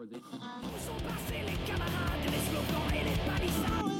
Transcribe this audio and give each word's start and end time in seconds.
Où 0.00 0.04
sont 0.04 1.00
passés 1.02 1.42
les 1.44 1.56
camarades, 1.66 2.22
les 2.24 2.42
slogans 2.46 2.88
et 2.94 3.02
les 3.02 3.18
palissades 3.26 3.98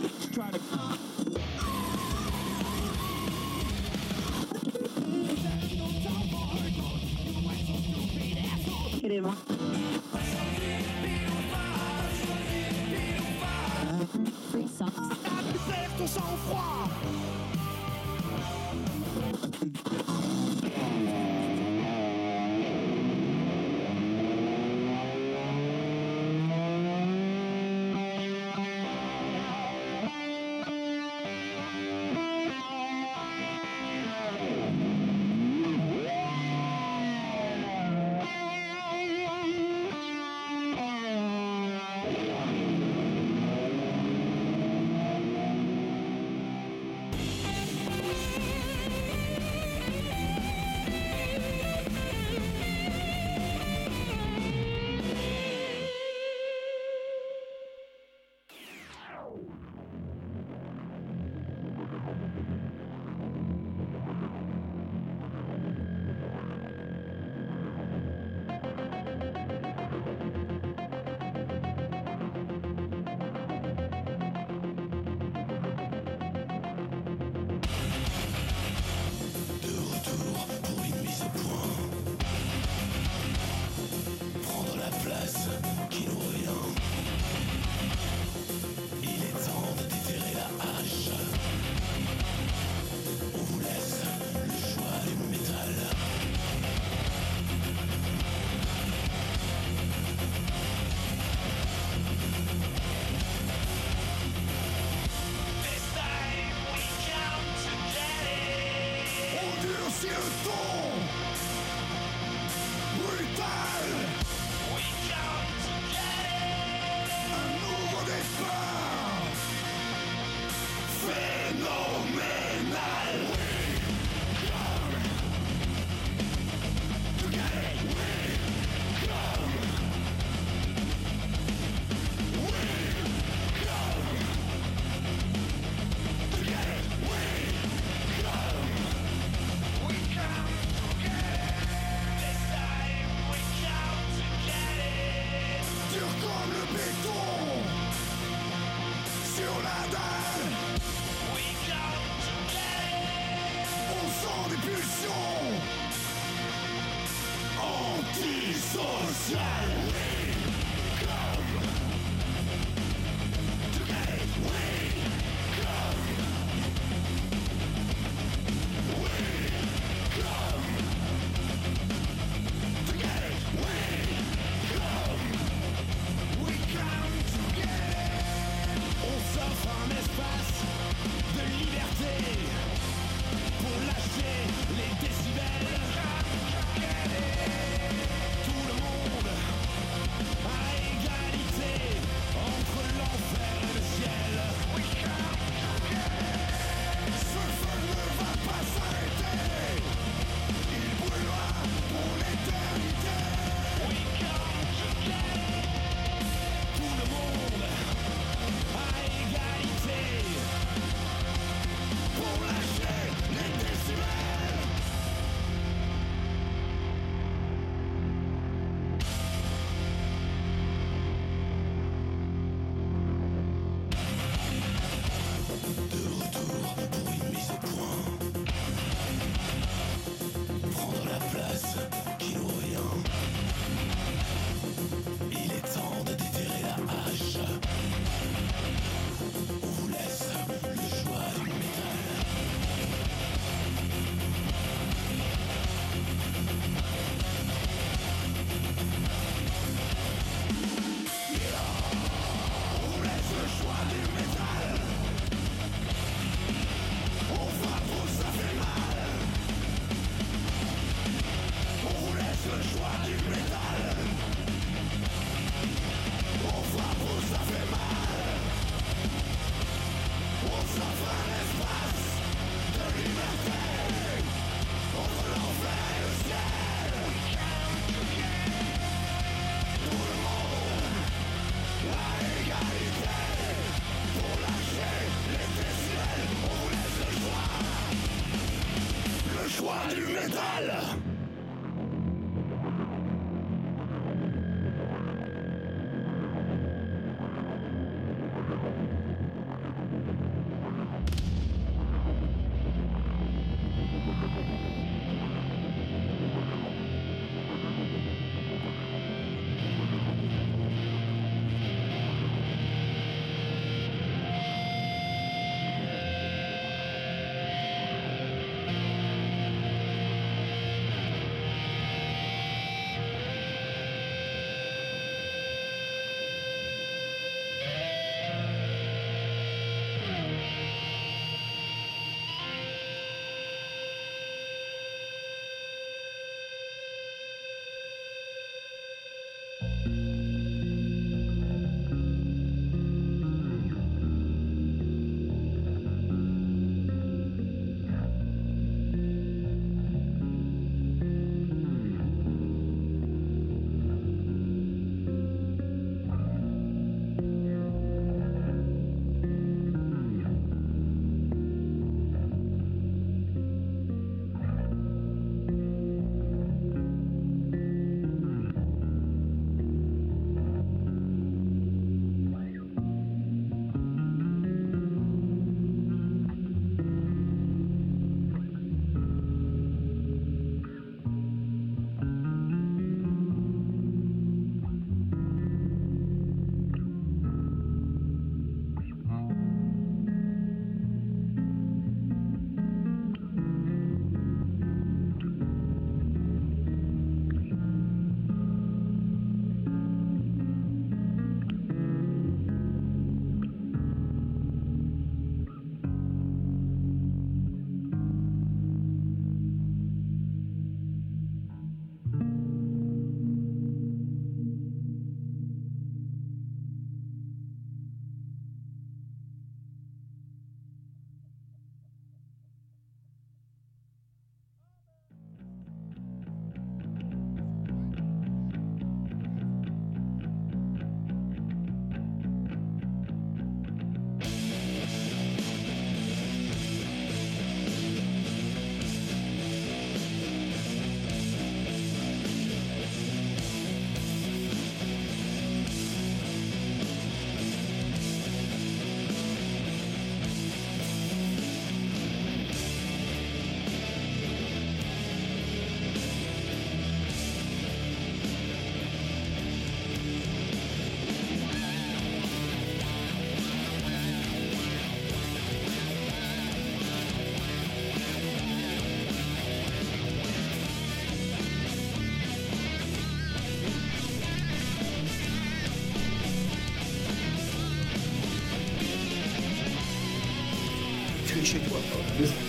Perds 15.68 15.96
ton 15.98 16.06
sang-froid 16.06 16.88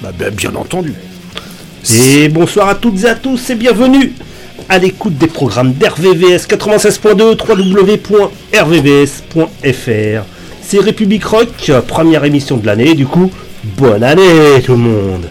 Bah, 0.10 0.16
bah, 0.26 0.30
bien 0.32 0.56
entendu. 0.56 0.94
Et 1.94 2.30
bonsoir 2.30 2.68
à 2.68 2.74
toutes 2.76 3.04
et 3.04 3.08
à 3.08 3.14
tous 3.16 3.50
et 3.52 3.56
bienvenue 3.56 4.14
à 4.68 4.80
l'écoute 4.80 5.18
des 5.20 5.28
programmes 5.28 5.74
d'RVVS 5.74 6.48
96.2 6.48 7.38
www.rvvs.fr. 7.38 8.26
C'est 10.64 10.80
République 10.80 11.24
Rock, 11.26 11.72
première 11.88 12.26
émission 12.26 12.58
de 12.58 12.66
l'année, 12.66 12.96
du 12.96 13.06
coup, 13.06 13.30
bonne 13.78 14.04
année 14.04 14.62
tout 14.66 14.72
le 14.72 14.78
monde. 14.80 15.30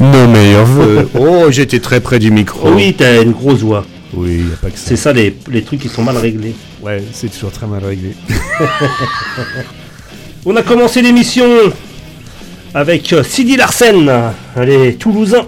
Nos 0.00 0.26
meilleurs 0.26 0.66
vœux. 0.66 1.08
oh, 1.18 1.46
j'étais 1.50 1.78
très 1.78 2.00
près 2.00 2.18
du 2.18 2.32
micro. 2.32 2.72
Oui, 2.72 2.94
t'as 2.98 3.22
une 3.22 3.30
grosse 3.32 3.60
voix. 3.60 3.84
Oui, 4.14 4.46
y 4.50 4.52
a 4.52 4.56
pas 4.56 4.70
que 4.70 4.78
ça. 4.78 4.84
C'est 4.86 4.96
ça 4.96 5.12
les, 5.12 5.36
les 5.48 5.62
trucs 5.62 5.78
qui 5.80 5.88
sont 5.88 6.02
mal 6.02 6.16
réglés. 6.16 6.56
Ouais, 6.82 7.04
c'est 7.12 7.28
toujours 7.32 7.52
très 7.52 7.68
mal 7.68 7.84
réglé. 7.84 8.14
On 10.44 10.56
a 10.56 10.62
commencé 10.62 11.02
l'émission 11.02 11.44
avec 12.78 13.12
euh, 13.12 13.22
Sidi 13.24 13.56
Larsen, 13.56 14.08
les 14.56 14.94
Toulousains. 14.94 15.46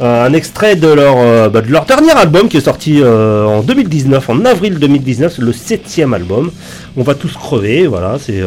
Euh, 0.00 0.26
un 0.26 0.32
extrait 0.32 0.74
de 0.74 0.88
leur, 0.88 1.14
euh, 1.18 1.48
bah, 1.48 1.60
de 1.60 1.70
leur 1.70 1.84
dernier 1.84 2.10
album 2.12 2.48
qui 2.48 2.56
est 2.56 2.62
sorti 2.62 3.00
euh, 3.00 3.44
en 3.46 3.62
2019, 3.62 4.28
en 4.30 4.44
avril 4.44 4.78
2019, 4.78 5.32
c'est 5.36 5.42
le 5.42 5.52
septième 5.52 6.12
album. 6.14 6.50
On 6.96 7.02
va 7.02 7.14
tous 7.14 7.32
crever, 7.34 7.86
voilà, 7.86 8.16
c'est 8.20 8.42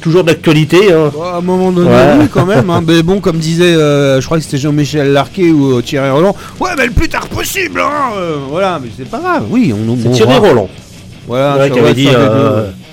toujours 0.00 0.24
d'actualité. 0.24 0.92
hein. 0.92 1.10
Oh, 1.16 1.22
à 1.22 1.36
un 1.36 1.40
moment 1.40 1.70
donné, 1.70 1.90
Ouais. 1.90 2.14
oui, 2.20 2.26
quand 2.32 2.46
même. 2.46 2.70
hein. 2.70 2.82
Mais 2.86 3.02
bon, 3.02 3.20
comme 3.20 3.36
disait, 3.38 3.74
je 3.74 4.24
crois 4.24 4.38
que 4.38 4.44
c'était 4.44 4.58
Jean-Michel 4.58 5.12
Larquet 5.12 5.50
ou 5.50 5.80
Thierry 5.82 6.10
Roland. 6.10 6.34
Ouais, 6.60 6.70
mais 6.78 6.86
le 6.86 6.92
plus 6.92 7.08
tard 7.08 7.26
possible, 7.28 7.80
hein. 7.80 8.14
voilà, 8.50 8.80
mais 8.82 8.88
c'est 8.96 9.08
pas 9.08 9.18
grave. 9.18 9.44
Oui, 9.50 9.72
on 9.74 9.96
C'est 10.00 10.08
on 10.08 10.12
Thierry 10.12 10.36
Roland. 10.38 10.68
Voilà, 11.28 11.56
Ouais, 11.58 11.70
qui 11.70 11.78
va 11.78 11.84
avait 11.86 11.94
dit, 11.94 12.06
des. 12.06 12.12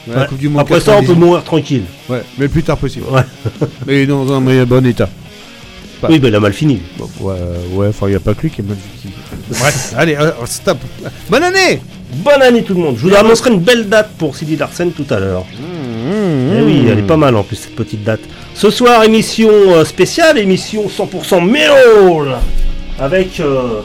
Ouais, 0.08 0.14
la 0.16 0.22
Ouais. 0.22 0.28
Coupe 0.28 0.38
du 0.40 0.50
Monde 0.50 0.62
Après 0.62 0.80
ça, 0.80 0.92
on 0.94 1.02
peut 1.02 1.08
98. 1.08 1.20
mourir 1.26 1.44
tranquille. 1.44 1.84
Ouais, 2.10 2.24
mais 2.38 2.46
le 2.46 2.50
plus 2.50 2.64
tard 2.64 2.78
possible. 2.78 3.06
Ouais. 3.12 3.22
Mais 3.88 4.06
dans 4.06 4.32
un 4.34 4.40
meilleur 4.42 4.66
bon 4.68 4.86
état. 4.86 5.10
Pas- 6.02 6.08
Oui, 6.10 6.18
ben 6.20 6.30
il 6.30 6.36
a 6.36 6.40
mal 6.40 6.54
fini. 6.54 6.80
Bon, 6.98 7.08
ouais, 7.20 7.36
ouais, 7.74 7.88
enfin, 7.90 8.08
il 8.08 8.12
n'y 8.12 8.16
a 8.16 8.20
pas 8.20 8.34
que 8.34 8.42
lui 8.42 8.50
qui 8.50 8.62
est 8.62 8.64
mal 8.64 8.76
vécu. 8.78 9.16
Bref, 9.50 9.94
allez, 9.98 10.16
euh, 10.16 10.32
stop. 10.46 10.80
Bonne 11.30 11.44
année 11.44 11.80
Bonne 12.16 12.42
année 12.42 12.64
tout 12.64 12.74
le 12.74 12.80
monde. 12.82 12.96
Je 12.98 13.08
vous 13.08 13.16
annoncerai 13.16 13.52
une 13.52 13.60
belle 13.60 13.88
date 13.88 14.10
pour 14.18 14.36
Sidi 14.36 14.56
Larsen 14.58 14.92
tout 14.92 15.06
à 15.12 15.20
l'heure. 15.20 15.44
Mmh, 15.44 16.58
Eh 16.58 16.62
oui, 16.64 16.88
elle 16.92 17.00
est 17.00 17.04
pas 17.04 17.18
mal 17.18 17.36
en 17.36 17.44
plus 17.44 17.56
cette 17.58 17.76
petite 17.76 18.04
date. 18.04 18.20
Ce 18.56 18.70
soir, 18.72 19.04
émission 19.04 19.50
euh, 19.52 19.86
spéciale, 19.86 20.38
émission 20.40 20.88
100% 20.90 21.46
métal 21.50 22.40
avec 23.00 23.40
euh, 23.40 23.82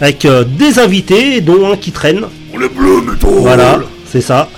avec 0.00 0.24
euh, 0.24 0.44
des 0.44 0.78
invités, 0.78 1.40
dont 1.40 1.72
un 1.72 1.76
qui 1.76 1.90
traîne. 1.90 2.26
Le 2.56 2.68
bleu 2.68 3.00
métal 3.00 3.30
Voilà, 3.38 3.80
c'est 4.06 4.20
ça. 4.20 4.48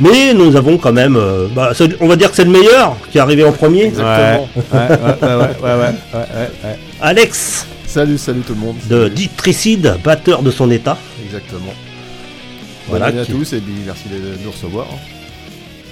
Mais 0.00 0.34
nous 0.34 0.56
avons 0.56 0.78
quand 0.78 0.92
même, 0.92 1.16
euh, 1.16 1.48
bah, 1.54 1.72
on 2.00 2.08
va 2.08 2.16
dire 2.16 2.30
que 2.30 2.36
c'est 2.36 2.44
le 2.44 2.50
meilleur 2.50 2.96
qui 3.10 3.18
est 3.18 3.20
arrivé 3.20 3.44
en 3.44 3.52
premier. 3.52 3.92
Alex. 7.00 7.66
Salut, 7.86 8.16
salut 8.16 8.40
tout 8.40 8.54
le 8.54 8.60
monde. 8.60 8.76
De 8.88 9.08
Ditricide, 9.08 9.96
batteur 10.02 10.42
de 10.42 10.50
son 10.50 10.70
état. 10.70 10.96
Exactement. 11.24 11.74
Voilà. 12.88 13.06
Bonne 13.06 13.18
année 13.18 13.28
à 13.28 13.32
tous 13.32 13.52
et 13.52 13.62
merci 13.86 14.04
de 14.08 14.42
nous 14.44 14.50
recevoir. 14.50 14.86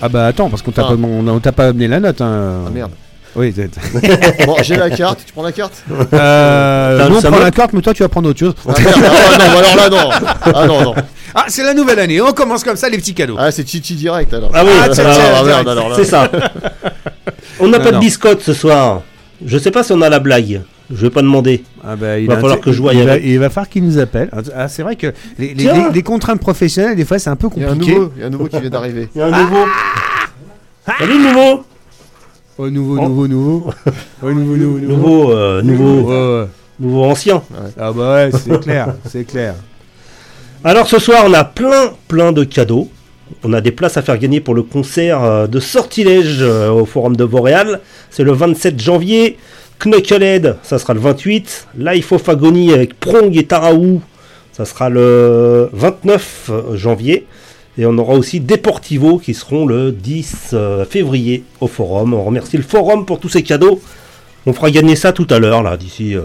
Ah 0.03 0.09
bah 0.09 0.27
attends, 0.27 0.49
parce 0.49 0.63
qu'on 0.63 0.71
t'a 0.71 0.87
ah. 0.89 1.41
pas, 1.43 1.53
pas, 1.53 1.69
amené 1.69 1.89
la 1.89 2.01
note. 2.01 2.21
Hein. 2.23 2.65
Ah 2.67 2.71
merde. 2.71 2.93
Oui, 3.37 3.55
Bon, 4.47 4.57
j'ai 4.63 4.77
la 4.77 4.91
carte, 4.91 5.21
tu 5.25 5.33
prends 5.33 5.43
la 5.45 5.53
carte 5.53 5.85
euh, 6.13 6.99
T'as 6.99 7.05
nous, 7.05 7.11
le 7.11 7.17
on 7.19 7.21
prend 7.21 7.21
salon 7.21 7.39
la 7.39 7.51
carte, 7.53 7.73
mais 7.73 7.81
toi 7.81 7.95
tu 7.95 8.03
vas 8.03 8.09
prendre 8.09 8.29
autre 8.29 8.39
chose. 8.41 8.55
Ah 8.69 8.73
merde, 8.81 8.95
ah, 9.01 9.39
non, 9.39 9.59
alors 9.59 9.77
là 9.77 9.89
non 9.89 10.11
Ah 10.55 10.67
non, 10.67 10.83
non. 10.83 10.95
Ah, 11.35 11.45
c'est 11.49 11.63
la 11.63 11.75
nouvelle 11.75 12.01
année, 12.01 12.21
on 12.21 12.33
commence 12.33 12.65
comme 12.65 12.75
ça, 12.77 12.89
les 12.89 12.99
petits 12.99 13.15
cadeaux. 13.15 13.37
Ah 13.39 13.53
c'est 13.53 13.69
Chichi 13.69 13.95
direct 13.95 14.35
alors. 14.35 14.51
Ah 14.53 14.65
oui, 14.65 14.71
Ah, 14.83 14.89
tiens, 14.89 15.05
tiens, 15.05 15.13
ah, 15.15 15.43
direct. 15.43 15.47
merde 15.47 15.69
alors 15.69 15.89
là. 15.91 15.97
c'est 15.97 16.05
ça. 16.05 16.29
On 17.61 17.69
n'a 17.69 17.79
Non, 17.79 17.85
pas 17.85 17.91
non. 17.93 17.99
de 17.99 18.05
biscotte 18.05 18.41
ce 18.43 18.53
soir. 18.55 19.03
Je 19.45 19.59
sais 19.59 19.71
pas 19.71 19.83
si 19.83 19.93
on 19.93 20.01
a 20.03 20.09
la 20.09 20.19
blague. 20.19 20.63
Je 20.91 20.97
vais 21.03 21.11
pas 21.11 21.23
demander. 21.23 21.63
Ah 21.85 21.95
bah, 21.95 22.19
il 22.19 22.27
Va 22.27 22.37
falloir 22.37 22.59
que 22.61 22.73
je 22.73 22.81
voie 22.81 22.93
il 22.95 23.05
va, 23.07 23.17
il 23.17 23.39
va 23.39 23.49
falloir 23.49 23.69
qu'il 23.69 23.85
nous 23.85 23.99
appelle. 23.99 24.29
Ah, 24.57 24.67
c'est 24.69 24.83
vrai 24.83 24.97
que 24.97 25.13
les, 25.39 25.49
les- 25.49 25.55
Tiens. 25.55 25.89
les- 25.89 25.95
les 25.95 26.03
contraintes 26.03 26.41
professionnelles, 26.41 26.97
des 26.97 27.05
fois, 27.05 27.19
c'est 27.21 27.31
un 27.31 27.37
peu 27.37 27.49
Il 27.57 27.63
y 27.63 27.65
a 27.65 27.69
un 27.69 27.73
compliqué. 27.75 27.95
nouveau, 27.95 28.13
il 28.17 28.21
y 28.21 28.25
a 28.25 28.27
un 28.27 28.31
nouveau 28.31 28.47
qui 28.49 28.59
vient 28.61 28.71
d'arriver. 28.71 29.09
Il 29.15 29.19
y 29.19 29.23
a 29.23 29.27
un 29.27 29.31
nouveau. 29.43 29.65
Salut 30.99 31.19
nouveau. 31.19 31.65
Oh, 32.63 32.69
nouveau, 32.69 32.99
Oh. 33.01 33.09
nouveau, 33.09 33.27
nouveau. 33.27 33.71
Oh, 34.23 34.31
nouveau, 34.31 34.57
nouveau, 34.57 34.79
nouveau. 34.79 34.97
Nouveau, 34.97 35.33
euh, 35.33 35.63
nouveau, 35.63 36.11
ouais. 36.43 36.47
nouveau 36.79 37.05
ancien. 37.05 37.43
Ah 37.79 37.91
bah 37.91 38.15
ouais, 38.17 38.31
c'est 38.33 38.61
clair, 38.61 38.95
c'est 39.09 39.25
clair. 39.25 39.55
Alors 40.63 40.87
ce 40.87 40.99
soir, 40.99 41.25
on 41.27 41.33
a 41.33 41.43
plein, 41.45 41.93
plein 42.07 42.33
de 42.33 42.45
cadeaux. 42.45 42.89
On 43.45 43.55
a 43.55 43.63
des 43.63 43.71
places 43.71 43.97
à 43.97 44.03
faire 44.03 44.19
gagner 44.19 44.41
pour 44.41 44.55
le 44.55 44.63
concert 44.63 45.25
euh, 45.25 45.47
de 45.47 45.59
Sortilège 45.59 46.39
euh, 46.43 46.69
au 46.71 46.85
Forum 46.85 47.17
de 47.17 47.25
Boréal. 47.25 47.81
C'est 48.11 48.25
le 48.25 48.33
27 48.33 48.79
janvier. 48.79 49.39
Knucklehead, 49.83 50.57
ça 50.63 50.79
sera 50.79 50.93
le 50.93 51.01
28. 51.01 51.69
Life 51.79 52.13
of 52.13 52.29
Agony 52.29 52.75
avec 52.75 53.01
Prong 53.01 53.35
et 53.35 53.45
Taraou, 53.45 54.03
ça 54.53 54.67
sera 54.67 54.91
le 54.91 55.71
29 55.73 56.51
janvier. 56.75 57.27
Et 57.79 57.87
on 57.87 57.97
aura 57.99 58.15
aussi 58.15 58.41
Deportivo 58.41 59.19
qui 59.19 59.35
seront 59.35 59.65
le 59.65 59.93
10 59.93 60.51
euh, 60.53 60.85
février 60.85 61.45
au 61.61 61.69
Forum. 61.69 62.15
On 62.15 62.25
remercie 62.25 62.57
le 62.57 62.63
Forum 62.63 63.07
pour 63.07 63.21
tous 63.21 63.29
ces 63.29 63.43
cadeaux. 63.43 63.81
On 64.47 64.53
fera 64.53 64.71
gagner 64.71 64.97
ça 64.97 65.13
tout 65.13 65.27
à 65.31 65.39
l'heure, 65.39 65.63
là, 65.63 65.77
d'ici 65.77 66.17
euh, 66.17 66.23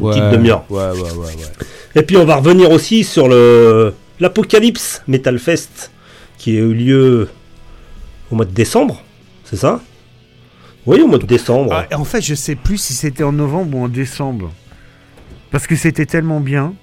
une 0.00 0.08
petite 0.08 0.30
demi-heure. 0.30 0.64
Ouais, 0.70 0.90
ouais, 0.90 1.00
ouais, 1.00 1.12
ouais. 1.12 1.32
Et 1.94 2.02
puis 2.02 2.16
on 2.16 2.24
va 2.24 2.36
revenir 2.36 2.70
aussi 2.70 3.04
sur 3.04 3.28
le 3.28 3.94
l'Apocalypse 4.20 5.02
Metal 5.08 5.38
Fest 5.38 5.90
qui 6.38 6.56
a 6.56 6.60
eu 6.60 6.74
lieu 6.74 7.28
au 8.30 8.36
mois 8.36 8.44
de 8.44 8.52
décembre, 8.52 9.02
c'est 9.44 9.56
ça? 9.56 9.80
Oui, 10.86 11.00
au 11.00 11.06
mois 11.06 11.18
de 11.18 11.26
décembre. 11.26 11.86
Ah, 11.90 11.98
en 11.98 12.04
fait, 12.04 12.20
je 12.20 12.34
sais 12.34 12.54
plus 12.54 12.78
si 12.78 12.94
c'était 12.94 13.24
en 13.24 13.32
novembre 13.32 13.78
ou 13.78 13.84
en 13.84 13.88
décembre. 13.88 14.52
Parce 15.50 15.66
que 15.66 15.74
c'était 15.74 16.06
tellement 16.06 16.40
bien 16.40 16.74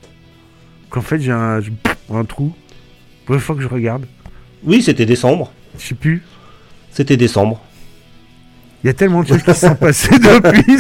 qu'en 0.90 1.02
fait, 1.02 1.20
j'ai 1.20 1.32
un, 1.32 1.62
j'ai 1.62 1.72
un 2.14 2.26
trou. 2.26 2.54
Pour 3.26 3.40
fois 3.40 3.56
que 3.56 3.62
je 3.62 3.68
regarde, 3.68 4.06
Oui, 4.64 4.82
c'était 4.82 5.06
décembre. 5.06 5.52
je 5.80 5.88
sais 5.88 5.96
plus. 5.96 6.24
C'était 6.92 7.18
décembre. 7.18 7.60
Il 8.84 8.88
y 8.88 8.90
a 8.90 8.94
tellement 8.94 9.24
de 9.24 9.28
choses 9.30 9.44
qui 9.44 9.54
se 9.54 9.68
sont 9.68 9.76
passées 9.76 10.10
depuis. 10.20 10.78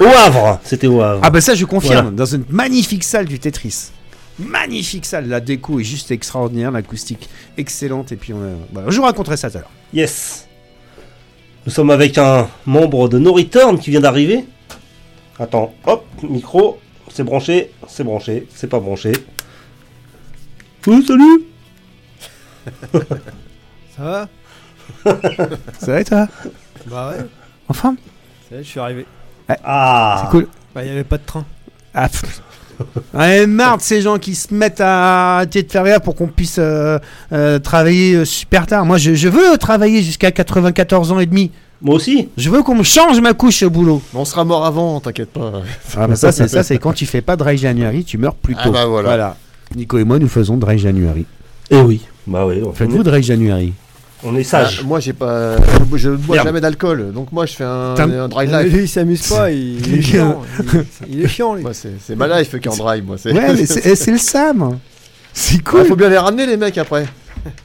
Au 0.00 0.06
Havre, 0.06 0.60
c'était 0.64 0.86
au 0.86 1.00
Havre. 1.02 1.20
Ah 1.24 1.30
bah 1.30 1.40
ça, 1.40 1.54
je 1.54 1.64
confirme. 1.64 1.94
Voilà. 1.94 2.10
Dans 2.10 2.24
une 2.24 2.44
magnifique 2.50 3.02
salle 3.04 3.26
du 3.26 3.38
Tetris. 3.40 3.90
Magnifique 4.38 5.04
salle. 5.04 5.26
La 5.28 5.40
déco 5.40 5.80
est 5.80 5.84
juste 5.84 6.10
extraordinaire, 6.12 6.70
l'acoustique 6.70 7.28
excellente. 7.56 8.12
Et 8.12 8.16
puis, 8.16 8.32
on 8.32 8.40
a... 8.42 8.54
voilà, 8.72 8.90
je 8.90 8.96
vous 8.96 9.02
raconterai 9.02 9.36
ça 9.36 9.50
tout 9.50 9.56
à 9.58 9.60
l'heure. 9.60 9.70
Yes. 9.92 10.46
Nous 11.66 11.72
sommes 11.72 11.90
avec 11.90 12.16
un 12.16 12.48
membre 12.64 13.08
de 13.08 13.18
No 13.18 13.32
Return 13.32 13.76
qui 13.78 13.90
vient 13.90 14.00
d'arriver. 14.00 14.44
Attends, 15.38 15.74
hop, 15.84 16.06
micro, 16.22 16.78
c'est 17.12 17.24
branché, 17.24 17.72
c'est 17.88 18.04
branché, 18.04 18.46
c'est 18.54 18.68
pas 18.68 18.78
branché. 18.78 19.12
Oh, 20.86 21.00
salut 21.06 21.42
Ça 23.96 24.02
va? 24.02 24.28
Ça 25.78 25.92
va 25.92 26.00
et 26.00 26.04
toi? 26.04 26.28
Bah 26.86 27.10
ouais, 27.10 27.24
Enfin 27.68 27.96
ça 28.48 28.56
y 28.56 28.58
est, 28.58 28.62
je 28.62 28.68
suis 28.68 28.80
arrivé. 28.80 29.06
Ah 29.64 30.22
C'est 30.24 30.30
cool. 30.30 30.48
Bah 30.74 30.82
il 30.84 30.88
y 30.88 30.90
avait 30.90 31.04
pas 31.04 31.18
de 31.18 31.24
train. 31.24 31.44
Ah, 31.94 32.08
pff. 32.08 32.42
Ouais, 33.14 33.46
marre 33.46 33.78
de 33.78 33.82
ces 33.82 34.02
gens 34.02 34.18
qui 34.18 34.34
se 34.34 34.52
mettent 34.52 34.82
à 34.82 35.36
arrêter 35.36 35.62
de 35.62 35.72
faire 35.72 36.00
pour 36.02 36.14
qu'on 36.14 36.26
puisse 36.26 36.58
euh, 36.58 36.98
euh, 37.32 37.58
travailler 37.58 38.14
euh, 38.16 38.24
super 38.26 38.66
tard. 38.66 38.84
Moi, 38.84 38.98
je, 38.98 39.14
je 39.14 39.28
veux 39.28 39.56
travailler 39.56 40.02
jusqu'à 40.02 40.30
94 40.30 41.12
ans 41.12 41.18
et 41.18 41.24
demi. 41.24 41.50
Moi 41.80 41.94
aussi 41.94 42.28
Je 42.36 42.50
veux 42.50 42.62
qu'on 42.62 42.74
me 42.74 42.82
change 42.82 43.20
ma 43.20 43.32
couche 43.34 43.62
au 43.62 43.70
boulot. 43.70 44.02
Mais 44.12 44.20
on 44.20 44.24
sera 44.24 44.44
mort 44.44 44.66
avant, 44.66 45.00
t'inquiète 45.00 45.30
pas. 45.30 45.62
Ah, 45.96 46.06
bah 46.06 46.16
ça, 46.16 46.32
c'est 46.32 46.48
ça, 46.48 46.62
c'est 46.62 46.78
quand 46.78 46.92
tu 46.92 47.06
fais 47.06 47.20
pas 47.22 47.36
Dry 47.36 47.56
January, 47.58 48.04
tu 48.04 48.18
meurs 48.18 48.34
plus 48.34 48.54
tôt. 48.54 48.60
Ah 48.66 48.70
bah 48.70 48.86
voilà. 48.86 49.36
Nico 49.74 49.98
et 49.98 50.04
moi, 50.04 50.18
nous 50.18 50.28
faisons 50.28 50.56
Dry 50.56 50.78
January. 50.78 51.26
Eh 51.70 51.80
oui. 51.80 52.00
Bah 52.26 52.46
oui, 52.46 52.62
on, 52.64 52.72
Faites-vous 52.72 53.02
Dry 53.02 53.22
January 53.22 53.72
on 54.24 54.34
est 54.34 54.44
sage. 54.44 54.78
Ah, 54.80 54.86
moi 54.86 54.98
j'ai 54.98 55.12
pas. 55.12 55.56
Je, 55.58 55.96
je 55.98 56.08
ne 56.08 56.16
bois 56.16 56.36
Merde. 56.36 56.46
jamais 56.48 56.60
d'alcool, 56.62 57.12
donc 57.12 57.30
moi 57.32 57.44
je 57.44 57.52
fais 57.52 57.64
un, 57.64 57.94
un 57.98 58.28
dry 58.28 58.46
life. 58.46 58.72
lui 58.72 58.82
il 58.84 58.88
s'amuse 58.88 59.28
pas, 59.28 59.50
il, 59.52 59.86
il 59.86 59.98
est 59.98 60.02
chiant. 60.02 60.42
Il, 61.06 61.14
il 61.18 61.24
est 61.24 61.28
chiant 61.28 61.54
lui. 61.54 61.62
Moi 61.62 61.74
c'est 61.74 61.92
c'est 62.02 62.16
ma 62.16 62.26
life 62.40 62.50
qui 62.58 62.66
est 62.66 62.68
en 62.68 62.76
dry, 62.76 63.02
moi. 63.02 63.18
c'est- 63.18 63.30
Ouais, 63.32 63.52
mais 63.54 63.66
c'est 63.66 63.94
c'est 63.94 64.10
le 64.10 64.18
Sam. 64.18 64.78
C'est 65.34 65.56
Ouais, 65.56 65.62
cool. 65.62 65.84
faut 65.84 65.96
bien 65.96 66.08
les 66.08 66.16
ramener 66.16 66.46
les 66.46 66.56
mecs 66.56 66.78
après. 66.78 67.06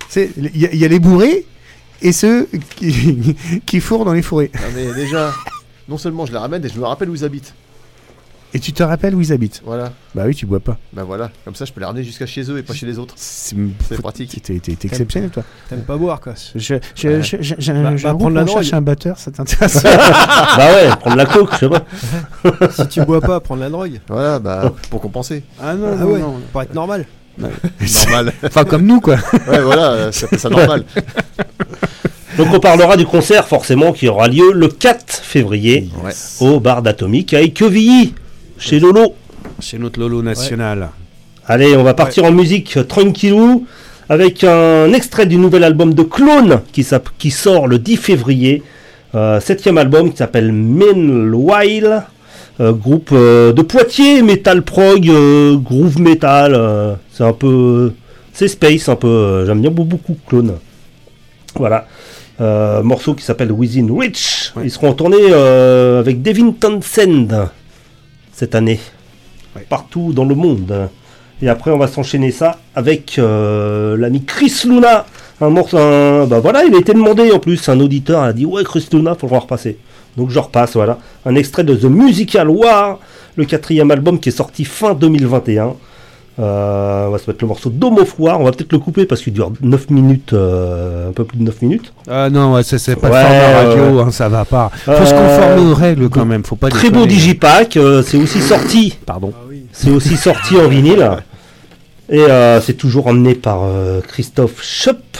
C'est- 0.10 0.30
Il 0.38 0.58
y, 0.58 0.66
a- 0.66 0.74
il 0.74 0.78
y 0.80 0.84
a 0.86 0.90
les 0.90 1.00
bourrés 1.00 1.46
et 2.02 2.12
ceux 2.12 2.50
qui, 2.76 3.36
qui 3.66 3.80
fourrent 3.80 4.06
dans 4.06 4.14
les 4.14 4.22
fourrés. 4.22 4.52
Non, 4.54 4.62
mais 4.76 4.94
déjà, 4.94 5.32
non 5.88 5.98
seulement 5.98 6.26
je 6.26 6.34
les 6.34 6.38
ramène 6.38 6.64
et 6.66 6.70
je 6.70 6.78
me 6.78 6.86
rappelle 6.86 7.10
où 7.10 7.16
ils 7.16 7.24
habitent. 7.24 7.54
Et 8.54 8.60
tu 8.60 8.74
te 8.74 8.84
rappelles 8.84 9.16
où 9.16 9.22
ils 9.22 9.32
habitent 9.32 9.62
Voilà. 9.66 9.94
Bah 10.14 10.24
oui, 10.26 10.36
tu 10.36 10.46
bois 10.46 10.60
pas. 10.60 10.78
Bah 10.92 11.04
voilà, 11.06 11.32
comme 11.46 11.56
ça 11.56 11.64
je 11.64 11.72
peux 11.72 11.80
les 11.80 11.86
ramener 11.86 12.04
jusqu'à 12.04 12.26
chez 12.26 12.42
eux 12.52 12.58
et 12.58 12.64
pas 12.64 12.74
chez 12.74 12.86
les 12.86 13.00
autres. 13.00 13.14
C'est 13.18 13.56
pratique. 14.02 14.42
T'es 14.44 14.60
exceptionnel, 14.84 15.30
toi. 15.30 15.44
T'aimes 15.70 15.84
pas 15.84 15.96
boire 15.96 16.20
quoi. 16.20 16.34
Je, 16.56 16.76
je, 16.96 17.08
Ouais. 17.08 17.24
je, 17.24 17.38
je, 17.40 17.56
je, 17.58 17.72
Bah, 17.72 17.96
je- 17.96 18.04
bah, 18.04 18.14
prendre 18.14 18.36
la 18.36 18.46
cherche 18.46 18.74
un 18.74 18.82
batteur, 18.82 19.18
ça 19.18 19.32
t'intéresse 19.32 19.82
bah 19.84 20.58
ouais, 20.58 20.90
prendre 21.00 21.16
la 21.16 21.26
coke, 21.26 21.50
je 21.54 21.58
sais 21.60 21.70
pas. 21.70 21.84
si 22.72 22.88
tu 22.90 23.06
bois 23.06 23.22
pas, 23.22 23.40
prendre 23.40 23.62
la 23.62 23.70
drogue. 23.70 24.02
Voilà, 24.10 24.38
bah 24.40 24.74
pour 24.90 25.00
compenser. 25.00 25.44
Ah 25.62 25.74
non, 25.74 25.88
Ah 25.94 25.96
non, 26.04 26.12
ouais, 26.12 26.20
non. 26.20 26.36
pour 26.52 26.62
être 26.62 26.74
normal. 26.74 27.06
Normal. 27.38 28.34
Enfin, 28.44 28.66
comme 28.66 28.86
nous, 28.86 29.00
quoi. 29.00 29.16
ouais, 29.48 29.62
voilà, 29.62 29.92
euh, 29.94 30.10
c'est 30.12 30.38
ça 30.38 30.50
normal. 30.50 30.84
Donc 32.38 32.48
on 32.54 32.60
parlera 32.60 32.98
du 32.98 33.06
concert 33.06 33.48
forcément 33.48 33.94
qui 33.94 34.08
aura 34.10 34.28
lieu 34.28 34.52
le 34.54 34.68
4 34.68 35.14
février 35.24 35.90
au 36.40 36.60
bar 36.60 36.82
d'Atomique 36.82 37.34
à 37.34 37.42
Équevilly, 37.42 38.14
chez 38.62 38.80
Lolo. 38.80 39.16
Chez 39.60 39.78
notre 39.80 40.00
Lolo 40.00 40.22
national. 40.22 40.90
Allez, 41.48 41.76
on 41.76 41.84
va 41.84 41.94
partir 41.96 42.26
en 42.26 42.32
musique 42.32 42.78
euh, 42.78 42.84
tranquillou 42.84 43.66
avec 44.08 44.44
un 44.44 44.94
extrait 44.94 45.26
du 45.26 45.38
nouvel 45.38 45.64
album 45.64 45.94
de 45.94 46.04
Clone 46.04 46.62
qui, 46.72 47.32
sort 47.32 47.68
le 47.68 47.80
10 47.80 47.98
février. 47.98 48.62
Euh, 49.16 49.40
septième 49.40 49.78
album 49.78 50.12
qui 50.12 50.18
s'appelle 50.18 50.52
Meanwhile. 50.52 52.04
Euh, 52.60 52.72
groupe 52.74 53.10
euh, 53.14 53.52
de 53.52 53.62
Poitiers, 53.64 54.22
metal 54.22 54.62
prog, 54.62 55.10
groove 55.64 56.00
metal. 56.00 56.98
c'est 57.12 57.24
un 57.24 57.34
peu. 57.34 57.94
C'est 58.34 58.48
space 58.48 58.88
un 58.90 58.96
peu. 58.96 59.44
J'aime 59.46 59.62
bien 59.62 59.72
beaucoup, 59.72 60.18
Clone. 60.28 60.54
Voilà. 61.56 61.88
Morceau 62.84 63.14
qui 63.14 63.24
s'appelle 63.24 63.52
Within 63.52 63.88
Reach. 63.92 64.54
Ils 64.64 64.72
seront 64.72 64.90
en 64.90 64.94
tournée 64.94 65.34
avec 65.34 66.22
Devin 66.22 66.52
Townsend 66.52 67.50
cette 68.34 68.56
année. 68.56 68.80
Partout 69.70 70.14
dans 70.14 70.26
le 70.26 70.36
monde. 70.36 70.90
Et 71.42 71.50
après, 71.50 71.72
on 71.72 71.78
va 71.78 71.88
s'enchaîner 71.88 72.32
ça 72.32 72.60
avec 72.76 73.18
euh, 73.20 73.98
l'ami 73.98 74.24
Chris 74.24 74.54
Luna. 74.66 75.06
Un 75.42 75.50
morceau. 75.50 75.78
un- 75.78 76.26
Bah 76.28 76.40
voilà, 76.40 76.64
il 76.66 76.74
a 76.76 76.78
été 76.78 76.94
demandé 76.94 77.32
en 77.32 77.40
plus. 77.40 77.68
Un 77.68 77.80
auditeur 77.80 78.22
a 78.22 78.32
dit 78.34 78.46
Ouais, 78.46 78.64
Chris 78.64 78.88
Luna, 78.94 79.16
faut 79.16 79.28
le 79.28 79.36
repasser. 79.38 79.78
Donc 80.18 80.30
je 80.30 80.40
repasse, 80.40 80.74
voilà. 80.74 81.00
Un 81.26 81.36
extrait 81.36 81.64
de 81.64 81.76
The 81.76 81.86
Musical 81.86 82.50
War, 82.50 83.00
le 83.36 83.46
quatrième 83.46 83.92
album 83.92 84.20
qui 84.20 84.30
est 84.30 84.34
sorti 84.34 84.66
fin 84.66 84.94
2021. 84.94 85.74
Euh, 86.40 87.08
on 87.08 87.12
va 87.12 87.18
se 87.18 87.30
mettre 87.30 87.44
le 87.44 87.48
morceau 87.50 87.70
Dome 87.70 87.98
of 88.00 88.16
War. 88.18 88.40
On 88.40 88.46
va 88.46 88.52
peut-être 88.52 88.72
le 88.72 88.80
couper 88.80 89.06
parce 89.06 89.22
qu'il 89.22 89.34
dure 89.34 89.52
9 89.62 89.90
minutes, 89.90 90.34
euh, 90.34 91.10
un 91.10 91.12
peu 91.12 91.26
plus 91.26 91.38
de 91.38 91.44
9 91.44 91.62
minutes. 91.62 91.94
Ah 92.10 92.30
non, 92.30 92.54
ouais, 92.56 92.64
c'est 92.64 92.78
c'est 92.78 92.96
pas 92.96 93.10
de 93.10 93.14
Ouais, 93.14 93.22
format 93.22 93.70
radio, 93.70 94.00
hein, 94.00 94.12
ça 94.12 94.30
va 94.30 94.46
pas. 94.46 94.72
Faut 94.86 94.92
Euh, 94.92 95.06
se 95.06 95.14
conformer 95.14 95.72
aux 95.72 95.76
règles 95.76 96.10
quand 96.10 96.26
même, 96.26 96.44
faut 96.44 96.56
pas 96.56 96.70
Très 96.70 96.90
beau 96.90 97.02
déconner. 97.02 97.08
digipack. 97.16 97.78
euh, 97.78 98.02
c'est 98.02 98.18
aussi 98.18 98.40
sorti 98.42 98.98
Pardon. 99.06 99.34
Ah 99.36 99.46
oui. 99.50 99.66
C'est 99.74 99.92
aussi 99.92 100.16
sorti 100.18 100.56
en 100.58 100.68
vinyle. 100.68 101.08
Et 102.10 102.20
euh, 102.20 102.60
c'est 102.62 102.74
toujours 102.74 103.08
emmené 103.08 103.36
par 103.36 103.60
euh, 103.64 104.00
Christophe 104.02 104.62
Schopp, 104.64 105.18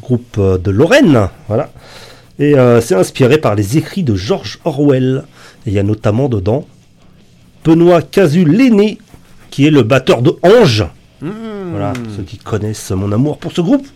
groupe 0.00 0.36
euh, 0.38 0.56
de 0.56 0.70
Lorraine. 0.70 1.28
Voilà. 1.48 1.70
Et 2.38 2.54
euh, 2.56 2.80
c'est 2.80 2.94
inspiré 2.94 3.38
par 3.38 3.54
les 3.56 3.76
écrits 3.76 4.04
de 4.04 4.14
George 4.14 4.60
Orwell. 4.64 5.24
Et 5.66 5.70
il 5.70 5.72
y 5.74 5.78
a 5.78 5.82
notamment 5.82 6.28
dedans 6.28 6.64
Benoît 7.64 8.02
Casu 8.02 8.44
l'aîné, 8.44 8.98
qui 9.50 9.66
est 9.66 9.70
le 9.70 9.82
batteur 9.82 10.22
de 10.22 10.36
Ange. 10.42 10.84
Voilà, 11.20 11.92
ceux 12.16 12.22
qui 12.22 12.38
connaissent 12.38 12.90
mon 12.92 13.10
amour 13.12 13.38
pour 13.38 13.52
ce 13.52 13.60
groupe. 13.60 13.86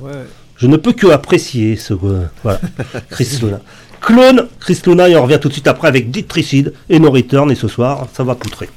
Ouais. 0.00 0.12
Je 0.56 0.66
ne 0.66 0.76
peux 0.76 0.92
que 0.92 1.06
apprécier 1.08 1.76
ce. 1.76 1.94
euh, 1.94 2.26
voilà, 2.42 2.60
Chris 3.10 3.38
Luna. 3.42 3.60
Clone 4.00 4.48
Chris 4.60 4.80
Luna, 4.86 5.08
et 5.08 5.16
on 5.16 5.22
revient 5.22 5.38
tout 5.40 5.48
de 5.48 5.52
suite 5.52 5.66
après 5.68 5.88
avec 5.88 6.10
Dietricide 6.10 6.72
et 6.88 6.98
No 6.98 7.10
Return. 7.10 7.50
Et 7.50 7.54
ce 7.54 7.68
soir, 7.68 8.06
ça 8.12 8.24
va 8.24 8.34
poutrer. 8.34 8.68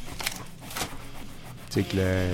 C'est 1.70 1.88
clair. 1.88 2.26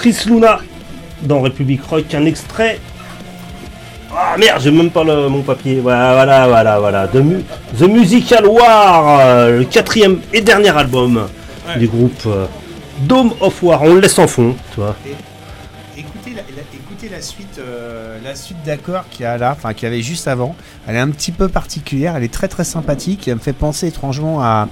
Chris 0.00 0.16
Luna 0.26 0.60
dans 1.22 1.42
République 1.42 1.82
Rock, 1.84 2.14
un 2.14 2.24
extrait. 2.24 2.80
Ah 4.10 4.34
merde, 4.38 4.58
j'ai 4.62 4.70
même 4.70 4.90
pas 4.90 5.04
le- 5.04 5.28
mon 5.28 5.42
papier. 5.42 5.78
Voilà, 5.80 6.14
voilà, 6.14 6.48
voilà, 6.48 6.80
voilà. 6.80 7.06
The, 7.08 7.16
Mu- 7.16 7.44
The 7.78 7.82
Musical 7.82 8.46
War, 8.46 9.20
euh, 9.20 9.58
le 9.58 9.64
quatrième 9.64 10.20
et 10.32 10.40
dernier 10.40 10.70
album 10.70 11.28
du 11.78 11.86
groupe 11.86 12.22
euh, 12.26 12.46
Dome 13.02 13.34
of 13.40 13.62
War. 13.62 13.82
On 13.82 13.92
le 13.94 14.00
laisse 14.00 14.18
en 14.18 14.26
fond, 14.26 14.56
tu 14.74 14.80
vois. 14.80 14.96
Écoutez 15.98 16.30
la, 16.30 16.36
la- 16.56 16.62
écoutez 16.72 17.10
la 17.14 17.20
suite, 17.20 17.58
euh, 17.58 18.16
la 18.24 18.34
suite 18.34 18.62
d'accords 18.64 19.04
qu'il 19.10 19.24
y 19.24 19.26
a 19.26 19.36
là, 19.36 19.54
enfin 19.54 19.74
qu'il 19.74 19.84
y 19.86 19.92
avait 19.92 20.00
juste 20.02 20.26
avant. 20.28 20.56
Elle 20.88 20.96
est 20.96 21.00
un 21.00 21.10
petit 21.10 21.30
peu 21.30 21.48
particulière, 21.48 22.16
elle 22.16 22.24
est 22.24 22.32
très 22.32 22.48
très 22.48 22.64
sympathique. 22.64 23.28
Elle 23.28 23.34
me 23.34 23.40
fait 23.40 23.52
penser 23.52 23.88
étrangement 23.88 24.42
à, 24.42 24.66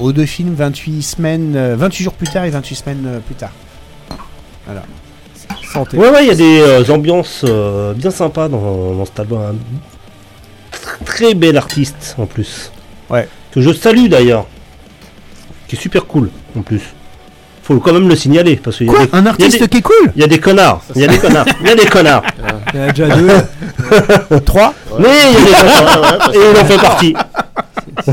aux 0.00 0.12
deux 0.12 0.24
films 0.26 0.54
28 0.54 1.02
semaines, 1.02 1.54
euh, 1.54 1.76
28 1.76 2.02
jours 2.02 2.14
plus 2.14 2.28
tard 2.28 2.44
et 2.46 2.50
28 2.50 2.74
semaines 2.74 3.20
plus 3.26 3.34
tard. 3.34 3.52
Voilà. 4.68 4.82
Santé. 5.72 5.96
Ouais, 5.96 6.10
ouais, 6.10 6.24
il 6.24 6.28
y 6.28 6.30
a 6.30 6.34
des 6.34 6.60
euh, 6.60 6.92
ambiances 6.92 7.42
euh, 7.46 7.92
bien 7.94 8.10
sympas 8.10 8.48
dans, 8.48 8.94
dans 8.94 9.04
cet 9.04 9.18
album. 9.20 9.40
Un 9.40 9.52
tr- 10.76 11.04
très 11.04 11.34
bel 11.34 11.56
artiste 11.56 12.14
en 12.18 12.26
plus. 12.26 12.70
Ouais. 13.10 13.28
Que 13.52 13.60
je 13.60 13.72
salue 13.72 14.06
d'ailleurs. 14.08 14.46
Qui 15.66 15.76
est 15.76 15.78
super 15.80 16.06
cool 16.06 16.30
en 16.56 16.62
plus. 16.62 16.82
Faut 17.62 17.78
quand 17.80 17.92
même 17.92 18.08
le 18.08 18.16
signaler 18.16 18.56
parce 18.56 18.78
qu'il 18.78 18.86
y, 18.86 18.90
a 18.90 19.06
des- 19.06 19.10
Un 19.12 19.20
il 19.20 19.24
y 19.24 19.26
a 19.26 19.30
artiste 19.30 19.60
des- 19.60 19.68
qui 19.68 19.76
est 19.78 19.82
cool 19.82 20.12
il 20.16 20.20
y 20.22 20.24
a 20.24 20.26
des 20.26 20.38
connards. 20.40 20.82
Il 20.94 21.02
y 21.02 21.04
a 21.04 21.08
des 21.08 21.18
connards. 21.18 21.46
Il 21.60 21.66
y 21.66 21.70
a 21.70 21.74
des 21.74 21.86
connards. 21.86 22.22
Il 22.74 22.80
y 22.80 22.82
en 22.82 22.86
a 22.88 22.92
déjà 22.92 23.16
deux. 23.16 24.40
Trois 24.44 24.74
Mais 24.98 25.06
il 25.30 25.50
y 25.50 25.54
a 25.54 25.62
des 25.62 25.68
connards. 25.68 26.30
Et 26.34 26.38
il 26.38 26.58
en 26.60 26.64
fait 26.66 26.76
partie. 26.78 27.14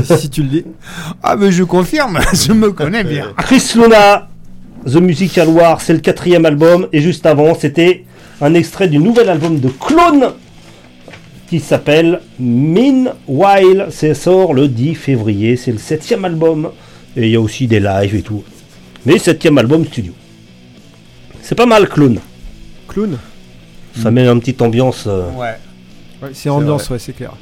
si, 0.04 0.18
si 0.18 0.30
tu 0.30 0.42
le 0.42 0.48
dis. 0.48 0.64
Ah 1.22 1.36
mais 1.36 1.52
je 1.52 1.62
confirme, 1.64 2.18
je 2.32 2.52
me 2.52 2.70
connais 2.72 3.04
bien. 3.04 3.28
Chris 3.38 3.72
Luna, 3.74 4.28
The 4.86 4.96
Musical 4.96 5.48
War, 5.48 5.80
c'est 5.80 5.92
le 5.92 5.98
quatrième 6.00 6.46
album. 6.46 6.86
Et 6.92 7.00
juste 7.00 7.26
avant, 7.26 7.54
c'était 7.54 8.04
un 8.40 8.54
extrait 8.54 8.88
du 8.88 8.98
nouvel 8.98 9.28
album 9.28 9.58
de 9.58 9.68
Clone 9.68 10.32
qui 11.48 11.60
s'appelle 11.60 12.20
Meanwhile. 12.38 13.86
C'est 13.90 14.14
sort 14.14 14.54
le 14.54 14.68
10 14.68 14.94
février. 14.94 15.56
C'est 15.56 15.72
le 15.72 15.78
septième 15.78 16.24
album. 16.24 16.70
Et 17.16 17.22
il 17.26 17.30
y 17.30 17.36
a 17.36 17.40
aussi 17.40 17.66
des 17.66 17.80
lives 17.80 18.14
et 18.14 18.22
tout. 18.22 18.44
Mais 19.04 19.18
septième 19.18 19.58
album 19.58 19.84
studio. 19.84 20.12
C'est 21.42 21.54
pas 21.54 21.66
mal, 21.66 21.88
Clone. 21.88 22.18
Clown. 22.88 23.18
Ça 24.02 24.10
met 24.10 24.26
une 24.28 24.40
petite 24.40 24.60
ambiance 24.62 25.04
euh, 25.06 25.30
Ouais. 25.36 25.54
Ouais, 26.22 26.30
c'est 26.32 26.48
ambiance, 26.50 26.88
ouais, 26.90 26.98
c'est 26.98 27.12
clair. 27.12 27.32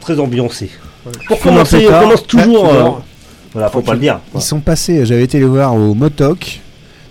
très 0.00 0.18
ambiancée. 0.18 0.70
Ouais. 1.06 1.12
Pour 1.28 1.40
commencer, 1.40 1.86
on 1.88 2.00
commence 2.00 2.26
toujours. 2.26 2.68
euh, 2.68 2.72
dors. 2.74 3.04
voilà, 3.52 3.68
faut 3.68 3.80
pas 3.80 3.94
le 3.94 4.00
dire. 4.00 4.20
Ils 4.34 4.40
sont 4.40 4.60
passés, 4.60 5.04
j'avais 5.06 5.24
été 5.24 5.38
les 5.38 5.44
voir 5.44 5.74
au 5.74 5.94
Motok. 5.94 6.60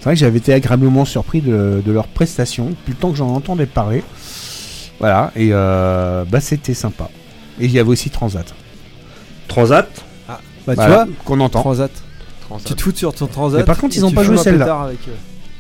C'est 0.04 0.10
vrai 0.10 0.16
que 0.16 0.20
j'avais 0.20 0.40
été 0.40 0.52
agréablement 0.52 1.06
surpris 1.06 1.40
de, 1.40 1.82
de 1.86 1.92
leurs 1.94 2.10
prestations, 2.10 2.66
depuis 2.72 2.92
le 2.92 2.98
temps 2.98 3.10
que 3.10 3.16
j'en 3.16 3.30
entendais 3.30 3.66
parler. 3.66 4.04
Voilà, 5.00 5.32
et 5.34 5.52
euh, 5.54 6.26
bah 6.30 6.42
c'était 6.42 6.74
sympa. 6.74 7.10
Et 7.58 7.68
il 7.68 7.72
y 7.72 7.80
avait 7.80 7.88
aussi 7.88 8.10
Transat. 8.10 8.54
Transat. 9.48 9.88
Bah, 10.28 10.40
tu 10.68 10.74
Voilà, 10.76 11.06
vois, 11.06 11.08
qu'on 11.24 11.40
entend. 11.40 11.62
Transat. 11.62 11.90
Transat. 12.42 12.68
Tu 12.68 12.74
te 12.76 12.82
fous 12.82 12.92
sur 12.94 13.14
ton 13.14 13.28
Transat. 13.28 13.62
Mais 13.62 13.66
par 13.66 13.78
contre, 13.78 13.96
ils 13.96 14.04
ont 14.04 14.12
pas 14.12 14.24
joué 14.24 14.36
celle-là. 14.36 14.82
Avec, 14.82 15.00
euh, 15.08 15.12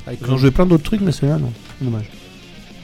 avec 0.08 0.19
Ils 0.27 0.34
ont 0.34 0.38
joué 0.38 0.51
plein 0.51 0.65
d'autres 0.65 0.84
trucs, 0.84 0.99
mais 0.99 1.13
celui-là, 1.13 1.38
non. 1.38 1.53
Dommage. 1.79 2.10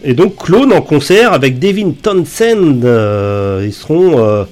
Et 0.02 0.13
donc 0.13 0.38
Clone 0.38 0.72
en 0.72 0.82
concert 0.82 1.34
avec 1.34 1.60
Devin 1.60 1.91
Townsend. 1.91 2.86
euh, 2.86 3.65
ils 3.65 3.74
seront 3.74 4.17
euh, 4.17 4.45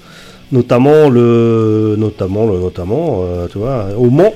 notamment 0.52 1.08
le 1.10 1.96
notamment 1.98 2.48
le 2.48 2.60
notamment 2.60 3.22
euh, 3.22 3.48
tu 3.50 3.60
vois 3.60 3.86
au 3.98 4.10
Mans 4.10 4.34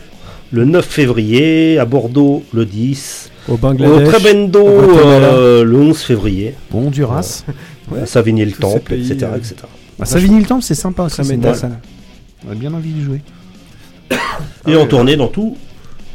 le 0.51 0.65
9 0.65 0.85
février, 0.85 1.77
à 1.79 1.85
Bordeaux 1.85 2.43
le 2.53 2.65
10, 2.65 3.31
Au 3.47 3.53
au 3.53 3.57
Bangladesh. 3.57 4.07
Trebendo 4.09 4.59
au 4.61 4.81
Guatemala. 4.93 5.27
euh, 5.33 5.63
le 5.63 5.77
11 5.77 5.97
février, 5.97 6.55
Bon, 6.71 6.89
Duras. 6.89 7.43
Ouais. 7.91 7.99
à 8.01 8.05
Savigny 8.05 8.45
le 8.45 8.51
Tous 8.51 8.55
ces 8.55 8.61
Temple, 8.61 8.89
pays, 8.93 9.11
etc., 9.11 9.31
euh, 9.33 9.37
etc. 9.37 9.55
Bah, 9.99 10.05
Savigny-le-Temple, 10.05 10.63
c'est 10.63 10.75
sympa 10.75 11.03
métal. 11.03 11.37
belle 11.39 11.55
salle. 11.55 11.79
On 12.47 12.51
a 12.51 12.55
bien 12.55 12.73
envie 12.73 12.93
de 12.93 13.03
jouer. 13.03 13.21
Et 14.67 14.75
en 14.77 14.85
tournée 14.87 15.17
dans 15.17 15.27
tout 15.27 15.57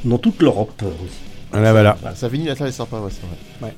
dans 0.05 0.17
toute 0.17 0.41
l'Europe 0.41 0.83
aussi. 0.83 1.19
Voilà, 1.53 1.73
voilà. 1.73 1.99
Ah, 2.05 2.15
Savigny, 2.15 2.47
la 2.47 2.57
salle 2.57 2.69
est 2.69 2.73
sympa, 2.73 2.97
ouais, 2.99 3.11
c'est 3.11 3.21
vrai. 3.61 3.75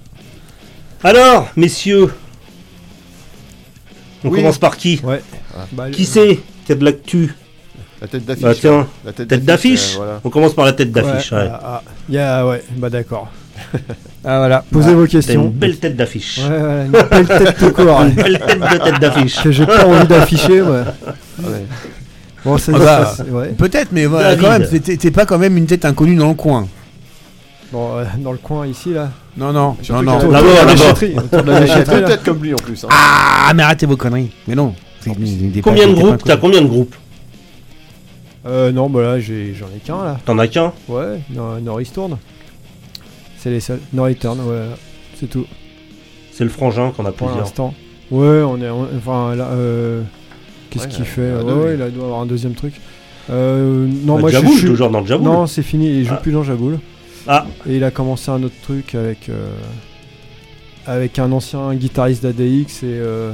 Alors, 1.03 1.49
messieurs, 1.57 2.13
on 4.25 4.29
Oui. 4.31 4.37
commence 4.39 4.59
par 4.59 4.77
qui? 4.77 5.01
Ouais. 5.03 5.21
Ah. 5.57 5.67
Bah, 5.73 5.91
Qui 5.91 6.03
euh, 6.03 6.07
c'est 6.09 6.39
qui 6.67 6.73
a 6.73 6.75
de 6.77 6.85
l'actu? 6.85 7.35
La 8.01 8.07
tête 8.09 8.25
d'affiche. 8.25 8.45
Bah 8.45 8.55
tiens, 8.55 8.87
La 9.05 9.13
tête 9.13 9.29
tête 9.29 9.45
d'affiche. 9.45 9.95
euh, 9.95 9.97
voilà. 9.99 10.21
On 10.25 10.31
commence 10.31 10.55
par 10.55 10.65
la 10.65 10.73
tête 10.73 10.93
d'affiche. 10.93 11.33
ouais, 11.33 11.39
ouais. 11.39 11.49
ah, 11.53 11.61
ah. 11.65 11.83
Il 12.09 12.15
y 12.15 12.19
a, 12.19 12.47
ouais, 12.47 12.63
bah 12.77 12.91
d'accord. 12.91 13.29
Ah, 14.25 14.39
voilà. 14.39 14.65
Posez 14.71 14.93
vos 14.95 15.07
T'as 15.07 15.13
une 15.13 15.21
questions. 15.21 15.53
belle 15.55 15.79
tête 15.79 15.97
d'affiche. 15.97 16.39
Ouais, 16.39 16.61
ouais, 16.61 16.85
une 16.87 16.91
belle 16.93 17.27
tête 17.27 17.57
tout 17.59 17.71
court. 17.71 18.01
Une 18.03 18.11
belle 18.15 18.39
tête 18.39 18.61
de 18.61 18.85
tête 18.91 19.01
d'affiche. 19.01 19.43
que 19.43 19.51
j'ai 19.53 19.65
pas 19.65 19.87
envie 19.87 20.07
d'afficher, 20.07 20.61
ouais. 20.61 20.83
Ouais. 21.43 21.65
Bon, 22.45 22.59
ça, 22.59 22.73
Ah 22.75 22.79
bah, 22.79 23.05
ça, 23.17 23.25
c'est- 23.25 23.31
ouais. 23.31 23.49
Peut-être, 23.57 23.89
mais 23.93 24.07
voilà, 24.07 24.37
quand 24.37 24.51
même, 24.51 24.67
t'es- 24.69 25.11
pas 25.11 25.25
quand 25.25 25.39
même 25.39 25.57
une 25.57 25.67
tête 25.67 25.85
inconnue 25.85 26.17
dans 26.17 26.29
le 26.29 26.35
coin. 26.35 26.67
Bon, 27.73 27.97
euh, 27.99 28.05
dans 28.19 28.33
le 28.33 28.39
coin 28.39 28.67
ici, 28.67 28.93
là. 28.93 29.11
Non, 29.37 29.53
non, 29.53 29.77
non, 29.89 30.03
non. 30.03 30.17
Autour 30.19 30.29
de 30.29 30.35
la 30.35 30.41
là-bas. 30.43 30.73
déchetterie, 30.73 31.15
autour 31.17 31.43
de 31.45 31.51
la 31.53 31.61
déchetterie, 31.61 32.05
têtes 32.05 32.23
comme 32.25 32.43
lui 32.43 32.53
en 32.53 32.57
plus. 32.57 32.85
hein. 32.85 32.89
Ah, 32.91 33.53
mais 33.55 33.63
arrêtez 33.63 33.87
vos 33.87 33.97
conneries. 33.97 34.31
Mais 34.47 34.55
non. 34.57 34.75
c'est- 35.01 35.61
Combien 35.63 35.87
de 35.89 35.95
groupes? 35.95 36.23
T'as 36.25 36.37
combien 36.37 36.61
de 36.61 36.67
groupes? 36.67 36.95
Euh, 38.47 38.73
non, 38.73 38.89
bah 38.89 39.03
là, 39.03 39.21
j'ai- 39.21 39.55
j'en 39.55 39.67
ai 39.67 39.79
qu'un, 39.85 40.03
là. 40.05 40.19
T'en 40.25 40.39
as 40.39 40.47
qu'un? 40.49 40.73
Ouais, 40.89 41.21
no, 41.31 41.59
Norris 41.61 41.91
tourne. 41.93 42.19
C'est 43.37 43.51
les 43.51 43.61
seuls. 43.61 43.81
Norris 43.93 44.17
Turn, 44.17 44.39
ouais. 44.41 44.65
C'est 45.19 45.29
tout, 45.29 45.47
C'est 46.33 46.45
le 46.45 46.51
frangin 46.51 46.93
qu'on 46.97 47.05
a 47.05 47.13
pour 47.13 47.27
plusieurs. 47.29 47.45
l'instant. 47.45 47.75
Ouais, 48.11 48.43
on 48.43 48.61
est. 48.63 48.69
on- 48.71 48.89
enfin, 48.97 49.35
là, 49.35 49.49
euh. 49.53 50.03
Qu'est-ce 50.71 50.85
Ouais, 50.85 50.91
qu'il 50.91 51.05
fait? 51.05 51.33
Ouais, 51.35 51.45
deux, 51.45 51.53
ouais, 51.55 51.77
lui. 51.77 51.85
il 51.89 51.93
doit 51.95 52.05
avoir 52.05 52.21
un 52.21 52.27
deuxième 52.27 52.55
truc. 52.55 52.75
Euh, 53.31 53.87
non, 54.05 54.15
Bah, 54.17 54.21
moi 54.23 54.31
je 54.31 54.37
Jaboul, 54.37 54.57
suis. 54.57 54.67
toujours 54.67 54.91
dans 54.91 55.01
le 55.01 55.07
Jaboul. 55.07 55.27
Non, 55.27 55.47
c'est 55.47 55.63
fini, 55.63 55.99
il 56.01 56.05
joue 56.07 56.15
Ah. 56.17 56.21
plus 56.21 56.33
dans 56.33 56.43
Jaboul. 56.43 56.79
Ah. 57.27 57.47
Et 57.69 57.77
il 57.77 57.85
a 57.85 57.91
commencé 57.91 58.31
un 58.31 58.43
autre 58.43 58.55
truc 58.63 58.95
avec. 58.95 59.29
euh, 59.29 59.51
avec 60.87 61.19
un 61.19 61.31
ancien 61.33 61.75
guitariste 61.75 62.23
d'ADX 62.23 62.83
et. 62.83 62.87
euh, 62.87 63.33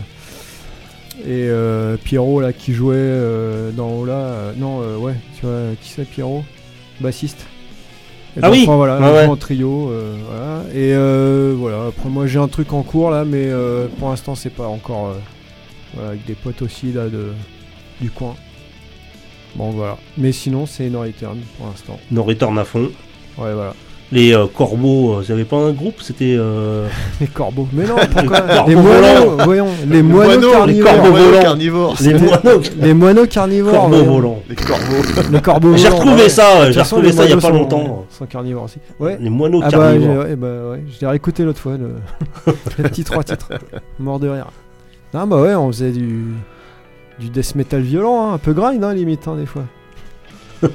et 1.21 1.47
euh, 1.49 1.97
Pierrot 1.97 2.41
là 2.41 2.53
qui 2.53 2.73
jouait 2.75 2.97
euh, 2.97 3.71
dans 3.71 3.91
Ola. 4.01 4.13
euh, 4.15 4.53
non, 4.57 4.81
euh, 4.83 4.97
ouais, 4.97 5.15
tu 5.39 5.47
vois, 5.47 5.61
qui 5.81 5.89
c'est 5.91 6.05
Pierrot? 6.05 6.45
Bassiste. 7.01 7.47
Et 8.37 8.41
Ah 8.43 8.49
donc, 8.49 8.53
oui, 8.57 8.63
enfin, 8.65 8.77
voilà, 8.77 8.99
ouais. 9.01 9.25
jouent 9.27 9.33
en 9.33 9.37
trio. 9.37 9.91
euh, 9.91 10.17
voilà. 10.29 10.63
Et 10.75 10.93
euh, 10.95 11.55
voilà, 11.57 11.87
après 11.89 12.09
moi 12.09 12.27
j'ai 12.27 12.39
un 12.39 12.49
truc 12.49 12.73
en 12.73 12.83
cours 12.83 13.11
là, 13.11 13.25
mais 13.25 13.47
euh, 13.47 13.87
pour 13.99 14.09
l'instant 14.11 14.35
c'est 14.35 14.51
pas 14.51 14.67
encore. 14.67 15.15
voilà, 15.95 16.11
avec 16.11 16.25
des 16.25 16.35
potes 16.35 16.63
aussi 16.63 16.93
là 16.93 17.09
de, 17.09 17.33
du 18.01 18.11
coin. 18.11 18.35
Bon 19.55 19.71
voilà. 19.71 19.99
Mais 20.19 20.33
sinon 20.33 20.67
c'est 20.67 20.89
No 20.91 21.03
Return 21.03 21.39
pour 21.59 21.69
l'instant. 21.69 21.99
No 22.11 22.25
Return 22.25 22.59
à 22.59 22.65
fond. 22.65 22.91
Ouais 23.39 23.53
voilà. 23.55 23.75
Les 24.13 24.33
euh, 24.35 24.47
corbeaux, 24.47 25.15
euh, 25.15 25.21
vous 25.23 25.33
avez 25.33 25.45
pas 25.45 25.57
un 25.57 25.73
groupe 25.73 25.97
C'était. 26.01 26.37
euh, 26.39 26.87
Les 27.21 27.27
corbeaux. 27.27 27.67
Mais 27.73 27.85
non, 27.85 27.97
pourquoi 28.13 28.41
corbeaux 28.43 28.69
Les 28.71 28.77
moineaux, 28.77 29.37
voyons. 29.45 29.67
Les 29.89 30.03
moineaux 30.03 30.27
moineaux, 30.41 30.53
carnivores. 30.53 30.93
corbeaux 30.93 31.11
moineaux 31.11 31.27
volants. 31.31 31.43
carnivores. 31.43 31.97
Les 32.01 32.15
moineaux 32.15 32.61
Les 32.81 32.95
moineaux 32.95 33.27
carnivores. 33.27 33.73
corbeaux 33.73 33.97
voyons. 33.97 34.13
volants. 34.13 34.39
Les 34.49 34.55
corbeaux. 34.57 35.31
Les 35.33 35.41
corbeaux 35.41 35.77
J'ai 35.77 35.89
retrouvé 35.89 36.23
ouais. 36.23 36.29
ça, 36.29 36.71
j'ai 36.71 36.81
retrouvé 36.81 37.07
les 37.09 37.13
ça 37.13 37.25
il 37.25 37.31
y 37.31 37.33
a 37.33 37.37
pas 37.37 37.43
sont- 37.43 37.51
longtemps. 37.55 38.07
sont 38.11 38.27
carnivores 38.27 38.65
aussi. 38.65 38.79
Ouais. 39.01 39.17
Les 39.21 39.31
moineaux 39.31 39.61
Ah 39.65 39.71
bah, 39.71 39.93
j'ai- 39.95 39.99
carnivores. 40.01 40.25
ouais, 40.27 40.37
bah 40.37 40.49
ouais, 40.73 40.85
je 40.95 41.01
l'ai 41.01 41.07
réécouté 41.07 41.43
l'autre 41.45 41.61
fois, 41.61 41.77
le, 41.77 41.95
le 42.79 42.85
petit 42.85 43.05
trois 43.05 43.25
titres. 43.25 43.49
Mort 43.99 44.21
de 44.21 44.29
rire. 44.29 44.47
Non, 45.13 45.27
bah 45.27 45.41
ouais, 45.41 45.55
on 45.55 45.69
faisait 45.73 45.93
du, 45.93 46.25
du 47.19 47.31
death 47.31 47.55
metal 47.55 47.81
violent, 47.81 48.31
hein, 48.31 48.35
un 48.35 48.39
peu 48.39 48.53
grind, 48.53 48.83
hein, 48.85 48.93
limite, 48.95 49.27
hein, 49.29 49.37
des 49.37 49.47
fois. 49.47 49.63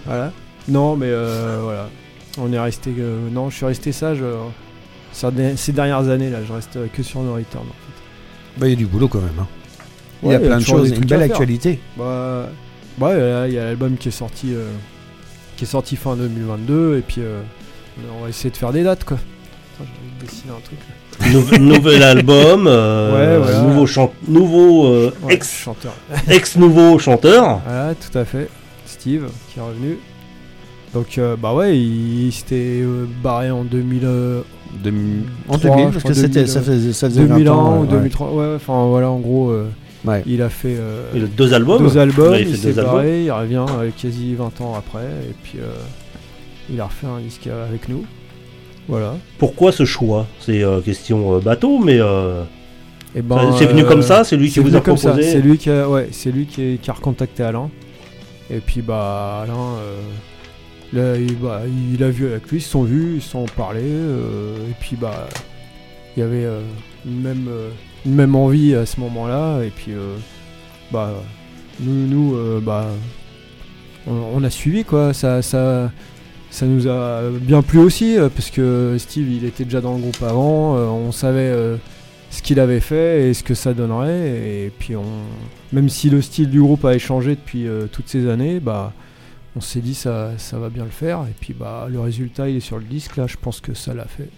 voilà. 0.05 0.31
Non, 0.67 0.95
mais 0.95 1.07
euh, 1.09 1.59
voilà. 1.63 1.87
On 2.41 2.52
est 2.54 2.60
resté. 2.60 2.91
euh, 2.99 3.30
non, 3.32 3.49
je 3.49 3.56
suis 3.58 3.65
resté 3.65 3.91
sage 3.91 4.19
euh, 4.21 4.36
ces 5.56 5.71
dernières 5.71 6.08
années, 6.10 6.30
là. 6.30 6.39
Je 6.47 6.54
reste 6.54 6.75
euh, 6.78 6.88
que 6.93 7.04
sur 7.04 7.21
No 7.21 7.34
Return, 7.36 7.63
en 7.63 7.65
fait. 7.65 8.60
Bah, 8.60 8.67
il 8.67 8.71
y 8.71 8.73
a 8.73 8.75
du 8.78 8.86
boulot 8.86 9.08
quand 9.08 9.19
même. 9.19 9.30
hein. 9.39 9.47
Il 10.23 10.32
y 10.32 10.36
a 10.36 10.39
plein 10.39 10.58
de 10.58 10.62
toujours 10.63 10.80
choses, 10.80 10.91
des 10.91 10.97
une 10.97 11.06
belle 11.06 11.21
actualité. 11.21 11.80
Bah, 11.97 12.49
ouais, 12.99 13.17
là, 13.17 13.47
il 13.47 13.54
y 13.54 13.58
a 13.60 13.63
l'album 13.65 13.95
qui 13.97 14.10
est 14.10 14.12
sorti, 14.12 14.54
euh, 14.54 14.67
qui 15.56 15.63
est 15.63 15.67
sorti 15.67 15.95
fin 15.95 16.15
2022, 16.17 16.97
et 16.97 17.02
puis 17.02 17.21
euh, 17.21 17.41
on 18.17 18.23
va 18.23 18.30
essayer 18.30 18.49
de 18.49 18.58
faire 18.58 18.73
des 18.73 18.84
dates, 18.84 19.06
quoi. 19.06 19.17
Attends, 19.17 19.86
j'ai 19.89 20.02
envie 20.08 20.19
de 20.19 20.25
dessiner 20.25 20.52
un 20.52 20.62
truc. 20.62 20.80
là. 20.80 21.56
Nou- 21.58 21.63
nouvel 21.73 22.04
album, 22.04 22.67
euh, 22.67 23.13
Ouais, 23.39 23.45
voilà. 23.45 23.62
nouveau, 23.62 23.86
chan- 23.88 24.13
nouveau 24.28 24.88
euh, 24.88 25.13
Ouais, 25.23 25.36
ex, 25.36 25.49
chanteur. 25.54 25.93
ex 26.30 26.58
nouveau 26.58 26.99
chanteur. 26.99 27.62
Voilà, 27.65 27.93
tout 27.95 28.17
à 28.17 28.25
fait. 28.25 28.49
Steve 28.86 29.30
qui 29.54 29.60
est 29.60 29.62
revenu. 29.62 29.97
Donc, 30.93 31.17
euh, 31.17 31.36
bah 31.36 31.54
ouais, 31.54 31.78
il, 31.78 32.28
il 32.28 32.32
s'était 32.32 32.82
euh, 32.82 33.06
barré 33.23 33.52
en 33.52 33.63
2000, 33.63 34.02
euh, 34.06 34.41
Demi- 34.84 35.23
En 35.47 35.58
Trois, 35.58 35.75
2000, 35.75 35.86
je 35.88 35.91
parce 35.91 35.97
crois, 36.04 36.12
que 36.12 36.17
c'était, 36.17 36.28
2000, 36.41 36.47
ça 36.47 36.62
faisait, 36.62 36.93
ça 36.93 37.10
faisait 37.10 37.21
2001 37.25 37.54
20 37.54 37.60
ans, 37.60 37.78
ou 37.78 37.82
ouais. 37.82 37.88
2003. 37.88 38.32
Ouais, 38.34 38.54
enfin 38.56 38.86
voilà, 38.88 39.10
en 39.10 39.19
gros, 39.19 39.49
euh, 39.52 39.67
Ouais. 40.06 40.23
il 40.25 40.41
a 40.41 40.49
fait 40.49 40.75
euh, 40.80 41.04
Il 41.13 41.23
a 41.23 41.28
deux 41.28 41.54
albums. 41.54 41.84
deux 41.84 41.97
albums, 41.97 42.32
Ouais, 42.32 42.41
il, 42.43 42.56
s'est 42.58 42.71
deux 42.71 42.80
albums. 42.80 42.93
barré, 42.95 43.23
il 43.25 43.32
revient 43.32 43.65
euh, 43.80 43.89
quasi 44.02 44.34
20 44.36 44.62
ans 44.62 44.73
après, 44.78 45.04
et 45.30 45.34
puis 45.43 45.60
euh, 45.60 45.67
il 46.71 46.80
a 46.82 46.86
refait 46.86 47.08
un 47.08 47.19
disque 47.19 47.47
avec 47.47 47.88
nous. 47.89 48.06
Voilà. 48.88 49.15
Pourquoi 49.38 49.71
ce 49.71 49.86
choix? 49.86 50.25
C'est 50.39 50.63
euh, 50.63 50.80
question 50.82 51.36
euh, 51.36 51.39
bateau, 51.39 51.78
mais 51.80 51.99
euh, 51.99 52.43
Et 53.15 53.21
ben, 53.21 53.52
c'est 53.60 53.65
venu 53.65 53.82
euh, 53.84 53.88
comme 53.88 54.02
ça, 54.02 54.23
c'est 54.23 54.38
lui 54.38 54.47
qui 54.47 54.54
c'est 54.56 54.62
vous 54.62 54.67
venu 54.67 54.78
a 54.78 54.82
comme 54.82 54.97
ça, 54.97 55.10
proposé. 55.10 55.32
C'est 55.32 55.41
lui 55.41 55.58
qui 55.58 55.69
a, 55.69 55.88
ouais, 55.88 56.08
c'est 56.12 56.32
lui 56.32 56.45
qui 56.45 56.73
a, 56.73 56.78
qui 56.78 56.89
a 56.89 56.93
recontacté 56.93 57.43
Alain. 57.43 57.69
Et 58.52 58.60
puis 58.60 58.82
bah 58.82 59.41
Alain, 59.43 59.54
euh, 59.80 59.99
bah, 60.93 61.62
il 61.93 62.04
a 62.04 62.10
vu 62.10 62.28
avec 62.28 62.49
lui, 62.49 62.58
ils 62.58 62.62
se 62.62 62.69
sont 62.69 62.84
vus, 62.84 63.15
ils 63.15 63.21
se 63.21 63.30
sont 63.30 63.45
euh, 63.60 64.69
et 64.69 64.73
puis 64.80 64.95
bah 64.95 65.28
il 66.15 66.21
y 66.21 66.23
avait 66.23 66.45
euh, 66.45 66.62
une 67.06 67.21
même 67.21 67.47
euh, 67.47 67.69
une 68.06 68.15
même 68.15 68.36
envie 68.36 68.73
à 68.75 68.86
ce 68.86 68.99
moment-là. 69.02 69.62
Et 69.63 69.69
puis 69.69 69.91
bah 70.91 71.13
nous 71.80 72.08
nous 72.08 72.62
bah 72.62 72.88
on, 74.08 74.13
on 74.36 74.43
a 74.43 74.49
suivi 74.49 74.84
quoi. 74.84 75.13
Ça 75.13 75.41
ça 75.41 75.91
ça 76.49 76.65
nous 76.65 76.88
a 76.88 77.30
bien 77.39 77.62
plu 77.62 77.78
aussi 77.78 78.17
parce 78.36 78.49
que 78.49 78.95
Steve 78.97 79.32
il 79.32 79.45
était 79.45 79.65
déjà 79.65 79.82
dans 79.82 79.93
le 79.93 80.02
groupe 80.02 80.23
avant. 80.23 80.73
on 80.73 81.12
savait 81.12 81.54
ce 82.32 82.41
qu'il 82.41 82.60
avait 82.60 82.80
fait 82.80 83.30
et 83.30 83.34
ce 83.36 83.43
que 83.43 83.54
ça 83.54 83.73
donnerait. 83.73 84.65
Et 84.65 84.71
puis 84.80 84.95
on, 84.95 85.06
même 85.71 85.89
si 85.89 86.10
le 86.10 86.21
style 86.23 86.49
du 86.49 86.62
groupe 86.62 86.84
a 86.86 86.95
échangé 86.95 87.36
depuis 87.36 87.67
toutes 87.91 88.08
ces 88.08 88.28
années, 88.28 88.60
bah 88.60 88.93
on 89.55 89.62
s'est 89.62 89.79
dit 89.81 89.95
ça, 89.95 90.31
ça 90.38 90.57
va 90.59 90.69
bien 90.69 90.83
le 90.83 90.89
faire. 90.91 91.19
Et 91.29 91.33
puis 91.39 91.53
bah 91.53 91.88
le 91.89 91.99
résultat 91.99 92.49
il 92.49 92.57
est 92.57 92.62
sur 92.62 92.77
le 92.77 92.83
disque 92.85 93.17
là. 93.17 93.25
Je 93.27 93.38
pense 93.41 93.59
que 93.62 93.73
ça 93.73 93.93
l'a 93.93 94.05
fait. 94.05 94.29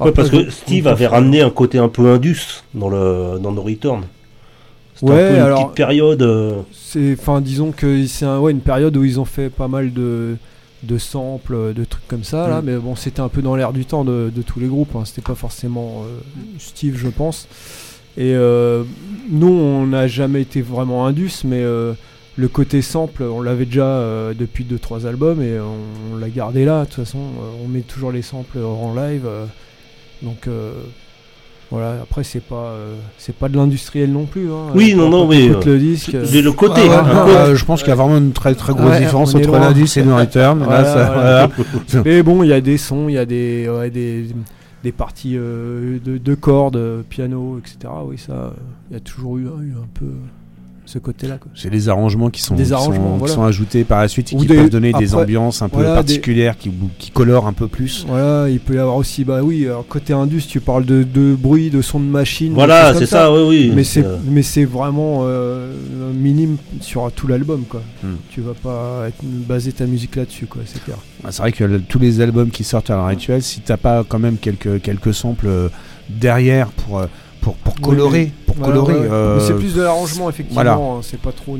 Ouais, 0.00 0.10
parce 0.12 0.28
que 0.30 0.50
Steve 0.50 0.86
avait 0.88 1.06
ramené 1.06 1.40
un 1.40 1.50
côté 1.50 1.78
un 1.78 1.88
peu 1.88 2.08
indus 2.12 2.64
dans 2.74 2.88
le 2.88 3.38
dans 3.40 3.52
No 3.52 3.62
Return. 3.62 4.02
C'était 4.96 5.12
Ouais, 5.12 5.22
un 5.24 5.28
peu 5.30 5.34
une 5.36 5.40
alors- 5.42 5.62
petite 5.64 5.76
période. 5.76 6.22
euh, 6.22 6.60
C'est, 6.72 7.16
enfin, 7.18 7.40
disons 7.40 7.72
que 7.72 8.06
c'est 8.06 8.24
un- 8.26 8.38
ouais, 8.38 8.52
une 8.52 8.60
période 8.60 8.96
où 8.96 9.04
ils 9.04 9.18
ont 9.18 9.24
fait 9.24 9.50
pas 9.50 9.66
mal 9.66 9.92
de, 9.92 10.36
de 10.84 10.98
samples, 10.98 11.72
de 11.74 11.84
trucs 11.84 12.06
comme 12.06 12.22
ça, 12.24 12.46
là. 12.48 12.60
Mm. 12.60 12.64
Mais 12.64 12.76
bon, 12.76 12.94
c'était 12.94 13.20
un 13.20 13.28
peu 13.28 13.42
dans 13.42 13.56
l'air 13.56 13.72
du 13.72 13.84
temps 13.86 14.04
de, 14.04 14.30
de 14.34 14.42
tous 14.42 14.60
les 14.60 14.68
groupes. 14.68 14.94
hein. 14.94 15.02
C'était 15.04 15.22
pas 15.22 15.34
forcément 15.34 16.02
euh, 16.04 16.20
Steve, 16.58 16.96
je 16.96 17.08
pense. 17.08 17.48
Et 18.16 18.34
euh, 18.34 18.84
nous, 19.28 19.48
on 19.48 19.86
n'a 19.86 20.06
jamais 20.06 20.42
été 20.42 20.62
vraiment 20.62 21.06
indus, 21.06 21.42
mais 21.44 21.62
le 22.36 22.48
côté 22.48 22.82
sample, 22.82 23.22
on 23.22 23.40
l'avait 23.42 23.66
déjà 23.66 23.84
euh, 23.84 24.34
depuis 24.36 24.64
2-3 24.64 25.06
albums 25.06 25.40
et 25.42 25.58
on, 25.60 26.14
on 26.14 26.16
l'a 26.18 26.28
gardé 26.30 26.64
là. 26.64 26.80
De 26.80 26.84
toute 26.86 26.94
façon, 26.94 27.18
euh, 27.18 27.64
on 27.64 27.68
met 27.68 27.80
toujours 27.82 28.10
les 28.12 28.22
samples 28.22 28.58
en 28.58 28.94
live. 28.94 29.22
euh, 29.26 29.46
donc. 30.22 30.46
euh, 30.48 30.72
voilà, 31.70 31.94
après 32.02 32.22
c'est 32.22 32.42
pas 32.42 32.66
euh, 32.66 32.94
c'est 33.18 33.34
pas 33.34 33.48
de 33.48 33.56
l'industriel 33.56 34.12
non 34.12 34.26
plus. 34.26 34.48
hein. 34.52 34.66
Oui, 34.74 34.94
non, 34.94 35.08
non, 35.08 35.32
écoute 35.32 35.64
le 35.64 35.78
disque. 35.78 36.14
euh, 36.14 36.24
J'ai 36.24 36.42
le 36.42 36.52
côté. 36.52 36.82
Ah 36.88 37.02
ouais, 37.02 37.24
peu- 37.32 37.36
euh, 37.36 37.54
je 37.56 37.64
pense 37.64 37.80
qu'il 37.80 37.88
y 37.88 37.92
a 37.92 37.96
vraiment 37.96 38.18
une 38.18 38.32
très 38.32 38.54
très 38.54 38.74
grosse 38.74 38.90
Ouais, 38.90 39.00
différence 39.00 39.34
entre 39.34 39.50
l'Indus 39.52 39.88
et 39.96 40.02
le 40.02 40.14
Return. 40.14 40.58
Là, 40.60 40.64
Voilà, 40.66 40.84
ça- 40.84 41.04
voilà. 41.12 41.46
voilà. 41.48 42.02
Mais 42.04 42.22
bon, 42.22 42.42
il 42.44 42.50
y 42.50 42.52
a 42.52 42.60
des 42.60 42.76
sons, 42.76 43.08
il 43.08 43.14
y 43.14 43.18
a 43.18 43.24
des, 43.24 43.68
ouais, 43.68 43.90
des, 43.90 44.26
des 44.84 44.92
parties 44.92 45.36
euh, 45.36 45.98
de, 46.04 46.18
de 46.18 46.34
cordes, 46.36 47.02
piano, 47.08 47.58
etc. 47.58 47.92
Oui, 48.06 48.18
ça, 48.18 48.52
il 48.90 48.94
y 48.94 48.96
a 48.96 49.00
toujours 49.00 49.38
eu, 49.38 49.44
eu 49.44 49.72
un 49.72 49.88
peu 49.94 50.06
ce 50.86 50.98
côté-là. 50.98 51.38
quoi. 51.38 51.50
C'est 51.54 51.70
les 51.70 51.88
arrangements 51.88 52.30
qui 52.30 52.42
sont, 52.42 52.54
Des 52.54 52.66
sont- 52.66 52.74
arrangements, 52.74 53.18
qui 53.18 53.32
sont 53.32 53.42
ajoutés 53.42 53.84
par 53.84 54.00
la 54.00 54.08
suite 54.08 54.32
et 54.32 54.36
Ou 54.36 54.40
qui 54.40 54.46
des- 54.46 54.54
peuvent 54.56 54.70
donner 54.70 54.92
des 54.92 55.14
ambiances 55.14 55.62
un 55.62 55.68
peu 55.68 55.76
voilà, 55.76 55.90
des- 55.90 55.94
particulières 55.96 56.58
qui, 56.58 56.70
qui 56.98 57.10
colorent 57.10 57.46
un 57.46 57.52
peu 57.52 57.68
plus. 57.68 58.04
Voilà, 58.06 58.48
il 58.50 58.60
peut 58.60 58.74
y 58.74 58.78
avoir 58.78 58.96
aussi, 58.96 59.24
bah 59.24 59.40
oui, 59.42 59.64
alors, 59.66 59.86
côté 59.86 60.12
indus, 60.12 60.46
tu 60.46 60.60
parles 60.60 60.84
de, 60.84 61.02
de 61.02 61.34
bruit, 61.34 61.70
de 61.70 61.80
son 61.82 61.98
de 62.00 62.04
machine. 62.04 62.48
des 62.50 62.54
Voilà, 62.54 62.94
c'est 62.94 63.06
ça, 63.06 63.32
oui, 63.32 63.42
oui. 63.48 63.72
Mais 63.74 63.84
c'est, 63.84 64.04
Euh, 64.04 64.16
mais 64.28 64.42
c'est 64.42 64.64
vraiment 64.64 65.20
euh, 65.22 65.72
minime 66.14 66.56
sur 66.80 67.10
tout 67.12 67.26
l'album, 67.26 67.62
quoi. 67.68 67.80
Hmm. 68.02 68.16
Tu 68.30 68.40
vas 68.42 68.54
pas 68.54 69.08
être- 69.08 69.24
baser 69.24 69.72
ta 69.72 69.86
musique 69.86 70.16
là-dessus, 70.16 70.46
quoi, 70.46 70.62
c'est 70.66 70.82
clair. 70.84 70.98
Ah, 71.24 71.28
C'est 71.32 71.40
vrai 71.42 71.52
que 71.52 71.64
le- 71.64 71.80
tous 71.80 71.98
les 71.98 72.20
albums 72.20 72.50
qui 72.50 72.62
sortent 72.64 72.90
à 72.90 72.96
l'heure 72.96 73.06
actuelle, 73.06 73.42
si 73.42 73.60
t'as 73.60 73.78
pas 73.78 74.04
quand 74.06 74.18
même 74.18 74.36
quelques, 74.36 74.82
quelques 74.82 75.14
samples 75.14 75.46
euh, 75.48 75.68
derrière 76.10 76.68
pour, 76.68 76.98
euh, 76.98 77.06
pour, 77.44 77.54
pour 77.56 77.74
Oui, 77.76 77.82
colorer, 77.82 78.32
pour 78.46 78.56
Voilà, 78.56 78.72
colorer, 78.72 78.94
ouais, 78.94 79.08
euh, 79.10 79.40
c'est 79.46 79.54
plus 79.54 79.74
de 79.74 79.82
l'arrangement, 79.82 80.30
effectivement, 80.30 80.62
voilà. 80.62 80.72
hein, 80.74 81.00
c'est 81.02 81.20
pas 81.20 81.32
trop 81.32 81.56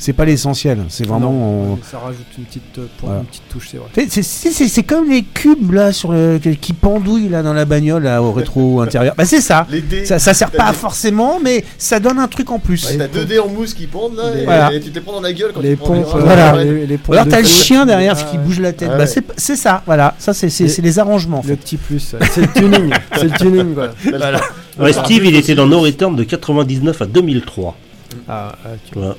c'est 0.00 0.12
pas 0.12 0.24
l'essentiel. 0.24 0.78
C'est 0.90 1.04
vraiment. 1.04 1.32
Non, 1.32 1.38
on- 1.72 1.74
mais 1.74 1.82
ça 1.90 1.98
rajoute 1.98 2.24
une 2.38 2.44
petite, 2.44 2.62
euh, 2.78 2.86
pour 2.98 3.08
Voilà. 3.08 3.22
une 3.22 3.26
petite 3.26 3.48
touche, 3.48 3.68
c'est 3.72 3.78
vrai. 3.78 3.88
C'est- 4.22 4.82
comme 4.84 5.10
les 5.10 5.24
cubes 5.24 5.72
là 5.72 5.92
sur 5.92 6.12
le, 6.12 6.38
qui 6.38 6.72
pendouillent 6.72 7.28
là 7.28 7.42
dans 7.42 7.52
la 7.52 7.64
bagnole 7.64 8.04
là, 8.04 8.22
au 8.22 8.30
rétro 8.30 8.80
intérieur. 8.80 9.14
Bah 9.18 9.24
c'est 9.24 9.40
ça. 9.40 9.66
Les 9.68 9.80
dés. 9.80 10.06
ça. 10.06 10.20
Ça 10.20 10.34
sert 10.34 10.52
T'as 10.52 10.58
pas 10.66 10.70
des- 10.70 10.76
forcément, 10.76 11.40
mais 11.42 11.64
ça 11.78 11.98
donne 11.98 12.20
un 12.20 12.28
truc 12.28 12.52
en 12.52 12.60
plus. 12.60 12.86
Ouais, 12.88 12.96
T'as 12.96 13.08
deux 13.08 13.24
dés 13.24 13.40
en 13.40 13.48
mousse 13.48 13.74
qui 13.74 13.88
pendent 13.88 14.14
là, 14.14 14.32
Les- 14.32 14.42
et, 14.42 14.44
Voilà. 14.44 14.72
et 14.72 14.78
tu 14.80 14.90
te 14.90 14.94
les 14.94 15.00
prends 15.00 15.14
dans 15.14 15.20
la 15.20 15.32
gueule 15.32 15.50
quand 15.52 15.62
les 15.62 15.70
tu 15.70 15.76
prends 15.78 15.94
pompes, 15.94 16.14
euh, 16.14 16.20
Voilà. 16.20 16.62
les, 16.62 16.86
les 16.86 16.98
pompes 16.98 17.16
Alors 17.16 17.26
t'as 17.26 17.40
le 17.40 17.46
chien 17.46 17.84
derrière 17.84 18.14
Ah, 18.16 18.22
qui 18.30 18.38
bouge 18.38 18.60
la 18.60 18.72
tête. 18.72 18.90
Ah 18.92 18.98
Bah, 18.98 19.02
ouais. 19.02 19.06
c'est 19.08 19.24
c'est 19.36 19.56
ça, 19.56 19.82
voilà. 19.84 20.14
Ça 20.20 20.32
c'est 20.32 20.48
les 20.80 20.98
arrangements. 21.00 21.40
En 21.40 21.44
Le 21.48 21.56
petit 21.56 21.76
plus, 21.76 22.14
c'est 22.32 22.40
le 22.40 22.46
tuning, 22.52 22.92
c'est 23.16 23.24
le 23.24 23.30
tuning 23.32 23.74
quoi. 23.74 23.88
Ouais, 24.78 24.92
Steve, 24.92 25.24
il 25.24 25.36
était 25.36 25.54
dans 25.54 25.66
No 25.66 25.80
Return 25.80 26.14
de 26.16 26.24
99 26.24 27.02
à 27.02 27.06
2003. 27.06 27.76
Ah, 28.28 28.52
ah, 28.64 28.68
ok. 28.74 28.78
Voilà. 28.94 29.16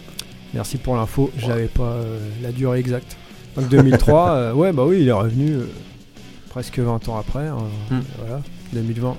Merci 0.54 0.78
pour 0.78 0.96
l'info, 0.96 1.30
j'avais 1.38 1.68
pas 1.68 1.84
euh, 1.84 2.18
la 2.42 2.52
durée 2.52 2.80
exacte. 2.80 3.18
Donc 3.56 3.70
2003, 3.70 4.30
euh, 4.32 4.54
ouais 4.54 4.72
bah 4.74 4.84
oui, 4.88 4.98
il 5.02 5.08
est 5.08 5.12
revenu 5.12 5.52
euh, 5.52 5.70
presque 6.50 6.80
20 6.80 7.08
ans 7.10 7.18
après, 7.20 7.48
hein, 7.48 7.58
Hmm. 7.92 8.00
voilà, 8.20 8.42
2020. 8.74 9.16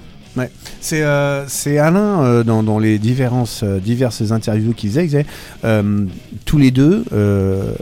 C'est 0.81 1.03
euh, 1.03 1.47
c'est 1.49 1.79
Alain 1.79 2.23
euh, 2.23 2.45
dans, 2.45 2.63
dans 2.63 2.79
les 2.79 2.99
différentes, 2.99 3.61
euh, 3.65 3.79
diverses 3.81 4.31
interviews 4.31 4.73
qu'il 4.73 4.89
faisait, 4.91 5.03
il 5.03 5.09
disait, 5.09 5.27
euh, 5.65 6.07
tous 6.47 6.57
les 6.57 6.71
deux, 6.71 7.05
euh, 7.13 7.73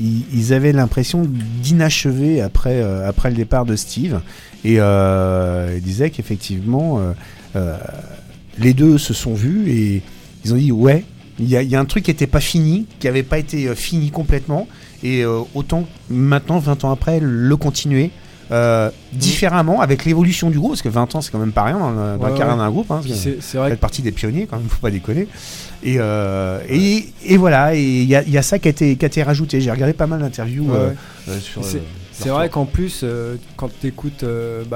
ils, 0.00 0.24
ils 0.34 0.52
avaient 0.52 0.72
l'impression 0.72 1.22
d'inachever 1.62 2.40
après, 2.42 2.82
euh, 2.82 3.08
après 3.08 3.30
le 3.30 3.36
départ 3.36 3.64
de 3.64 3.76
Steve. 3.76 4.20
Et 4.64 4.76
euh, 4.80 5.74
il 5.76 5.82
disait 5.82 6.10
qu'effectivement, 6.10 6.98
euh, 6.98 7.12
euh, 7.56 7.76
les 8.58 8.74
deux 8.74 8.98
se 8.98 9.12
sont 9.14 9.34
vus 9.34 9.68
et 9.70 10.02
ils 10.44 10.52
ont 10.52 10.56
dit 10.56 10.70
ouais, 10.72 11.04
il 11.38 11.48
y 11.48 11.56
a, 11.56 11.62
il 11.62 11.68
y 11.68 11.76
a 11.76 11.80
un 11.80 11.84
truc 11.84 12.04
qui 12.04 12.10
n'était 12.10 12.26
pas 12.26 12.40
fini, 12.40 12.86
qui 13.00 13.06
n'avait 13.06 13.22
pas 13.22 13.38
été 13.38 13.66
euh, 13.68 13.74
fini 13.74 14.10
complètement. 14.10 14.68
Et 15.02 15.22
euh, 15.24 15.40
autant 15.54 15.84
maintenant, 16.08 16.58
20 16.58 16.84
ans 16.84 16.90
après, 16.90 17.18
le 17.20 17.56
continuer. 17.56 18.10
euh, 18.52 18.90
différemment 19.12 19.80
avec 19.80 20.04
l'évolution 20.04 20.50
du 20.50 20.58
groupe 20.60 20.70
parce 20.72 20.82
que 20.82 20.88
20 20.88 21.16
ans 21.16 21.20
c'est 21.20 21.32
quand 21.32 21.40
même 21.40 21.50
pas 21.50 21.64
rien 21.64 21.80
dans, 21.80 21.90
le- 21.90 21.96
dans 21.96 22.24
Ouais, 22.24 22.30
la 22.30 22.36
carrière 22.38 22.54
ouais. 22.56 22.62
d'un 22.62 22.70
groupe 22.70 22.88
hein, 22.92 23.00
c'est 23.40 23.58
vrai 23.58 23.70
fait 23.70 23.76
partie 23.76 24.02
des 24.02 24.12
pionniers 24.12 24.46
quand 24.48 24.56
même 24.60 24.68
faut 24.68 24.80
pas 24.80 24.92
déconner 24.92 25.26
et, 25.82 25.96
euh, 25.98 26.60
et, 26.68 27.08
et 27.24 27.36
voilà 27.38 27.74
et 27.74 27.82
il 27.82 28.04
y 28.08 28.14
a, 28.14 28.22
il 28.22 28.30
y 28.30 28.38
a 28.38 28.42
ça 28.42 28.60
qui 28.60 28.68
a 28.68 28.70
été, 28.70 28.94
qui 28.94 29.04
a 29.04 29.08
été 29.08 29.24
rajouté 29.24 29.60
j'ai 29.60 29.72
regardé 29.72 29.94
pas 29.94 30.06
mal 30.06 30.20
d'interviews 30.20 30.70
euh, 30.72 30.92
sur 31.40 31.64
C'est- 32.24 32.28
euh, 32.30 32.32
vrai 32.32 32.48
qu'en 32.48 32.64
plus, 32.64 33.00
euh, 33.02 33.36
quand 33.56 33.68
tu 33.80 33.86
écoutes 33.88 34.24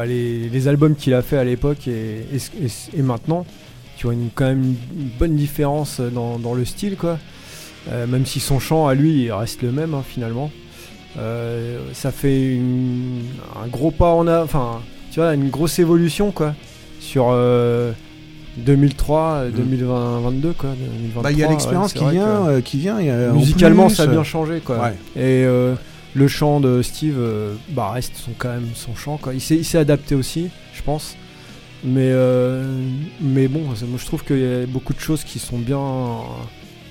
les, 0.07 0.49
les 0.49 0.69
albums 0.69 0.95
qu'il 0.95 1.15
a 1.15 1.23
fait 1.23 1.37
à 1.39 1.45
l'époque 1.45 1.89
et, 1.89 2.25
et- 2.35 2.65
et- 2.67 2.99
et 2.99 3.03
maintenant, 3.03 3.45
tu 3.97 4.07
vois 4.07 4.15
une, 4.15 4.29
quand 4.35 4.45
même 4.47 4.63
une 4.99 5.09
bonne 5.19 5.37
différence 5.37 6.01
dans, 6.01 6.39
dans 6.39 6.55
le 6.55 6.65
style, 6.65 6.97
quoi. 6.97 7.19
Euh, 7.91 8.07
même 8.07 8.27
si 8.27 8.41
son 8.41 8.59
chant 8.61 8.87
à 8.89 8.95
lui 8.95 9.23
il 9.25 9.33
reste 9.33 9.63
le 9.63 9.73
même 9.73 9.95
hein, 9.95 10.03
finalement. 10.07 10.51
Euh, 11.19 11.79
ça 11.95 12.13
fait 12.13 12.55
une- 12.55 13.23
un 13.63 13.67
gros 13.69 13.91
pas 13.91 14.13
en 14.13 14.27
a, 14.29 14.43
enfin, 14.45 14.81
tu 15.11 15.19
vois, 15.21 15.35
une 15.35 15.49
grosse 15.51 15.79
évolution, 15.79 16.31
quoi, 16.31 16.55
sur 17.01 17.29
euh, 17.31 17.93
2003, 18.59 19.45
Mm. 19.47 19.51
2022, 19.53 20.53
quoi. 20.53 20.71
2023, 20.79 21.23
Bah, 21.23 21.33
il 21.33 21.39
y 21.39 21.43
a 21.45 21.49
l'expérience 21.49 21.93
qui 21.93 22.05
vient 22.05 22.25
que- 22.45 22.49
euh, 22.51 22.61
qui 22.61 22.79
vient 22.79 22.99
euh, 22.99 23.33
musicalement 23.33 23.87
plus, 23.87 23.97
ça 23.97 24.03
a 24.05 24.07
euh, 24.07 24.11
bien 24.11 24.25
changé 24.25 24.61
quoi 24.65 24.79
ouais. 24.79 24.93
et 25.17 25.45
euh, 25.45 25.75
le 26.15 26.29
chant 26.29 26.61
de 26.61 26.83
Steve 26.83 27.17
euh, 27.19 27.55
bah 27.71 27.91
reste 27.93 28.17
son 28.17 28.33
quand 28.39 28.49
même 28.51 28.69
son 28.75 28.95
chant 28.95 29.17
quoi. 29.17 29.33
Il 29.35 29.41
s'est 29.41 29.57
il 29.57 29.65
s'est 29.65 29.79
adapté 29.79 30.15
aussi 30.15 30.49
je 30.75 30.83
pense. 30.83 31.17
Mais 31.83 32.11
euh, 32.13 32.65
mais 33.21 33.49
bon 33.49 33.61
moi 33.61 33.75
je 33.77 34.05
trouve 34.05 34.23
qu'il 34.25 34.39
y 34.41 34.45
a 34.63 34.67
beaucoup 34.67 34.93
de 34.93 35.01
choses 35.01 35.25
qui 35.25 35.39
sont 35.39 35.59
bien 35.59 35.81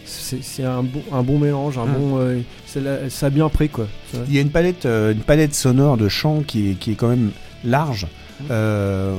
c'est 0.06 0.64
un 0.64 0.82
bon 0.82 1.04
un 1.12 1.22
bon 1.22 1.38
mélange 1.38 1.78
un 1.78 1.86
Mm. 1.86 1.94
bon 1.94 2.18
euh, 2.20 2.40
la- 2.76 3.10
ça 3.12 3.28
a 3.28 3.30
bien 3.30 3.48
pris 3.50 3.70
quoi. 3.70 3.88
Il 4.28 4.34
y 4.34 4.40
a 4.40 4.42
une 4.42 4.50
palette 4.50 4.86
euh, 4.88 5.12
une 5.14 5.20
palette 5.20 5.54
sonore 5.54 5.98
de 5.98 6.10
chant 6.10 6.42
qui 6.42 6.72
est, 6.72 6.74
qui 6.74 6.92
est 6.92 6.96
quand 6.96 7.10
même 7.10 7.30
large. 7.64 8.08
Euh, 8.50 9.16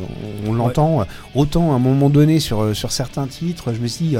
on 0.46 0.55
l'entend. 0.55 1.05
Autant 1.34 1.72
à 1.72 1.76
un 1.76 1.78
moment 1.78 2.09
donné 2.09 2.40
sur, 2.40 2.74
sur 2.74 2.90
certains 2.90 3.26
titres 3.26 3.72
je 3.74 3.78
me 3.80 3.86
suis 3.86 4.07
dit 4.07 4.16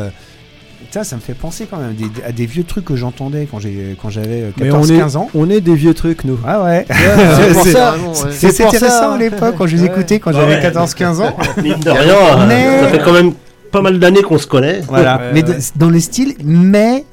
ça, 0.91 1.05
ça 1.05 1.17
me 1.17 1.21
fait 1.21 1.35
penser 1.35 1.67
quand 1.71 1.77
même 1.79 1.91
à 1.91 1.93
des, 1.93 2.25
à 2.25 2.33
des 2.33 2.47
vieux 2.47 2.65
trucs 2.65 2.85
que 2.85 2.97
j'entendais 2.97 3.47
quand 3.51 3.59
j'ai 3.61 3.97
quand 4.01 4.11
j'avais 4.11 4.53
mais 4.61 4.71
on 4.73 4.83
14-15 4.83 4.93
est 5.13 5.17
ans. 5.17 5.29
on 5.35 5.49
est 5.51 5.61
des 5.61 5.75
vieux 5.75 5.95
trucs 5.95 6.25
nous 6.25 6.39
Ah 6.47 6.63
ouais. 6.65 6.87
c'est 6.91 7.53
pour 7.53 7.67
ça 7.67 7.95
ouais. 7.97 8.31
C'était 8.33 8.79
ça. 8.79 9.13
à 9.13 9.19
l'époque 9.19 9.55
quand 9.59 9.67
je 9.67 9.77
les 9.77 9.85
écoutais 9.85 10.19
quand 10.19 10.33
j'avais 10.33 10.57
ouais. 10.57 10.71
14-15 10.71 11.23
ans. 11.23 11.37
Mine 11.63 11.81
de 11.81 11.91
rien, 11.91 12.47
Mais- 12.49 12.67
euh, 12.67 12.81
ça 12.85 12.89
fait 12.89 13.03
quand 13.05 13.13
même 13.13 13.33
pas 13.71 13.83
mal 13.83 13.99
d'années 14.01 14.23
qu'on 14.23 14.39
se 14.39 14.47
connaît. 14.49 14.81
Voilà, 14.89 15.17
Ouais, 15.19 15.31
mais 15.35 15.45
dans 15.77 15.91
les 15.91 16.01
styles, 16.01 16.35
mais 16.45 17.05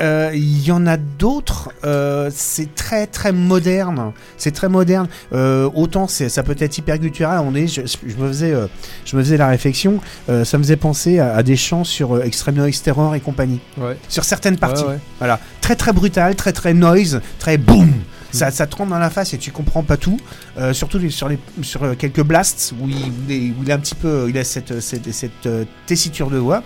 euh, 0.00 0.30
il 0.34 0.64
y 0.66 0.72
en 0.72 0.86
a 0.86 0.96
d'autres. 0.96 1.70
euh, 1.84 2.30
c'est 2.34 2.74
très 2.74 3.06
très 3.06 3.32
moderne. 3.32 4.12
C'est 4.36 4.50
très 4.52 4.68
moderne. 4.68 5.08
Euh, 5.32 5.70
autant 5.74 6.06
ça 6.08 6.42
peut 6.42 6.56
être 6.58 6.78
hyper 6.78 6.98
guttural. 6.98 7.40
On 7.44 7.54
est, 7.54 7.66
je, 7.66 7.82
je 7.84 8.16
me 8.16 8.28
faisais, 8.28 8.52
euh, 8.52 8.66
je 9.04 9.16
me 9.16 9.22
faisais 9.22 9.36
la 9.36 9.48
réflexion. 9.48 10.00
euh, 10.28 10.44
ça 10.44 10.58
me 10.58 10.62
faisait 10.62 10.76
penser 10.76 11.18
à, 11.18 11.34
à 11.36 11.42
des 11.42 11.56
chants 11.56 11.84
sur 11.84 12.16
euh, 12.16 12.22
Extreme 12.22 12.56
Noise 12.56 12.82
Terror 12.82 13.14
et 13.14 13.20
compagnie. 13.20 13.60
ouais 13.78 13.96
Sur 14.08 14.24
certaines 14.24 14.58
parties. 14.58 14.82
Ouais, 14.84 14.90
ouais. 14.90 14.98
Voilà, 15.18 15.38
très 15.60 15.76
très 15.76 15.92
brutal, 15.92 16.34
très 16.36 16.52
très 16.52 16.74
noise, 16.74 17.20
très 17.38 17.56
boom. 17.58 17.92
Ça, 18.32 18.50
ça 18.50 18.66
te 18.66 18.74
rentre 18.74 18.90
dans 18.90 18.98
la 18.98 19.10
face 19.10 19.32
et 19.32 19.38
tu 19.38 19.52
comprends 19.52 19.84
pas 19.84 19.96
tout. 19.96 20.18
Euh, 20.58 20.72
surtout 20.72 20.98
les- 20.98 21.10
sur, 21.10 21.28
les, 21.28 21.38
sur 21.62 21.84
euh, 21.84 21.94
quelques 21.94 22.22
blasts 22.24 22.74
où 22.80 22.88
il, 22.88 23.52
où 23.52 23.62
il 23.62 23.70
est 23.70 23.72
un 23.72 23.78
petit 23.78 23.94
peu, 23.94 24.26
il 24.28 24.36
a 24.36 24.42
cette, 24.42 24.80
cette, 24.80 25.12
cette, 25.12 25.46
euh, 25.46 25.64
tessiture 25.86 26.30
de 26.30 26.38
voix. 26.38 26.64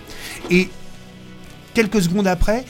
Et 0.51 0.71
quelques 1.75 2.01
secondes 2.01 2.27
après, 2.27 2.65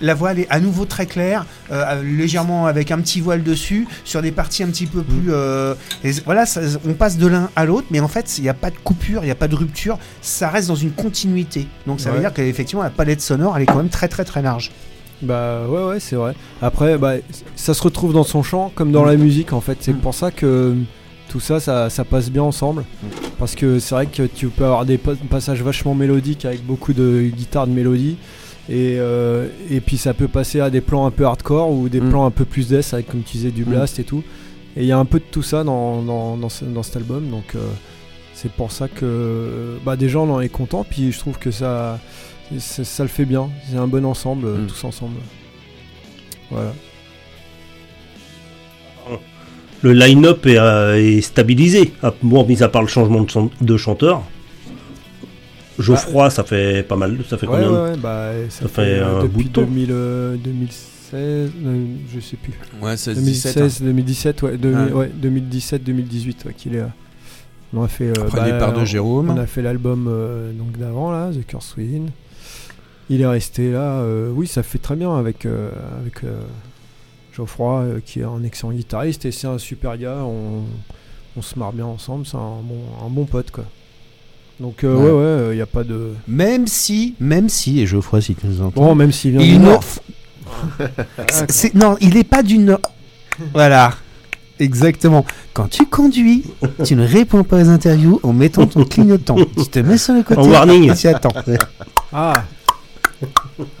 la 0.00 0.14
voix 0.14 0.32
elle 0.32 0.40
est 0.40 0.50
à 0.50 0.60
nouveau 0.60 0.84
très 0.84 1.06
claire, 1.06 1.44
euh, 1.72 2.02
légèrement 2.02 2.66
avec 2.66 2.90
un 2.90 2.98
petit 3.00 3.20
voile 3.20 3.42
dessus, 3.42 3.86
sur 4.04 4.22
des 4.22 4.32
parties 4.32 4.62
un 4.62 4.68
petit 4.68 4.86
peu 4.86 5.02
plus. 5.02 5.30
euh, 5.30 5.74
et 6.04 6.12
voilà, 6.24 6.46
ça- 6.46 6.60
on 6.86 6.92
passe 6.94 7.18
de 7.18 7.26
l'un 7.26 7.50
à 7.56 7.64
l'autre, 7.64 7.86
mais 7.90 8.00
en 8.00 8.08
fait, 8.08 8.38
il 8.38 8.42
n'y 8.42 8.48
a 8.48 8.54
pas 8.54 8.70
de 8.70 8.76
coupure, 8.82 9.22
il 9.22 9.26
n'y 9.26 9.30
a 9.32 9.34
pas 9.36 9.48
de 9.48 9.56
rupture, 9.56 9.98
ça 10.22 10.48
reste 10.48 10.68
dans 10.68 10.74
une 10.76 10.92
continuité. 10.92 11.66
Donc 11.86 12.00
ça 12.00 12.10
veut 12.10 12.20
dire 12.20 12.32
qu'effectivement, 12.32 12.82
la 12.82 12.90
palette 12.90 13.20
sonore, 13.20 13.56
elle 13.56 13.62
est 13.64 13.66
quand 13.66 13.76
même 13.76 13.88
très 13.88 14.08
très 14.08 14.24
très 14.24 14.42
large. 14.42 14.70
Bah 15.20 15.62
ouais 15.68 15.84
ouais 15.84 16.00
c'est 16.00 16.14
vrai. 16.14 16.34
Après 16.62 16.96
bah 16.96 17.14
ça 17.56 17.74
se 17.74 17.82
retrouve 17.82 18.12
dans 18.12 18.22
son 18.22 18.44
chant 18.44 18.70
comme 18.76 18.92
dans 18.92 19.02
Mm. 19.04 19.08
la 19.08 19.16
musique 19.16 19.52
en 19.52 19.60
fait. 19.60 19.78
C'est 19.80 19.92
Mm. 19.92 19.98
pour 19.98 20.14
ça 20.14 20.30
que 20.30 20.76
tout 21.28 21.40
ça, 21.40 21.58
ça 21.58 21.90
ça 21.90 22.04
passe 22.04 22.30
bien 22.30 22.42
ensemble. 22.44 22.84
Parce 23.38 23.56
que 23.56 23.80
c'est 23.80 23.94
vrai 23.96 24.06
que 24.06 24.22
tu 24.22 24.46
peux 24.48 24.64
avoir 24.64 24.84
des 24.84 24.96
pa- 24.96 25.16
passages 25.28 25.60
vachement 25.62 25.94
mélodiques 25.94 26.44
avec 26.44 26.64
beaucoup 26.64 26.92
de 26.92 27.22
guitare 27.34 27.66
de 27.66 27.72
mélodie. 27.72 28.16
Et, 28.70 28.96
euh, 28.98 29.48
et 29.70 29.80
puis 29.80 29.96
ça 29.96 30.12
peut 30.14 30.28
passer 30.28 30.60
à 30.60 30.68
des 30.70 30.80
plans 30.82 31.06
un 31.06 31.10
peu 31.10 31.24
hardcore 31.24 31.70
ou 31.70 31.88
des 31.88 32.00
Mm. 32.02 32.10
plans 32.10 32.26
un 32.26 32.30
peu 32.30 32.44
plus 32.44 32.68
death 32.68 32.92
avec 32.92 33.06
comme 33.08 33.22
tu 33.22 33.38
disais 33.38 33.50
du 33.50 33.62
Mm. 33.64 33.68
blast 33.70 33.98
et 33.98 34.04
tout. 34.04 34.22
Et 34.76 34.82
il 34.82 34.86
y 34.86 34.92
a 34.92 34.98
un 34.98 35.04
peu 35.06 35.18
de 35.18 35.24
tout 35.30 35.42
ça 35.42 35.64
dans, 35.64 36.02
dans, 36.02 36.36
dans, 36.36 36.48
ce- 36.50 36.64
dans 36.66 36.82
cet 36.82 36.96
album. 36.96 37.28
Donc 37.30 37.54
euh, 37.54 37.60
c'est 38.34 38.52
pour 38.52 38.70
ça 38.70 38.86
que 38.88 39.76
bah, 39.84 39.96
déjà 39.96 40.18
on 40.20 40.30
en 40.30 40.40
est 40.40 40.48
content. 40.50 40.84
Puis 40.88 41.12
je 41.12 41.18
trouve 41.18 41.38
que 41.38 41.50
ça, 41.50 41.98
ça, 42.58 42.84
ça 42.84 43.02
le 43.02 43.08
fait 43.08 43.24
bien. 43.24 43.48
C'est 43.70 43.76
un 43.78 43.86
bon 43.88 44.04
ensemble, 44.04 44.46
euh, 44.46 44.58
Mm. 44.58 44.66
tous 44.66 44.84
ensemble. 44.84 45.16
Voilà. 46.50 46.72
Le 49.80 49.92
line-up 49.92 50.44
est, 50.46 50.58
euh, 50.58 50.96
est 50.96 51.20
stabilisé. 51.20 51.92
Bon, 52.22 52.44
mis 52.44 52.62
à 52.64 52.68
part 52.68 52.82
le 52.82 52.88
changement 52.88 53.22
de, 53.22 53.30
chan- 53.30 53.50
de 53.60 53.76
chanteur. 53.76 54.22
Geoffroy, 55.78 56.30
ça 56.30 56.44
fait 56.44 56.82
pas 56.82 56.96
mal. 56.96 57.18
Ça 57.28 57.38
fait 57.38 57.46
Ouais, 57.46 57.62
combien 57.64 57.82
ouais, 57.84 57.96
bah, 57.96 58.32
ça, 58.48 58.62
Ça 58.62 58.68
fait, 58.68 58.74
fait 58.84 58.98
euh, 59.00 59.20
un 59.20 59.24
bout 59.24 59.28
depuis 59.28 59.44
de 59.44 59.52
temps. 59.52 59.62
2000, 59.62 59.88
euh, 59.92 60.36
2016, 60.36 61.50
euh, 61.64 61.86
je 62.14 62.20
sais 62.20 62.36
plus. 62.36 62.52
Ouais, 62.82 62.96
16, 62.96 63.16
2016, 63.16 63.82
2017, 63.82 64.42
ouais, 64.42 64.56
2000 64.58 64.78
Ouais. 64.86 64.92
ouais, 64.92 65.10
2017, 65.14 65.84
2018, 65.84 66.44
ouais, 66.46 66.54
qu'il 66.54 66.74
est 66.74 66.78
là. 66.80 66.90
On 67.74 67.82
a 67.82 67.88
fait. 67.88 68.08
euh, 68.08 68.12
Après 68.22 68.38
bah, 68.38 68.46
le 68.46 68.52
départ 68.52 68.72
de 68.72 68.84
Jérôme. 68.84 69.30
On 69.30 69.36
a 69.36 69.46
fait 69.46 69.62
l'album 69.62 70.06
euh, 70.08 70.52
donc 70.52 70.78
d'avant 70.78 71.10
là, 71.12 71.30
The 71.32 71.46
Curse 71.46 71.74
Within. 71.76 72.06
Il 73.10 73.20
est 73.20 73.26
resté 73.26 73.70
là. 73.72 74.00
euh, 74.00 74.30
oui, 74.34 74.46
ça 74.46 74.62
fait 74.62 74.78
très 74.78 74.96
bien 74.96 75.14
avec 75.16 75.46
euh, 75.46 75.70
avec 76.00 76.24
euh, 76.24 76.40
Geoffroy 77.34 77.80
euh, 77.82 78.00
qui 78.04 78.20
est 78.20 78.24
un 78.24 78.42
excellent 78.42 78.72
guitariste 78.72 79.24
et 79.26 79.32
c'est 79.32 79.46
un 79.46 79.58
super 79.58 79.96
gars. 79.96 80.18
On, 80.24 80.62
on 81.36 81.42
se 81.42 81.58
marre 81.58 81.72
bien 81.72 81.86
ensemble. 81.86 82.26
C'est 82.26 82.36
un 82.36 82.60
bon 82.62 82.80
un 83.06 83.08
bon 83.10 83.24
pote 83.24 83.50
quoi. 83.50 83.64
Donc 84.60 84.82
euh, 84.84 84.94
Ouais. 84.94 85.10
ouais 85.10 85.48
ouais, 85.48 85.54
il 85.54 85.58
y 85.58 85.62
a 85.62 85.66
pas 85.66 85.84
de. 85.84 86.12
Même 86.26 86.66
si, 86.66 87.14
même 87.20 87.48
si, 87.48 87.80
et 87.80 87.86
Geoffroy, 87.86 88.20
si 88.20 88.34
tu 88.34 88.46
nous 88.46 88.60
entends. 88.60 88.80
Bon, 88.82 88.94
même 88.94 89.12
s'il 89.12 89.32
vient 89.32 89.40
il 89.40 89.58
du 89.58 89.58
Nord. 89.58 89.84
C'est- 91.48 91.74
non, 91.74 91.96
il 92.00 92.16
est 92.16 92.24
pas 92.24 92.42
du 92.42 92.58
Nord. 92.58 92.80
Voilà. 93.52 93.92
Exactement. 94.58 95.24
Quand 95.52 95.68
tu 95.68 95.86
conduis, 95.86 96.42
tu 96.84 96.96
ne 96.96 97.06
réponds 97.06 97.44
pas 97.44 97.62
aux 97.62 97.68
interviews 97.68 98.18
en 98.24 98.32
mettant 98.32 98.66
ton 98.66 98.84
clignotant. 98.84 99.36
Tu 99.56 99.66
te 99.68 99.78
mets 99.78 99.98
sur 99.98 100.14
le 100.14 100.24
côté. 100.24 100.40
En 100.40 100.48
warning. 100.48 100.90
et 100.90 100.94
Tu 100.96 101.06
attends. 101.06 101.32
Ah. 102.12 102.32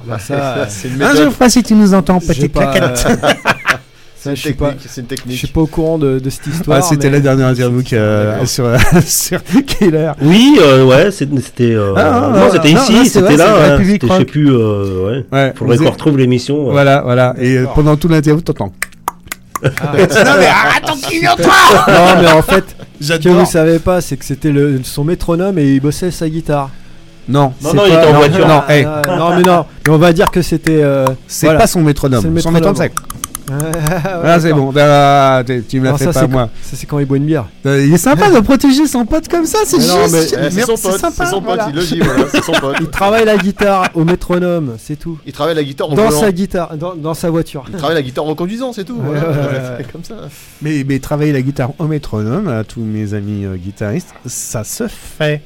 bah 0.06 0.18
ça. 0.20 0.68
C'est 0.68 0.88
une 0.88 1.02
Un 1.02 1.08
méthode, 1.08 1.24
Geoffroy, 1.24 1.48
si 1.50 1.62
tu 1.64 1.74
nous 1.74 1.94
entends, 1.94 2.20
j'ai 2.20 2.26
petite 2.28 2.52
pas, 2.52 2.66
claquette. 2.72 3.06
euh, 3.24 3.32
c'est 4.28 4.30
une 4.30 4.36
je 4.36 4.40
suis 4.42 4.52
pas. 4.54 4.66
technique. 4.70 4.86
C'est 4.90 5.00
une 5.26 5.30
Je 5.32 5.36
suis 5.36 5.46
pas 5.48 5.60
au 5.60 5.66
courant 5.66 5.98
de, 5.98 6.18
de 6.18 6.30
cette 6.30 6.46
histoire. 6.46 6.78
Ah, 6.78 6.82
C'était 6.82 7.06
mais- 7.08 7.14
la 7.16 7.20
dernière 7.20 7.46
interview 7.48 7.82
que, 7.82 7.96
euh, 7.96 8.44
sur, 8.46 8.66
sur 9.06 9.42
Killer. 9.66 10.12
Oui, 10.22 10.58
euh, 10.60 10.84
ouais, 10.84 11.10
c'était. 11.10 11.72
euh, 11.74 11.94
Ah, 11.96 12.30
non, 12.32 12.38
non, 12.38 12.50
c'était 12.52 12.72
non, 12.72 12.80
ici, 12.82 12.92
non, 12.94 13.04
c'était 13.04 13.36
là. 13.36 13.46
la 13.68 13.74
hein, 13.74 13.78
c'était- 13.84 14.06
Je 14.06 14.12
sais 14.18 14.24
plus. 14.24 14.50
euh, 14.52 15.06
ouais. 15.06 15.26
Ouais, 15.32 15.52
Faudrait 15.56 15.76
qu'on 15.78 15.90
retrouve 15.90 16.18
l'émission. 16.18 16.66
ouais. 16.66 16.72
Voilà, 16.72 17.00
voilà. 17.02 17.34
Et 17.38 17.56
euh, 17.58 17.66
pendant 17.74 17.96
toute 17.96 18.10
l'interview, 18.10 18.40
t'entends. 18.42 18.72
Ah. 19.64 19.68
non, 19.96 20.32
mais 20.38 20.46
arrête 20.46 20.84
ton 20.86 20.96
clignotant 20.96 21.42
Non, 21.88 22.22
mais 22.22 22.28
en 22.30 22.42
fait, 22.42 22.64
ce 23.00 23.14
que 23.14 23.28
vous 23.28 23.44
savez 23.46 23.78
pas, 23.80 24.00
c'est 24.00 24.16
que 24.16 24.24
c'était 24.24 24.52
son 24.84 25.02
métronome 25.04 25.58
et 25.58 25.74
il 25.74 25.80
bossait 25.80 26.10
sa 26.12 26.28
guitare. 26.28 26.70
Non, 27.28 27.52
Non, 27.60 27.74
non, 27.74 27.82
il 27.86 27.92
était 27.92 28.06
en 28.06 28.12
voiture. 28.14 28.48
Non, 28.48 28.62
hey. 28.68 28.84
ah, 28.86 29.02
non, 29.18 29.36
mais 29.36 29.42
non. 29.42 29.66
Mais 29.86 29.92
on 29.92 29.98
va 29.98 30.12
dire 30.14 30.30
que 30.30 30.40
c'était. 30.40 30.82
euh, 30.82 31.04
c'est 31.26 31.46
voilà. 31.46 31.58
pas 31.60 31.66
son 31.66 31.82
métronome. 31.82 32.22
C'est 32.22 32.28
le 32.30 32.40
Son 32.40 32.50
métronome. 32.52 32.78
métronome, 32.78 32.92
c'est. 33.12 33.17
Ah, 33.50 34.20
Ah, 34.24 34.40
c'est 34.40 34.52
bon. 34.52 34.72
Ah, 34.76 35.42
t'es- 35.46 35.62
tu 35.62 35.80
me 35.80 35.86
l'as 35.86 35.96
fait 35.96 36.12
ça, 36.12 36.20
pas, 36.20 36.26
moi. 36.26 36.50
Ça, 36.62 36.76
c'est 36.76 36.86
quand 36.86 36.98
il 36.98 37.06
boit 37.06 37.16
une 37.16 37.24
bière. 37.26 37.46
Euh, 37.66 37.84
Il 37.86 37.92
est 37.94 37.98
sympa 37.98 38.30
de 38.30 38.40
protéger 38.40 38.86
son 38.86 39.04
pote 39.06 39.28
comme 39.28 39.46
ça, 39.46 39.58
c'est 39.64 39.80
juste. 39.80 39.92
mais- 40.12 40.46
Eh, 40.46 40.50
c'est 40.50 40.60
son 40.62 40.76
pote, 40.76 41.00
c'est 41.12 41.26
son 41.26 41.40
pote, 41.40 41.44
voilà. 41.44 41.66
il 41.70 41.74
le 41.76 41.82
dit, 41.84 42.00
voilà, 42.00 42.24
c'est 42.30 42.42
son 42.44 42.52
pote. 42.52 42.76
Il 42.80 42.88
travaille 42.88 43.24
la 43.24 43.36
guitare 43.36 43.88
au 43.94 44.04
métronome, 44.04 44.74
c'est 44.78 44.96
tout. 44.96 45.18
Il 45.26 45.32
travaille 45.32 45.54
la 45.54 45.64
guitare 45.64 45.90
en 45.90 45.94
Dans 45.94 46.04
volant. 46.06 46.20
sa 46.20 46.32
guitare, 46.32 46.76
dans, 46.76 46.94
dans 46.94 47.14
sa 47.14 47.30
voiture. 47.30 47.64
Il 47.68 47.76
travaille 47.76 47.96
la 47.96 48.02
guitare 48.02 48.24
en 48.26 48.34
conduisant, 48.34 48.72
c'est 48.72 48.84
tout. 48.84 48.96
Ouais, 48.96 49.18
voilà. 49.18 49.76
C'est 49.78 49.92
comme 49.92 50.04
ça. 50.04 50.14
Mais, 50.62 50.84
mais 50.86 50.98
travailler 50.98 51.32
la 51.32 51.42
guitare 51.42 51.70
au 51.78 51.84
métronome, 51.84 52.48
à 52.48 52.64
tous 52.64 52.80
mes 52.80 53.14
amis 53.14 53.44
euh, 53.44 53.56
guitaristes, 53.56 54.12
ça 54.26 54.64
se 54.64 54.86
fait. 54.88 55.42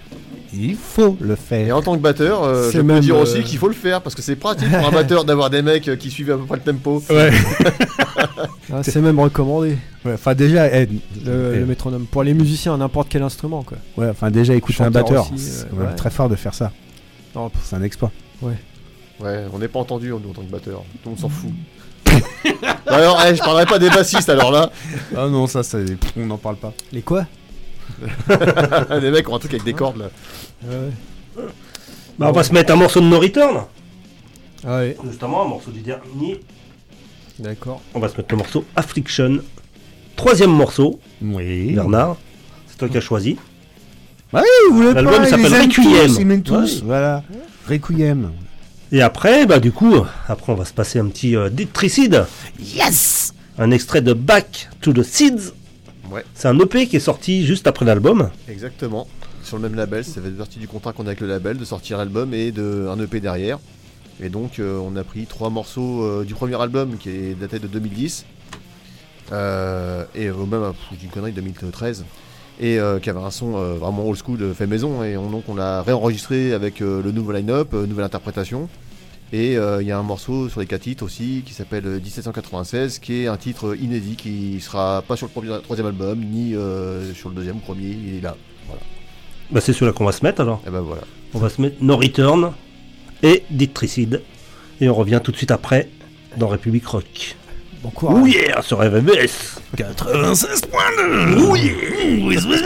Il 0.55 0.77
faut 0.77 1.17
le 1.21 1.35
Et 1.35 1.37
faire. 1.37 1.77
en 1.77 1.83
tant 1.83 1.97
que 1.97 2.01
batteur, 2.03 2.43
euh, 2.43 2.71
je 2.71 2.81
peux 2.81 3.01
dire 3.01 3.17
euh, 3.17 3.23
aussi 3.23 3.43
qu'il 3.43 3.59
faut 3.59 3.69
le 3.69 3.75
faire 3.75 4.03
parce 4.03 4.15
que 4.15 4.21
c'est 4.23 4.37
pratique 4.37 4.71
pour 4.71 4.87
un 4.87 4.91
batteur 4.91 5.25
d'avoir 5.25 5.49
des 5.51 5.63
mecs 5.63 5.89
euh, 5.89 5.97
qui 5.97 6.11
suivent 6.11 6.31
à 6.31 6.37
peu 6.37 6.45
près 6.45 6.57
le 6.57 6.63
tempo. 6.73 7.03
Ouais. 7.11 7.31
Ah, 8.73 8.83
c'est 8.83 9.01
même 9.01 9.19
recommandé, 9.19 9.77
Ouais, 10.05 10.13
Enfin, 10.15 10.35
déjà, 10.35 10.69
le, 10.69 10.87
eh, 11.55 11.59
le 11.59 11.67
métronome. 11.67 12.07
Pour 12.07 12.23
les 12.23 12.33
musiciens, 12.33 12.77
n'importe 12.77 13.09
quel 13.11 13.23
instrument, 13.23 13.63
quoi. 13.63 13.77
ouais, 13.97 14.09
enfin, 14.09 14.31
déjà, 14.31 14.55
écouter 14.55 14.83
un 14.83 14.91
batteur, 14.91 15.31
aussi, 15.33 15.43
c'est 15.43 15.65
euh, 15.65 15.69
quand 15.71 15.77
même 15.77 15.89
ouais. 15.89 15.95
très 15.95 16.11
fort 16.11 16.29
de 16.29 16.37
faire 16.37 16.55
ça. 16.55 16.71
C'est 17.65 17.77
un 17.77 17.83
exploit. 17.83 18.11
Ouais, 18.41 18.55
on 19.53 19.59
n'est 19.59 19.69
pas 19.69 19.79
entendu 19.81 20.09
nous, 20.11 20.17
en 20.31 20.33
tant 20.33 20.43
que 20.43 20.51
batteur. 20.51 20.83
Tout 21.03 21.11
le 21.11 21.11
monde 21.11 21.19
s'en 21.21 21.29
fout. 21.29 21.51
Alors, 22.87 23.21
eh, 23.27 23.35
je 23.35 23.41
parlerai 23.43 23.67
pas 23.67 23.79
des 23.79 23.91
bassistes 23.91 24.29
alors 24.29 24.51
là. 24.53 24.71
Ah 25.17 25.29
non, 25.29 25.47
ça, 25.47 25.63
c'est- 25.63 25.85
pff, 25.97 26.13
on 26.17 26.27
n'en 26.27 26.39
parle 26.39 26.57
pas. 26.57 26.73
les 26.93 27.03
quoi? 27.03 27.27
Les 29.01 29.11
mecs 29.11 29.29
ont 29.29 29.37
un 29.37 29.39
truc 29.39 29.53
avec 29.53 29.65
des 29.65 29.73
cordes 29.75 29.99
là. 29.99 30.11
Ouais. 30.65 31.45
Bah, 32.19 32.27
on 32.29 32.33
va 32.33 32.43
se 32.45 32.53
mettre 32.53 32.73
un 32.73 32.77
morceau 32.77 33.01
de 33.01 33.07
No 33.07 33.19
Return. 33.19 33.63
Ah 34.65 34.79
ouais, 34.79 34.97
Justement, 35.09 35.45
un 35.45 35.49
morceau 35.49 35.71
du 35.71 35.81
dernier. 35.81 36.41
d'accord. 37.39 37.81
On 37.95 38.01
va 38.01 38.09
se 38.09 38.17
mettre 38.17 38.29
le 38.31 38.37
morceau 38.39 38.65
Affliction. 38.77 39.39
Troisième 40.17 40.51
morceau, 40.53 41.01
Oui. 41.23 41.73
Bernard. 41.73 42.17
C'est 42.69 42.77
toi 42.79 42.89
qui 42.89 42.99
as 42.99 43.01
choisi. 43.01 43.37
Vous 44.33 44.41
voulez 44.77 44.93
L'album 44.95 45.15
pas, 45.17 45.25
ils 45.25 45.29
s'appelle 45.31 45.53
Requiem. 45.63 45.69
tous, 46.07 46.17
Ils 46.21 46.27
m'aiment 46.27 46.43
tous. 46.43 46.77
Ouais. 46.77 46.87
Voilà. 46.87 47.23
Requiem. 47.69 48.31
Et 48.93 49.01
après, 49.03 49.47
bah 49.47 49.59
du 49.59 49.73
coup, 49.73 49.95
après 50.29 50.53
on 50.53 50.55
va 50.55 50.65
se 50.67 50.73
passer 50.75 50.99
un 50.99 51.07
petit 51.07 51.35
euh, 51.35 51.49
Détricide, 51.49 52.27
Yes 52.61 53.35
un 53.59 53.71
extrait 53.71 54.01
de 54.01 54.13
Back 54.15 54.69
to 54.81 54.93
the 54.93 55.03
Seeds. 55.03 55.53
Ouais. 56.13 56.25
C'est 56.35 56.49
un 56.49 56.59
EP 56.59 56.87
qui 56.87 56.97
est 56.97 57.01
sorti 57.01 57.47
juste 57.47 57.67
après 57.67 57.85
l'album. 57.85 58.31
Exactement. 58.49 59.07
Sur 59.43 59.57
le 59.57 59.63
même 59.63 59.75
label, 59.75 60.05
ça 60.05 60.21
fait 60.21 60.31
partie 60.31 60.59
du 60.59 60.69
contrat 60.69 60.93
qu'on 60.93 61.05
a 61.05 61.07
avec 61.09 61.21
le 61.21 61.27
label 61.27 61.57
de 61.57 61.65
sortir 61.65 61.97
l'album 61.99 62.35
et 62.35 62.53
de 62.53 62.87
un 62.91 62.99
EP 63.01 63.19
derrière. 63.21 63.59
Et 64.21 64.29
donc 64.29 64.59
euh, 64.59 64.79
on 64.79 64.95
a 64.97 65.05
pris 65.05 65.27
trois 65.27 65.51
morceaux 65.51 66.05
euh, 66.05 66.25
du 66.25 66.35
premier 66.35 66.61
album 66.61 66.97
qui 66.99 67.09
est 67.09 67.35
daté 67.35 67.59
de 67.59 67.67
2010. 67.67 68.27
Euh, 69.33 70.05
et 70.15 70.27
euh, 70.29 70.35
même, 70.45 70.73
pff, 70.73 70.81
je 70.93 70.97
dis 70.97 71.05
une 71.07 71.11
connerie, 71.11 71.33
2013. 71.33 72.05
Et 72.61 72.79
euh, 72.79 73.01
qui 73.01 73.09
avait 73.09 73.19
un 73.19 73.31
son 73.31 73.57
euh, 73.57 73.75
vraiment 73.75 74.07
old 74.07 74.19
school 74.23 74.39
fait 74.55 74.67
maison. 74.67 75.03
Et 75.03 75.17
on, 75.17 75.31
donc 75.31 75.45
on 75.49 75.55
l'a 75.55 75.83
réenregistré 75.83 76.53
avec 76.53 76.83
euh, 76.83 77.03
le 77.03 77.11
nouveau 77.11 77.33
line-up, 77.33 77.71
euh, 77.73 77.87
nouvelle 77.87 78.05
interprétation. 78.05 78.69
Et 79.33 79.57
euh, 79.57 79.81
il 79.81 79.89
y 79.89 79.93
a 79.93 79.99
un 79.99 80.03
morceau 80.03 80.51
sur 80.51 80.61
les 80.61 80.67
quatre 80.67 80.83
titres 80.83 81.03
aussi 81.05 81.43
qui 81.47 81.55
s'appelle 81.55 81.87
euh, 81.87 81.99
1796, 82.01 82.99
qui 82.99 83.23
est 83.23 83.29
un 83.29 83.39
titre 83.39 83.75
inédit 83.81 84.15
qui 84.15 84.61
sera 84.61 85.03
pas 85.09 85.17
sur 85.17 85.27
le 85.27 85.33
premier, 85.33 85.59
troisième 85.63 85.87
album, 85.87 86.21
ni 86.21 86.55
euh, 86.55 87.15
sur 87.15 87.31
le 87.31 87.35
deuxième 87.35 87.57
ou 87.57 87.61
premier, 87.61 87.89
il 87.89 88.19
est 88.19 88.21
là. 88.21 88.37
Bah 89.51 89.61
c'est 89.63 89.73
celui-là 89.73 89.93
qu'on 89.93 90.05
va 90.05 90.13
se 90.13 90.23
mettre 90.23 90.43
alors. 90.43 90.63
Et 90.67 90.71
ben 90.71 90.81
voilà. 90.81 91.03
On 91.33 91.39
va 91.39 91.49
se 91.49 91.63
mettre 91.63 91.77
No 91.81 91.97
Return 91.97 92.53
et 93.23 93.43
Détricide. 93.51 94.21
Et 94.83 94.89
on 94.91 94.95
revient 94.95 95.21
tout 95.25 95.33
de 95.33 95.37
suite 95.37 95.51
après 95.51 95.89
dans 96.37 96.49
République 96.49 96.87
Rock. 96.87 97.37
Bon 97.83 97.91
courage. 97.91 98.19
Oh 98.23 98.27
yeah, 98.27 98.61
sur 98.63 98.79
RVBS 98.79 99.61
96.2 99.77 101.39
Oh 101.39 101.57
yeah 101.57 102.27
Whiz, 102.27 102.47
whiz, 102.47 102.63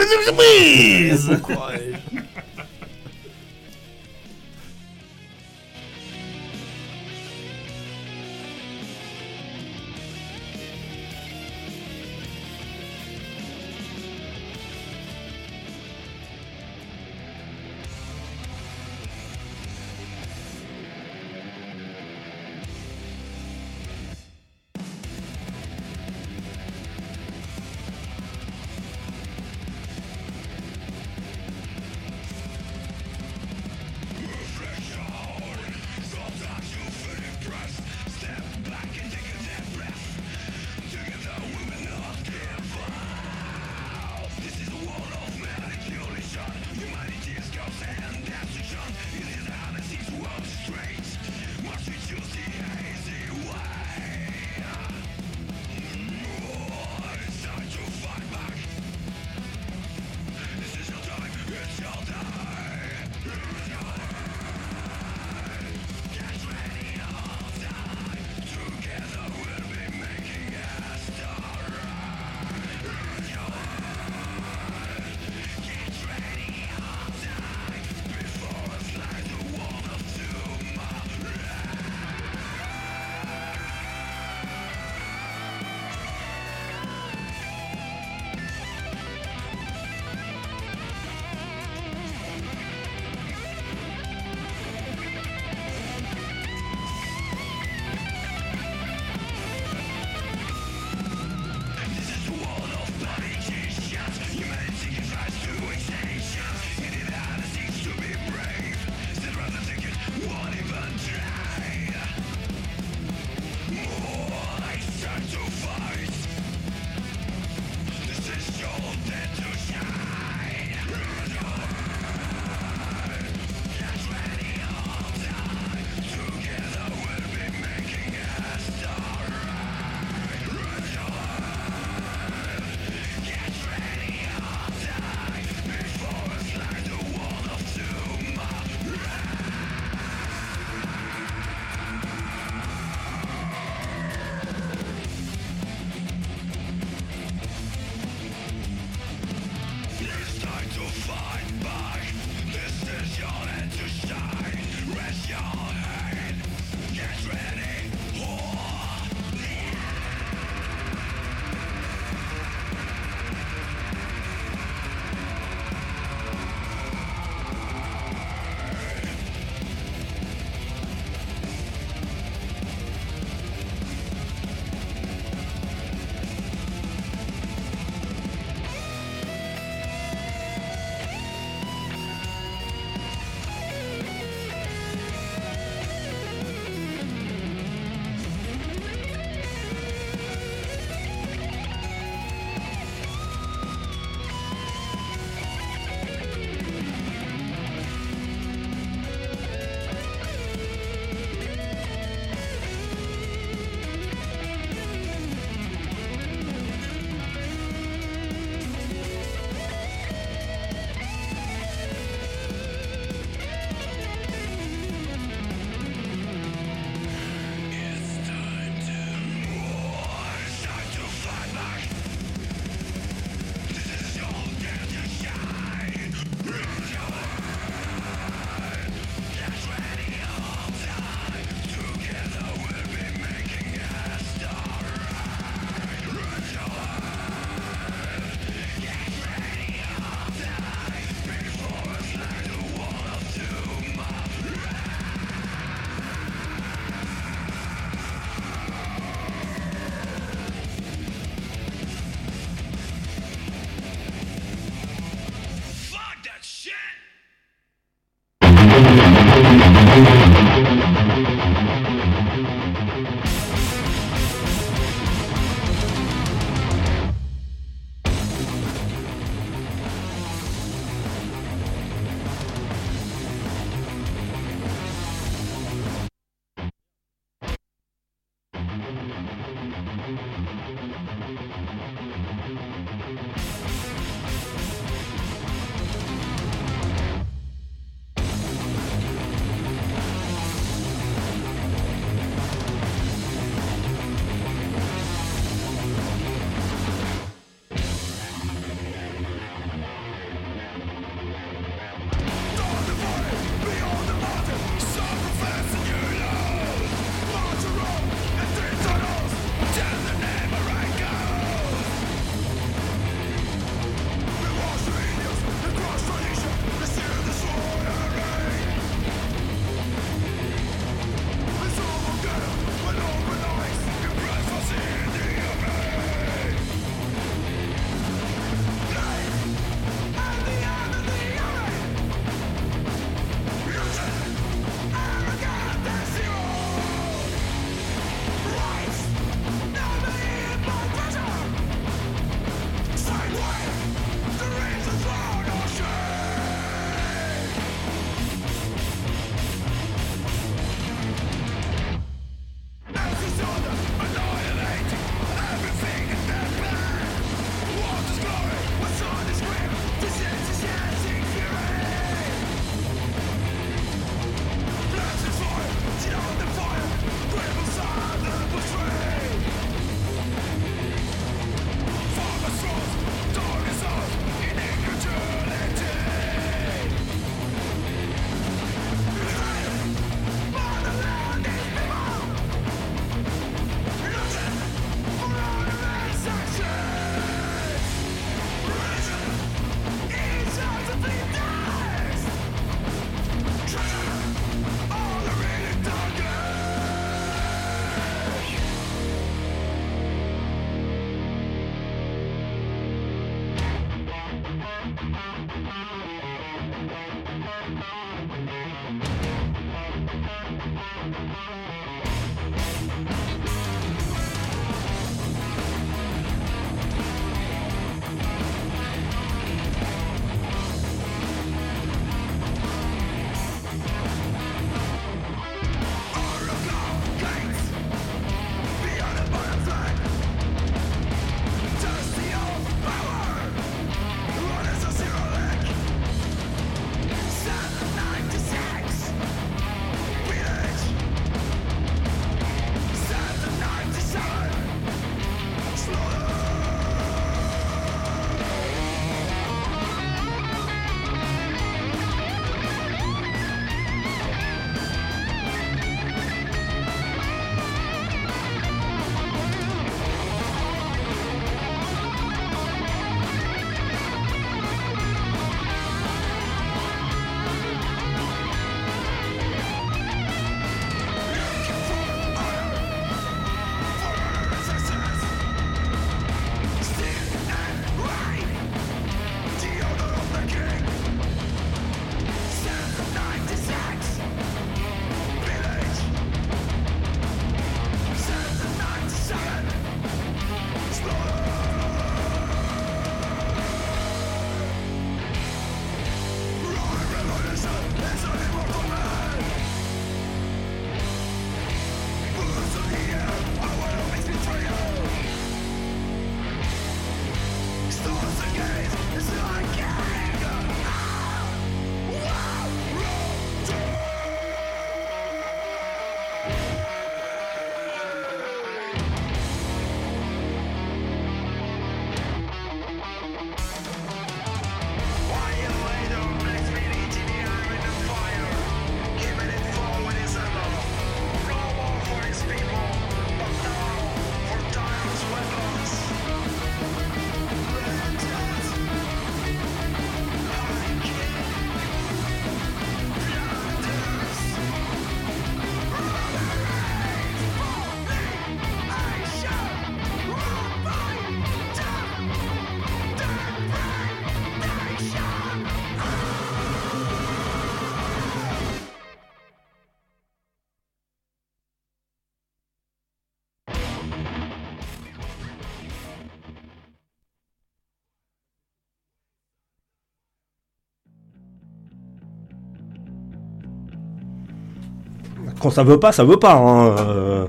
Quand 575.66 575.70
ça 575.72 575.82
veut 575.82 575.98
pas, 575.98 576.12
ça 576.12 576.22
veut 576.22 576.36
pas. 576.36 576.54
hein, 576.54 576.94
euh, 577.00 577.46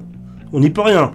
on 0.52 0.60
n'y 0.60 0.72
peut 0.72 0.82
rien. 0.82 1.12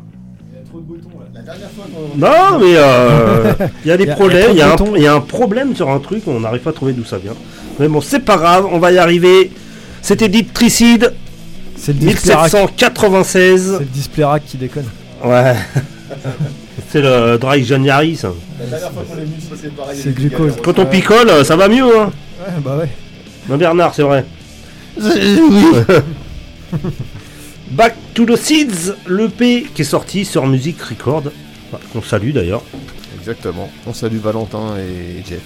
Non, 2.17 2.59
mais 2.61 2.75
euh, 2.77 3.53
il 3.85 3.89
y 3.89 3.91
a 3.91 3.97
des 3.97 4.07
problèmes. 4.07 4.51
Il 4.51 4.55
il 4.55 4.57
y, 4.57 4.61
y 4.61 4.63
a 4.63 4.77
trop 4.77 4.77
de 4.77 4.83
un- 4.83 4.85
boutons. 4.85 4.97
il 4.97 5.03
y 5.03 5.07
a 5.09 5.15
un 5.15 5.21
problème 5.21 5.75
sur 5.75 5.91
un 5.91 5.99
truc. 5.99 6.23
On 6.29 6.39
n'arrive 6.39 6.61
pas 6.63 6.71
à 6.71 6.73
trouver 6.73 6.93
d'où 6.93 7.05
ça 7.05 7.19
vient. 7.19 7.35
Mais 7.81 7.89
bon, 7.89 8.01
c'est 8.01 8.21
pas 8.21 8.37
grave. 8.37 8.69
On 8.71 8.79
va 8.79 8.93
y 8.93 8.99
arriver. 8.99 9.51
C'était 10.01 10.29
Deep 10.29 10.53
Tricide 10.53 11.13
C'est 11.75 11.93
le 11.93 11.99
display 11.99 12.35
rack. 12.35 12.53
1796. 12.53 13.79
C'est 13.81 14.21
le 14.21 14.39
qui 14.47 14.57
déconne. 14.59 14.87
Ouais. 15.25 15.57
c'est 16.91 17.01
le 17.01 17.37
Dry 17.37 17.65
January, 17.65 18.15
ça. 18.15 18.31
La 18.61 18.67
dernière 18.67 18.93
fois 18.93 19.03
qu'on 19.09 19.17
l'a 19.17 19.25
vu, 19.25 19.31
c'est 19.61 19.75
pareil. 19.75 19.99
C'est 20.01 20.15
glucose. 20.15 20.55
Quand 20.63 20.79
on 20.79 20.87
picole, 20.87 21.45
ça 21.45 21.57
va 21.57 21.67
mieux, 21.67 21.83
hein. 21.99 22.13
Ouais, 22.47 22.53
bah 22.65 22.77
ouais. 22.79 22.89
Non, 23.49 23.57
Bernard, 23.57 23.93
c'est 23.93 24.03
vrai. 24.05 24.25
Back 27.73 27.95
to 28.15 28.27
the 28.27 28.37
Seeds, 28.37 28.93
l'EP 29.09 29.67
qui 29.75 29.83
est 29.83 29.85
sorti 29.85 30.25
sur 30.25 30.47
Music 30.47 30.81
Record. 30.83 31.25
Qu'on 31.93 32.03
salue 32.03 32.33
d'ailleurs. 32.33 32.63
Exactement. 33.19 33.71
On 33.87 33.95
salue 33.95 34.19
Valentin 34.19 34.77
et 34.79 35.23
Jeff. 35.29 35.41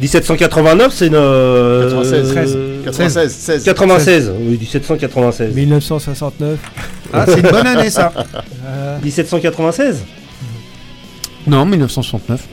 1789, 0.00 0.92
c'est 0.92 1.06
une. 1.06 1.14
euh, 1.14 1.90
96, 1.90 2.32
13. 2.32 2.58
96, 2.84 3.32
16. 3.32 3.64
96, 3.64 4.32
oui, 4.40 4.58
1796. 4.58 5.54
1969. 5.54 6.58
Ah, 7.14 7.26
c'est 7.28 7.40
une 7.40 7.50
bonne 7.50 7.66
année 7.66 7.90
ça. 7.90 8.10
Euh, 8.64 8.98
1796 9.02 9.98
Non, 11.46 11.66
1969. 11.66 12.48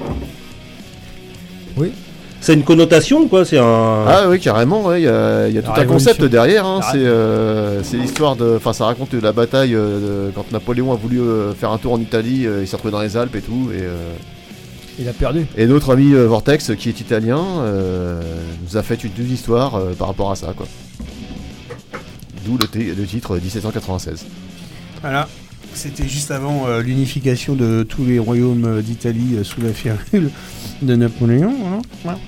C'est 2.42 2.54
une 2.54 2.64
connotation, 2.64 3.28
quoi 3.28 3.44
C'est 3.46 3.58
un. 3.58 4.06
Ah 4.08 4.24
oui, 4.30 4.40
carrément, 4.40 4.84
ouais, 4.86 5.02
il 5.02 5.06
y 5.06 5.08
a, 5.10 5.48
il 5.50 5.54
y 5.56 5.58
a 5.58 5.62
tout 5.62 5.72
un 5.76 5.86
concept 5.86 6.24
derrière. 6.24 6.66
hein, 6.66 6.80
C'est 6.92 6.98
euh, 7.00 7.84
c'est 7.84 7.98
l'histoire 7.98 8.36
de. 8.38 8.56
Enfin, 8.56 8.72
ça 8.74 8.86
raconte 8.86 9.14
la 9.14 9.32
bataille 9.34 9.76
euh, 9.76 10.28
de- 10.30 10.32
quand 10.32 10.50
Napoléon 10.52 10.92
a 10.94 10.96
voulu 10.96 11.20
euh, 11.20 11.54
faire 11.54 11.72
un 11.72 11.78
tour 11.78 11.94
en 11.94 12.00
Italie, 12.00 12.46
euh, 12.48 12.62
il 12.62 12.68
s'est 12.68 12.76
retrouvé 12.78 12.92
dans 12.94 13.02
les 13.02 13.18
Alpes 13.18 13.36
et 13.36 13.42
tout. 13.42 13.70
Et, 13.74 13.82
euh, 13.82 14.14
il 15.02 15.08
a 15.08 15.14
perdu. 15.14 15.46
et 15.58 15.66
notre 15.66 15.94
ami 15.94 16.12
Vortex, 16.14 16.72
qui 16.78 16.90
est 16.90 17.00
italien, 17.00 17.40
euh, 17.62 18.22
nous 18.68 18.76
a 18.78 18.84
fait 18.84 19.02
une, 19.04 19.12
une 19.18 19.32
histoire 19.32 19.76
euh, 19.76 19.94
par 19.98 20.08
rapport 20.10 20.32
à 20.32 20.36
ça, 20.36 20.54
quoi. 20.56 20.66
D'où 22.46 22.58
le, 22.58 23.06
titre 23.06 23.36
euh, 23.36 23.40
1796. 23.42 24.26
Voilà. 25.02 25.28
C'était 25.74 26.08
juste 26.08 26.32
avant 26.32 26.68
euh, 26.68 26.82
l'unification 26.82 27.56
de 27.56 27.84
tous 27.84 28.04
les 28.06 28.20
royaumes 28.20 28.66
euh, 28.66 28.82
d'Italie 28.82 29.36
euh, 29.38 29.44
sous 29.44 29.62
la 29.62 29.72
férule 29.74 30.30
de 30.82 30.96
Napoléon. 30.96 31.54
hein. 31.74 31.82
Voilà. 32.04 32.20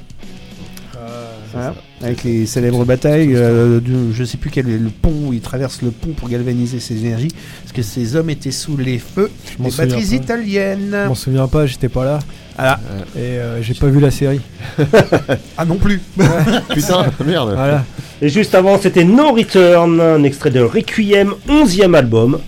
Voilà. 1.53 1.75
Avec 2.01 2.23
les 2.23 2.45
célèbres 2.45 2.85
batailles, 2.85 3.35
euh, 3.35 3.81
de- 3.81 4.13
je 4.13 4.23
sais 4.23 4.37
plus 4.37 4.49
quel 4.49 4.69
est 4.69 4.77
le 4.77 4.89
pont 4.89 5.11
où 5.27 5.33
il 5.33 5.41
traverse 5.41 5.81
le 5.81 5.91
pont 5.91 6.11
pour 6.13 6.29
galvaniser 6.29 6.79
ses 6.79 6.97
énergies, 7.05 7.27
parce 7.61 7.73
que 7.73 7.81
ces 7.81 8.15
hommes 8.15 8.29
étaient 8.29 8.51
sous 8.51 8.77
les 8.77 8.99
feux 8.99 9.29
Je 9.57 9.61
des 9.61 9.69
batteries 9.75 10.05
pas. 10.05 10.15
italiennes. 10.23 10.91
Je 11.03 11.07
m'en 11.09 11.15
souviens 11.15 11.47
pas, 11.49 11.65
j'étais 11.65 11.89
pas 11.89 12.05
là. 12.05 12.19
Voilà. 12.55 12.79
Et 13.17 13.19
euh, 13.19 13.61
j'ai 13.61 13.73
pas 13.73 13.87
vu 13.87 13.99
la 13.99 14.11
série. 14.11 14.39
Ah 15.57 15.65
non 15.65 15.75
plus. 15.75 15.99
Putain, 16.73 17.05
merde. 17.25 17.51
Voilà. 17.53 17.83
Et 18.21 18.29
juste 18.29 18.55
avant, 18.55 18.79
c'était 18.79 19.03
No 19.03 19.33
Return, 19.33 19.99
un 19.99 20.23
extrait 20.23 20.51
de 20.51 20.61
Requiem, 20.61 21.33
11e 21.49 21.93
album. 21.95 22.39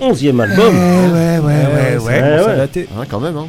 11e 0.00 0.40
album, 0.40 0.74
ouais, 0.74 1.38
ouais, 1.38 1.38
ouais, 1.38 1.52
Euh, 1.66 1.98
ouais. 1.98 2.12
ça 2.14 2.20
commence 2.20 2.46
à 2.46 2.50
ouais. 2.50 2.56
dater. 2.56 2.88
Hein, 2.98 3.04
quand 3.08 3.20
même, 3.20 3.36
hein. 3.36 3.48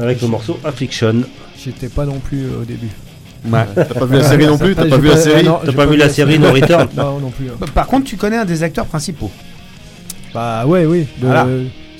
avec 0.00 0.20
le 0.20 0.28
morceau 0.28 0.58
Affliction. 0.64 1.22
J'étais 1.62 1.88
pas 1.88 2.04
non 2.04 2.18
plus 2.18 2.44
euh, 2.46 2.62
au 2.62 2.64
début. 2.64 2.88
Ouais. 3.48 3.60
T'as 3.74 3.84
pas 3.84 4.06
vu 4.06 4.16
la 4.16 4.22
série 4.24 4.46
non 4.46 4.58
plus? 4.58 4.74
T'as 4.74 4.86
pas 4.88 4.96
vu 4.98 5.08
la 5.08 5.16
série? 5.16 5.44
non, 5.44 5.58
T'as 5.64 5.70
j'ai 5.70 5.76
pas 5.76 5.86
vu 5.86 5.96
la 5.96 6.08
série 6.08 6.38
No 6.38 6.52
Return? 6.52 6.88
Non, 6.96 7.18
non 7.20 7.30
plus. 7.30 7.48
hein. 7.48 7.66
Par 7.74 7.86
contre, 7.86 8.04
tu 8.06 8.16
connais 8.16 8.36
un 8.36 8.44
des 8.44 8.62
acteurs 8.62 8.86
principaux. 8.86 9.30
Bah 10.34 10.64
ouais, 10.66 10.86
oui. 10.86 11.06
Le, 11.20 11.26
Voilà. 11.26 11.46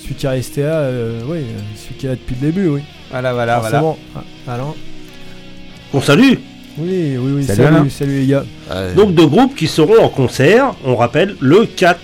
Celui 0.03 0.15
qui 0.15 0.27
est 0.27 0.29
resté 0.29 0.63
là, 0.63 0.75
euh, 0.81 1.21
oui, 1.27 1.39
euh, 1.39 1.59
celui 1.77 1.95
qui 1.97 2.07
est 2.07 2.09
là 2.11 2.15
depuis 2.17 2.35
le 2.41 2.47
début, 2.47 2.69
oui. 2.69 2.81
Voilà, 3.11 3.33
voilà, 3.35 3.59
voilà. 3.61 3.81
Forcément. 3.81 3.99
Ah, 4.47 4.53
Alain. 4.55 4.75
On 5.95 6.01
salue 6.01 6.35
Oui, 6.79 7.17
oui, 7.19 7.33
oui. 7.37 7.45
Salut, 7.45 7.63
Salut, 7.63 7.77
Alain. 7.77 7.89
salut, 7.91 8.21
les 8.21 8.27
gars. 8.27 8.45
Ouais. 8.71 8.95
Donc 8.95 9.15
deux 9.15 9.27
groupes 9.27 9.55
qui 9.55 9.69
seront 9.69 10.03
en 10.03 10.09
concert, 10.09 10.73
on 10.85 10.97
rappelle, 10.97 11.37
le 11.41 11.67
4 11.67 12.01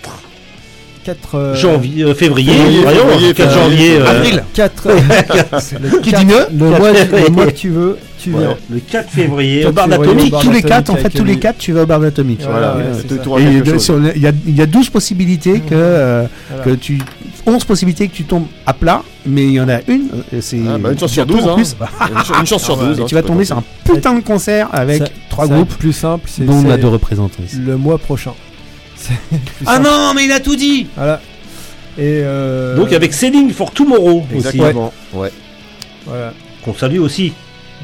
4 1.09 1.35
euh, 1.39 1.55
janvier, 1.55 2.05
euh, 2.05 2.15
février, 2.15 2.53
février, 2.53 2.83
voyons, 2.83 3.09
février, 3.09 3.33
4 3.35 3.51
février, 3.51 3.63
janvier, 3.63 3.97
euh, 3.99 4.11
Avril. 4.11 4.45
4 4.53 4.89
Qui 6.03 6.13
dit 6.13 6.27
mieux 6.27 6.47
le, 6.53 6.69
mois, 6.69 6.91
le 6.93 7.31
mois 7.31 7.47
que 7.47 7.51
tu 7.53 7.71
veux, 7.71 7.97
tu 8.19 8.35
Ouais. 8.35 8.45
le 8.71 8.79
4 8.81 9.09
février, 9.09 9.61
4 9.63 9.69
au 9.71 9.73
bar 9.73 9.89
d'Atomique. 9.89 10.35
Tous 10.43 10.51
les 10.51 10.61
d'Atomique 10.61 10.67
quatre, 10.67 10.91
en 10.91 10.97
fait, 10.97 11.09
tous 11.09 11.25
les 11.25 11.33
Ellie. 11.33 11.41
quatre, 11.41 11.57
tu 11.57 11.73
vas 11.73 11.85
au 11.85 11.87
bar 11.87 12.01
d'Atomique. 12.01 12.43
Voilà, 12.43 12.77
ouais, 12.77 12.83
il 14.17 14.23
y, 14.23 14.27
a, 14.27 14.33
il 14.47 14.55
y 14.55 14.61
a 14.61 14.67
12 14.67 14.91
possibilités 14.91 15.61
que, 15.61 15.69
euh, 15.73 16.25
Voilà. 16.51 16.65
que 16.65 16.71
tu. 16.73 16.99
11 17.47 17.65
possibilités 17.65 18.07
que 18.09 18.15
tu 18.15 18.25
tombes 18.25 18.45
à 18.67 18.75
plat, 18.75 19.03
mais 19.25 19.45
il 19.45 19.53
y 19.53 19.61
en 19.63 19.69
a 19.71 19.79
une. 19.89 20.09
C'est 20.43 20.59
Ah, 20.69 20.77
bah, 20.77 20.91
une 20.93 20.99
chance 20.99 21.13
sur 21.13 21.25
bientôt 21.25 21.41
12, 21.41 21.49
en 21.49 21.53
hein. 21.53 21.57
plus. 21.57 21.77
Une 22.41 22.47
chance 22.47 22.65
sur 22.65 22.75
Ah 22.79 22.83
ouais, 22.83 22.89
12. 22.91 22.99
et 22.99 23.03
hein, 23.03 23.07
tu 23.09 23.15
vas 23.15 23.23
tomber 23.23 23.45
sur 23.47 23.57
un 23.57 23.65
putain 23.83 24.15
de 24.15 24.21
concert 24.21 24.69
avec 24.73 25.05
trois 25.31 25.47
groupes, 25.47 25.73
plus 25.79 25.95
simple, 25.95 26.29
c'est 26.31 26.45
dont 26.45 26.53
on 26.67 26.69
a 26.71 26.77
deux 26.77 26.89
représentantes. 26.89 27.47
le 27.65 27.79
mois 27.79 27.97
prochain. 27.97 28.33
Ah 29.67 29.75
simple. 29.77 29.89
non, 29.89 30.13
mais 30.15 30.25
il 30.25 30.33
a 30.33 30.41
tout 30.41 30.57
dit 30.57 30.87
Voilà. 30.97 31.21
Et 31.97 32.21
euh, 32.25 32.77
Donc 32.77 32.93
avec 32.93 33.13
Selling 33.13 33.51
for 33.51 33.71
Tomorrow 33.73 34.23
aussi, 34.29 34.35
Exactement. 34.37 34.93
Ouais. 35.13 35.33
Voilà. 36.07 36.33
qu'on 36.65 36.75
salue 36.75 37.01
aussi. 37.01 37.33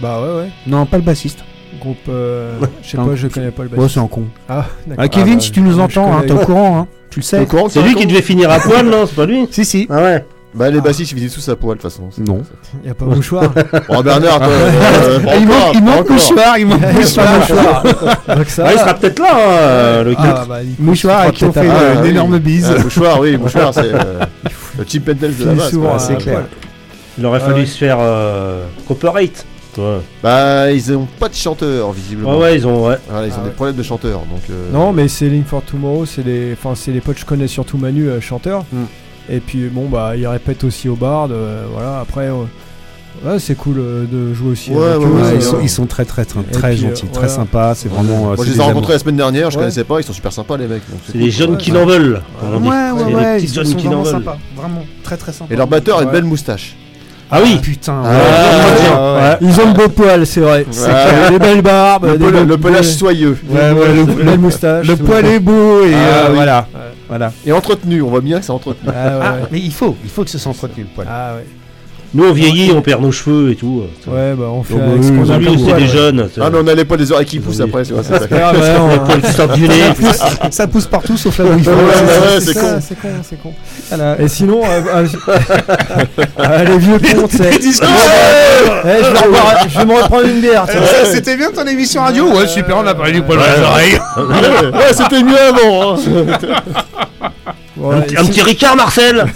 Bah 0.01 0.21
ouais, 0.23 0.43
ouais. 0.43 0.49
Non, 0.67 0.87
pas 0.87 0.97
le 0.99 1.03
bassiste. 1.03 1.41
Groupe. 1.81 1.97
euh, 2.09 2.53
je 2.83 2.91
sais 2.91 2.97
pas, 2.97 3.15
je 3.17 3.27
connais 3.27 3.51
pas 3.51 3.65
le 3.65 3.69
Ouais, 3.71 3.77
bassiste. 3.77 3.95
c'est 3.95 4.01
un 4.01 4.07
con. 4.07 4.25
Ah, 4.49 4.67
d'accord. 4.87 5.05
Ah, 5.05 5.09
Kevin, 5.09 5.35
bah, 5.37 5.41
si 5.41 5.51
tu 5.51 5.61
nous 5.61 5.81
entends, 5.81 6.17
hein, 6.17 6.23
t'es 6.27 6.33
au 6.33 6.39
courant, 6.39 6.79
hein. 6.79 6.89
Tu 7.11 7.21
le 7.21 7.25
sais. 7.25 7.47
C'est 7.71 7.83
lui 7.83 7.95
qui 7.95 8.07
devait 8.07 8.23
finir 8.23 8.51
à 8.51 8.61
poil, 8.61 8.87
non 8.87 9.07
C'est 9.07 9.17
pas 9.17 9.27
lui 9.27 9.47
Si, 9.51 9.65
si. 9.65 9.87
Ah 9.91 10.03
ouais 10.03 10.25
Bah, 10.55 10.71
les 10.71 10.81
bassistes, 10.81 11.11
ils 11.13 11.17
finissent 11.17 11.35
tous 11.35 11.49
à 11.49 11.57
poil, 11.57 11.77
de 11.77 11.83
toute 11.83 11.91
façon. 11.91 12.09
Non. 12.19 12.43
Il 12.83 12.87
y 12.87 12.91
a 12.91 12.95
pas 12.95 13.05
mouchoir. 13.07 13.51
Bon, 13.89 14.03
Bernard, 14.03 14.39
toi, 14.39 14.49
euh, 14.49 15.21
pas 15.21 15.31
Ah, 15.33 15.37
il 15.37 15.47
manque, 15.49 15.75
il 15.75 15.83
mouchoir, 16.13 16.59
il 16.59 16.67
manque 16.67 16.93
mouchoir. 16.93 17.39
mouchoir. 17.39 17.83
Donc 18.37 18.49
ça. 18.49 18.65
Ah, 18.67 18.73
Il 18.73 18.79
sera 18.79 18.95
peut-être 18.95 19.19
là, 19.19 19.29
hein, 19.35 19.39
euh, 19.51 20.05
le 20.05 20.15
4. 20.15 20.25
Ah, 20.27 20.45
bah, 20.49 20.59
il- 20.63 20.85
Mouchoir 20.85 21.21
à 21.23 21.31
qui 21.33 21.45
on 21.45 21.53
fait 21.53 21.69
Ah, 21.69 21.95
une 21.97 22.03
oui. 22.03 22.09
énorme 22.11 22.39
bise. 22.39 22.73
Ah, 22.79 22.83
mouchoir, 22.83 23.19
oui, 23.21 23.37
mouchoir, 23.37 23.75
c'est 23.75 23.81
euh, 23.95 24.25
le 24.79 24.85
Chip 24.87 25.05
Pendles 25.05 25.35
de 25.37 25.45
la 25.45 25.53
base. 25.55 25.71
souvent 25.71 25.87
quoi. 25.89 25.97
à 25.97 25.99
c'est 25.99 26.13
poil. 26.15 26.23
clair. 26.23 26.43
Il 27.19 27.27
aurait 27.27 27.41
Ah 27.43 27.47
fallu 27.49 27.67
se 27.67 27.77
faire 27.79 27.97
euh, 28.01 28.65
Cooperate. 28.87 29.45
Ouais. 29.77 29.99
Bah, 30.23 30.71
ils 30.71 30.93
ont 30.97 31.09
pas 31.19 31.29
de 31.29 31.35
chanteur, 31.35 31.91
visiblement. 31.91 32.37
ouais, 32.37 32.43
ouais, 32.43 32.57
ils 32.57 32.65
ont. 32.67 32.87
Ouais. 32.89 32.97
Voilà, 33.11 33.27
ils 33.27 33.33
ont 33.33 33.37
Ah 33.39 33.41
des 33.43 33.49
ouais. 33.49 33.55
problèmes 33.55 33.75
de 33.77 33.83
chanteur, 33.83 34.21
donc. 34.21 34.43
euh, 34.51 34.71
Non, 34.73 34.93
mais 34.93 35.09
c'est 35.09 35.27
Link 35.29 35.47
for 35.49 35.63
Tomorrow, 35.63 36.07
c'est 36.07 36.23
les, 36.25 36.53
enfin 36.53 36.75
c'est 36.77 36.93
les 36.93 37.01
potes 37.01 37.17
que 37.17 37.21
je 37.23 37.27
connais 37.27 37.49
surtout 37.49 37.77
Manu, 37.77 38.09
euh, 38.09 38.21
chanteur. 38.21 38.65
Hmm. 38.73 38.85
Et 39.31 39.41
puis 39.41 39.69
bon 39.73 39.89
bah 39.89 40.13
il 40.17 40.27
répète 40.27 40.65
aussi 40.65 40.89
au 40.89 40.97
bar, 40.97 41.29
euh, 41.31 41.65
voilà. 41.73 42.01
Après, 42.01 42.27
euh, 42.29 42.45
ouais, 43.25 43.39
c'est 43.39 43.55
cool 43.55 43.77
euh, 43.79 44.05
de 44.05 44.35
jouer 44.35 44.51
aussi. 44.53 44.71
Ouais, 44.71 44.87
avec 44.87 45.01
ouais, 45.01 45.07
eux, 45.07 45.33
ils, 45.37 45.43
sont, 45.43 45.59
ils 45.63 45.71
sont 45.71 45.87
très 45.87 46.05
très 46.05 46.25
très, 46.27 46.41
Et 46.41 46.45
très 46.53 46.69
puis, 46.71 46.79
gentils, 46.81 47.05
euh, 47.07 47.13
très 47.13 47.21
voilà. 47.27 47.29
sympas, 47.35 47.75
c'est 47.75 47.89
vraiment. 47.89 48.33
euh, 48.33 48.37
Moi, 48.37 48.45
je 48.45 48.51
les 48.53 48.59
ai 48.59 48.63
rencontrés 48.63 48.93
la 48.93 48.99
semaine 48.99 49.17
dernière, 49.17 49.51
je 49.51 49.57
Ouais. 49.57 49.63
connaissais 49.63 49.85
pas, 49.85 49.99
ils 50.01 50.05
sont 50.05 50.13
super 50.13 50.31
sympas, 50.33 50.59
les 50.59 50.67
mecs. 50.67 50.83
C'est 51.11 51.17
les 51.17 51.31
jeunes 51.31 51.53
Ouais, 51.53 51.57
qui 51.57 51.73
ouais. 51.73 51.79
n'en 51.81 51.87
veulent. 51.87 52.21
Ouais, 52.43 52.51
C'est 52.53 53.03
ouais, 53.03 53.09
les 53.09 53.15
ouais, 53.15 53.43
ils 53.43 53.53
jeunes 53.55 53.65
sont 53.65 53.77
qui 53.77 53.85
n'en 53.89 53.91
vraiment 53.91 54.03
veulent. 54.03 54.13
sympas, 54.13 54.39
vraiment 54.57 54.85
très 55.03 55.17
très 55.17 55.33
sympas. 55.33 55.55
Et 55.55 55.57
leur 55.57 55.67
batteur 55.69 55.99
a 56.01 56.03
une 56.03 56.11
belle 56.11 56.25
moustache. 56.25 56.77
Ah 57.31 57.41
oui 57.43 57.57
putain. 57.63 58.03
Ah, 58.05 58.11
ouais. 58.11 58.17
Ouais, 58.19 59.23
ouais. 59.23 59.37
Ils 59.41 59.59
ont 59.61 59.73
de 59.73 59.77
beaux 59.77 59.89
poils, 59.89 60.27
c'est 60.27 60.41
vrai. 60.41 60.67
C'est 60.71 60.83
Ouais. 60.87 60.93
clair. 60.93 61.31
Des 61.31 61.39
belles 61.39 61.63
barbes, 61.63 62.05
Le, 62.05 62.19
des 62.19 62.25
pel- 62.27 62.33
belles- 62.35 62.47
le 62.47 62.59
pelage 62.59 62.91
soyeux. 62.95 63.39
Ouais, 63.49 63.73
ouais, 63.73 63.95
le, 63.95 64.05
des 64.05 64.23
belles 64.23 64.39
moustaches. 64.39 64.87
le 64.87 64.97
poil 64.97 65.25
est 65.25 65.41
beau 65.41 65.83
et 65.83 65.95
Ah, 65.95 65.97
euh, 65.97 66.25
oui. 66.29 66.35
voilà. 66.35 66.69
Voilà. 67.09 67.33
Et 67.45 67.53
entretenu, 67.53 68.01
on 68.03 68.09
voit 68.09 68.21
bien 68.21 68.39
que 68.41 68.45
c'est 68.45 68.51
entretenu. 68.53 68.89
Ah, 68.89 69.19
ouais, 69.19 69.25
Ah, 69.25 69.35
ouais. 69.35 69.49
mais 69.53 69.61
il 69.61 69.73
faut, 69.73 69.97
il 70.05 70.11
faut 70.11 70.25
que 70.25 70.31
ce 70.31 70.39
soit 70.39 70.51
entretenu 70.53 70.85
le 70.85 70.89
poil. 70.89 71.07
Ah 71.11 71.35
ouais. 71.37 71.45
Nous 72.17 72.25
on 72.25 72.33
vieillit, 72.33 72.71
on 72.73 72.81
perd 72.81 73.03
nos 73.03 73.11
cheveux 73.11 73.51
et 73.51 73.57
tout. 73.57 73.83
Ouais, 74.07 74.35
bah 74.39 74.45
on 74.53 74.63
fait 74.63 74.75
bah, 74.75 74.85
avec 74.93 75.03
ce 75.03 75.09
qu'on 75.11 75.29
a 75.31 75.37
Lui, 75.39 75.59
c'est 75.67 75.75
des 75.75 75.89
jeunes. 75.89 76.29
c'est- 76.33 76.41
Ah, 76.41 76.49
mais 76.49 76.59
on 76.61 76.75
les 76.75 76.85
poils 76.85 77.01
des 77.01 77.11
oreilles 77.11 77.27
qui 77.27 77.41
poussent 77.41 77.61
après, 77.61 77.85
c'est 77.85 77.93
vrai, 77.93 78.03
c'est 78.05 78.19
ça. 79.33 79.47
Ah, 79.51 79.57
du 79.57 79.69
nez. 79.69 79.75
Ça 80.51 80.67
pousse 80.69 80.87
partout 80.87 81.17
sauf 81.17 81.37
là 81.39 81.45
où 81.47 81.59
il 81.59 81.65
faut. 81.65 81.71
C'est 82.39 82.41
c'est 82.47 82.55
ça, 82.55 82.61
con. 82.61 82.69
C'est 82.81 83.01
con, 83.01 83.09
c'est 83.29 83.43
con. 83.43 83.53
Voilà. 83.89 84.21
Et 84.21 84.29
sinon, 84.29 84.61
euh, 84.65 84.81
euh, 84.95 85.07
ah, 86.39 86.65
les 86.65 86.79
vieux 86.79 86.99
cons, 86.99 87.27
tu 87.29 87.59
discours. 87.59 87.89
Eh, 88.85 88.89
je, 89.05 89.11
vais 89.11 89.19
reprendre- 89.19 89.69
je 89.69 89.79
vais 89.79 89.85
me 89.85 89.95
reprendre 89.95 90.27
une 90.29 90.41
bière. 90.41 90.67
Ça, 90.69 91.05
C'était 91.11 91.37
bien 91.37 91.51
ton 91.51 91.67
émission 91.67 92.03
radio 92.03 92.29
Ouais, 92.33 92.47
super, 92.47 92.77
on 92.79 92.87
a 92.87 92.95
parlé 92.95 93.13
du 93.13 93.23
poil 93.23 93.39
dans 93.39 93.45
les 93.45 93.63
oreilles. 93.63 93.99
Ouais, 94.73 94.93
c'était 94.93 95.23
mieux 95.23 95.41
avant. 95.41 95.95
hein. 95.95 95.99
Bon, 97.77 97.91
Un 97.91 98.01
petit- 98.03 98.41
Ricard, 98.43 98.77
Marcel 98.77 99.27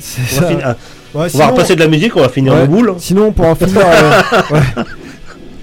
c'est 0.00 0.40
ça. 0.40 0.76
On 1.14 1.26
va 1.26 1.46
repasser 1.48 1.74
de 1.74 1.80
la 1.80 1.88
musique, 1.88 2.14
on 2.16 2.20
va 2.20 2.28
finir 2.28 2.52
Ouais. 2.54 2.62
le 2.62 2.66
boule. 2.68 2.94
Sinon, 2.98 3.32
pour 3.32 3.46
en 3.46 3.54
finir, 3.54 3.78
euh, 3.78 4.20
ouais. 4.54 4.60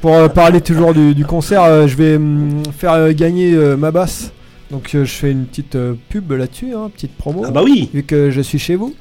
pour 0.02 0.16
euh, 0.16 0.28
parler 0.28 0.62
toujours 0.62 0.93
du, 0.93 1.14
du 1.14 1.26
concert, 1.26 1.64
euh, 1.64 1.88
je 1.88 1.96
vais 1.96 2.16
hum, 2.16 2.64
faire 2.78 3.14
gagner 3.14 3.52
ma 3.78 3.91
basse. 3.91 4.32
Donc, 4.72 4.89
je 4.93 5.06
fais 5.06 5.32
une 5.32 5.46
petite 5.46 5.78
pub 6.10 6.32
là-dessus, 6.32 6.74
hein, 6.76 6.89
petite 6.93 7.16
promo, 7.16 7.43
Ah 7.48 7.52
bah 7.52 7.62
oui 7.64 7.89
vu 7.93 8.04
que 8.04 8.32
je 8.32 8.41
suis 8.41 8.60
chez 8.60 8.76
vous. 8.76 8.96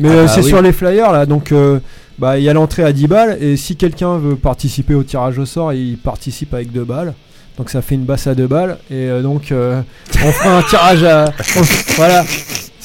Mais 0.00 0.10
Ah 0.10 0.22
bah 0.24 0.28
c'est 0.28 0.42
oui. 0.42 0.48
sur 0.48 0.60
les 0.60 0.72
flyers 0.72 1.10
là, 1.10 1.24
donc 1.24 1.52
bah, 2.18 2.36
il 2.38 2.44
y 2.44 2.48
a 2.50 2.52
l'entrée 2.52 2.82
à 2.84 2.92
10 2.92 3.06
balles. 3.06 3.38
Et 3.40 3.56
si 3.56 3.76
quelqu'un 3.76 4.18
veut 4.18 4.36
participer 4.36 4.94
au 4.94 5.02
tirage 5.02 5.38
au 5.38 5.46
sort, 5.46 5.72
il 5.72 5.96
participe 5.96 6.52
avec 6.52 6.70
2 6.70 6.84
balles. 6.84 7.14
Donc 7.56 7.70
ça 7.70 7.80
fait 7.80 7.94
une 7.94 8.04
basse 8.04 8.26
à 8.26 8.34
deux 8.34 8.46
balles. 8.46 8.76
Et 8.90 9.08
donc 9.22 9.44
on 9.50 10.32
fera 10.32 10.58
un 10.58 10.62
tirage 10.62 11.02
à. 11.04 11.24
on- 11.58 11.62
voilà. 11.96 12.22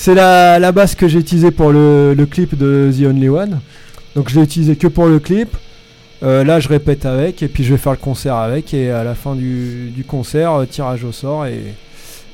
C'est 0.01 0.15
la, 0.15 0.57
la 0.57 0.71
basse 0.71 0.95
que 0.95 1.07
j'ai 1.07 1.19
utilisée 1.19 1.51
pour 1.51 1.71
le, 1.71 2.15
le 2.15 2.25
clip 2.25 2.57
de 2.57 2.91
The 2.91 3.05
Only 3.05 3.29
One. 3.29 3.59
Donc 4.15 4.29
je 4.29 4.35
l'ai 4.39 4.41
utilisée 4.43 4.75
que 4.75 4.87
pour 4.87 5.05
le 5.05 5.19
clip. 5.19 5.55
Euh, 6.23 6.43
là 6.43 6.59
je 6.59 6.67
répète 6.69 7.05
avec 7.05 7.43
et 7.43 7.47
puis 7.47 7.63
je 7.63 7.71
vais 7.71 7.77
faire 7.77 7.91
le 7.91 7.99
concert 7.99 8.35
avec. 8.35 8.73
Et 8.73 8.89
à 8.89 9.03
la 9.03 9.13
fin 9.13 9.35
du, 9.35 9.91
du 9.95 10.03
concert, 10.03 10.53
euh, 10.53 10.65
tirage 10.65 11.03
au 11.03 11.11
sort 11.11 11.45
et, 11.45 11.61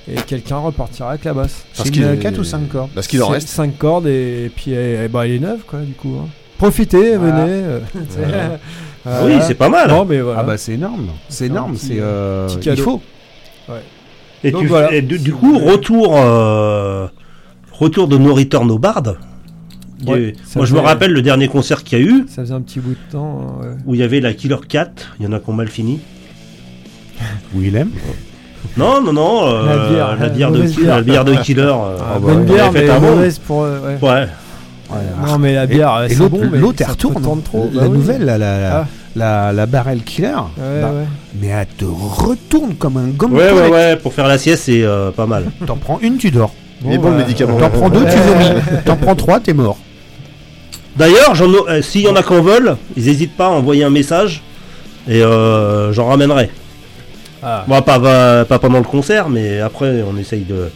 et 0.09 0.15
quelqu'un 0.25 0.59
repartira 0.59 1.09
avec 1.09 1.25
la 1.25 1.33
basse. 1.33 1.65
Parce 1.75 1.89
qu'il 1.89 2.03
est- 2.03 2.17
4 2.19 2.37
ou 2.39 2.45
5 2.45 2.69
cordes 2.69 2.89
Parce 2.95 3.05
qu'il 3.07 3.21
en 3.21 3.27
reste. 3.27 3.49
5 3.49 3.77
cordes 3.77 4.07
et, 4.07 4.45
et 4.45 4.49
puis 4.55 4.71
bah, 5.11 5.25
elle 5.25 5.33
est 5.33 5.39
neuve 5.39 5.59
quoi 5.67 5.79
du 5.79 5.91
coup. 5.91 6.15
hein. 6.23 6.27
Profitez, 6.57 7.17
Voilà. 7.17 7.45
venez. 7.45 7.63
euh, 7.63 8.57
Oui, 9.25 9.33
c'est 9.45 9.55
pas 9.55 9.67
mal. 9.69 9.89
Bon, 9.89 10.05
mais 10.05 10.21
voilà. 10.21 10.39
Ah 10.39 10.43
bah 10.43 10.57
c'est 10.57 10.73
énorme, 10.75 11.07
c'est 11.27 11.47
énorme, 11.47 11.73
petit- 11.73 11.87
c'est 11.87 11.97
euh, 11.99 12.47
petit 12.47 12.55
il 12.59 12.63
cadeau. 12.63 12.83
faut. 12.83 13.01
Et, 14.43 14.51
Donc 14.51 14.61
tu- 14.61 14.67
voilà. 14.67 14.93
et 14.93 15.01
du, 15.01 15.19
du 15.19 15.33
coup, 15.33 15.57
retour, 15.59 16.15
euh, 16.17 17.07
retour 17.79 18.07
de 18.07 18.17
No 18.17 18.33
Return 18.33 18.69
au 18.71 18.77
Bard. 18.79 19.03
Ouais, 20.05 20.33
Moi, 20.55 20.65
je 20.65 20.73
me 20.75 20.79
rappelle 20.79 21.11
le 21.11 21.21
dernier 21.23 21.47
concert 21.47 21.83
qu'il 21.83 21.99
y 21.99 22.01
a 22.01 22.05
eu, 22.05 22.25
Ça 22.27 22.43
faisait 22.43 22.53
un 22.53 22.61
petit 22.61 22.79
bout 22.79 22.91
de 22.91 23.11
temps. 23.11 23.41
hein, 23.41 23.63
ouais. 23.65 23.73
où 23.87 23.95
il 23.95 23.99
y 23.99 24.03
avait 24.03 24.19
la 24.19 24.33
Killer 24.33 24.57
Cat. 24.67 24.91
Il 25.19 25.25
y 25.25 25.27
en 25.27 25.33
a 25.33 25.39
qui 25.39 25.49
ont 25.49 25.53
mal 25.53 25.67
fini. 25.69 25.99
Willem. 27.55 27.89
Non, 28.77 29.01
non, 29.01 29.13
non. 29.13 29.47
euh, 29.47 29.65
La 29.65 29.89
bière, 29.89 30.07
la 30.07 30.15
la 30.27 30.29
bière 30.29 30.51
de, 30.51 30.61
bière. 30.61 30.95
la 30.97 31.01
bière 31.01 31.25
de 31.25 31.35
Killer. 31.35 31.61
euh, 31.63 31.97
Ah, 31.99 32.13
bah, 32.13 32.19
bonne 32.19 32.37
on 32.41 32.43
bière, 32.43 32.71
mais 32.71 32.89
un 32.89 32.99
mauvaise 32.99 33.39
pour. 33.39 33.63
euh, 33.63 33.97
ouais. 33.97 33.97
Ouais. 34.01 34.27
Non, 35.25 35.37
mais 35.37 35.53
la 35.55 35.65
bière, 35.65 36.03
et 36.03 36.09
c'est 36.09 36.15
l'autre, 36.19 36.29
bon, 36.37 36.49
mais 36.51 36.59
l'autre, 36.59 36.81
elle 36.81 36.91
retourne. 36.91 37.41
trop. 37.43 37.69
La 37.73 37.81
Bah 37.81 37.87
oui. 37.89 37.97
nouvelle, 37.97 38.23
la, 38.23 38.37
la, 38.37 38.59
la, 38.61 38.77
Ah. 38.81 38.87
la, 39.15 39.51
la 39.53 39.65
barrel 39.65 40.01
killer, 40.03 40.27
Ouais, 40.27 40.81
bah, 40.81 40.91
ouais. 40.93 41.05
mais 41.41 41.47
elle 41.47 41.65
te 41.67 41.85
retourne 41.85 42.75
comme 42.75 42.95
un 42.97 43.07
gomme 43.07 43.33
Ouais, 43.33 43.51
ouais, 43.51 43.69
ouais. 43.69 43.95
Pour 43.97 44.13
faire 44.13 44.27
la 44.27 44.37
sieste, 44.37 44.63
c'est 44.65 44.83
euh, 44.83 45.11
pas 45.11 45.25
mal. 45.25 45.45
T'en 45.65 45.75
prends 45.75 45.99
une, 46.01 46.17
tu 46.17 46.29
dors. 46.31 46.53
Il 46.85 46.93
est 46.93 46.97
bon, 46.97 47.09
le 47.09 47.17
bah, 47.17 47.23
médicament. 47.23 47.57
T'en 47.57 47.69
prends 47.69 47.89
deux, 47.89 48.05
tu 48.05 48.17
vomis. 48.17 48.61
T'en 48.85 48.95
prends 48.95 49.15
trois, 49.15 49.39
t'es 49.39 49.53
mort. 49.53 49.77
D'ailleurs, 50.95 51.35
j'en 51.35 51.51
ai- 51.51 51.69
euh, 51.69 51.81
s'il 51.81 52.01
y 52.01 52.07
en 52.07 52.15
a 52.15 52.23
qui 52.23 52.33
en 52.33 52.41
veulent, 52.41 52.77
ils 52.95 53.05
n'hésitent 53.05 53.35
pas 53.35 53.47
à 53.47 53.49
envoyer 53.49 53.83
un 53.83 53.89
message 53.89 54.41
et 55.07 55.21
euh, 55.23 55.93
j'en 55.93 56.07
ramènerai. 56.07 56.49
Ah. 57.43 57.65
Bon, 57.67 57.81
pas 57.81 58.45
pendant 58.59 58.79
le 58.79 58.83
concert, 58.83 59.29
mais 59.29 59.59
après, 59.59 60.03
on 60.11 60.17
essaye 60.17 60.41
de. 60.41 60.69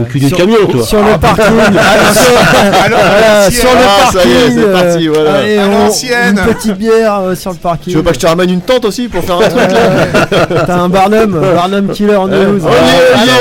Au 0.00 0.04
cul 0.04 0.20
du 0.20 0.28
Sur- 0.28 0.36
camion, 0.38 0.66
toi. 0.70 0.82
Sur 0.84 1.02
le 1.02 1.18
parking. 1.18 1.44
Voilà, 1.52 3.50
sur 3.50 3.64
le 3.70 3.78
Ah, 3.84 4.10
ça 4.12 4.18
y 4.24 4.30
est, 4.30 4.34
parking. 4.34 4.54
c'est 4.54 4.64
euh, 4.64 4.72
parti, 4.72 5.08
voilà. 5.08 5.34
allez, 5.34 5.58
À 5.58 5.66
on- 5.66 5.70
l'ancienne. 5.86 6.38
Une 6.46 6.54
petite 6.54 6.78
bière 6.78 7.18
euh, 7.20 7.34
sur 7.34 7.50
le 7.50 7.56
parking. 7.56 7.92
Tu 7.92 7.96
veux 7.98 8.02
pas 8.02 8.10
que 8.10 8.16
je 8.16 8.20
te 8.20 8.26
ramène 8.26 8.50
une 8.50 8.60
tente 8.60 8.84
aussi 8.84 9.08
pour 9.08 9.22
faire 9.24 9.36
un 9.36 9.48
truc 9.48 9.70
là 9.70 10.64
T'as 10.66 10.76
un 10.78 10.88
Barnum, 10.88 11.40
Barnum 11.54 11.88
Killer 11.90 12.14
Ah, 12.16 12.24
oyez, 12.24 12.34
non, 12.36 12.42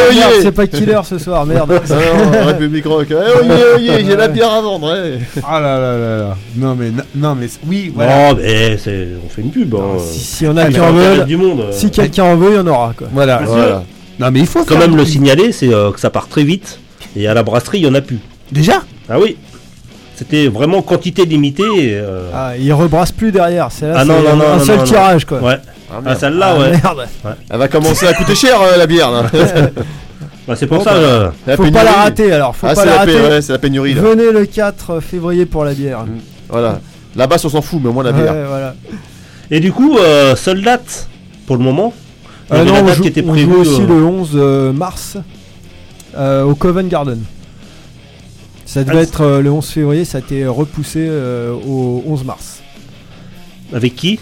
oyez. 0.10 0.20
merde, 0.20 0.32
C'est 0.42 0.52
pas 0.52 0.68
Killer 0.68 1.00
ce 1.04 1.18
soir, 1.18 1.46
merde. 1.46 1.82
Ah 1.90 2.46
République 2.48 2.86
Rock. 2.86 3.08
Eh, 3.12 4.06
j'ai 4.06 4.16
la 4.16 4.28
bière 4.28 4.52
à 4.52 4.62
vendre. 4.62 4.92
ouais. 4.92 5.20
Ah 5.48 5.60
là 5.60 5.80
là 5.80 5.98
là 5.98 6.18
là. 6.18 6.38
Non 6.58 6.76
mais 6.78 6.92
non 7.16 7.36
mais 7.40 7.48
oui 7.68 7.92
voilà. 7.96 8.32
Non, 8.34 8.38
mais 8.42 8.78
c'est, 8.78 9.08
on 9.26 9.30
fait 9.30 9.42
une 9.42 9.52
pub. 9.52 9.74
Hein. 9.76 10.00
Si, 10.12 10.46
on 10.48 10.58
a 10.58 10.66
qui 10.66 10.80
en 10.80 10.96
euh. 10.98 11.26
si 11.72 11.90
quelqu'un 11.92 12.24
en 12.24 12.36
veut, 12.36 12.52
il 12.52 12.56
y 12.58 12.60
en 12.60 12.68
aura 12.68 12.94
quoi. 12.98 13.08
Voilà. 13.14 13.42
Voilà. 13.46 13.84
Non 14.20 14.30
mais 14.32 14.40
il 14.40 14.46
faut 14.48 14.64
Quand 14.66 14.78
même 14.78 14.96
le 14.96 15.06
signaler, 15.06 15.52
c'est 15.52 15.74
euh, 15.74 15.92
que 15.92 16.00
ça 16.00 16.10
part 16.10 16.28
très 16.28 16.44
vite. 16.44 16.80
Et 17.16 17.28
à 17.28 17.34
la 17.34 17.44
brasserie, 17.44 17.80
il 17.80 17.86
y 17.86 17.88
en 17.88 17.96
a 17.96 18.02
plus. 18.02 18.20
Déjà? 18.52 18.84
Ah 19.10 19.20
oui. 19.20 19.38
C'était 20.16 20.48
vraiment 20.48 20.82
quantité 20.84 21.26
limitée. 21.26 21.64
et, 21.64 21.96
euh, 21.96 22.30
Ah, 22.34 22.52
il 22.58 22.72
rebrasse 22.74 23.12
plus 23.12 23.32
derrière. 23.32 23.70
C'est 23.72 23.88
là, 23.88 23.96
Ah 23.98 24.06
non, 24.06 24.16
c'est 24.24 24.30
non, 24.30 24.36
non, 24.38 24.46
un 24.54 24.58
non, 24.58 24.64
seul 24.64 24.76
non, 24.78 24.82
non. 24.84 24.88
tirage 24.88 25.26
quoi. 25.26 25.40
Ouais. 25.42 25.58
Ah, 25.90 25.96
Ah, 25.98 26.02
merde. 26.02 26.18
celle-là, 26.20 26.54
Ah, 26.56 26.60
ouais. 26.60 26.72
merde. 26.72 27.08
Elle 27.50 27.58
va 27.58 27.68
commencer 27.68 28.08
à 28.08 28.14
coûter 28.14 28.36
cher 28.36 28.62
euh, 28.62 28.78
la 28.78 28.86
bière 28.88 29.12
là. 29.12 29.24
Bah, 30.48 30.56
c'est 30.56 30.66
pour 30.66 30.80
Bon, 30.80 30.84
ça. 30.84 30.92
bah, 30.94 30.98
euh, 30.98 31.30
La 31.46 31.56
Faut 31.56 31.64
pas 31.64 31.70
pénurie. 31.70 31.86
la 31.86 31.92
rater 31.92 32.32
alors, 32.34 32.56
faut 32.56 32.66
Ah, 32.68 32.74
pas 32.74 32.82
c'est 32.82 32.88
la 32.88 32.96
la, 32.98 33.06
pé- 33.06 33.14
rater. 33.20 33.30
ouais, 33.30 33.42
c'est 33.44 33.52
la 33.54 33.60
pénurie 33.60 33.94
là. 33.94 34.02
Venez 34.02 34.32
le 34.32 34.46
4 34.48 35.00
février 35.00 35.46
pour 35.46 35.64
la 35.66 35.74
bière. 35.74 36.04
Voilà. 36.50 36.80
La 37.16 37.28
basse 37.28 37.46
on 37.46 37.50
s'en 37.50 37.62
fout, 37.62 37.80
mais 37.82 37.90
au 37.90 37.94
moins 37.94 38.04
la 38.04 38.12
Ouais, 38.12 38.22
bière. 38.22 38.34
voilà. 38.50 38.74
Et 39.52 39.60
du 39.60 39.72
coup, 39.72 39.98
euh, 40.00 40.36
seule 40.36 40.62
date 40.64 41.08
pour 41.46 41.58
le 41.58 41.64
moment. 41.64 41.94
Il 42.52 42.58
y 42.58 42.58
Euh, 42.58 42.62
avait 42.62 42.70
non, 42.70 42.74
la 42.76 42.82
on 42.82 42.86
date 42.86 42.96
joue, 42.98 43.02
qui 43.04 43.08
était 43.10 43.24
on 43.24 43.32
prévue. 43.32 43.52
joue 43.52 43.60
aussi 43.62 43.82
euh, 43.82 43.88
le 43.88 44.06
11 44.06 44.30
euh, 44.36 44.74
mars 44.74 45.18
euh, 46.18 46.44
au 46.44 46.56
Covent 46.56 46.88
Garden. 46.88 47.20
Ça 48.66 48.84
devait 48.84 49.00
Ah, 49.00 49.02
être 49.04 49.22
euh, 49.22 49.42
le 49.42 49.52
11 49.52 49.66
février, 49.68 50.06
ça 50.06 50.18
a 50.20 50.22
été 50.22 50.46
repoussé 50.48 51.00
euh, 51.10 51.54
au 51.54 52.04
11 52.08 52.24
mars. 52.26 52.62
Avec 53.74 53.96
qui? 53.96 54.20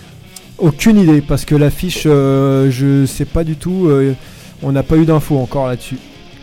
Aucune 0.57 0.97
idée 0.99 1.21
parce 1.21 1.45
que 1.45 1.55
l'affiche, 1.55 2.03
euh, 2.05 2.69
je 2.71 3.05
sais 3.05 3.25
pas 3.25 3.43
du 3.43 3.55
tout. 3.55 3.87
euh, 3.89 4.13
on 4.61 4.71
n'a 4.73 4.83
pas 4.83 4.97
eu 4.97 5.05
d'infos 5.05 5.37
encore 5.37 5.67
là-dessus. 5.67 5.97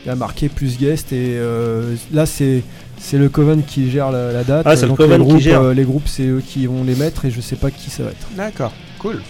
Il 0.04 0.08
y 0.08 0.10
a 0.10 0.14
marqué 0.14 0.48
plus 0.48 0.78
guest 0.78 1.12
et 1.12 1.34
euh, 1.36 1.94
là 2.12 2.26
c'est 2.26 2.62
c'est 2.98 3.18
le 3.18 3.28
Coven 3.28 3.62
qui 3.64 3.90
gère 3.90 4.10
la, 4.10 4.32
la 4.32 4.42
date. 4.44 4.62
Ah, 4.66 4.74
c'est 4.76 4.82
le 4.82 4.88
Donc, 4.88 4.96
Coven 4.98 5.18
les 5.20 5.24
qui 5.26 5.30
groupes, 5.32 5.42
gère. 5.42 5.60
euh, 5.60 5.74
les 5.74 5.84
groupes, 5.84 6.06
c'est 6.08 6.26
eux 6.26 6.42
qui 6.46 6.66
vont 6.66 6.82
les 6.84 6.94
mettre 6.94 7.24
et 7.26 7.30
je 7.30 7.40
sais 7.40 7.56
pas 7.56 7.70
qui 7.70 7.90
ça 7.90 8.04
va 8.04 8.10
être. 8.10 8.26
D'accord. 8.36 8.72
Cool. 8.98 9.20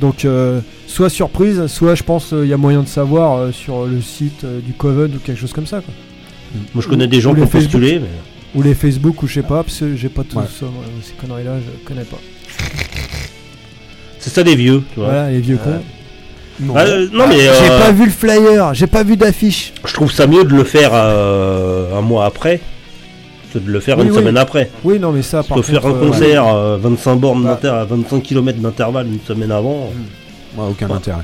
Donc 0.00 0.24
euh, 0.24 0.60
soit 0.86 1.08
surprise, 1.10 1.66
soit 1.68 1.94
je 1.94 2.02
pense 2.02 2.32
euh, 2.32 2.44
il 2.44 2.48
y 2.50 2.52
a 2.52 2.56
moyen 2.56 2.82
de 2.82 2.88
savoir 2.88 3.36
euh, 3.38 3.52
sur 3.52 3.86
le 3.86 4.00
site 4.02 4.44
euh, 4.44 4.60
du 4.60 4.72
Coven 4.72 5.12
ou 5.14 5.18
quelque 5.18 5.38
chose 5.40 5.52
comme 5.52 5.66
ça. 5.66 5.80
Quoi. 5.80 5.94
Moi, 6.74 6.82
je 6.82 6.88
connais 6.88 7.06
des 7.06 7.20
gens 7.20 7.30
qui 7.32 7.40
les 7.40 7.46
ont 7.46 7.48
postulé. 7.48 7.98
mais- 8.00 8.08
Ou 8.54 8.62
les 8.62 8.74
Facebook 8.74 9.22
ou 9.22 9.26
je 9.26 9.34
sais 9.34 9.42
pas, 9.42 9.62
parce 9.64 9.78
que 9.80 9.96
j'ai 9.96 10.08
pas 10.08 10.22
tout 10.22 10.38
Ouais. 10.38 10.44
ça, 10.44 10.66
moi, 10.66 10.84
ces 11.02 11.12
conneries-là, 11.14 11.56
je 11.58 11.86
connais 11.88 12.04
pas. 12.04 12.18
C'est 14.18 14.30
ça 14.30 14.42
des 14.42 14.54
vieux, 14.56 14.82
tu 14.94 15.00
vois. 15.00 15.08
Voilà, 15.08 15.30
les 15.30 15.40
vieux 15.40 15.58
cons. 15.58 15.80
Non. 16.60 16.74
Ah, 16.76 16.82
euh, 16.84 17.08
non, 17.12 17.26
mais 17.26 17.40
J'ai 17.40 17.48
euh, 17.48 17.78
pas 17.80 17.90
vu 17.90 18.04
le 18.04 18.10
flyer, 18.12 18.72
j'ai 18.74 18.86
pas 18.86 19.02
vu 19.02 19.16
d'affiche. 19.16 19.72
je 19.84 19.92
trouve 19.92 20.12
ça 20.12 20.26
mieux 20.28 20.44
de 20.44 20.54
le 20.54 20.62
faire 20.62 20.90
euh, 20.92 21.98
un 21.98 22.00
mois 22.00 22.26
après 22.26 22.60
de 23.60 23.70
le 23.70 23.80
faire 23.80 23.98
Oui, 23.98 24.04
une 24.04 24.10
oui. 24.10 24.16
semaine 24.18 24.36
après. 24.36 24.70
Oui, 24.84 24.98
non, 24.98 25.12
mais 25.12 25.22
ça, 25.22 25.42
par 25.42 25.56
que 25.56 25.62
faire 25.62 25.84
un 25.86 25.90
contre, 25.92 26.04
euh, 26.04 26.08
concert 26.10 26.46
euh, 26.48 26.76
25 26.78 27.16
bornes 27.16 27.44
Bah. 27.44 27.80
à 27.80 27.84
25 27.84 28.22
km 28.22 28.58
d'intervalle 28.60 29.06
une 29.08 29.20
semaine 29.20 29.52
avant. 29.52 29.90
Ouais, 30.56 30.64
aucun 30.70 30.90
intérêt. 30.90 31.22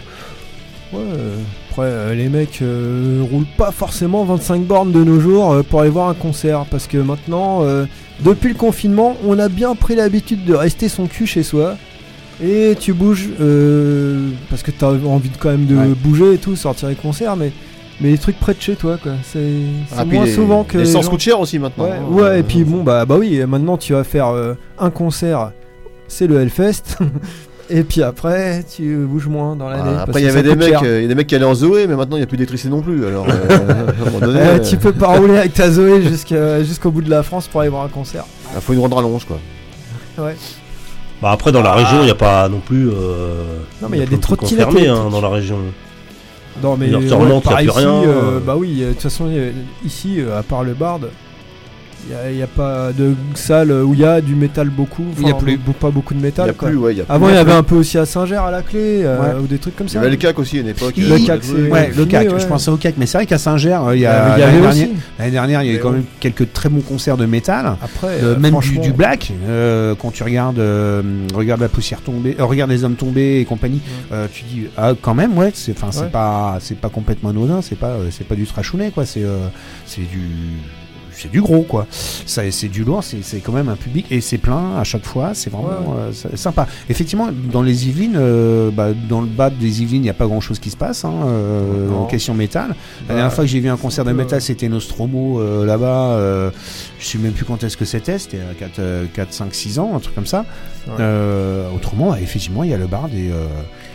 Ouais, 0.92 0.98
euh, 1.16 1.36
après, 1.70 1.82
euh, 1.86 2.14
les 2.14 2.28
mecs 2.28 2.60
euh, 2.62 3.22
roulent 3.30 3.44
pas 3.56 3.70
forcément 3.70 4.24
25 4.24 4.62
bornes 4.62 4.90
de 4.92 5.04
nos 5.04 5.20
jours 5.20 5.52
euh, 5.52 5.62
pour 5.62 5.80
aller 5.82 5.90
voir 5.90 6.08
un 6.08 6.14
concert. 6.14 6.64
Parce 6.70 6.86
que 6.88 6.98
maintenant, 6.98 7.60
euh, 7.62 7.84
depuis 8.24 8.48
le 8.48 8.56
confinement, 8.56 9.16
on 9.24 9.38
a 9.38 9.48
bien 9.48 9.74
pris 9.76 9.94
l'habitude 9.94 10.44
de 10.44 10.54
rester 10.54 10.88
son 10.88 11.06
cul 11.06 11.26
chez 11.26 11.42
soi. 11.44 11.76
Et 12.42 12.74
tu 12.80 12.92
bouges 12.94 13.28
euh, 13.40 14.30
parce 14.48 14.62
que 14.62 14.70
t'as 14.70 14.88
envie 14.88 15.28
de, 15.28 15.36
quand 15.38 15.50
même 15.50 15.66
de 15.66 15.76
Ouais. 15.76 15.88
bouger 16.02 16.32
et 16.34 16.38
tout, 16.38 16.56
sortir 16.56 16.88
les 16.88 16.94
concerts, 16.94 17.36
mais, 17.36 17.52
mais 18.00 18.10
les 18.10 18.18
trucs 18.18 18.38
près 18.40 18.54
de 18.54 18.60
chez 18.60 18.76
toi, 18.76 18.96
quoi. 19.02 19.12
C'est 19.22 19.38
Ah, 19.96 20.04
moins 20.04 20.24
les- 20.24 20.32
souvent 20.34 20.64
que. 20.64 20.78
les 20.78 20.84
L'essence 20.84 21.04
gens- 21.04 21.10
coûte 21.10 21.20
cher 21.20 21.40
aussi 21.40 21.58
maintenant. 21.58 21.84
Ouais, 21.84 21.90
hein. 21.92 22.12
ouais, 22.12 22.40
et 22.40 22.42
puis 22.42 22.64
bon, 22.64 22.82
bah, 22.82 23.04
bah 23.04 23.16
oui, 23.18 23.42
maintenant 23.46 23.76
tu 23.76 23.92
vas 23.92 24.04
faire 24.04 24.28
euh, 24.28 24.54
un 24.78 24.90
concert, 24.90 25.52
c'est 26.08 26.26
le 26.26 26.40
Hellfest. 26.40 26.98
et 27.70 27.82
puis 27.84 28.02
après, 28.02 28.64
tu 28.64 28.96
bouges 29.06 29.28
moins 29.28 29.54
dans 29.56 29.68
l'année. 29.68 29.82
Ah, 29.86 29.92
parce 30.06 30.08
après, 30.08 30.22
il 30.22 30.26
y 30.26 30.28
avait 30.28 30.42
des 30.42 30.56
mecs, 30.56 30.82
euh, 30.82 30.98
il 30.98 31.02
y 31.02 31.04
a 31.04 31.08
des 31.08 31.14
mecs 31.14 31.26
qui 31.26 31.34
allaient 31.36 31.44
en 31.44 31.54
Zoé, 31.54 31.86
mais 31.86 31.94
maintenant 31.96 32.16
il 32.16 32.20
n'y 32.20 32.24
a 32.24 32.26
plus 32.26 32.36
d'électricité 32.36 32.68
non 32.70 32.82
plus. 32.82 33.06
Alors, 33.06 33.26
euh, 33.28 34.20
donné, 34.20 34.40
Eh, 34.42 34.48
euh, 34.48 34.58
tu 34.58 34.76
peux 34.76 34.92
pas 34.92 35.16
rouler 35.18 35.38
avec 35.38 35.54
ta 35.54 35.70
Zoé 35.70 36.02
jusqu'à- 36.02 36.62
jusqu'au 36.64 36.90
bout 36.90 37.02
de 37.02 37.10
la 37.10 37.22
France 37.22 37.46
pour 37.48 37.60
aller 37.60 37.70
voir 37.70 37.84
un 37.84 37.88
concert. 37.88 38.24
ah, 38.56 38.60
faut 38.60 38.72
une 38.72 38.80
rendre 38.80 38.96
rallonge 38.96 39.24
quoi. 39.24 39.38
Bah 41.22 41.30
après 41.32 41.52
dans 41.52 41.62
la 41.62 41.72
région 41.74 41.98
il 42.00 42.04
n'y 42.06 42.10
a 42.10 42.14
pas 42.14 42.48
non 42.48 42.60
plus. 42.60 42.88
euh, 42.88 43.58
Non, 43.82 43.88
mais 43.90 43.98
il 43.98 44.00
y 44.00 44.02
a 44.02 44.06
des 44.06 44.18
trottinettes 44.18 44.68
hein, 44.68 45.08
dans 45.10 45.20
la 45.20 45.28
région. 45.28 45.58
Non, 46.62 46.76
mais 46.76 46.88
tu 46.88 46.94
ouais, 46.94 47.36
a 47.36 47.40
plus 47.40 47.66
ici, 47.66 47.78
rien, 47.78 48.02
euh, 48.02 48.40
bah 48.40 48.54
oui, 48.56 48.82
euh, 48.82 48.88
de 48.88 48.92
toute 48.92 49.02
façon, 49.02 49.26
euh, 49.28 49.52
ici, 49.84 50.20
à 50.36 50.42
part 50.42 50.62
le 50.62 50.74
Bard, 50.74 51.00
il 52.30 52.36
n'y 52.36 52.42
a, 52.42 52.46
pas 52.46 52.92
de 52.92 53.14
salle 53.34 53.70
où 53.72 53.94
il 53.94 54.00
y 54.00 54.04
a 54.04 54.20
du 54.20 54.34
métal 54.34 54.68
beaucoup. 54.70 55.04
Il 55.20 55.28
y 55.28 55.30
a 55.30 55.34
plus. 55.34 55.58
Pas 55.58 55.90
beaucoup 55.90 56.14
de 56.14 56.18
Il 56.18 56.22
n'y 56.22 56.26
métal. 56.28 56.50
a 56.50 56.52
quoi. 56.52 56.68
plus, 56.68 56.76
ouais, 56.76 56.94
il 56.94 56.98
y 56.98 57.00
a 57.00 57.04
plus. 57.04 57.12
Avant, 57.14 57.28
il 57.28 57.34
y 57.34 57.38
avait 57.38 57.52
un 57.52 57.62
peu 57.62 57.76
aussi 57.76 57.96
à 57.98 58.04
Saint-Ger 58.06 58.36
à 58.36 58.50
la 58.50 58.62
clé, 58.62 59.02
euh, 59.04 59.18
Ouais. 59.20 59.42
ou 59.42 59.46
des 59.46 59.58
trucs 59.58 59.76
comme 59.76 59.86
Il 59.86 59.90
y 59.90 59.92
ça. 59.92 60.00
avait 60.00 60.10
le 60.10 60.16
CAC 60.16 60.38
aussi 60.38 60.58
à 60.58 60.60
une 60.60 60.68
époque. 60.68 60.94
Le 60.96 61.18
CAC, 61.26 61.44
c'est- 61.44 61.52
Ouais, 61.70 61.90
le 61.96 62.04
CAC. 62.06 62.28
ouais. 62.32 62.40
Je 62.40 62.46
pensais 62.46 62.70
au 62.70 62.76
CAC, 62.76 62.94
mais 62.98 63.06
c'est 63.06 63.18
vrai 63.18 63.26
qu'à 63.26 63.38
Saint-Ger, 63.38 63.78
euh, 63.86 63.94
il 63.96 64.00
y 64.00 64.02
y 64.02 64.06
a 64.06 64.24
avait 64.34 64.40
l'année 64.40 64.66
aussi. 64.66 64.78
dernière, 64.80 64.96
l'année 65.18 65.30
dernière, 65.30 65.62
il 65.62 65.66
y 65.66 65.68
a 65.70 65.72
eu 65.72 65.76
Mais 65.76 65.80
quand 65.80 65.88
ouais. 65.90 65.94
même 65.96 66.04
quelques 66.20 66.52
très 66.52 66.68
bons 66.68 66.80
concerts 66.80 67.16
de 67.16 67.26
métal. 67.26 67.76
Après, 67.82 68.08
Euh, 68.08 68.34
euh, 68.34 68.38
même 68.38 68.58
du, 68.58 68.78
du 68.78 68.92
black, 68.92 69.32
euh, 69.48 69.94
quand 69.98 70.10
tu 70.10 70.22
regardes, 70.22 70.58
euh, 70.58 71.02
regarde 71.34 71.60
la 71.60 71.68
poussière 71.68 72.00
tomber, 72.00 72.36
euh, 72.38 72.44
regarde 72.44 72.70
les 72.70 72.84
hommes 72.84 72.96
tombés 72.96 73.40
et 73.40 73.44
compagnie, 73.44 73.80
euh, 74.12 74.26
tu 74.32 74.42
dis 74.44 74.66
ah 74.76 74.92
quand 75.00 75.14
même 75.14 75.36
ouais, 75.38 75.50
c'est 75.54 75.72
enfin 75.72 75.88
c'est 75.92 76.00
Ouais. 76.02 76.06
pas 76.08 76.58
c'est 76.60 76.78
pas 76.78 76.88
complètement 76.88 77.30
anodin, 77.30 77.60
c'est 77.62 77.78
pas 77.78 77.88
euh, 77.88 78.08
c'est 78.10 78.26
pas 78.26 78.34
du 78.34 78.46
trashounet 78.46 78.90
quoi, 78.90 79.04
c'est 79.06 79.22
euh, 79.24 79.46
c'est 79.86 80.00
du 80.02 80.20
c'est 81.22 81.30
du 81.30 81.40
gros 81.42 81.62
quoi. 81.62 81.86
Ça 81.90 82.42
c'est 82.50 82.68
du 82.68 82.84
lourd, 82.84 83.02
c'est 83.04 83.22
c'est 83.22 83.38
quand 83.40 83.52
même 83.52 83.68
un 83.68 83.76
public 83.76 84.06
et 84.10 84.20
c'est 84.20 84.38
plein 84.38 84.76
à 84.78 84.84
chaque 84.84 85.04
fois, 85.04 85.30
c'est 85.34 85.50
vraiment 85.50 85.68
Ouais. 85.70 85.96
euh, 86.08 86.12
c'est 86.12 86.36
sympa. 86.36 86.66
Effectivement, 86.88 87.28
dans 87.52 87.62
les 87.62 87.88
Yvelines, 87.88 88.16
euh, 88.16 88.70
bah, 88.70 88.88
dans 89.08 89.20
le 89.20 89.26
bas 89.26 89.50
des 89.50 89.82
Yvelines, 89.82 89.96
il 90.02 90.02
n'y 90.02 90.10
a 90.10 90.14
pas 90.14 90.26
grand 90.26 90.40
chose 90.40 90.58
qui 90.58 90.70
se 90.70 90.76
passe 90.76 91.04
hein, 91.04 91.12
euh, 91.26 91.90
en 91.92 92.06
question 92.06 92.34
métal. 92.34 92.68
La 92.68 92.74
Bah, 93.08 93.14
dernière 93.14 93.32
fois 93.32 93.44
que 93.44 93.50
j'ai 93.50 93.60
vu 93.60 93.68
un 93.68 93.76
concert 93.76 94.04
de 94.04 94.12
métal, 94.12 94.40
c'était 94.40 94.68
Nostromo 94.68 95.40
euh, 95.40 95.64
là-bas. 95.66 96.10
euh, 96.12 96.50
je 96.98 97.06
sais 97.06 97.18
même 97.18 97.32
plus 97.32 97.44
quand 97.44 97.62
est-ce 97.64 97.76
que 97.76 97.84
c'était. 97.84 98.18
C'était 98.18 98.38
à 98.40 98.54
4, 98.58 98.80
4, 99.14 99.32
5, 99.32 99.54
6 99.54 99.78
ans, 99.78 99.92
un 99.94 100.00
truc 100.00 100.14
comme 100.14 100.26
ça. 100.26 100.44
Ouais. 100.86 100.94
Euh, 101.00 101.68
autrement, 101.74 102.14
effectivement, 102.16 102.64
il 102.64 102.70
y 102.70 102.74
a 102.74 102.78
le 102.78 102.86
bar 102.86 103.06
et, 103.14 103.30
euh, 103.30 103.46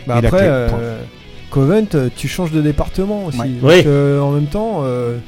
Bah 0.06 0.18
et 0.18 0.22
la 0.22 0.28
après, 0.28 0.38
clé, 0.40 0.48
euh. 0.48 0.98
Covent, 1.50 1.86
tu 2.16 2.28
changes 2.28 2.50
de 2.52 2.60
département 2.60 3.24
aussi. 3.26 3.38
Ouais. 3.38 3.48
Donc, 3.48 3.70
Oui. 3.70 3.82
euh, 3.86 4.20
en 4.20 4.32
même 4.32 4.46
temps, 4.46 4.80
euh, 4.82 5.18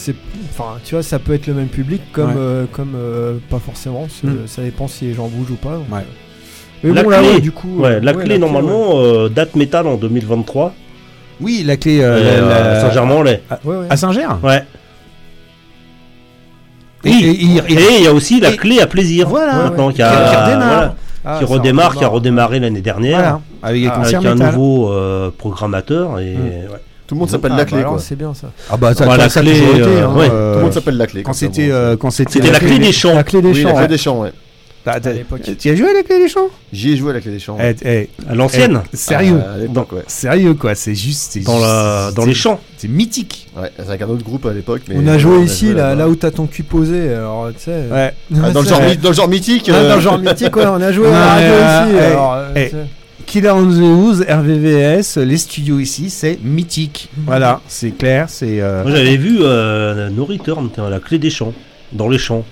c'est, 0.00 0.14
enfin, 0.50 0.78
tu 0.84 0.94
vois, 0.94 1.02
ça 1.02 1.18
peut 1.18 1.34
être 1.34 1.46
le 1.46 1.54
même 1.54 1.68
public 1.68 2.00
comme, 2.12 2.30
Ouais. 2.30 2.34
euh, 2.38 2.64
comme 2.72 2.94
euh, 2.96 3.34
pas 3.50 3.58
forcément. 3.58 4.06
Mm. 4.22 4.30
Ça 4.46 4.62
dépend 4.62 4.88
si 4.88 5.04
les 5.06 5.14
gens 5.14 5.28
bougent 5.28 5.50
ou 5.52 5.56
pas. 5.56 5.74
donc, 5.76 5.90
Ouais. 5.92 5.98
euh. 5.98 6.04
Mais 6.82 6.92
La 6.94 7.02
bon, 7.02 7.10
là, 7.10 7.18
clé. 7.18 7.28
ouais, 7.34 7.40
du 7.40 7.52
coup. 7.52 7.80
Ouais, 7.80 7.88
euh, 7.96 8.00
la 8.02 8.12
ouais, 8.14 8.24
clé, 8.24 8.38
normalement, 8.38 8.92
euh, 8.94 9.28
date 9.28 9.54
métal 9.54 9.86
en 9.86 9.96
2023. 9.96 10.72
Oui, 11.40 11.62
la 11.66 11.76
clé. 11.76 12.00
euh, 12.02 12.40
la- 12.40 12.72
la- 12.74 12.80
Saint-Germain-en-Laye. 12.80 13.40
Ouais, 13.64 13.76
ouais. 13.76 13.86
À 13.90 13.96
Saint-Ger 13.96 14.26
Ouais. 14.42 14.64
Et- 17.04 17.08
Oui. 17.10 17.24
et- 17.24 17.72
il- 17.72 18.02
y 18.04 18.06
a 18.06 18.12
aussi 18.12 18.40
la 18.40 18.50
et- 18.52 18.56
clé 18.56 18.80
à 18.80 18.86
plaisir. 18.86 19.28
Voilà. 19.28 19.54
Maintenant, 19.64 19.86
Ouais. 19.88 19.94
qui, 19.94 20.02
a- 20.02 20.10
Qui 20.10 20.36
redémarre. 20.36 20.68
voilà, 20.68 20.94
Ah, 21.24 21.36
qui 21.38 21.44
redémarre, 21.44 21.96
qui 21.96 22.04
a 22.04 22.08
redémarré 22.08 22.60
l'année 22.60 22.80
dernière. 22.82 23.18
Voilà, 23.20 23.40
avec 23.62 23.84
Ah, 23.90 24.00
Avec 24.02 24.14
un 24.26 24.34
nouveau 24.34 24.90
euh, 24.92 25.30
programmateur. 25.36 26.18
Et, 26.18 26.34
Mm. 26.34 26.40
ouais. 26.72 26.80
Tout 27.10 27.16
le 27.16 27.18
monde 27.18 27.30
s'appelle 27.30 27.50
Ah, 27.54 27.56
la 27.58 27.64
bah 27.64 27.70
clé, 27.70 27.82
quoi. 27.82 27.98
C'est 27.98 28.14
bien 28.14 28.32
ça. 28.34 28.52
Ah 28.70 28.76
bah 28.76 28.94
ça, 28.94 29.04
Bah, 29.04 29.16
la 29.16 29.28
ça 29.28 29.40
clé, 29.40 29.50
été, 29.58 29.80
euh, 29.82 30.06
hein, 30.06 30.14
ouais. 30.14 30.28
euh, 30.30 30.52
Tout 30.52 30.58
le 30.60 30.64
monde 30.66 30.72
s'appelle 30.74 30.96
la 30.96 31.06
clé. 31.08 31.22
quand 31.24 31.32
c'était 31.32 31.68
euh, 31.72 31.96
quand 31.96 32.10
c'était 32.12 32.38
la 32.40 32.60
clé 32.60 32.78
des 32.78 32.92
champs. 32.92 33.14
La 33.14 33.24
clé 33.24 33.42
des 33.42 33.48
Oui, 33.48 33.62
champs. 33.62 33.66
la 33.70 33.72
clé 33.74 33.82
ouais. 33.82 33.88
des 33.88 33.98
champs, 33.98 34.20
ouais. 34.20 34.32
L'époque. 35.12 35.40
Tu 35.58 35.70
as 35.70 35.74
joué 35.74 35.90
à 35.90 35.92
la 35.92 36.02
clé 36.04 36.18
des 36.20 36.28
champs? 36.28 36.46
J'y 36.72 36.92
ai 36.92 36.96
joué 36.96 37.10
à 37.10 37.14
la 37.14 37.20
clé 37.20 37.32
des 37.32 37.38
champs. 37.40 37.58
Eh, 37.60 37.74
eh, 37.84 38.08
À 38.28 38.34
l'ancienne. 38.36 38.80
eh, 38.92 38.96
Sérieux 38.96 39.40
Ah, 39.44 39.54
À 39.54 39.58
l'époque, 39.58 39.90
ouais. 39.92 40.04
Sérieux 40.06 40.54
quoi, 40.54 40.74
c'est 40.76 40.94
juste. 40.94 41.32
c'est 41.32 41.40
Dans, 41.40 41.54
juste- 41.56 41.66
la, 41.66 42.12
dans 42.14 42.22
c'est- 42.22 42.28
les 42.28 42.34
champs. 42.34 42.60
C'est 42.78 42.88
mythique. 42.88 43.48
Ouais, 43.60 43.70
c'est 43.76 43.88
avec 43.88 44.02
un 44.02 44.08
autre 44.08 44.22
groupe 44.24 44.46
à 44.46 44.52
l'époque. 44.52 44.82
On 44.94 45.04
a 45.08 45.18
joué 45.18 45.42
ici, 45.42 45.74
là, 45.74 46.08
où 46.08 46.14
t'as 46.14 46.30
ton 46.30 46.46
cul 46.46 46.62
posé. 46.62 47.12
Alors, 47.14 47.48
tu 47.56 47.64
sais. 47.64 47.86
Ouais. 47.90 48.14
Ah, 48.42 48.50
dans, 48.52 48.62
le 48.62 48.68
genre, 48.68 48.80
my- 48.82 48.96
dans 48.96 49.08
le 49.08 49.14
genre 49.16 49.28
mythique. 49.28 49.68
Ah, 49.74 49.82
dans 49.88 49.96
le 49.96 50.00
genre 50.00 50.18
mythique, 50.18 50.54
ouais, 50.54 50.66
on 50.66 50.80
a 50.80 50.92
joué 50.92 51.08
à 51.08 51.10
la 51.10 51.26
radio 51.26 52.54
ouais, 52.54 52.66
ici. 52.68 52.76
Ouais. 53.34 53.38
euh. 53.38 53.40
Killer 53.40 53.50
on 53.50 53.66
the 53.66 53.80
Ooze, 53.80 54.22
RVVS, 54.28 55.16
les 55.24 55.36
studios 55.36 55.78
ici, 55.78 56.10
c'est 56.10 56.38
mythique. 56.42 57.08
Voilà, 57.26 57.60
c'est 57.68 57.90
clair, 57.92 58.28
c'est. 58.28 58.60
euh, 58.60 58.82
Moi, 58.82 58.92
j'avais 58.92 59.16
vu 59.16 59.38
euh, 59.40 60.10
No 60.10 60.24
Return, 60.24 60.68
tiens, 60.72 60.88
la 60.90 60.98
clé 61.00 61.18
des 61.18 61.30
champs. 61.30 61.52
Dans 61.92 62.08
les 62.08 62.18
champs. 62.18 62.44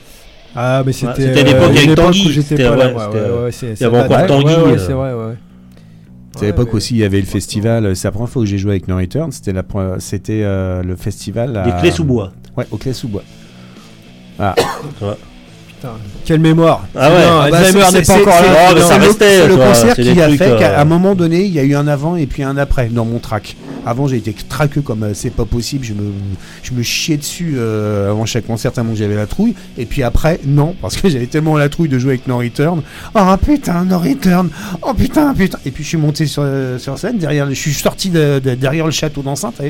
Ah, 0.57 0.83
mais 0.85 0.93
c'était. 0.93 1.23
c'était 1.29 1.41
à 1.41 1.45
l'époque 1.45 1.63
euh, 1.63 1.77
avec 1.79 1.95
Tanguy, 1.95 2.27
où 2.27 2.31
J'étais 2.31 2.49
c'était- 2.57 2.69
ouais, 2.69 2.77
ouais, 2.77 2.95
euh, 3.15 3.45
ouais, 3.47 3.53
date. 3.53 3.83
encore 4.05 4.17
Ouais, 4.19 4.27
Tanguy, 4.27 4.45
ouais, 4.47 4.63
ouais, 4.63 4.73
euh. 4.73 4.79
c'est 4.79 4.93
vrai, 4.93 5.13
ouais. 5.15 5.35
C'est 6.37 6.45
à 6.45 6.49
l'époque 6.49 6.75
aussi, 6.75 6.95
il 6.95 6.99
y 6.99 7.05
avait 7.05 7.21
le 7.21 7.27
festival. 7.27 7.97
C'est 7.97 8.07
la 8.09 8.13
première 8.13 8.29
fois 8.29 8.43
que 8.43 8.49
j'ai 8.49 8.59
joué 8.59 8.73
avec 8.73 8.87
No 8.89 8.97
Return. 8.97 9.31
C'était 9.33 9.53
la 9.53 9.65
c'était 9.99 10.43
euh, 10.45 10.83
le 10.83 10.95
festival. 10.97 11.57
à- 11.57 11.63
Des 11.65 11.73
clés 11.81 11.91
sous 11.91 12.05
bois. 12.05 12.33
Ouais, 12.57 12.67
au 12.71 12.77
clés 12.77 12.93
sous 12.93 13.09
bois. 13.09 13.23
Putain, 15.81 15.93
quelle 16.25 16.41
mémoire. 16.41 16.83
Ah 16.97 17.09
ouais. 17.09 17.15
Non, 17.25 17.41
Ah 17.43 17.51
bah, 17.51 17.59
n'est 17.93 18.03
pas 18.03 18.13
encore 18.15 18.43
là. 18.43 18.49
C'est 18.89 18.99
le- 18.99 19.03
le 19.49 19.57
concert 19.69 19.95
qui 19.95 20.21
a 20.21 20.29
fait 20.37 20.51
euh, 20.51 20.59
qu'à 20.59 20.81
un 20.81 20.85
moment 20.85 21.15
donné, 21.15 21.43
il 21.45 21.53
y 21.53 21.59
a 21.61 21.63
eu 21.63 21.77
un 21.77 21.87
avant 21.87 22.17
et 22.17 22.27
puis 22.27 22.43
un 22.43 22.57
après 22.57 22.87
dans 22.89 23.05
mon 23.05 23.19
track. 23.21 23.57
Avant, 23.87 24.07
j'ai 24.09 24.17
été 24.17 24.33
traqueux 24.33 24.83
comme 24.83 25.03
euh, 25.03 25.15
c'est 25.15 25.31
pas 25.31 25.45
possible. 25.45 25.85
Je 25.85 25.95
me, 25.95 26.13
je 26.63 26.73
me 26.73 26.83
chiais 26.83 27.17
dessus 27.17 27.55
euh, 27.57 28.11
avant 28.11 28.27
chaque 28.27 28.47
concert 28.47 28.73
tellement 28.73 28.93
que 28.93 28.99
j'avais 28.99 29.15
la 29.15 29.27
trouille. 29.27 29.55
Et 29.79 29.87
puis 29.87 30.03
après, 30.03 30.41
non, 30.45 30.75
parce 30.83 30.97
que 30.97 31.09
j'avais 31.11 31.27
tellement 31.27 31.57
la 31.57 31.69
trouille 31.69 31.89
de 31.89 31.99
jouer 31.99 32.11
avec 32.15 32.27
No 32.27 32.39
Return. 32.39 32.83
Oh 33.15 33.37
putain, 33.45 33.85
No 33.85 33.99
Return. 33.99 34.51
Oh 34.83 34.93
putain, 34.95 35.33
putain. 35.35 35.59
Et 35.65 35.71
puis 35.71 35.85
je 35.85 35.89
suis 35.89 35.97
monté 35.99 36.27
sur, 36.27 36.43
euh, 36.45 36.79
sur 36.79 36.99
scène. 36.99 37.19
Derrière, 37.19 37.49
je 37.49 37.55
suis 37.55 37.73
sorti 37.73 38.11
de- 38.11 38.41
de- 38.45 38.55
derrière 38.55 38.85
le 38.87 38.91
château 38.93 39.23
d'enceinte. 39.23 39.61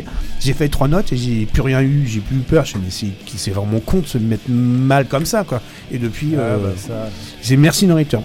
J'ai 0.40 0.52
fait 0.52 0.68
trois 0.68 0.88
notes 0.88 1.12
et 1.12 1.16
j'ai 1.16 1.46
plus 1.46 1.62
rien 1.62 1.80
eu. 1.82 2.04
J'ai 2.06 2.20
plus 2.20 2.36
eu 2.36 2.40
peur. 2.40 2.64
Je 2.64 2.78
me 2.78 2.90
suis 2.90 3.12
c'est 3.36 3.50
vraiment 3.52 3.78
con 3.80 3.98
de 4.00 4.06
se 4.06 4.18
mettre 4.18 4.48
mal 4.48 5.06
comme 5.06 5.24
ça, 5.26 5.44
quoi. 5.44 5.61
Et 5.92 5.98
depuis, 5.98 6.34
Ah, 6.36 6.56
bah, 6.61 6.70
ça- 6.76 7.09
j'ai 7.42 7.56
merci 7.56 7.86
No 7.86 7.94
Return. 7.96 8.22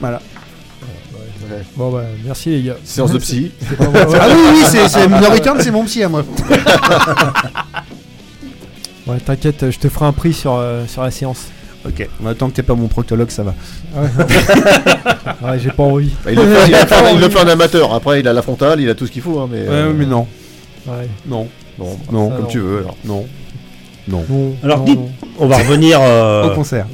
Voilà. 0.00 0.20
Ouais. 1.50 1.62
Bon, 1.76 1.90
bah, 1.92 2.02
merci 2.24 2.50
les 2.50 2.62
gars. 2.62 2.76
Séance 2.84 3.12
de 3.12 3.18
psy. 3.18 3.50
C'est 3.68 3.76
pas 3.76 3.88
moi, 3.88 4.06
ouais. 4.06 4.18
Ah 4.20 4.26
oui, 4.30 4.40
oui, 4.54 4.62
c'est, 4.66 4.88
c'est, 4.88 5.08
No 5.08 5.30
Return, 5.30 5.58
c'est 5.60 5.70
mon 5.70 5.84
psy 5.84 6.02
à 6.02 6.08
moi. 6.08 6.24
Ouais, 9.06 9.18
t'inquiète, 9.24 9.70
je 9.70 9.78
te 9.78 9.88
ferai 9.88 10.06
un 10.06 10.12
prix 10.12 10.32
sur, 10.32 10.54
euh, 10.54 10.84
sur 10.88 11.02
la 11.02 11.12
séance. 11.12 11.46
Ok, 11.86 12.08
bah, 12.18 12.34
tant 12.34 12.48
que 12.50 12.54
t'es 12.56 12.64
pas 12.64 12.74
mon 12.74 12.88
proctologue, 12.88 13.30
ça 13.30 13.44
va. 13.44 13.54
Ouais, 15.42 15.58
j'ai 15.60 15.70
pas 15.70 15.84
envie. 15.84 16.10
Bah, 16.24 16.32
il, 16.32 16.38
le 16.38 16.42
fait, 16.46 16.66
il 16.66 16.72
le 16.72 16.76
fait- 16.86 17.14
il 17.14 17.20
le 17.20 17.28
fait 17.30 17.38
en 17.38 17.46
amateur. 17.48 17.94
Après, 17.94 18.18
il 18.20 18.26
a 18.26 18.32
la 18.32 18.42
frontale, 18.42 18.80
il 18.80 18.88
a 18.90 18.94
tout 18.96 19.06
ce 19.06 19.12
qu'il 19.12 19.22
faut. 19.22 19.38
Hein, 19.38 19.48
mais, 19.50 19.58
euh, 19.60 19.88
Ouais, 19.88 19.94
mais 19.94 20.06
non, 20.06 20.26
Ouais. 20.88 21.08
non, 21.26 21.46
bon, 21.78 21.96
non, 22.10 22.30
Ah, 22.32 22.34
comme 22.36 22.44
non. 22.46 22.50
tu 22.50 22.58
veux. 22.58 22.78
Alors. 22.78 22.96
non, 23.04 23.26
non. 24.08 24.24
Non, 24.28 24.56
Alors, 24.64 24.78
non, 24.78 24.84
dites- 24.84 24.98
non. 24.98 25.10
On 25.38 25.46
va 25.46 25.58
revenir 25.58 25.98
euh, 26.00 26.50
Au 26.50 26.54
concert. 26.56 26.86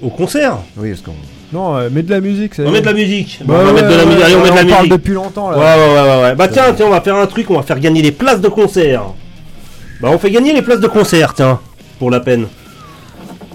au 0.00 0.08
concert. 0.08 0.56
Oui, 0.78 0.90
parce 0.90 1.02
qu'on. 1.02 1.12
Non, 1.52 1.76
euh, 1.76 1.90
mets 1.90 2.02
de 2.02 2.10
la 2.10 2.20
musique. 2.20 2.54
ça 2.54 2.62
On 2.64 2.68
y 2.68 2.72
met 2.72 2.78
est. 2.78 2.80
de 2.80 2.86
la 2.86 2.92
musique. 2.94 3.40
Bah 3.44 3.54
on 3.54 3.58
va 3.58 3.64
ouais, 3.66 3.72
mettre 3.74 3.88
de 3.88 3.94
la 3.96 4.04
musique. 4.06 4.22
Allez, 4.24 4.34
on 4.36 4.42
met 4.42 4.50
de 4.50 4.54
la 4.54 4.62
on 4.62 4.66
parle 4.68 4.82
musique. 4.84 4.92
depuis 4.92 5.12
longtemps 5.12 5.50
là. 5.50 5.58
Ouais, 5.58 5.64
ouais, 5.64 5.94
ouais, 5.94 6.08
ouais, 6.16 6.22
ouais. 6.22 6.34
Bah 6.34 6.48
tiens, 6.48 6.72
tiens, 6.74 6.86
on 6.86 6.90
va 6.90 7.00
faire 7.00 7.16
un 7.16 7.26
truc, 7.26 7.50
on 7.50 7.56
va 7.56 7.62
faire 7.62 7.78
gagner 7.80 8.00
les 8.02 8.12
places 8.12 8.40
de 8.40 8.48
concert. 8.48 9.02
Bah 10.00 10.08
on 10.12 10.18
fait 10.18 10.30
gagner 10.30 10.52
les 10.52 10.62
places 10.62 10.80
de 10.80 10.88
concert, 10.88 11.34
tiens, 11.34 11.60
pour 11.98 12.10
la 12.10 12.20
peine. 12.20 12.46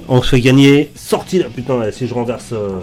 On 0.09 0.21
se 0.21 0.29
fait 0.29 0.39
gagner, 0.39 0.89
sortie... 0.95 1.43
Putain, 1.53 1.77
là, 1.79 1.91
si 1.91 2.07
je 2.07 2.13
renverse 2.13 2.51
euh, 2.53 2.79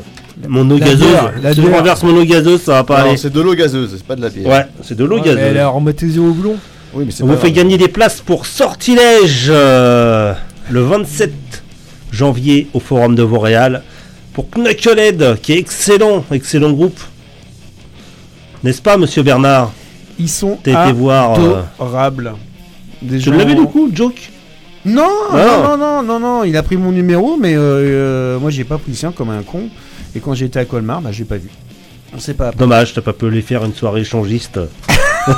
mon 0.47 0.71
eau 0.71 0.77
La 0.77 0.85
gazeuse, 0.89 0.99
bière, 1.09 1.33
la 1.43 1.55
si 1.55 1.63
je 1.63 1.71
renverse 1.71 2.03
mon 2.03 2.15
eau 2.21 2.25
gazeuse, 2.25 2.61
ça 2.61 2.73
va 2.73 2.85
pas 2.85 2.97
Alors, 2.97 3.09
aller. 3.09 3.17
c'est 3.17 3.33
de 3.33 3.41
l'eau 3.41 3.55
gazeuse, 3.55 3.95
c'est 3.97 4.05
pas 4.07 4.15
de 4.15 4.21
la 4.21 4.29
bière. 4.29 4.47
Ouais, 4.47 4.67
c'est 4.83 4.95
de 4.95 5.05
l'eau 5.05 5.17
Ouais, 5.17 5.23
mais 5.25 5.31
elle 5.31 5.37
gazeuse. 5.39 5.57
est 5.57 5.65
remontée 5.65 6.19
au 6.19 6.33
boulon. 6.35 6.57
Oui, 6.93 7.05
mais 7.07 7.13
c'est 7.13 7.23
On 7.23 7.27
vous 7.29 7.37
fait 7.39 7.51
gagner 7.51 7.79
des 7.79 7.89
places 7.89 8.21
pour 8.21 8.45
Sortilège 8.45 9.47
euh, 9.49 10.35
le 10.71 10.83
27 10.83 11.33
janvier 12.13 12.69
au 12.75 12.81
Forum 12.81 13.15
de 13.15 13.23
Vauréal 13.23 13.83
pour 14.35 14.51
Knucklehead, 14.51 15.41
qui 15.41 15.53
est 15.53 15.59
excellent, 15.59 16.25
excellent 16.31 16.73
groupe. 16.73 17.01
N'est-ce 18.63 18.83
pas, 18.83 18.97
monsieur 18.99 19.23
Bernard? 19.23 19.73
Ils 20.19 20.29
sont 20.29 20.59
voir. 20.95 21.39
euh, 21.41 21.63
adorables. 21.81 22.35
Des 23.03 23.19
Tu 23.19 23.25
gens- 23.25 23.33
l'avais 23.33 23.55
du 23.55 23.65
coup, 23.65 23.91
Joke? 23.93 24.31
Non, 24.85 25.09
Ah. 25.33 25.37
non, 25.37 25.63
non, 25.63 25.77
non, 25.77 26.03
non, 26.03 26.21
non, 26.21 26.45
il 26.45 26.57
a 26.57 26.63
pris 26.63 26.77
mon 26.77 26.93
numéro, 26.93 27.37
mais 27.39 27.55
euh, 27.57 28.37
euh, 28.37 28.39
moi 28.39 28.51
j'ai 28.51 28.65
pas 28.65 28.77
pris 28.79 28.91
le 28.91 28.97
sien 28.97 29.13
comme 29.13 29.31
un 29.31 29.43
con. 29.43 29.69
Et 30.15 30.21
quand 30.21 30.35
j'étais 30.35 30.59
à 30.61 30.65
Colmar, 30.67 31.01
bah 31.01 31.11
j'ai 31.11 31.25
pas 31.25 31.39
vu. 31.39 31.49
On 32.15 32.19
sait 32.21 32.35
pas. 32.35 32.53
Dommage, 32.53 32.93
t'as 32.95 33.01
pas 33.01 33.13
pu 33.15 33.29
les 33.31 33.41
faire 33.43 33.65
une 33.65 33.75
soirée 33.75 34.03
échangiste. 34.03 34.61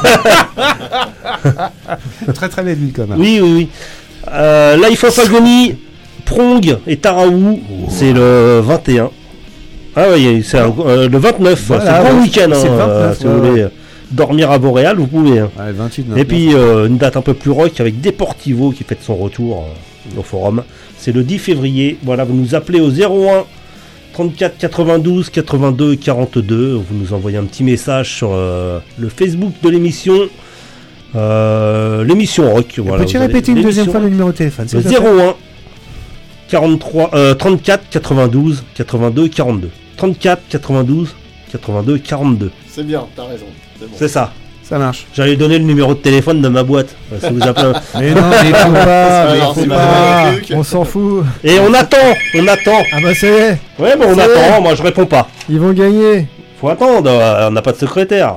très 2.34 2.48
très 2.48 2.62
belle 2.62 2.76
ville 2.78 2.92
Colmar. 2.92 3.18
Oui, 3.18 3.40
oui, 3.42 3.52
oui. 3.54 3.68
Euh, 4.32 4.76
Life 4.88 5.04
of 5.04 5.18
Agony, 5.18 5.76
Prong 6.26 6.76
et 6.86 6.96
Taraou, 6.98 7.60
c'est 7.88 8.12
le 8.12 8.60
21. 8.62 9.10
Ah 9.98 10.04
oui, 10.12 10.42
c'est 10.44 10.58
euh, 10.58 11.08
le 11.08 11.18
29, 11.18 11.64
Voilà, 11.68 11.84
c'est 11.84 11.90
un 11.90 12.02
grand 12.12 12.20
week-end. 12.22 12.50
c'est 12.52 12.68
hein, 12.68 12.72
le 12.72 12.76
29, 12.76 12.88
euh, 12.90 13.14
si 13.14 13.24
vous 13.24 13.30
ouais, 13.30 13.48
voulez 13.50 13.66
dormir 14.10 14.50
à 14.50 14.58
Boréal, 14.58 14.96
vous 14.98 15.06
pouvez. 15.06 15.38
hein. 15.38 15.50
Ouais, 15.58 15.72
28, 15.72 16.06
Et 16.16 16.24
puis 16.26 16.54
euh, 16.54 16.86
une 16.86 16.98
date 16.98 17.16
un 17.16 17.22
peu 17.22 17.32
plus 17.32 17.50
rock 17.50 17.80
avec 17.80 18.00
Deportivo 18.02 18.72
qui 18.72 18.84
fête 18.84 18.98
son 19.02 19.16
retour 19.16 19.64
euh, 20.14 20.20
au 20.20 20.22
forum. 20.22 20.62
C'est 20.98 21.12
le 21.12 21.22
10 21.22 21.38
février. 21.38 21.96
Voilà, 22.02 22.24
vous 22.24 22.34
nous 22.34 22.54
appelez 22.54 22.80
au 22.80 22.90
01 22.90 23.44
34 24.12 24.58
92 24.58 25.30
82 25.30 25.96
42. 25.96 26.74
Vous 26.74 26.94
nous 26.94 27.12
envoyez 27.14 27.38
un 27.38 27.44
petit 27.44 27.64
message 27.64 28.14
sur 28.16 28.30
le 28.34 29.08
Facebook 29.08 29.52
de 29.62 29.68
l'émission. 29.70 30.14
L'émission 31.14 32.52
rock. 32.52 32.78
Voilà, 32.78 33.04
Peux-tu 33.04 33.18
répéter 33.18 33.52
une 33.52 33.62
deuxième 33.62 33.86
fois 33.90 34.00
le 34.00 34.08
numéro 34.10 34.30
de 34.30 34.36
téléphone 34.36 34.68
s'il 34.68 34.78
le 34.78 34.84
te 34.84 34.88
plaît? 34.88 34.98
01 34.98 35.34
43 36.48 37.10
euh, 37.14 37.34
34 37.34 37.88
92 37.90 38.64
82 38.74 39.28
42. 39.28 39.70
34 39.96 40.42
92 40.48 41.14
82 41.52 41.98
42. 41.98 42.50
C'est 42.68 42.84
bien, 42.86 43.06
t'as 43.16 43.24
raison. 43.24 43.46
C'est 43.78 43.86
bon. 43.86 43.92
C'est 43.96 44.08
ça. 44.08 44.32
Ça 44.62 44.78
marche. 44.78 45.06
J'allais 45.14 45.36
donner 45.36 45.58
le 45.58 45.64
numéro 45.64 45.94
de 45.94 46.00
téléphone 46.00 46.42
de 46.42 46.48
ma 46.48 46.64
boîte. 46.64 46.96
euh, 47.12 47.18
si 47.20 47.32
vous 47.32 47.42
appelez. 47.42 47.72
Mais 48.00 48.10
non, 48.14 48.22
mais 48.30 48.52
faut 48.52 48.72
pas, 48.72 49.26
mais 49.32 49.40
Alors, 49.40 49.54
faut 49.54 49.60
c'est 49.60 49.68
pas. 49.68 50.32
On 50.54 50.62
s'en 50.64 50.84
fout. 50.84 51.24
Et 51.44 51.58
on 51.60 51.72
attend, 51.72 51.96
on 52.34 52.46
attend. 52.48 52.82
Ah 52.92 52.98
bah 53.00 53.14
ça 53.14 53.26
y 53.28 53.30
est, 53.30 53.58
Ouais, 53.78 53.94
mais 53.96 54.06
on 54.06 54.14
C'est 54.16 54.22
attend. 54.22 54.60
Moi, 54.62 54.74
je 54.74 54.82
réponds 54.82 55.06
pas. 55.06 55.28
ils 55.48 55.60
vont 55.60 55.72
gagner. 55.72 56.26
Faut 56.60 56.68
attendre. 56.68 57.08
euh, 57.08 57.46
On 57.48 57.52
n'a 57.52 57.62
pas 57.62 57.70
de 57.72 57.76
secrétaire. 57.76 58.34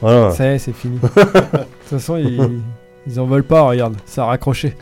Voilà. 0.00 0.30
Ça 0.30 0.44
y 0.52 0.54
est, 0.54 0.58
c'est 0.58 0.74
fini. 0.74 0.98
De 1.02 1.08
toute 1.08 2.00
façon, 2.00 2.16
ils, 2.16 2.60
ils 3.06 3.20
en 3.20 3.26
veulent 3.26 3.42
pas, 3.44 3.62
regarde, 3.62 3.94
ça 4.06 4.22
a 4.22 4.26
raccroché. 4.26 4.74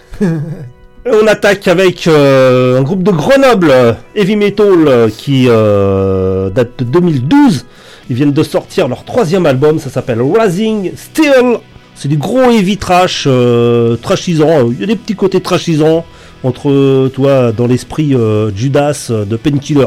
On 1.09 1.29
attaque 1.29 1.69
avec 1.69 2.09
euh, 2.09 2.81
un 2.81 2.83
groupe 2.83 3.05
de 3.05 3.13
Grenoble, 3.13 3.73
Heavy 4.17 4.35
Metal, 4.35 4.67
euh, 4.67 5.09
qui 5.09 5.47
euh, 5.49 6.51
date 6.51 6.81
de 6.81 6.85
2012. 6.85 7.65
Ils 8.11 8.17
viennent 8.17 8.33
de 8.33 8.43
sortir 8.43 8.89
leur 8.89 9.05
troisième 9.05 9.47
album, 9.47 9.79
ça 9.79 9.89
s'appelle 9.89 10.21
Rising 10.21 10.91
Still. 10.97 11.59
C'est 11.95 12.09
du 12.09 12.17
gros 12.17 12.51
heavy 12.51 12.77
trash, 12.77 13.25
euh, 13.29 13.95
trashisant. 13.97 14.69
Il 14.73 14.81
y 14.81 14.83
a 14.83 14.87
des 14.87 14.97
petits 14.97 15.15
côtés 15.15 15.41
trashisants 15.41 16.05
entre, 16.43 17.09
toi, 17.15 17.53
dans 17.53 17.69
l'esprit 17.69 18.15
Judas 18.55 19.11
de 19.11 19.37
Painkiller. 19.37 19.87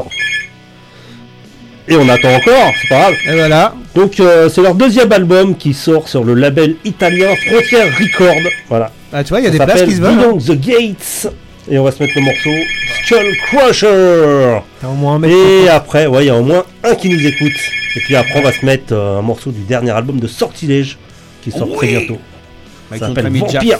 Et 1.86 1.96
on 1.96 2.08
attend 2.08 2.34
encore, 2.34 2.72
c'est 2.80 2.88
pas 2.88 3.00
grave. 3.00 3.14
Et 3.28 3.36
voilà. 3.36 3.74
Donc 3.94 4.20
euh, 4.20 4.48
c'est 4.48 4.62
leur 4.62 4.74
deuxième 4.74 5.10
album 5.12 5.56
qui 5.56 5.74
sort 5.74 6.08
sur 6.08 6.22
le 6.24 6.34
label 6.34 6.76
italien 6.84 7.28
Frontier 7.46 7.82
Record. 7.82 8.36
Voilà. 8.68 8.92
Ah, 9.12 9.24
tu 9.24 9.30
vois, 9.30 9.40
il 9.40 9.44
y 9.44 9.48
a 9.48 9.52
Ça 9.52 9.58
des 9.58 9.72
places 9.72 9.82
qui 9.88 9.96
se 9.96 10.00
veulent. 10.00 10.10
hein. 10.12 10.16
Beyond 10.32 10.38
the 10.38 10.60
Gates. 10.60 11.32
Et 11.70 11.78
on 11.78 11.84
va 11.84 11.92
se 11.92 12.02
mettre 12.02 12.14
le 12.16 12.22
morceau 12.22 12.50
Skull 13.04 13.36
Crusher. 13.46 14.60
Au 14.84 14.92
moins 14.94 15.16
un 15.16 15.18
mec. 15.18 15.30
Et 15.32 15.68
après, 15.68 16.06
ouais, 16.06 16.24
il 16.24 16.26
y 16.28 16.30
a 16.30 16.36
au 16.36 16.42
moins 16.42 16.64
un 16.84 16.94
qui 16.94 17.08
nous 17.08 17.24
écoute. 17.26 17.52
Et 17.96 18.00
puis 18.00 18.14
après, 18.16 18.38
on 18.38 18.42
va 18.42 18.52
se 18.52 18.64
mettre 18.64 18.92
euh, 18.92 19.18
un 19.18 19.22
morceau 19.22 19.50
du 19.50 19.60
dernier 19.62 19.90
album 19.90 20.20
de 20.20 20.26
Sortilège 20.28 20.96
qui 21.42 21.50
sort 21.50 21.70
très 21.76 21.88
bientôt. 21.88 22.18
Ça 22.90 22.98
s'appelle. 23.08 23.24
Vampire. 23.58 23.78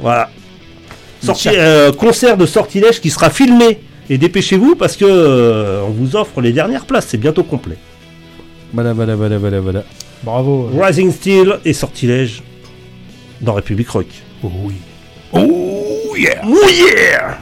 Voilà. 0.00 0.30
Sorti- 1.22 1.48
euh, 1.52 1.92
concert 1.92 2.36
de 2.36 2.46
Sortilège 2.46 3.00
qui 3.00 3.10
sera 3.10 3.30
filmé. 3.30 3.80
Et 4.10 4.18
dépêchez-vous 4.18 4.76
parce 4.76 4.96
que 4.96 5.04
euh, 5.06 5.82
on 5.86 5.90
vous 5.90 6.16
offre 6.16 6.40
les 6.42 6.52
dernières 6.52 6.84
places. 6.84 7.06
C'est 7.08 7.16
bientôt 7.18 7.42
complet. 7.42 7.76
Voilà, 8.74 8.92
voilà, 8.92 9.14
voilà, 9.14 9.38
voilà, 9.38 9.60
voilà. 9.60 9.84
Bravo. 10.24 10.68
Rising 10.74 11.12
Steel 11.12 11.60
et 11.64 11.72
Sortilège 11.72 12.42
dans 13.40 13.54
République 13.54 13.88
Rock. 13.88 14.06
Oh 14.42 14.50
oui. 14.64 14.74
Oh 15.32 16.16
yeah. 16.16 16.42
Oh 16.44 16.68
yeah 16.68 17.38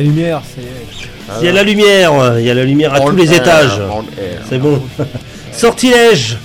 la 0.00 0.06
lumière, 0.08 0.42
c'est. 0.54 0.62
Il 1.40 1.44
y 1.44 1.48
a 1.48 1.52
la 1.52 1.62
lumière, 1.62 2.38
il 2.38 2.44
y 2.44 2.50
a 2.50 2.54
la 2.54 2.64
lumière 2.64 2.92
à 2.94 3.00
tous 3.00 3.14
les 3.14 3.32
étages. 3.32 3.80
C'est 4.48 4.58
bon. 4.58 4.82
Sortilège 5.52 6.38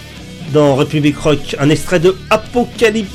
dans 0.53 0.75
République 0.75 1.17
Rock, 1.17 1.55
un 1.59 1.69
extrait 1.69 1.99
de 1.99 2.15
Apocalypse. 2.29 3.09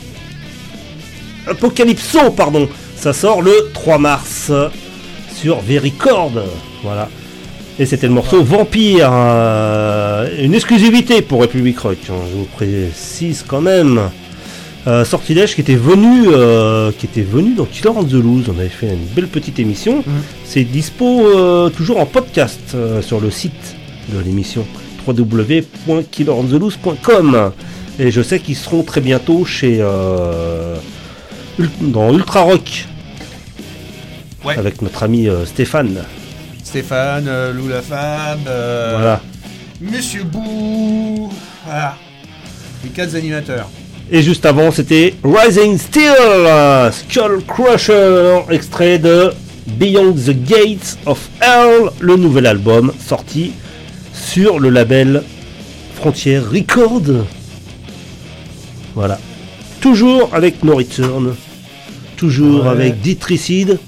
Apocalypso, 1.46 2.30
pardon. 2.30 2.68
Ça 2.96 3.12
sort 3.12 3.42
le 3.42 3.70
3 3.72 3.98
mars 3.98 4.50
sur 5.34 5.60
Vericord. 5.60 6.32
Voilà. 6.82 7.08
Et 7.78 7.86
c'était 7.86 8.08
le 8.08 8.12
morceau 8.12 8.42
Vampire. 8.42 9.10
euh, 9.12 10.28
une 10.38 10.54
exclusivité 10.54 11.22
pour 11.22 11.40
République 11.40 11.78
Rock. 11.78 11.98
hein, 12.10 12.14
je 12.30 12.36
vous 12.36 12.44
précise 12.44 13.44
quand 13.46 13.60
même. 13.60 14.10
Euh, 14.86 15.04
Sortilège 15.04 15.54
qui 15.54 15.60
était 15.60 15.74
venu 15.74 16.28
euh, 16.28 16.90
qui 16.98 17.04
était 17.06 17.20
venu 17.22 17.54
dans 17.54 17.66
Killer 17.66 17.90
on 17.94 18.02
the 18.04 18.12
Loose. 18.14 18.48
On 18.48 18.58
avait 18.58 18.68
fait 18.68 18.88
une 18.88 19.04
belle 19.14 19.28
petite 19.28 19.58
émission. 19.58 20.02
C'est 20.44 20.64
dispo 20.64 21.26
euh, 21.26 21.68
toujours 21.68 22.00
en 22.00 22.06
podcast 22.06 22.74
sur 23.02 23.20
le 23.20 23.30
site 23.30 23.76
de 24.12 24.18
l'émission 24.20 24.66
www.killerontheloose.com 25.06 27.52
et 27.98 28.10
je 28.10 28.22
sais 28.22 28.40
qu'ils 28.40 28.56
seront 28.56 28.82
très 28.82 29.00
bientôt 29.02 29.44
chez 29.44 29.78
dans 31.80 32.12
Ultra 32.14 32.40
Rock 32.42 32.86
Ouais. 34.42 34.56
avec 34.56 34.80
notre 34.80 35.02
ami 35.02 35.28
Stéphane. 35.44 36.02
Stéphane, 36.70 37.28
Lou 37.50 37.66
la 37.66 37.80
euh, 38.46 38.94
Voilà. 38.96 39.20
Monsieur 39.80 40.22
Bou. 40.22 41.28
Voilà. 41.66 41.96
Les 42.84 42.90
quatre 42.90 43.16
animateurs. 43.16 43.68
Et 44.12 44.22
juste 44.22 44.44
avant, 44.44 44.72
c'était 44.72 45.14
Rising 45.22 45.78
Steel, 45.78 46.12
euh, 46.18 46.90
Skull 46.90 47.42
Crusher, 47.46 48.40
extrait 48.50 48.98
de 48.98 49.30
Beyond 49.68 50.14
the 50.14 50.30
Gates 50.44 50.98
of 51.06 51.28
Hell, 51.40 51.90
le 52.00 52.16
nouvel 52.16 52.46
album 52.46 52.92
sorti 52.98 53.52
sur 54.12 54.58
le 54.58 54.68
label 54.70 55.22
Frontier 55.94 56.38
Record. 56.40 57.02
Voilà. 58.96 59.18
Toujours 59.80 60.30
avec 60.32 60.64
No 60.64 60.76
Return, 60.76 61.34
toujours 62.16 62.64
Ouais. 62.64 62.70
avec 62.70 63.00
Ditricide, 63.00 63.78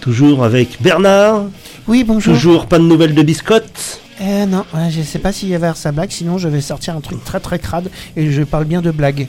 toujours 0.00 0.44
avec 0.44 0.70
Bernard, 0.82 1.44
Oui, 1.86 2.02
bonjour. 2.02 2.34
toujours 2.34 2.66
pas 2.66 2.78
de 2.78 2.84
nouvelles 2.84 3.14
de 3.14 3.22
Biscotte. 3.22 4.00
Euh, 4.20 4.44
non, 4.46 4.64
je 4.90 5.00
sais 5.02 5.20
pas 5.20 5.30
s'il 5.32 5.48
y 5.50 5.54
avait 5.54 5.70
sa 5.76 5.92
blague, 5.92 6.10
sinon 6.10 6.36
je 6.38 6.48
vais 6.48 6.60
sortir 6.60 6.96
un 6.96 7.00
truc 7.00 7.22
très 7.24 7.38
très 7.38 7.60
crade 7.60 7.88
et 8.16 8.32
je 8.32 8.42
parle 8.42 8.64
bien 8.64 8.82
de 8.82 8.90
blague. 8.90 9.28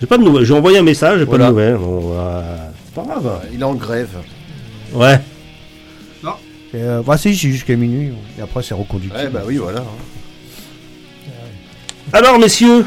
J'ai 0.00 0.06
pas 0.06 0.18
de 0.18 0.22
nouvelles, 0.24 0.44
j'ai 0.44 0.54
envoyé 0.54 0.78
un 0.78 0.82
message, 0.82 1.18
j'ai 1.20 1.24
Voilà. 1.24 1.44
pas 1.46 1.50
de 1.50 1.54
nouvelles. 1.54 1.76
Bon, 1.76 2.12
euh, 2.14 2.56
c'est 2.84 2.94
pas 2.94 3.02
grave. 3.02 3.40
Il 3.52 3.60
est 3.60 3.64
en 3.64 3.74
grève. 3.74 4.08
Ouais. 4.92 5.18
Euh, 6.76 7.02
bah 7.06 7.16
si, 7.16 7.36
c'est 7.36 7.50
jusqu'à 7.50 7.76
minuit, 7.76 8.10
et 8.36 8.42
après 8.42 8.60
c'est 8.64 8.74
reconductible. 8.74 9.14
Ouais, 9.16 9.28
bah 9.28 9.42
oui, 9.46 9.58
voilà. 9.58 9.78
hein. 9.78 9.84
Alors, 12.12 12.38
messieurs, 12.40 12.84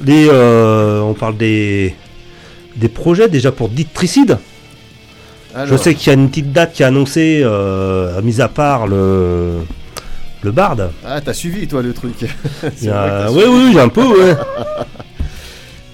les, 0.00 0.26
euh, 0.28 1.00
on 1.00 1.14
parle 1.14 1.36
des, 1.36 1.94
des 2.74 2.88
projets 2.88 3.28
déjà 3.28 3.52
pour 3.52 3.68
Ditricide. 3.68 4.38
Je 5.54 5.58
Alors, 5.60 5.78
sais 5.78 5.94
qu'il 5.94 6.08
y 6.08 6.10
a 6.10 6.14
une 6.14 6.28
petite 6.28 6.50
date 6.52 6.72
qui 6.72 6.82
est 6.82 6.86
annoncée, 6.86 7.40
euh, 7.44 8.20
mis 8.22 8.40
à 8.40 8.48
part 8.48 8.88
le, 8.88 9.58
le 10.42 10.50
Bard. 10.50 10.76
Ah, 11.06 11.20
t'as 11.20 11.32
suivi, 11.34 11.68
toi, 11.68 11.82
le 11.82 11.92
truc. 11.92 12.14
Il 12.22 12.28
C'est 12.76 12.86
y 12.86 12.88
vrai 12.88 12.98
a- 12.98 13.02
que 13.04 13.26
t'as 13.26 13.30
Oui, 13.30 13.40
suivi. 13.42 13.56
oui, 13.66 13.72
j'ai 13.74 13.80
un 13.80 13.88
peu, 13.88 14.06
ouais. 14.06 14.34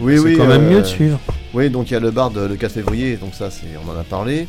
Oui, 0.00 0.14
c'est 0.16 0.22
oui. 0.24 0.36
quand 0.36 0.46
même 0.46 0.64
euh, 0.64 0.70
mieux 0.70 0.80
de 0.82 0.86
suivre. 0.86 1.18
Oui, 1.54 1.70
donc 1.70 1.90
il 1.90 1.94
y 1.94 1.96
a 1.96 2.00
le 2.00 2.10
bar 2.10 2.30
de- 2.30 2.46
le 2.46 2.56
4 2.56 2.72
février, 2.72 3.16
donc 3.16 3.34
ça, 3.34 3.50
c'est, 3.50 3.66
on 3.84 3.90
en 3.90 3.98
a 3.98 4.04
parlé. 4.04 4.46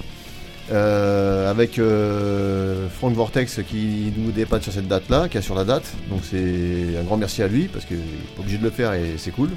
Euh, 0.70 1.50
avec 1.50 1.80
euh, 1.80 2.88
Frank 2.98 3.14
Vortex 3.14 3.62
qui 3.70 4.12
nous 4.18 4.32
dépanne 4.32 4.62
sur 4.62 4.74
cette 4.74 4.90
date-là, 4.90 5.30
qui 5.30 5.38
est 5.38 5.42
sur 5.42 5.56
la 5.56 5.64
date. 5.64 5.86
Donc 6.10 6.20
c'est 6.30 6.98
un 7.00 7.04
grand 7.06 7.16
merci 7.16 7.42
à 7.42 7.48
lui 7.48 7.70
parce 7.70 7.86
qu'il 7.86 7.96
n'est 7.96 8.04
pas 8.36 8.42
obligé 8.42 8.58
de 8.58 8.64
le 8.66 8.70
faire 8.70 8.92
et 8.94 9.14
c'est 9.18 9.32
cool. 9.32 9.50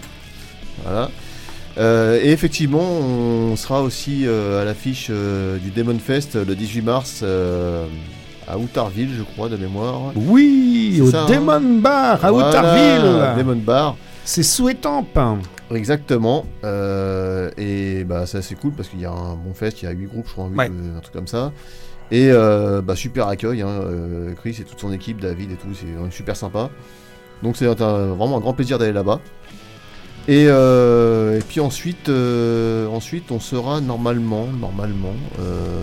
Voilà. 0.85 1.11
Euh, 1.79 2.21
et 2.23 2.31
effectivement, 2.31 2.81
on 2.89 3.57
sera 3.57 3.83
aussi 3.83 4.25
à 4.29 4.65
l'affiche 4.65 5.11
du 5.11 5.71
Demon 5.75 5.99
Fest 5.99 6.37
le 6.37 6.55
18 6.55 6.83
mars 6.83 7.25
à 8.47 8.57
Outarville, 8.57 9.11
je 9.19 9.23
crois, 9.25 9.49
de 9.49 9.57
mémoire. 9.57 10.13
Oui, 10.15 10.93
C'est 10.95 11.01
au 11.03 11.11
ça, 11.11 11.23
hein. 11.23 11.27
Demon 11.29 11.81
Bar 11.81 12.25
à 12.25 12.31
Voilà, 12.31 12.49
Outarville. 12.51 13.37
Demon 13.37 13.57
Bar. 13.57 13.97
C'est 14.25 14.45
souhaitampe. 14.45 15.19
Exactement. 15.73 16.47
euh, 16.65 17.51
et 17.57 18.05
bah 18.05 18.27
ça 18.27 18.43
c'est 18.43 18.55
cool 18.57 18.73
parce 18.73 18.89
qu'il 18.89 19.01
y 19.01 19.05
a 19.05 19.11
un 19.13 19.35
bon 19.37 19.55
fest, 19.55 19.83
il 19.83 19.85
y 19.85 19.89
a 19.89 19.93
8 19.93 20.07
groupes, 20.07 20.27
je 20.27 20.33
crois, 20.33 20.47
Ouais. 20.47 20.69
euh, 20.71 20.97
un 20.97 21.01
truc 21.01 21.15
comme 21.15 21.27
ça. 21.29 21.53
Et 22.13 22.29
euh, 22.33 22.83
bah, 22.83 22.97
super 22.97 23.29
accueil, 23.29 23.63
hein, 23.63 23.81
Chris 24.37 24.57
et 24.61 24.65
toute 24.65 24.81
son 24.81 24.93
équipe, 24.93 25.21
David 25.21 25.53
et 25.53 25.55
tout, 25.55 25.69
c'est 25.75 25.87
super 26.15 26.35
sympa. 26.37 26.71
Donc 27.43 27.57
c'est 27.57 27.67
vraiment 27.67 28.37
un 28.37 28.41
grand 28.41 28.53
plaisir 28.53 28.79
d'aller 28.79 28.93
là-bas. 28.93 29.21
Et, 30.29 30.47
euh, 30.49 31.39
et 31.39 31.43
puis 31.43 31.61
ensuite, 31.61 32.09
ensuite, 32.93 33.31
on 33.31 33.39
sera 33.41 33.81
normalement, 33.81 34.47
normalement, 34.49 35.15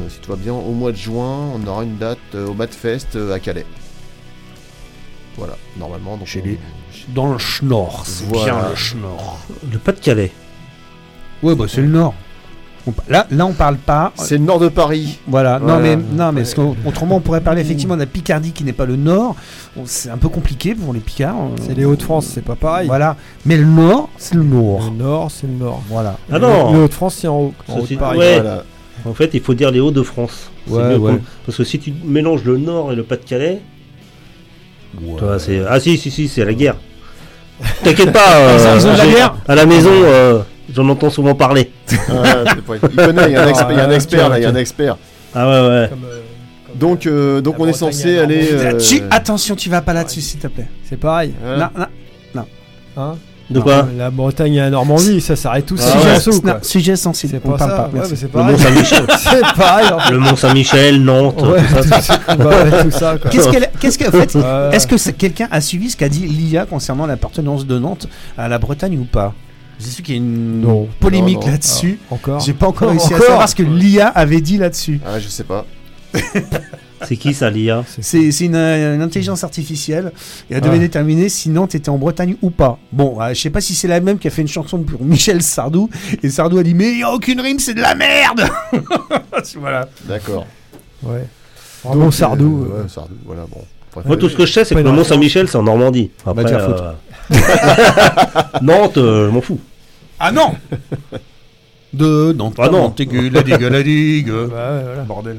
si 0.10 0.20
tout 0.20 0.30
va 0.32 0.36
bien, 0.38 0.54
au 0.54 0.74
mois 0.74 0.92
de 0.92 0.98
juin, 0.98 1.50
on 1.56 1.66
aura 1.66 1.84
une 1.86 1.98
date 1.98 2.20
au 2.36 2.54
Madfest 2.54 3.18
à 3.34 3.40
Calais. 3.40 3.66
Voilà, 5.38 5.58
normalement. 5.78 6.18
Donc 6.18 6.28
Chez 6.28 6.42
on- 6.42 6.46
les- 6.46 6.60
Dans 7.10 7.32
le 7.32 7.38
Schnorr, 7.38 8.04
c'est 8.06 8.26
Voilà. 8.28 8.54
bien 8.60 8.70
le 8.70 8.76
Schnorr. 8.76 9.38
Le 9.72 9.78
Pas-de-Calais. 9.78 10.32
Ouais, 11.44 11.56
bah 11.56 11.66
c'est 11.68 11.82
le 11.82 11.88
Nord. 11.88 12.14
On 12.88 12.94
là, 13.10 13.28
là, 13.32 13.46
on 13.46 13.52
parle 13.52 13.76
pas. 13.76 14.14
C'est 14.16 14.38
le 14.38 14.46
nord 14.46 14.60
de 14.60 14.70
Paris. 14.70 15.20
Voilà, 15.28 15.60
non 15.60 15.66
Voilà. 15.66 15.82
mais, 15.82 15.96
non, 15.98 16.32
mais 16.32 16.44
parce 16.44 16.56
autrement 16.86 17.18
on 17.18 17.20
pourrait 17.20 17.42
parler 17.42 17.60
effectivement 17.66 17.96
de 17.96 18.00
la 18.00 18.06
Picardie 18.06 18.54
qui 18.54 18.64
n'est 18.64 18.72
pas 18.72 18.86
le 18.86 18.96
Nord. 18.96 19.36
C'est 19.86 20.10
un 20.10 20.18
peu 20.18 20.30
compliqué 20.30 20.74
pour 20.74 20.94
les 20.94 21.02
Picards. 21.02 21.36
C'est 21.62 21.76
les 21.76 21.84
Hauts-de-France, 21.84 22.28
c'est 22.34 22.42
pas 22.46 22.56
pareil. 22.56 22.88
Voilà, 22.88 23.18
mais 23.46 23.58
le 23.58 23.66
Nord, 23.66 24.10
c'est 24.18 24.36
le 24.36 24.44
Nord. 24.44 24.86
Le 24.90 25.04
Nord, 25.04 25.30
c'est 25.32 25.48
le 25.48 25.54
Nord. 25.54 25.84
Voilà. 25.90 26.18
Ah 26.32 26.36
Les 26.36 26.40
non 26.40 26.84
Hauts-de-France, 26.84 27.18
c'est 27.20 27.28
en 27.28 27.38
haut. 27.40 27.54
En 27.68 27.74
Ça, 27.74 27.80
haut 27.80 27.82
de 27.82 27.88
c'est- 27.88 27.96
Paris. 27.98 28.20
ouais. 28.20 28.36
Voilà. 28.40 28.64
En 29.06 29.14
fait, 29.14 29.32
il 29.34 29.42
faut 29.42 29.54
dire 29.54 29.70
les 29.72 29.82
Hauts-de-France. 29.82 30.50
C'est 30.66 30.74
Ouais, 30.74 30.90
mieux 30.92 30.98
ouais. 30.98 31.12
qu'on- 31.16 31.22
Parce 31.46 31.58
que 31.58 31.64
si 31.66 31.80
tu 31.80 31.94
mélanges 32.06 32.46
le 32.46 32.58
Nord 32.58 32.94
et 32.94 32.96
le 32.96 33.04
Pas-de-Calais, 33.04 33.62
toi, 35.18 35.40
c'est... 35.40 35.62
Ah 35.70 35.80
si, 35.80 35.98
si, 35.98 36.12
si, 36.12 36.28
c'est 36.28 36.46
la 36.46 36.54
guerre. 36.54 36.76
T'inquiète 37.84 38.12
pas, 38.14 38.36
euh, 38.36 38.76
Ils 38.80 38.88
ont 38.88 38.94
de 38.94 38.98
la 38.98 39.06
j'ai- 39.06 39.12
guerre 39.14 39.36
à 39.48 39.56
la 39.56 39.66
maison, 39.66 39.90
euh, 39.92 40.40
j'en 40.74 40.88
entends 40.90 41.10
souvent 41.10 41.34
parler. 41.36 41.72
Ah, 42.10 42.44
il 42.56 42.96
connaît, 42.96 43.28
il 43.28 43.32
y 43.34 43.36
a 43.36 43.44
un, 43.44 43.52
exp- 43.52 43.68
il 43.72 43.78
y 43.78 43.80
a 43.80 43.86
un 43.86 43.90
Ah, 43.90 43.96
expert 43.96 44.30
là, 44.30 44.40
il 44.40 44.44
y 44.44 44.46
a 44.46 44.50
un 44.50 44.56
expert. 44.56 44.98
Ah 45.34 45.46
ouais, 45.48 45.68
ouais. 45.68 45.88
Comme, 45.90 46.04
euh, 46.06 46.20
comme, 46.68 46.76
Donc, 46.78 47.06
euh, 47.08 47.42
donc 47.42 47.58
La 47.58 47.64
on 47.64 47.68
est 47.68 47.74
censé 47.74 48.20
aller. 48.20 48.50
Euh, 48.52 48.78
Tu- 48.80 49.02
Attention, 49.10 49.56
tu 49.56 49.70
vas 49.70 49.82
pas 49.82 49.94
là-dessus 49.94 50.22
s'il 50.22 50.40
te 50.40 50.48
plaît. 50.48 50.68
C'est 50.88 50.98
pareil. 51.00 51.34
voilà. 51.44 51.72
Non, 51.76 51.86
non. 52.36 52.46
Hein 52.96 53.16
De 53.50 53.62
quoi 53.62 53.88
La 53.98 54.10
Bretagne 54.10 54.56
et 54.56 54.60
la 54.60 54.70
Normandie, 54.70 55.22
ça 55.22 55.38
s'arrête 55.38 55.66
tout. 55.66 55.78
Ah 55.80 55.98
ouais. 56.00 56.40
Quoi. 56.42 56.60
Sujet 56.62 56.96
sensible. 56.98 57.40
C'est 57.42 57.48
on 57.48 57.52
pas 57.54 57.58
parle 57.58 57.70
ça. 57.72 57.78
pas. 57.78 57.84
Ouais, 57.84 57.90
merci. 57.94 58.12
mais 58.12 58.18
c'est 58.18 58.26
Le 58.26 58.32
pareil. 58.32 58.52
Mont-Saint-Michel. 58.56 59.06
C'est 59.18 59.42
pareil. 59.56 59.88
en 59.94 60.00
fait. 60.00 60.12
le 60.12 60.20
Mont-Saint-Michel, 60.20 61.04
Nantes, 61.04 61.42
Ouais, 61.42 61.62
tout 62.84 62.92
ça. 62.92 63.16
bah. 63.16 63.30
Qu'est-ce 63.32 63.50
qu'elle, 63.50 63.70
qu'est-ce 63.80 63.98
qu'en 64.00 64.12
fait, 64.12 64.36
est-ce 64.76 64.86
que 64.88 64.98
c'est- 64.98 65.14
quelqu'un 65.14 65.48
a 65.50 65.62
suivi 65.62 65.90
ce 65.90 65.96
qu'a 65.98 66.10
dit 66.10 66.28
l'IA 66.28 66.66
concernant 66.66 67.06
l'appartenance 67.06 67.66
de 67.66 67.80
Nantes 67.80 68.08
à 68.38 68.50
la 68.50 68.60
Bretagne 68.60 68.98
ou 69.00 69.06
pas? 69.06 69.34
J'ai 69.80 69.92
su 69.92 70.02
qu'il 70.02 70.16
y 70.16 70.18
a 70.18 70.22
une 70.22 70.62
Non. 70.62 70.88
polémique 71.00 71.40
Non, 71.40 71.46
non. 71.46 71.52
là-dessus. 71.52 72.00
Encore. 72.10 72.40
J'ai 72.42 72.54
pas 72.54 72.68
encore 72.68 72.90
réussi 72.92 73.14
à 73.14 73.16
Encore 73.18 73.28
savoir 73.28 73.48
ce 73.50 73.56
que 73.56 73.64
l'IA 73.64 74.08
avait 74.08 74.42
dit 74.42 74.58
là-dessus. 74.58 75.00
Ah, 75.06 75.20
je 75.20 75.28
sais 75.30 75.44
pas. 75.46 75.66
C'est 77.06 77.16
qui 77.18 77.34
ça, 77.34 77.50
l'IA 77.50 77.84
C'est, 78.02 78.20
une, 78.42 78.56
une 78.56 79.02
intelligence 79.02 79.44
artificielle 79.44 80.12
et 80.50 80.56
elle 80.56 80.62
devait 80.62 80.78
Ah. 80.78 80.80
déterminer 80.80 81.30
si 81.30 81.50
Nantes 81.50 81.76
était 81.76 81.90
en 81.90 81.98
Bretagne 81.98 82.36
ou 82.42 82.50
pas. 82.50 82.80
Bon, 82.92 83.22
euh, 83.22 83.30
je 83.34 83.42
sais 83.42 83.50
pas 83.52 83.62
si 83.62 83.76
c'est 83.76 83.88
la 83.88 84.00
même 84.00 84.18
qui 84.18 84.28
a 84.28 84.32
fait 84.32 84.42
une 84.42 84.48
chanson 84.48 84.80
pour 84.80 85.04
Michel 85.04 85.42
Sardou 85.44 85.90
et 86.24 86.30
Sardou 86.30 86.58
a 86.58 86.64
dit 86.64 86.74
mais 86.74 86.92
il 86.94 87.00
y 87.00 87.04
a 87.04 87.12
aucune 87.12 87.40
rime, 87.42 87.60
c'est 87.60 87.74
de 87.76 87.82
la 87.82 87.94
merde. 87.96 88.42
voilà. 89.60 89.88
D'accord. 90.06 90.48
Ouais. 91.04 91.26
Vraiment 91.84 92.06
Donc, 92.06 92.14
Sardou. 92.16 92.68
euh, 92.72 92.84
ouais, 92.84 92.90
Sardou, 92.90 93.14
voilà, 93.26 93.46
bon. 93.50 93.62
Moi, 94.06 94.18
tout 94.18 94.30
ce 94.30 94.36
que 94.36 94.46
je 94.46 94.54
sais, 94.54 94.66
c'est 94.66 94.76
que 94.76 94.80
le 94.80 94.92
Mont-Saint-Michel, 94.92 95.48
c'est 95.48 95.58
en 95.58 95.64
Normandie. 95.64 96.12
Après, 96.26 96.46
euh, 96.54 96.92
Nantes, 98.62 98.98
euh, 98.98 99.28
je 99.28 99.32
m'en 99.34 99.42
fous. 99.42 99.60
Ah 100.20 100.32
non. 100.32 100.54
De 101.94 102.32
Nantes, 102.34 102.56
Ah 102.60 102.70
non. 102.70 102.84
Montaigu, 102.84 103.30
la 103.30 103.42
digue, 103.42 103.62
la 103.62 103.82
digue. 103.84 104.30
ouais, 104.30 104.36
ouais, 104.36 104.48
voilà. 104.50 105.02
Bordel. 105.08 105.38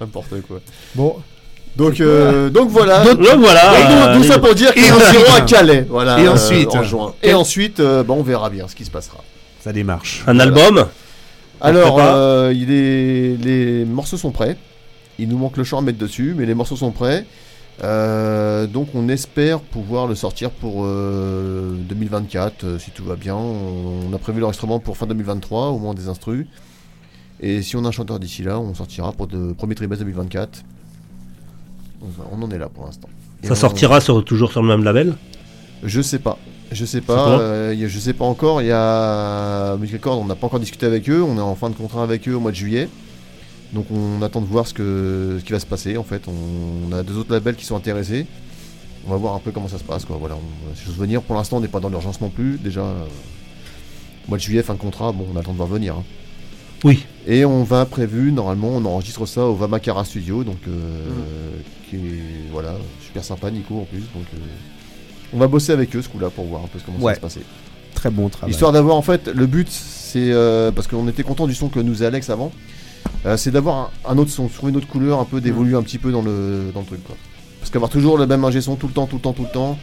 N'importe 0.00 0.40
quoi. 0.48 0.60
Bon, 0.94 1.16
Donc, 1.76 2.00
euh, 2.00 2.50
donc 2.50 2.68
voilà. 2.70 3.04
Donc 3.04 3.20
voilà. 3.38 3.78
Et 3.80 3.84
euh, 3.92 4.16
tout, 4.16 4.24
ça 4.24 4.38
pour 4.38 4.54
dire 4.54 4.72
qu'ils 4.74 4.84
iront 4.86 5.34
à. 5.36 5.40
Calais. 5.42 5.86
Voilà, 5.88 6.20
Et 6.20 6.26
euh, 6.26 6.32
ensuite. 6.32 6.74
en 6.74 6.82
juin. 6.82 7.14
Et 7.22 7.34
ensuite, 7.34 7.80
euh, 7.80 8.04
on 8.08 8.22
verra 8.22 8.50
bien 8.50 8.66
ce 8.68 8.74
qui 8.74 8.84
se 8.84 8.90
passera. 8.90 9.18
Ça 9.60 9.72
démarche. 9.72 10.22
un 10.26 10.38
album? 10.40 10.86
Alors, 11.60 11.98
euh, 12.00 12.52
il 12.54 12.70
est- 12.70 13.36
les 13.42 13.84
morceaux 13.84 14.16
sont 14.18 14.30
prêts. 14.30 14.56
Il 15.18 15.28
nous 15.28 15.38
manque 15.38 15.56
le 15.56 15.64
chant 15.64 15.78
à 15.78 15.80
mettre 15.80 15.98
dessus, 15.98 16.34
mais 16.36 16.44
les 16.44 16.54
morceaux 16.54 16.76
sont 16.76 16.90
prêts. 16.90 17.24
Euh, 17.82 18.66
donc, 18.66 18.88
on 18.94 19.08
espère 19.08 19.60
pouvoir 19.60 20.06
le 20.06 20.14
sortir 20.14 20.50
pour 20.50 20.84
euh, 20.84 21.72
2024, 21.88 22.64
euh, 22.64 22.78
si 22.78 22.90
tout 22.90 23.04
va 23.04 23.16
bien. 23.16 23.34
On, 23.34 24.10
on 24.10 24.14
a 24.14 24.18
prévu 24.18 24.40
l'enregistrement 24.40 24.78
pour 24.78 24.96
fin 24.96 25.06
2023, 25.06 25.68
au 25.68 25.78
moins 25.78 25.94
des 25.94 26.08
instrus. 26.08 26.46
Et 27.46 27.60
si 27.62 27.76
on 27.76 27.84
a 27.84 27.88
un 27.88 27.90
chanteur 27.90 28.18
d'ici 28.18 28.42
là, 28.42 28.58
on 28.58 28.74
sortira 28.74 29.12
pour 29.12 29.26
le 29.30 29.52
premier 29.52 29.74
trimestre 29.74 30.02
2024. 30.04 30.64
Donc, 32.00 32.10
voilà, 32.16 32.30
on 32.34 32.42
en 32.42 32.50
est 32.50 32.58
là 32.58 32.68
pour 32.68 32.86
l'instant. 32.86 33.08
Ça 33.42 33.52
on- 33.52 33.54
sortira 33.54 34.00
sur, 34.00 34.24
toujours 34.24 34.50
sur 34.50 34.62
le 34.62 34.68
même 34.68 34.82
label? 34.82 35.14
Je 35.82 36.00
sais 36.00 36.18
pas. 36.18 36.38
Je 36.72 36.84
sais 36.86 37.02
pas. 37.02 37.38
euh, 37.40 37.74
je 37.86 37.98
sais 37.98 38.14
pas 38.14 38.24
encore. 38.24 38.62
Il 38.62 38.68
y 38.68 38.72
a 38.72 39.76
Music 39.76 39.96
Record, 39.96 40.18
on 40.20 40.24
n'a 40.24 40.34
pas 40.34 40.46
encore 40.46 40.58
discuté 40.60 40.86
avec 40.86 41.08
eux. 41.10 41.22
On 41.22 41.36
est 41.36 41.40
en 41.40 41.54
fin 41.54 41.68
de 41.68 41.74
contrat 41.74 42.02
avec 42.02 42.26
eux 42.28 42.34
au 42.34 42.40
mois 42.40 42.50
de 42.52 42.56
juillet. 42.56 42.88
Donc 43.74 43.86
on 43.90 44.22
attend 44.22 44.40
de 44.40 44.46
voir 44.46 44.66
ce, 44.66 44.72
que, 44.72 45.36
ce 45.40 45.44
qui 45.44 45.52
va 45.52 45.60
se 45.60 45.66
passer. 45.66 45.96
En 45.98 46.04
fait, 46.04 46.22
on, 46.28 46.32
on 46.88 46.92
a 46.92 47.02
deux 47.02 47.18
autres 47.18 47.32
labels 47.32 47.56
qui 47.56 47.66
sont 47.66 47.76
intéressés. 47.76 48.26
On 49.06 49.10
va 49.10 49.16
voir 49.16 49.34
un 49.34 49.38
peu 49.40 49.50
comment 49.50 49.68
ça 49.68 49.78
se 49.78 49.84
passe. 49.84 50.06
Quoi. 50.06 50.16
Voilà, 50.18 50.36
on, 50.36 50.74
si 50.74 50.84
j'ose 50.86 50.96
venir. 50.96 51.20
Pour 51.20 51.36
l'instant, 51.36 51.58
on 51.58 51.60
n'est 51.60 51.68
pas 51.68 51.80
dans 51.80 51.90
l'urgence 51.90 52.20
non 52.22 52.30
plus. 52.30 52.56
Déjà, 52.56 52.80
euh, 52.80 53.04
mois 54.28 54.38
de 54.38 54.42
juillet, 54.42 54.62
fin 54.62 54.74
de 54.74 54.78
contrat. 54.78 55.12
Bon, 55.12 55.26
on 55.34 55.38
attend 55.38 55.52
de 55.52 55.58
voir 55.58 55.68
venir. 55.68 55.96
hein. 55.96 56.02
Oui. 56.84 57.04
Et 57.26 57.44
on 57.44 57.64
va 57.64 57.86
prévu, 57.86 58.30
normalement, 58.30 58.68
on 58.68 58.84
enregistre 58.84 59.26
ça 59.26 59.46
au 59.46 59.54
Vamakara 59.54 60.04
Studio. 60.04 60.44
Donc, 60.44 60.58
euh, 60.68 61.08
qui 61.88 61.96
est 61.96 62.00
voilà, 62.52 62.74
super 63.00 63.24
sympa, 63.24 63.50
Nico 63.50 63.80
en 63.80 63.84
plus. 63.84 64.00
Donc, 64.14 64.26
euh, 64.34 64.38
on 65.32 65.38
va 65.38 65.48
bosser 65.48 65.72
avec 65.72 65.94
eux 65.96 66.02
ce 66.02 66.08
coup-là 66.08 66.30
pour 66.30 66.44
voir 66.44 66.62
un 66.62 66.68
peu 66.68 66.78
comment 66.84 66.98
ça 66.98 67.06
va 67.06 67.14
se 67.14 67.20
passer. 67.20 67.40
Très 67.94 68.10
bon 68.10 68.28
travail. 68.28 68.52
Histoire 68.52 68.72
d'avoir 68.72 68.96
en 68.96 69.02
fait 69.02 69.28
le 69.28 69.46
but, 69.46 69.68
c'est 69.70 70.32
euh, 70.32 70.70
parce 70.70 70.86
qu'on 70.86 71.08
était 71.08 71.22
content 71.22 71.46
du 71.46 71.54
son 71.54 71.68
que 71.68 71.80
nous 71.80 72.02
Alex 72.02 72.28
avant, 72.28 72.52
euh, 73.24 73.36
c'est 73.36 73.50
d'avoir 73.50 73.92
un, 74.04 74.12
un 74.12 74.18
autre 74.18 74.30
son, 74.30 74.48
trouver 74.48 74.70
une 74.70 74.76
autre 74.76 74.88
couleur, 74.88 75.20
un 75.20 75.24
peu 75.24 75.40
d'évoluer 75.40 75.76
un 75.76 75.82
petit 75.82 75.98
peu 75.98 76.12
dans 76.12 76.22
le, 76.22 76.70
dans 76.74 76.80
le 76.80 76.86
truc 76.86 77.02
quoi. 77.04 77.16
Parce 77.60 77.70
qu'avoir 77.70 77.90
toujours 77.90 78.18
le 78.18 78.26
même 78.26 78.44
ingé 78.44 78.60
son 78.60 78.76
tout 78.76 78.88
le 78.88 78.92
temps, 78.92 79.06
tout 79.06 79.16
le 79.16 79.22
temps, 79.22 79.32
tout 79.32 79.44
le 79.44 79.48
temps, 79.48 79.78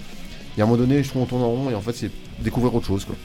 il 0.55 0.59
y 0.59 0.61
a 0.61 0.65
un 0.65 0.67
moment 0.67 0.77
donné, 0.77 1.03
je 1.03 1.09
trouve 1.09 1.23
on 1.23 1.25
tourne 1.25 1.41
en 1.41 1.49
rond 1.49 1.69
et 1.69 1.75
en 1.75 1.81
fait 1.81 1.93
c'est 1.93 2.11
découvrir 2.39 2.75
autre 2.75 2.85
chose 2.87 3.05
quoi. 3.05 3.15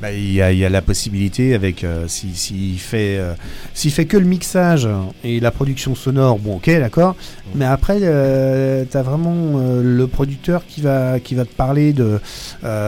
Bah, 0.00 0.12
il 0.12 0.32
y, 0.32 0.40
a, 0.40 0.52
y 0.52 0.64
a 0.64 0.68
la 0.68 0.80
possibilité 0.80 1.54
avec 1.54 1.82
euh, 1.82 2.06
si- 2.06 2.32
s'il 2.36 2.78
fait 2.78 3.16
euh, 3.18 3.34
s'il 3.74 3.90
fait 3.90 4.04
que 4.06 4.16
le 4.16 4.26
mixage 4.26 4.88
et 5.24 5.40
la 5.40 5.50
production 5.50 5.96
sonore 5.96 6.38
bon 6.38 6.56
ok 6.58 6.66
d'accord. 6.70 7.16
Mais 7.56 7.64
après 7.64 7.98
euh, 8.02 8.84
t'as 8.88 9.02
vraiment 9.02 9.58
euh, 9.58 9.82
le 9.82 10.06
producteur 10.06 10.64
qui 10.68 10.82
va 10.82 11.18
qui 11.18 11.34
va 11.34 11.44
te 11.44 11.52
parler 11.52 11.92
de 11.92 12.20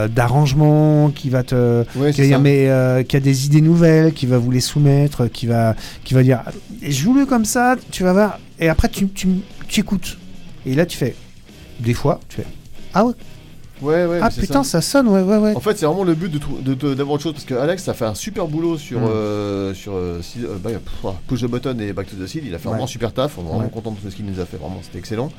d'arrangement 0.08 1.10
qui 1.10 1.30
va 1.30 1.42
te 1.42 1.84
Ouais, 1.96 2.12
qui 2.12 2.22
dire, 2.22 2.40
mais 2.40 2.68
qui 3.08 3.16
a 3.16 3.20
des 3.20 3.46
idées 3.46 3.60
nouvelles 3.60 4.12
qui 4.12 4.26
va 4.26 4.38
vous 4.38 4.50
les 4.50 4.60
soumettre 4.60 5.26
qui 5.28 5.46
va 5.46 5.74
qui 6.04 6.14
va 6.14 6.22
dire 6.22 6.42
joue-le 6.82 7.26
comme 7.26 7.44
ça 7.44 7.76
tu 7.90 8.02
vas 8.02 8.12
voir. 8.12 8.38
Et 8.58 8.68
après 8.68 8.88
tu 8.88 9.08
tu, 9.08 9.26
tu 9.68 9.80
écoutes. 9.80 10.18
Et 10.66 10.74
là 10.74 10.86
tu 10.86 10.96
fais 10.96 11.14
des 11.80 11.94
fois 11.94 12.20
tu 12.28 12.36
fais 12.36 12.46
ah 12.94 13.04
ouais 13.04 13.14
Ouais, 13.82 14.04
ouais, 14.04 14.18
ah 14.22 14.28
putain 14.30 14.62
ça. 14.62 14.80
ça 14.82 14.82
sonne 14.82 15.08
ouais 15.08 15.22
ouais 15.22 15.38
ouais 15.38 15.54
En 15.56 15.60
fait, 15.60 15.78
c'est 15.78 15.86
vraiment 15.86 16.04
le 16.04 16.14
but 16.14 16.30
de 16.30 16.38
trou- 16.38 16.58
de- 16.60 16.74
de- 16.74 16.92
d'avoir 16.94 17.14
autre 17.14 17.22
chose 17.22 17.32
parce 17.32 17.44
que 17.46 17.54
Alex 17.54 17.88
a 17.88 17.94
fait 17.94 18.04
un 18.04 18.14
super 18.14 18.46
boulot 18.46 18.76
sur 18.76 19.00
Mm. 19.00 19.04
euh, 19.10 19.74
sur 19.74 19.92
euh, 19.94 20.20
si- 20.22 20.44
euh, 20.44 20.56
bah, 20.62 20.70
ah, 21.04 21.14
Push 21.26 21.40
the 21.40 21.46
Button 21.46 21.78
et 21.80 21.92
Back 21.94 22.08
to 22.10 22.16
the 22.22 22.26
Seed. 22.28 22.44
Il 22.46 22.54
a 22.54 22.58
fait 22.58 22.68
vraiment 22.68 22.84
un 22.84 22.88
super 22.88 23.12
taf. 23.12 23.38
On 23.38 23.40
est 23.40 23.44
vraiment 23.44 23.60
Ouais. 23.64 23.70
content 23.72 23.96
de 24.04 24.10
ce 24.10 24.14
qu'il 24.14 24.26
nous 24.26 24.38
a 24.40 24.44
fait. 24.44 24.58
Vraiment, 24.58 24.80
c'était 24.82 24.98
excellent. 24.98 25.30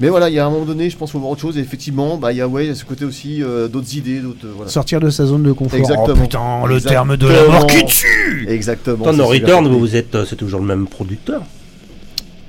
Mais 0.00 0.08
voilà, 0.08 0.28
il 0.28 0.34
y 0.34 0.40
a 0.40 0.46
un 0.46 0.50
moment 0.50 0.64
donné, 0.64 0.90
je 0.90 0.96
pense 0.96 1.10
qu'il 1.10 1.12
faut 1.14 1.20
voir 1.20 1.32
autre 1.32 1.40
chose. 1.40 1.56
Et 1.56 1.60
effectivement, 1.60 2.16
bah, 2.16 2.32
il 2.32 2.38
y 2.38 2.40
a 2.40 2.48
ouais, 2.48 2.64
il 2.64 2.68
y 2.68 2.70
a 2.70 2.74
ce 2.74 2.84
côté 2.84 3.04
aussi 3.04 3.42
euh, 3.42 3.68
d'autres 3.68 3.96
idées, 3.96 4.20
d'autres. 4.20 4.44
euh, 4.44 4.52
voilà. 4.56 4.70
sortir 4.70 5.00
de 5.00 5.08
sa 5.10 5.26
zone 5.26 5.42
de 5.44 5.52
confort 5.52 5.78
Exactement. 5.78 6.16
oh 6.18 6.20
putain 6.22 6.66
le 6.66 6.74
Exactement. 6.76 7.06
terme 7.06 7.16
de 7.16 7.26
la 7.28 7.44
mort 7.48 7.66
qui 7.66 7.84
tue 7.86 8.46
Exactement. 8.48 9.12
Dans 9.12 9.26
Return, 9.26 9.66
vous, 9.68 9.78
vous 9.78 9.96
êtes, 9.96 10.14
euh, 10.14 10.24
c'est 10.28 10.36
toujours 10.36 10.60
le 10.60 10.66
même 10.66 10.86
producteur. 10.86 11.42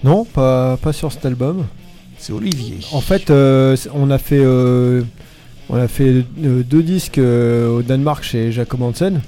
non, 0.04 0.24
pas, 0.26 0.78
pas 0.78 0.94
sur 0.94 1.12
cet 1.12 1.26
album. 1.26 1.66
Olivier 2.34 2.80
En 2.92 3.02
fait, 3.02 3.30
euh, 3.30 3.76
on 3.94 4.10
a 4.10 4.18
fait, 4.18 4.42
euh, 4.42 5.04
on 5.70 5.76
a 5.76 5.88
fait 5.88 6.24
euh, 6.44 6.64
deux 6.64 6.84
disques 6.84 7.20
au 7.20 7.82
Danemark 7.82 8.24
chez 8.24 8.52
Jacob 8.52 8.82
Hansen. 8.82 9.22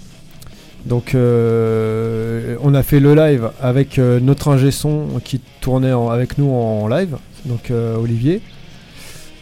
Donc, 0.86 1.16
on 1.16 2.74
a 2.74 2.84
fait 2.84 3.00
le 3.02 3.14
live 3.14 3.50
avec 3.62 3.98
notre 3.98 4.48
ingé 4.48 4.72
son 4.72 5.20
qui 5.24 5.42
tournait 5.60 5.92
avec 5.92 6.38
nous 6.38 6.50
en 6.50 6.88
live, 6.88 7.18
donc 7.46 7.72
Olivier. 7.72 8.42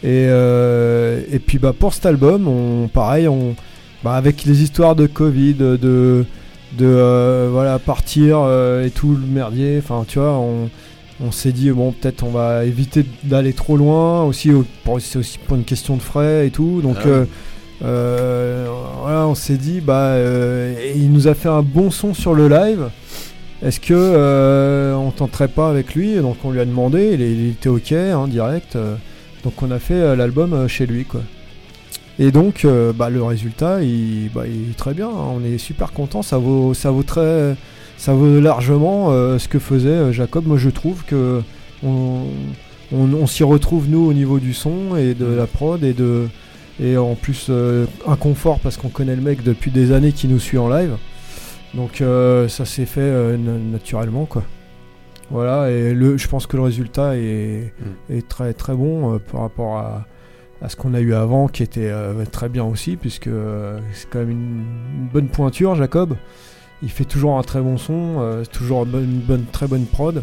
Et, 0.02 0.28
puis, 1.46 1.58
bah, 1.58 1.72
pour 1.78 1.94
cet 1.94 2.06
album, 2.06 2.48
on, 2.48 2.88
pareil, 2.88 3.28
on, 3.28 3.54
bah, 4.02 4.14
avec 4.14 4.44
les 4.44 4.62
histoires 4.62 4.96
de 4.96 5.06
Covid, 5.06 5.54
de, 5.54 6.24
de 6.76 7.48
voilà 7.48 7.78
partir 7.78 8.38
et 8.84 8.90
tout 8.90 9.12
le 9.12 9.24
merdier. 9.24 9.78
Enfin, 9.78 10.04
tu 10.08 10.18
vois, 10.18 10.32
on, 10.32 10.68
on 11.20 11.32
s'est 11.32 11.52
dit 11.52 11.70
bon 11.70 11.92
peut-être 11.92 12.24
on 12.24 12.30
va 12.30 12.64
éviter 12.64 13.04
d'aller 13.24 13.52
trop 13.52 13.76
loin 13.76 14.24
aussi 14.24 14.50
c'est 15.00 15.18
aussi 15.18 15.38
pour 15.38 15.56
une 15.56 15.64
question 15.64 15.96
de 15.96 16.02
frais 16.02 16.46
et 16.46 16.50
tout 16.50 16.80
donc 16.82 16.96
Ah 17.04 17.08
euh, 17.08 17.24
euh, 17.84 18.66
voilà 19.02 19.26
on 19.26 19.34
s'est 19.34 19.56
dit 19.56 19.80
bah 19.80 20.10
euh, 20.10 20.74
il 20.94 21.12
nous 21.12 21.28
a 21.28 21.34
fait 21.34 21.48
un 21.48 21.62
bon 21.62 21.90
son 21.90 22.14
sur 22.14 22.34
le 22.34 22.48
live 22.48 22.88
est-ce 23.62 23.80
que 23.80 24.94
on 24.94 25.10
tenterait 25.10 25.48
pas 25.48 25.70
avec 25.70 25.94
lui? 25.94 26.16
Donc 26.16 26.36
on 26.44 26.50
lui 26.50 26.60
a 26.60 26.66
demandé, 26.66 27.12
il, 27.14 27.22
il 27.22 27.50
était 27.52 27.70
ok, 27.70 27.90
hein, 27.92 28.28
direct. 28.28 28.76
donc 29.44 29.62
on 29.62 29.70
a 29.70 29.78
fait 29.78 30.14
l'album 30.14 30.68
chez 30.68 30.84
lui, 30.84 31.06
quoi. 31.06 31.22
Et 32.18 32.30
donc, 32.30 32.66
bah, 32.94 33.08
le 33.08 33.22
résultat, 33.22 33.82
il, 33.82 34.28
bah, 34.34 34.42
il 34.46 34.72
est 34.72 34.76
très 34.76 34.92
bien. 34.92 35.08
hein, 35.08 35.32
on 35.34 35.42
est 35.42 35.56
super 35.56 35.92
content. 35.92 36.20
Ça 36.20 36.36
vaut, 36.36 36.74
ça 36.74 36.90
vaut 36.90 37.02
très, 37.02 37.56
ça 37.96 38.12
vaut 38.14 38.40
largement 38.40 39.10
euh, 39.10 39.38
ce 39.38 39.48
que 39.48 39.58
faisait 39.58 39.88
euh, 39.88 40.12
Jacob. 40.12 40.46
Moi, 40.46 40.58
je 40.58 40.70
trouve 40.70 41.04
que 41.04 41.42
on, 41.82 42.24
on- 42.92 43.14
on 43.14 43.26
s'y 43.26 43.42
retrouve 43.44 43.88
nous 43.88 44.04
au 44.06 44.12
niveau 44.12 44.38
du 44.38 44.54
son 44.54 44.96
et 44.96 45.14
de 45.14 45.26
la 45.26 45.46
prod 45.46 45.82
et 45.82 45.92
de 45.92 46.28
et 46.78 46.96
en 46.98 47.14
plus 47.14 47.46
euh, 47.48 47.86
un 48.06 48.16
confort 48.16 48.60
parce 48.60 48.76
qu'on 48.76 48.90
connaît 48.90 49.16
le 49.16 49.22
mec 49.22 49.42
depuis 49.42 49.70
des 49.70 49.92
années 49.92 50.12
qui 50.12 50.28
nous 50.28 50.38
suit 50.38 50.58
en 50.58 50.68
live. 50.68 50.96
Donc 51.74 52.00
euh, 52.00 52.48
ça 52.48 52.64
s'est 52.64 52.86
fait 52.86 53.00
euh, 53.00 53.36
na- 53.36 53.58
naturellement 53.72 54.26
quoi. 54.26 54.42
Voilà 55.30 55.70
et 55.70 55.92
le, 55.92 56.16
je 56.18 56.28
pense 56.28 56.46
que 56.46 56.56
le 56.56 56.62
résultat 56.62 57.16
est, 57.16 57.72
est 58.10 58.28
très 58.28 58.52
très 58.52 58.74
bon 58.74 59.14
euh, 59.14 59.18
par 59.18 59.40
rapport 59.40 59.78
à, 59.78 60.06
à 60.62 60.68
ce 60.68 60.76
qu'on 60.76 60.94
a 60.94 61.00
eu 61.00 61.14
avant 61.14 61.48
qui 61.48 61.62
était 61.64 61.88
euh, 61.90 62.24
très 62.30 62.48
bien 62.48 62.64
aussi 62.64 62.96
puisque 62.96 63.26
euh, 63.26 63.80
c'est 63.92 64.08
quand 64.08 64.20
même 64.20 64.30
une, 64.30 64.64
une 65.00 65.08
bonne 65.12 65.28
pointure 65.28 65.74
Jacob. 65.74 66.14
Il 66.82 66.90
fait 66.90 67.04
toujours 67.04 67.38
un 67.38 67.42
très 67.42 67.60
bon 67.60 67.78
son, 67.78 68.16
euh, 68.20 68.44
toujours 68.52 68.84
une 68.84 68.90
bonne, 68.90 69.04
une 69.04 69.20
bonne- 69.20 69.44
très 69.50 69.66
bonne 69.66 69.86
prod. 69.86 70.22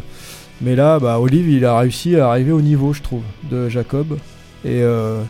Mais 0.60 0.76
là, 0.76 0.98
bah, 1.00 1.18
Olive, 1.18 1.48
il 1.48 1.64
a 1.64 1.76
réussi 1.78 2.16
à 2.16 2.28
arriver 2.30 2.52
au 2.52 2.60
niveau, 2.62 2.92
je 2.92 3.02
trouve, 3.02 3.22
de 3.50 3.68
Jacob. 3.68 4.16
Et 4.64 4.82
euh, 4.82 5.20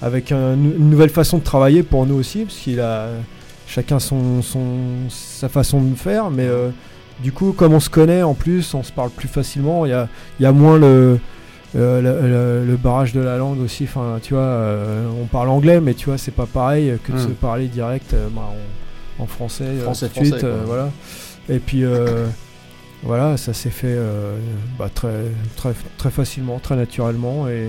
avec 0.00 0.32
un- 0.32 0.54
une 0.54 0.88
nouvelle 0.90 1.10
façon 1.10 1.38
de 1.38 1.42
travailler 1.44 1.82
pour 1.82 2.06
nous 2.06 2.14
aussi, 2.14 2.44
parce 2.44 2.56
qu'il 2.56 2.80
a 2.80 3.08
chacun 3.66 3.98
son, 3.98 4.40
son- 4.42 5.08
sa 5.10 5.48
façon 5.48 5.82
de 5.82 5.94
faire. 5.94 6.30
Mais 6.30 6.46
euh, 6.46 6.70
du 7.22 7.32
coup, 7.32 7.52
comme 7.52 7.74
on 7.74 7.80
se 7.80 7.90
connaît 7.90 8.22
en 8.22 8.34
plus, 8.34 8.72
on 8.74 8.82
se 8.82 8.92
parle 8.92 9.10
plus 9.10 9.28
facilement. 9.28 9.84
Il 9.84 9.90
y 9.90 9.94
a, 9.94 10.08
y 10.40 10.46
a 10.46 10.52
moins 10.52 10.78
le, 10.78 11.18
le, 11.74 12.00
le- 12.00 12.64
le 12.66 12.76
barrage 12.76 13.12
de 13.12 13.20
la 13.20 13.36
langue 13.36 13.60
aussi. 13.60 13.84
Enfin, 13.84 14.18
tu 14.22 14.32
vois, 14.34 14.58
on 15.22 15.26
parle 15.26 15.50
anglais, 15.50 15.80
mais 15.82 15.92
tu 15.94 16.06
vois, 16.06 16.16
c'est 16.18 16.30
pas 16.34 16.46
pareil 16.46 16.94
que 17.04 17.12
de 17.12 17.18
Mm. 17.18 17.20
se 17.20 17.28
parler 17.28 17.66
direct 17.68 18.14
bah, 18.34 18.50
en 19.18 19.26
français, 19.26 19.64
euh, 19.64 19.82
Français, 19.82 20.08
tout 20.08 20.20
de 20.20 20.24
suite, 20.24 20.38
français, 20.38 20.46
euh, 20.46 20.62
voilà. 20.66 20.90
Et 21.48 21.58
puis 21.58 21.84
euh, 21.84 22.26
voilà, 23.02 23.36
ça 23.36 23.52
s'est 23.52 23.70
fait 23.70 23.86
euh, 23.88 24.36
bah, 24.78 24.88
très, 24.94 25.08
très, 25.56 25.72
très 25.98 26.10
facilement, 26.10 26.58
très 26.58 26.76
naturellement. 26.76 27.48
Et 27.48 27.68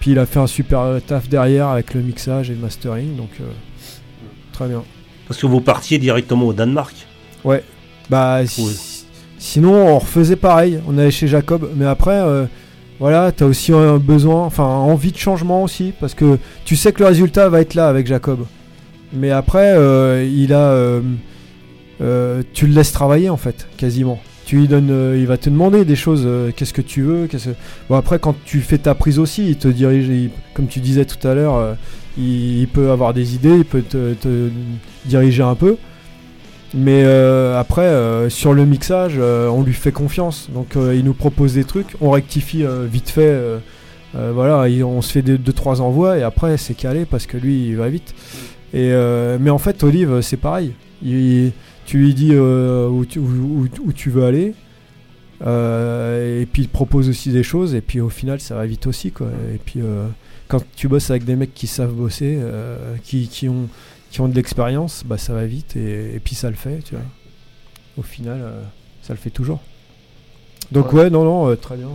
puis 0.00 0.12
il 0.12 0.18
a 0.18 0.26
fait 0.26 0.38
un 0.38 0.46
super 0.46 0.84
taf 1.06 1.28
derrière 1.28 1.68
avec 1.68 1.94
le 1.94 2.02
mixage 2.02 2.50
et 2.50 2.54
le 2.54 2.60
mastering, 2.60 3.16
donc 3.16 3.30
euh, 3.40 3.44
très 4.52 4.68
bien. 4.68 4.82
Parce 5.28 5.40
que 5.40 5.46
vous 5.46 5.60
partiez 5.60 5.98
directement 5.98 6.46
au 6.46 6.52
Danemark? 6.52 6.94
Bah, 8.10 8.46
si- 8.46 9.04
sinon 9.38 9.74
on 9.74 9.98
refaisait 9.98 10.36
pareil, 10.36 10.78
on 10.88 10.96
allait 10.98 11.10
chez 11.10 11.26
Jacob, 11.26 11.68
mais 11.74 11.86
après, 11.86 12.14
euh, 12.20 12.44
voilà, 13.00 13.32
t'as 13.32 13.44
aussi 13.46 13.72
un 13.72 13.98
besoin, 13.98 14.44
enfin 14.44 14.64
envie 14.64 15.10
de 15.12 15.16
changement 15.18 15.62
aussi, 15.64 15.92
parce 16.00 16.14
que 16.14 16.38
tu 16.64 16.76
sais 16.76 16.92
que 16.92 17.00
le 17.00 17.06
résultat 17.08 17.48
va 17.48 17.60
être 17.60 17.74
là 17.74 17.88
avec 17.88 18.06
Jacob. 18.06 18.46
Mais 19.12 19.30
après, 19.30 19.74
euh, 19.76 20.24
il 20.24 20.52
a, 20.52 20.70
euh, 20.70 21.00
euh, 22.00 22.42
tu 22.52 22.66
le 22.66 22.74
laisses 22.74 22.92
travailler 22.92 23.30
en 23.30 23.36
fait, 23.36 23.66
quasiment. 23.76 24.20
Tu 24.44 24.58
lui 24.58 24.68
il 25.20 25.26
va 25.26 25.38
te 25.38 25.50
demander 25.50 25.84
des 25.84 25.96
choses. 25.96 26.26
qu'est-ce 26.54 26.72
que 26.72 26.82
tu 26.82 27.02
veux 27.02 27.26
qu'est-ce 27.26 27.48
que- 27.50 27.54
Bon 27.88 27.96
après, 27.96 28.20
quand 28.20 28.36
tu 28.44 28.60
fais 28.60 28.78
ta 28.78 28.94
prise 28.94 29.18
aussi, 29.18 29.48
il 29.48 29.56
te 29.56 29.66
dirige, 29.66 30.30
comme 30.54 30.68
tu 30.68 30.78
disais 30.78 31.04
tout 31.04 31.26
à 31.26 31.34
l'heure, 31.34 31.76
il, 32.16 32.68
peut 32.72 32.90
avoir 32.92 33.12
des 33.12 33.34
idées, 33.34 33.56
il 33.56 33.64
peut 33.64 33.82
te, 33.82 34.14
diriger 35.04 35.42
un 35.42 35.56
peu. 35.56 35.76
Mais 36.74 37.04
après, 37.56 37.90
sur 38.30 38.54
le 38.54 38.64
mixage, 38.66 39.18
on 39.18 39.64
lui 39.64 39.72
fait 39.72 39.90
confiance. 39.90 40.48
Donc 40.54 40.76
il 40.76 41.04
nous 41.04 41.14
propose 41.14 41.54
des 41.54 41.64
trucs, 41.64 41.96
on 42.00 42.10
rectifie 42.12 42.64
vite 42.88 43.10
fait. 43.10 43.36
voilà, 44.14 44.68
il- 44.68 44.84
on 44.84 45.02
se 45.02 45.10
fait 45.10 45.22
2 45.22 45.38
deux, 45.38 45.52
trois 45.52 45.80
envois 45.80 46.18
et 46.18 46.22
après 46.22 46.56
c'est 46.56 46.74
calé 46.74 47.04
parce 47.04 47.26
que 47.26 47.36
lui 47.36 47.66
il 47.66 47.76
va 47.76 47.88
vite. 47.88 48.14
Et, 48.74 48.90
euh, 48.92 49.38
mais 49.40 49.50
en 49.50 49.58
fait, 49.58 49.82
Olive, 49.82 50.20
c'est 50.20 50.36
pareil. 50.36 50.72
Il- 51.02 51.52
tu 51.86 51.98
lui 51.98 52.14
dis 52.14 52.30
euh, 52.32 52.88
où, 52.88 53.04
tu, 53.04 53.18
où- 53.20 53.62
où- 53.64 53.68
où 53.88 53.92
tu 53.92 54.10
veux 54.10 54.24
aller. 54.24 54.54
euh, 55.46 56.40
et 56.42 56.46
puis 56.46 56.62
il 56.62 56.68
te 56.68 56.72
propose 56.72 57.08
aussi 57.08 57.30
des 57.30 57.42
choses. 57.42 57.74
Et 57.74 57.80
puis 57.80 58.00
au 58.00 58.08
final, 58.08 58.40
ça 58.40 58.54
va 58.56 58.66
vite 58.66 58.86
aussi. 58.86 59.10
Quoi. 59.12 59.28
Et 59.54 59.58
puis 59.58 59.80
quand 60.48 60.62
tu 60.76 60.88
bosses 60.88 61.10
avec 61.10 61.24
des 61.24 61.36
mecs 61.36 61.54
qui 61.54 61.66
savent 61.66 61.92
bosser, 61.92 62.38
qui, 63.04 63.28
qui 63.28 63.48
ont, 63.48 63.68
qui 64.10 64.20
ont 64.20 64.28
de 64.28 64.34
l'expérience, 64.34 65.02
bah, 65.06 65.18
ça 65.18 65.32
va 65.34 65.44
vite. 65.46 65.76
Et, 65.76 66.14
et 66.16 66.20
puis 66.20 66.34
ça 66.34 66.48
le 66.50 66.56
fait. 66.56 66.80
Tu 66.84 66.94
vois. 66.94 67.04
Au 67.98 68.02
final, 68.02 68.38
euh, 68.42 68.62
ça 69.02 69.12
le 69.12 69.18
fait 69.18 69.30
toujours. 69.30 69.60
Donc 70.72 70.92
Ouais. 70.92 71.02
ouais, 71.04 71.10
non, 71.10 71.24
non, 71.24 71.48
euh, 71.48 71.54
très 71.56 71.76
bien. 71.76 71.86
ouais. 71.86 71.92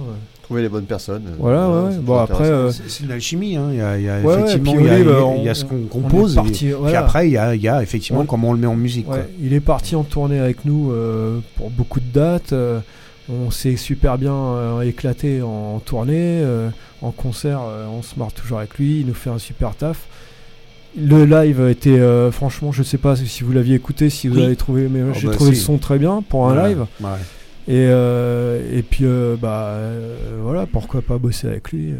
Trouver 0.51 0.63
les 0.63 0.69
bonnes 0.69 0.83
personnes. 0.85 1.23
euh, 1.27 1.35
Voilà, 1.39 1.69
ouais, 1.69 1.95
Bon, 2.01 2.17
après, 2.17 2.43
euh, 2.43 2.71
C'est 2.71 3.05
de 3.05 3.09
l'alchimie, 3.09 3.55
hein. 3.55 3.69
il 3.71 3.77
y 3.77 3.81
a, 3.81 3.97
il 3.97 4.03
y 4.03 4.09
a 4.09 4.19
Ouais, 4.19 4.25
ouais, 4.35 4.39
effectivement 4.41 4.73
puis 4.73 4.81
il 4.81 4.85
y 4.85 4.89
a, 4.89 4.93
Olive, 4.95 5.05
il 5.07 5.09
y 5.09 5.13
a- 5.15 5.25
on- 5.25 5.37
il 5.37 5.43
y 5.45 5.49
a 5.49 5.53
ce 5.53 5.63
qu'on 5.63 5.83
compose, 5.83 6.33
et- 6.33 6.35
parti, 6.35 6.51
puis 6.65 6.71
voilà. 6.73 6.99
après 6.99 7.27
il 7.29 7.31
y 7.31 7.37
a, 7.37 7.55
il 7.55 7.61
y 7.61 7.69
a 7.69 7.81
effectivement 7.81 8.19
On- 8.19 8.25
comment 8.25 8.49
on 8.49 8.53
le 8.53 8.59
met 8.59 8.67
en 8.67 8.75
musique. 8.75 9.05
quoi. 9.05 9.19
Il 9.41 9.53
est 9.53 9.61
parti 9.61 9.95
en 9.95 10.03
tournée 10.03 10.39
avec 10.39 10.65
nous 10.65 10.91
euh, 10.91 11.39
pour 11.55 11.69
beaucoup 11.69 12.01
de 12.01 12.11
dates. 12.13 12.51
euh, 12.51 12.79
on 13.29 13.49
s'est 13.49 13.77
super 13.77 14.17
bien 14.17 14.33
euh, 14.35 14.81
éclaté 14.81 15.41
en, 15.41 15.75
en 15.75 15.79
tournée. 15.79 16.41
euh, 16.41 16.67
en 17.01 17.11
concert, 17.11 17.61
euh, 17.65 17.85
on 17.97 18.01
se 18.01 18.19
marre 18.19 18.33
toujours 18.33 18.57
avec 18.57 18.77
lui. 18.77 18.99
Il 18.99 19.05
nous 19.07 19.13
fait 19.13 19.29
un 19.29 19.37
super 19.39 19.73
taf. 19.73 20.05
Le 20.99 21.23
live 21.23 21.65
était 21.69 21.91
euh, 21.97 22.29
franchement, 22.33 22.73
je 22.73 22.83
sais 22.83 22.97
pas 22.97 23.15
si 23.15 23.43
vous 23.43 23.53
l'aviez 23.53 23.75
écouté, 23.75 24.09
si 24.09 24.27
vous 24.27 24.35
Oui. 24.35 24.43
avez 24.43 24.57
trouvé, 24.57 24.89
mais 24.91 24.99
Oh, 25.09 25.13
j'ai 25.17 25.27
bah, 25.27 25.33
trouvé 25.33 25.51
si. 25.53 25.59
le 25.61 25.63
son 25.65 25.77
très 25.77 25.97
bien 25.97 26.21
pour 26.27 26.49
un 26.49 26.67
live. 26.67 26.85
Ouais. 26.99 27.07
Et, 27.67 27.85
euh, 27.87 28.59
et 28.77 28.81
puis 28.81 29.05
euh, 29.05 29.35
bah 29.39 29.65
euh, 29.69 30.39
voilà, 30.43 30.65
pourquoi 30.65 31.01
pas 31.01 31.17
bosser 31.17 31.47
avec 31.47 31.71
lui. 31.71 31.93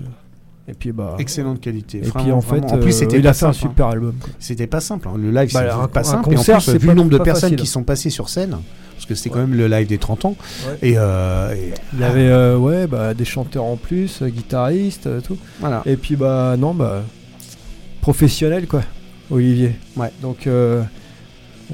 Et 0.68 0.74
puis 0.74 0.92
bah. 0.92 1.16
Excellente 1.20 1.60
qualité. 1.62 1.98
Et 2.00 2.02
Vraiment, 2.02 2.24
puis 2.24 2.32
en 2.32 2.40
vraiment. 2.40 2.68
fait, 2.68 2.74
en 2.76 2.78
plus 2.80 2.90
euh, 2.94 2.98
c'était 3.00 3.20
il 3.20 3.28
a 3.28 3.32
pas 3.32 3.34
fait 3.34 3.46
un 3.46 3.54
simple, 3.54 3.66
hein. 3.66 3.70
super 3.70 3.88
album. 3.88 4.16
C'était 4.40 4.68
pas 4.68 4.80
simple. 4.80 5.08
hein. 5.08 5.14
Le 5.18 5.30
live, 5.32 5.52
Bah, 5.54 5.60
c'était 5.62 5.70
un- 5.72 5.88
pas 5.88 6.00
un 6.00 6.04
simple. 6.04 6.36
concert, 6.36 6.56
et 6.56 6.58
en 6.58 6.60
c'est 6.62 6.72
plus, 6.72 6.80
pas- 6.80 6.84
vu 6.84 6.90
le 6.90 6.96
nombre 6.96 7.10
de 7.12 7.18
pas 7.18 7.24
personnes 7.26 7.42
facile. 7.52 7.58
qui 7.58 7.68
sont 7.68 7.84
passées 7.84 8.10
sur 8.10 8.30
scène, 8.30 8.58
parce 8.96 9.06
que 9.06 9.16
c'était 9.16 9.30
quand 9.32 9.40
même 9.40 9.56
le 9.56 9.68
live 9.68 9.88
des 9.88 9.98
30 9.98 10.26
ans. 10.26 10.36
Ouais. 10.68 10.90
Et, 10.90 10.94
euh, 10.98 11.54
et- 11.56 11.74
Il 11.94 12.00
y 12.00 12.04
avait 12.04 12.28
euh, 12.30 12.58
ouais, 12.58 12.88
bah, 12.88 13.14
des 13.14 13.26
chanteurs 13.26 13.66
en 13.66 13.76
plus, 13.76 14.22
euh, 14.22 14.30
guitaristes, 14.30 15.08
euh, 15.08 15.20
tout. 15.22 15.38
voilà. 15.60 15.82
Et 15.86 15.96
puis 15.96 16.16
bah 16.16 16.56
non 16.58 16.74
bah 16.74 17.04
professionnel 18.02 18.68
quoi, 18.68 18.82
Olivier. 19.30 19.76
Ouais. 19.98 20.12
Donc 20.22 20.48
euh, 20.48 20.82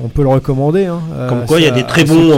on 0.01 0.07
peut 0.09 0.23
le 0.23 0.29
recommander. 0.29 0.85
Hein, 0.85 1.01
Comme 1.29 1.45
quoi, 1.45 1.59
il 1.59 1.65
y 1.65 1.69
a 1.69 1.71
des 1.71 1.83
très 1.85 2.03
bons. 2.05 2.31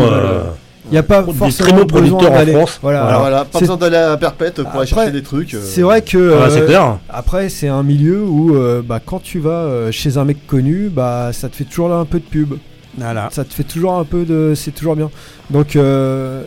Il 0.90 0.94
n'y 0.94 0.98
a 0.98 1.04
pas 1.04 1.22
des 1.24 1.34
forcément 1.34 1.70
très 1.70 1.86
bons 1.86 2.00
besoin 2.02 2.24
d'aller- 2.30 2.54
France. 2.54 2.80
Voilà. 2.82 3.02
Voilà, 3.04 3.18
voilà, 3.20 3.38
pas 3.46 3.50
c'est- 3.54 3.60
besoin 3.62 3.78
d'aller 3.78 3.96
à 3.98 4.18
Perpète 4.18 4.62
pour 4.64 4.80
aller 4.80 4.88
chercher 4.88 5.12
des 5.12 5.22
trucs. 5.24 5.54
euh, 5.54 5.62
C'est 5.64 5.82
vrai 5.82 6.02
que 6.02 6.18
Ah, 6.34 6.50
euh, 6.50 6.66
clair. 6.66 6.98
après 7.10 7.50
c'est 7.50 7.68
un 7.68 7.84
milieu 7.84 8.24
où 8.24 8.56
euh, 8.56 8.82
bah, 8.84 9.00
quand 9.06 9.22
tu 9.22 9.40
vas 9.40 9.50
euh, 9.52 9.92
chez 9.92 10.18
un 10.18 10.26
mec 10.26 10.46
connu, 10.48 10.90
bah 10.90 11.30
ça 11.32 11.48
te 11.50 11.56
fait 11.56 11.64
toujours 11.66 11.90
là 11.90 11.96
un 11.98 12.06
peu 12.06 12.20
de 12.20 12.24
pub. 12.26 12.56
Voilà. 12.98 13.30
Ça 13.32 13.44
te 13.46 13.54
fait 13.54 13.64
toujours 13.64 13.94
un 13.94 14.04
peu 14.04 14.26
de, 14.26 14.54
c'est 14.56 14.72
toujours 14.72 14.96
bien. 14.96 15.10
Donc 15.52 15.76
euh, 15.76 16.44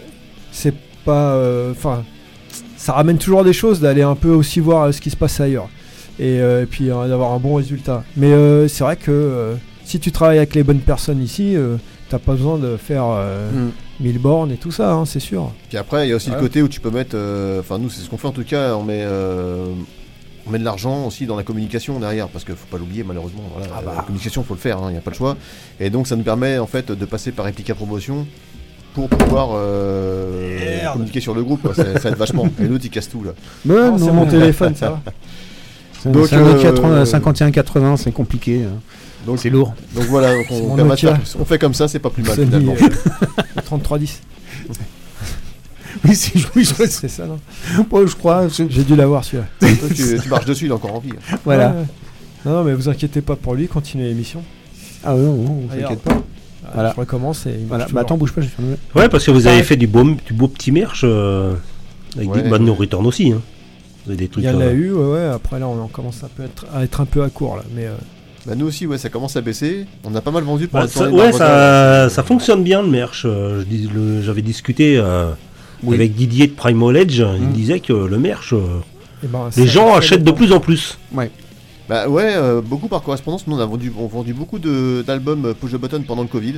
c'est 0.50 0.74
pas, 1.04 1.32
euh, 1.34 1.70
enfin, 1.70 2.02
ça 2.76 2.92
ramène 2.94 3.18
toujours 3.18 3.44
des 3.44 3.52
choses 3.52 3.80
d'aller 3.80 4.02
un 4.02 4.16
peu 4.16 4.30
aussi 4.30 4.58
voir 4.60 4.84
euh, 4.84 4.92
ce 4.92 5.00
qui 5.00 5.10
se 5.10 5.16
passe 5.16 5.40
ailleurs 5.40 5.68
et, 6.18 6.40
euh, 6.40 6.62
et 6.64 6.66
puis 6.66 6.90
euh, 6.90 7.08
d'avoir 7.08 7.32
un 7.32 7.38
bon 7.38 7.54
résultat. 7.54 8.02
Mais 8.16 8.32
euh, 8.32 8.66
c'est 8.68 8.82
vrai 8.84 8.96
que 8.96 9.10
euh, 9.10 9.54
si 9.84 10.00
tu 10.00 10.10
travailles 10.10 10.38
avec 10.38 10.54
les 10.56 10.62
bonnes 10.64 10.80
personnes 10.80 11.22
ici, 11.22 11.54
euh, 11.56 11.76
t'as 12.10 12.18
pas 12.18 12.32
besoin 12.32 12.58
de 12.58 12.76
faire 12.76 13.04
euh, 13.08 13.50
Mm. 13.52 13.70
1000 14.02 14.18
bornes 14.18 14.52
et 14.52 14.56
tout 14.56 14.70
ça, 14.72 14.92
hein, 14.92 15.04
c'est 15.06 15.20
sûr. 15.20 15.50
Puis 15.68 15.78
après, 15.78 16.06
il 16.06 16.10
y 16.10 16.12
a 16.12 16.16
aussi 16.16 16.30
Ouais. 16.30 16.36
le 16.36 16.42
côté 16.42 16.60
où 16.62 16.68
tu 16.68 16.80
peux 16.80 16.90
mettre. 16.90 17.12
euh, 17.14 17.60
Enfin, 17.60 17.78
nous, 17.78 17.88
c'est 17.90 18.02
ce 18.02 18.10
qu'on 18.10 18.18
fait 18.18 18.28
en 18.28 18.32
tout 18.32 18.44
cas. 18.44 18.74
On 18.76 18.82
met, 18.82 19.00
euh, 19.02 19.66
on 20.46 20.50
met 20.50 20.58
de 20.58 20.64
l'argent 20.64 21.06
aussi 21.06 21.26
dans 21.26 21.36
la 21.36 21.42
communication 21.42 21.98
derrière. 22.00 22.28
Parce 22.28 22.44
qu'il 22.44 22.54
faut 22.54 22.66
pas 22.70 22.78
l'oublier, 22.78 23.04
malheureusement. 23.04 23.42
Voilà, 23.54 23.72
Ah 23.76 23.82
bah. 23.84 23.92
La 23.96 24.02
communication, 24.02 24.42
faut 24.44 24.54
le 24.54 24.60
faire. 24.60 24.78
Il 24.88 24.92
n'y 24.92 24.98
a 24.98 25.00
pas 25.00 25.10
le 25.10 25.16
choix. 25.16 25.36
Et 25.80 25.88
donc, 25.90 26.06
ça 26.06 26.16
nous 26.16 26.24
permet 26.24 26.58
en 26.58 26.66
fait 26.66 26.90
de 26.92 27.04
passer 27.04 27.32
par 27.32 27.46
Replica 27.46 27.74
Promotion 27.74 28.26
pour 28.94 29.08
pouvoir 29.08 29.50
euh, 29.54 30.92
communiquer 30.92 31.20
sur 31.20 31.34
le 31.34 31.42
groupe. 31.42 31.62
quoi. 31.62 31.74
Ça, 31.74 31.98
ça 31.98 32.08
aide 32.10 32.16
vachement. 32.16 32.48
Et 32.60 32.64
l'autre, 32.66 32.84
il 32.84 32.90
casse 32.90 33.08
tout 33.08 33.22
là. 33.24 33.32
Mais 33.64 33.74
Non, 33.74 33.98
c'est 33.98 34.12
mon 34.12 34.26
téléphone, 34.26 34.74
ça 34.74 34.90
va. 34.90 35.00
C'est 36.02 36.10
Donc, 36.12 36.26
c'est 36.26 36.36
un 36.36 36.40
Nokia 36.42 36.70
euh, 36.70 36.72
30 36.72 37.06
5180, 37.06 37.96
c'est 37.96 38.12
compliqué. 38.12 38.64
hein. 38.64 38.80
Donc, 39.26 39.38
C'est 39.38 39.50
lourd. 39.50 39.74
donc 39.94 40.04
voilà, 40.06 40.34
donc 40.34 40.46
on, 40.50 40.76
faire- 40.96 41.18
fait 41.46 41.58
comme 41.58 41.74
ça, 41.74 41.86
c'est 41.88 41.98
pas 42.00 42.10
plus 42.10 42.22
mal 42.22 42.34
Sony, 42.34 42.46
finalement. 42.46 42.74
euh, 42.80 43.60
3310. 43.64 44.20
Oui, 46.04 46.16
c'est 46.16 46.32
oui, 46.56 46.64
je, 46.64 46.74
C'est 46.86 47.08
ça, 47.08 47.26
non 47.26 47.38
je 47.76 48.14
crois. 48.16 48.48
J'ai 48.48 48.82
dû 48.82 48.96
l'avoir 48.96 49.24
celui-là. 49.24 49.46
Tu, 49.94 50.18
tu 50.20 50.28
marches 50.28 50.46
dessus, 50.46 50.64
il 50.64 50.70
est 50.70 50.74
encore 50.74 50.94
en 50.96 50.98
vie. 51.00 51.10
Voilà. 51.44 51.68
Ouais, 51.70 51.76
ouais. 51.76 51.84
Non, 52.44 52.52
non, 52.52 52.64
mais 52.64 52.74
vous 52.74 52.88
inquiétez 52.88 53.20
pas 53.20 53.36
pour 53.36 53.54
lui, 53.54 53.68
continuez 53.68 54.08
l'émission. 54.08 54.42
Ah 55.04 55.14
non, 55.14 55.34
non, 55.36 55.60
t'inquiète 55.70 56.00
pas. 56.00 56.22
Ah, 56.64 56.70
Voilà. 56.74 56.92
Je 56.96 57.00
recommence 57.00 57.46
et 57.46 57.56
il 57.60 57.66
Voilà. 57.66 57.86
Bah, 57.92 58.00
attends, 58.00 58.16
bouge 58.16 58.32
pas, 58.32 58.40
je 58.40 58.46
vais 58.46 58.52
faire 58.52 58.64
une- 58.64 59.00
Ouais, 59.00 59.08
parce 59.08 59.24
que 59.24 59.30
vous 59.30 59.46
avez 59.46 59.62
fait 59.62 59.76
du 59.76 59.86
beau, 59.86 60.02
du 60.04 60.32
beau 60.32 60.48
petit 60.48 60.72
merch 60.72 61.02
euh, 61.04 61.54
avec 62.16 62.32
Ouais. 62.32 62.42
des 62.42 62.48
Bad 62.48 62.62
No 62.62 62.74
Return 62.74 63.06
aussi. 63.06 63.30
Hein. 63.32 63.40
Vous 64.04 64.10
avez 64.12 64.18
des 64.18 64.24
Il 64.24 64.30
trucs. 64.30 64.44
y 64.44 64.48
en 64.48 64.60
a 64.60 64.64
euh, 64.64 64.72
eu, 64.72 64.92
ouais, 64.92 65.12
ouais. 65.12 65.26
Après 65.26 65.58
là, 65.60 65.68
on 65.68 65.80
en 65.80 65.88
commence 65.88 66.24
à, 66.24 66.28
peu 66.28 66.42
être, 66.42 66.66
à 66.74 66.82
être 66.82 67.00
un 67.00 67.04
peu 67.06 67.22
à 67.22 67.28
court 67.28 67.56
là, 67.56 67.62
mais 67.76 67.86
euh, 67.86 67.94
Bah 68.46 68.54
nous 68.56 68.66
aussi, 68.66 68.86
ouais, 68.86 68.98
ça 68.98 69.08
commence 69.08 69.36
à 69.36 69.40
baisser. 69.40 69.86
On 70.04 70.14
a 70.16 70.20
pas 70.20 70.32
mal 70.32 70.42
vendu 70.42 70.66
pour 70.66 70.80
Bah, 70.80 70.86
la 70.86 70.88
ça, 70.90 71.08
ouais, 71.08 71.32
ça, 71.32 72.08
ça 72.10 72.22
fonctionne 72.24 72.64
bien 72.64 72.82
le 72.82 72.88
merch. 72.88 73.22
Euh, 73.24 73.62
J'avais 74.22 74.42
discuté 74.42 74.96
euh, 74.98 75.30
Oui. 75.84 75.94
avec 75.94 76.14
Didier 76.14 76.48
de 76.48 76.52
Prime 76.52 76.76
Knowledge. 76.78 77.18
Il 77.18 77.48
Mm. 77.48 77.52
disait 77.52 77.80
que 77.80 77.92
le 77.92 78.18
merch, 78.18 78.52
euh, 78.52 78.80
Et 79.22 79.28
ben, 79.28 79.48
les 79.56 79.66
gens 79.68 79.94
achètent 79.94 80.24
de 80.24 80.30
plus 80.32 80.52
en 80.52 80.58
plus. 80.60 80.98
Bah 81.88 82.08
ouais, 82.08 82.32
euh, 82.34 82.60
beaucoup 82.60 82.88
par 82.88 83.02
correspondance. 83.02 83.46
Nous, 83.46 83.56
on 83.56 83.60
a 83.60 83.66
vendu, 83.66 83.92
on 83.98 84.06
a 84.06 84.08
vendu 84.08 84.32
beaucoup 84.34 84.58
de- 84.58 85.02
d'albums 85.06 85.54
push 85.60 85.72
the 85.72 85.76
button 85.76 86.02
pendant 86.02 86.22
le 86.22 86.28
Covid. 86.28 86.54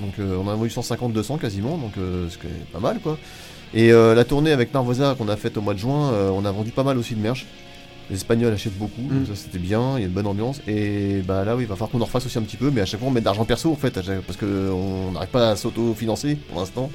Donc 0.00 0.12
euh, 0.20 0.36
on 0.44 0.48
a 0.48 0.54
vendu 0.54 0.68
150-200 0.70 1.38
quasiment, 1.38 1.76
donc 1.78 1.92
euh, 1.98 2.26
ce 2.28 2.38
qui 2.38 2.46
est 2.46 2.72
pas 2.72 2.78
mal 2.80 2.98
quoi. 3.02 3.18
Et 3.74 3.92
euh, 3.92 4.14
la 4.14 4.24
tournée 4.24 4.52
avec 4.52 4.72
Narvosa 4.72 5.14
qu'on 5.18 5.28
a 5.28 5.36
faite 5.36 5.56
au 5.56 5.60
mois 5.60 5.74
de 5.74 5.78
juin, 5.80 6.10
euh, 6.12 6.30
on 6.32 6.44
a 6.44 6.52
vendu 6.52 6.70
pas 6.70 6.84
mal 6.84 6.98
aussi 6.98 7.14
de 7.14 7.20
merch. 7.20 7.46
Les 8.10 8.16
Espagnols 8.16 8.52
achètent 8.52 8.78
beaucoup, 8.78 9.02
Mm. 9.02 9.18
donc 9.18 9.26
ça 9.28 9.32
c'était 9.36 9.58
bien, 9.58 9.92
il 9.96 10.00
y 10.00 10.02
a 10.04 10.06
une 10.06 10.12
bonne 10.12 10.26
ambiance. 10.26 10.60
Et 10.66 11.20
bah 11.26 11.44
là 11.44 11.56
oui, 11.56 11.64
il 11.64 11.66
va 11.68 11.74
falloir 11.74 11.90
qu'on 11.90 12.00
en 12.00 12.04
refasse 12.06 12.24
aussi 12.26 12.38
un 12.38 12.42
petit 12.42 12.56
peu, 12.56 12.70
mais 12.70 12.80
à 12.80 12.86
chaque 12.86 13.00
fois 13.00 13.08
on 13.08 13.12
met 13.12 13.20
de 13.20 13.24
l'argent 13.26 13.44
perso 13.44 13.70
en 13.70 13.76
fait, 13.76 13.90
parce 14.26 14.38
qu'on 14.38 15.12
n'arrive 15.12 15.28
pas 15.30 15.50
à 15.50 15.56
s'auto-financer 15.56 16.36
pour 16.48 16.60
l'instant. 16.60 16.90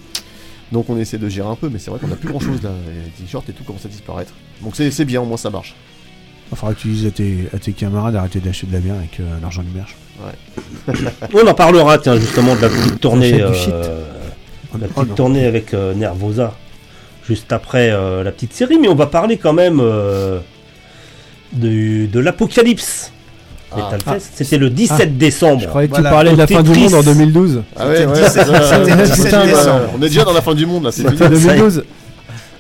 Donc 0.72 0.90
on 0.90 0.98
essaie 0.98 1.20
de 1.20 1.30
gérer 1.30 1.48
un 1.50 1.56
peu, 1.56 1.70
mais 1.70 1.78
c'est 1.78 1.92
vrai 1.92 2.00
qu'on 2.00 2.12
a 2.12 2.16
plus 2.16 2.30
grand 2.30 2.40
chose 2.40 2.64
là. 2.64 2.72
Les 2.88 3.12
t-shirts 3.26 3.48
et 3.50 3.54
tout 3.54 3.64
commencent 3.64 3.86
à 3.86 3.90
disparaître. 3.90 4.34
Donc 4.64 4.76
c'est 4.76 4.90
c'est 4.90 5.06
bien, 5.06 5.22
au 5.22 5.26
moins 5.26 5.38
ça 5.38 5.50
marche. 5.52 5.76
Il 6.52 6.58
faudra 6.58 6.74
que 6.74 6.80
tu 6.80 6.88
dises 6.88 7.06
à 7.06 7.12
tes, 7.12 7.48
à 7.54 7.58
tes 7.60 7.74
camarades 7.74 8.14
d'arrêter 8.14 8.40
d'acheter 8.40 8.68
de 8.68 8.74
la 8.74 8.80
bière 8.80 8.96
avec 8.96 9.20
euh, 9.20 9.24
l'argent 9.42 9.62
du 9.64 9.70
merch. 9.72 9.96
On 11.34 11.48
en 11.48 11.54
parlera, 11.54 11.98
tiens, 11.98 12.16
justement, 12.18 12.56
de 12.56 12.62
la 12.62 12.70
petite 12.70 13.00
tournée, 13.00 13.40
shit. 13.54 13.70
euh, 13.72 14.04
la 14.80 14.88
Oh 14.96 15.02
petite 15.02 15.16
tournée 15.16 15.46
avec 15.46 15.74
euh, 15.74 15.94
Nervosa, 15.96 16.54
juste 17.28 17.52
après 17.52 17.90
euh, 17.92 18.24
la 18.24 18.32
petite 18.32 18.54
série. 18.54 18.78
Mais 18.80 18.88
on 18.88 18.96
va 18.96 19.08
parler 19.08 19.38
quand 19.38 19.54
même 19.54 19.80
euh, 21.64 22.08
de 22.08 22.20
l'Apocalypse. 22.20 23.12
Ah. 23.76 23.90
Fest. 24.14 24.32
C'était 24.36 24.60
le 24.60 24.70
17 24.70 25.18
décembre. 25.18 25.62
Je 25.62 25.68
croyais 25.68 25.88
que 25.88 25.94
Voilà, 25.94 26.10
tu 26.10 26.14
parlais 26.14 26.32
de 26.34 26.38
la 26.38 26.46
fin 26.48 26.62
du 26.62 26.70
monde 26.80 26.94
en 26.94 27.02
2012. 27.02 27.64
Ah 27.76 27.88
ouais, 27.88 27.96
C'était 27.96 28.06
ouais, 28.08 28.20
le 28.22 28.28
c'est 28.28 28.44
17 28.44 28.46
ça. 28.46 28.86
c'était 28.86 28.96
le 28.96 29.04
17 29.08 29.26
Putain, 29.26 29.46
décembre. 29.46 29.82
On 29.94 29.98
est 29.98 30.10
déjà 30.10 30.24
dans 30.26 30.34
la 30.34 30.42
fin 30.42 30.54
du 30.54 30.66
monde 30.68 30.84
là, 30.84 30.92
c'est 30.92 31.02
fini. 31.08 31.18
Ça 31.18 31.24
y 31.26 31.28
est. 31.28 31.40
2012. 31.40 31.84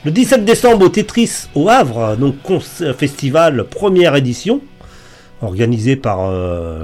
Le 0.05 0.11
17 0.11 0.43
décembre 0.43 0.85
au 0.85 0.89
Tetris 0.89 1.29
au 1.53 1.69
Havre, 1.69 2.17
donc 2.17 2.35
cons- 2.41 2.59
festival 2.97 3.65
première 3.65 4.15
édition, 4.15 4.59
organisé 5.41 5.95
par, 5.95 6.19
euh, 6.29 6.79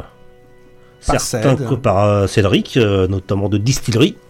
Par 1.08 1.20
certains 1.20 1.56
par 1.82 2.04
euh, 2.06 2.28
Cédric, 2.28 2.78
euh, 2.78 3.08
notamment 3.08 3.50
de 3.50 3.58
distillerie, 3.58 4.16
euh, 4.16 4.29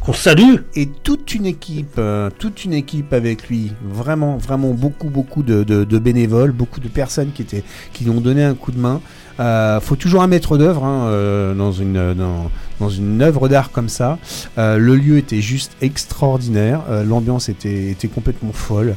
qu'on 0.00 0.12
salue. 0.12 0.56
et 0.74 0.86
toute 0.86 1.34
une 1.34 1.46
équipe, 1.46 1.94
euh, 1.98 2.28
toute 2.38 2.64
une 2.64 2.72
équipe 2.72 3.12
avec 3.12 3.48
lui, 3.48 3.72
vraiment, 3.88 4.36
vraiment 4.36 4.72
beaucoup, 4.72 5.08
beaucoup 5.10 5.42
de, 5.44 5.62
de- 5.62 5.84
de 5.84 5.98
bénévoles, 5.98 6.50
beaucoup 6.52 6.80
de 6.80 6.88
personnes 6.88 7.30
qui 7.32 7.42
étaient, 7.42 7.62
qui 7.92 8.04
lui 8.04 8.10
ont 8.10 8.20
donné 8.20 8.42
un 8.42 8.54
coup 8.54 8.72
de 8.72 8.78
main. 8.80 9.00
Euh, 9.38 9.80
faut 9.80 9.96
toujours 9.96 10.22
un 10.22 10.26
maître 10.28 10.56
d'œuvre 10.56 10.82
hein, 10.84 11.08
euh, 11.08 11.54
dans 11.54 11.70
une 11.70 12.14
dans, 12.14 12.50
dans 12.80 12.88
une 12.88 13.20
œuvre 13.22 13.48
d'art 13.48 13.70
comme 13.70 13.90
ça. 13.90 14.18
Euh, 14.56 14.78
le 14.78 14.96
lieu 14.96 15.18
était 15.18 15.42
juste 15.42 15.72
extraordinaire, 15.82 16.80
l'ambiance 17.06 17.48
était 17.50 17.90
était 17.90 18.08
complètement 18.08 18.52
folle. 18.52 18.96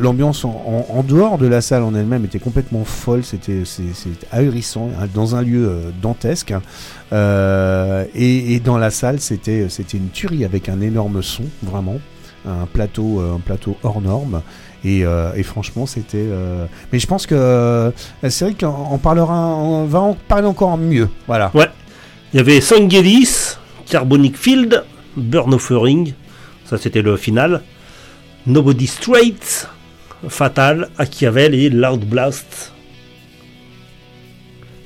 L'ambiance 0.00 0.44
en, 0.44 0.86
en- 0.90 1.02
dehors 1.02 1.38
de 1.38 1.46
la 1.46 1.60
salle 1.60 1.82
en 1.82 1.94
elle-même 1.94 2.24
était 2.24 2.38
complètement 2.38 2.84
folle. 2.84 3.22
C'était 3.24 3.62
c'est- 3.64 3.82
ahurissant 4.32 4.90
hein, 5.00 5.06
dans 5.14 5.36
un 5.36 5.42
lieu 5.42 5.70
dantesque. 6.02 6.52
Euh, 7.12 8.04
et, 8.14 8.58
dans 8.60 8.78
la 8.78 8.90
salle, 8.90 9.20
c'était 9.20 9.66
une 9.92 10.08
tuerie 10.08 10.44
avec 10.44 10.68
un 10.68 10.80
énorme 10.80 11.22
son, 11.22 11.44
vraiment, 11.62 12.00
un 12.46 12.66
plateau 12.66 13.20
euh, 13.20 13.34
un 13.34 13.40
plateau 13.40 13.76
hors 13.82 14.00
norme. 14.00 14.42
Et, 14.84 15.04
euh, 15.04 15.32
et 15.36 15.42
franchement, 15.42 15.86
c'était. 15.86 16.26
Mais 16.92 16.98
je 16.98 17.06
pense 17.06 17.26
que 17.26 17.92
c'est 18.28 18.44
vrai 18.44 18.54
qu'on 18.54 18.86
on 18.90 18.98
parlera, 18.98 19.56
on 19.56 19.84
va 19.84 20.00
en 20.00 20.14
parler 20.14 20.46
encore 20.46 20.76
mieux. 20.76 21.08
Voilà. 21.26 21.52
Il 22.32 22.38
y 22.38 22.40
avait 22.40 22.60
Sangelis, 22.60 23.56
Carbonic 23.88 24.36
Field, 24.36 24.84
Burn 25.16 25.52
Offering, 25.52 26.14
ça 26.64 26.78
c'était 26.78 27.02
le 27.02 27.18
final, 27.18 27.60
Nobody 28.46 28.86
Straight, 28.86 29.68
Fatal, 30.28 30.88
Achiavel 30.96 31.54
et 31.54 31.68
Loud 31.68 32.06
Blast. 32.06 32.72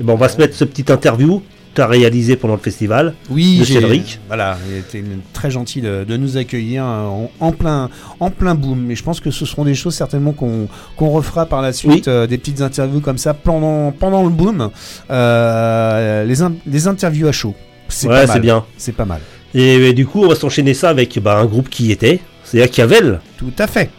Et 0.00 0.02
ben 0.02 0.14
on 0.14 0.16
va 0.16 0.28
se 0.28 0.38
mettre 0.38 0.54
ce 0.54 0.64
petit 0.64 0.92
interview 0.92 1.40
as 1.80 1.86
réalisé 1.86 2.36
pendant 2.36 2.54
le 2.54 2.60
festival. 2.60 3.14
Oui, 3.30 3.58
de 3.60 3.64
Cédric. 3.64 4.18
Voilà, 4.28 4.56
il 4.70 4.76
était 4.78 5.04
très 5.32 5.50
gentil 5.50 5.80
de, 5.80 6.04
de 6.04 6.16
nous 6.16 6.36
accueillir 6.36 6.84
en, 6.84 7.30
en 7.40 7.52
plein, 7.52 7.90
en 8.20 8.30
plein 8.30 8.54
boom. 8.54 8.80
Mais 8.86 8.94
je 8.96 9.02
pense 9.02 9.20
que 9.20 9.30
ce 9.30 9.44
seront 9.44 9.64
des 9.64 9.74
choses 9.74 9.94
certainement 9.94 10.32
qu'on 10.32 10.68
qu'on 10.96 11.10
refera 11.10 11.46
par 11.46 11.62
la 11.62 11.72
suite, 11.72 12.06
Oui. 12.06 12.12
euh, 12.12 12.26
des 12.26 12.38
petites 12.38 12.60
interviews 12.60 13.00
comme 13.00 13.18
ça 13.18 13.34
pendant, 13.34 13.92
pendant 13.92 14.22
le 14.24 14.30
boom. 14.30 14.70
Euh, 15.10 16.24
les, 16.24 16.42
in- 16.42 16.54
les 16.66 16.86
interviews 16.88 17.28
à 17.28 17.32
chaud. 17.32 17.54
C'est 17.88 18.08
Ouais, 18.08 18.40
bien. 18.40 18.64
C'est 18.76 18.92
pas 18.94 19.04
mal. 19.04 19.20
Et, 19.54 19.74
et 19.88 19.92
du 19.92 20.06
coup, 20.06 20.22
on 20.24 20.28
va 20.28 20.34
s'enchaîner 20.34 20.74
ça 20.74 20.90
avec 20.90 21.18
bah, 21.20 21.38
un 21.38 21.46
groupe 21.46 21.68
qui 21.68 21.86
y 21.86 21.92
était, 21.92 22.20
c'est 22.44 22.60
Achiavel. 22.62 23.20
Tout 23.38 23.52
à 23.58 23.66
fait. 23.66 23.90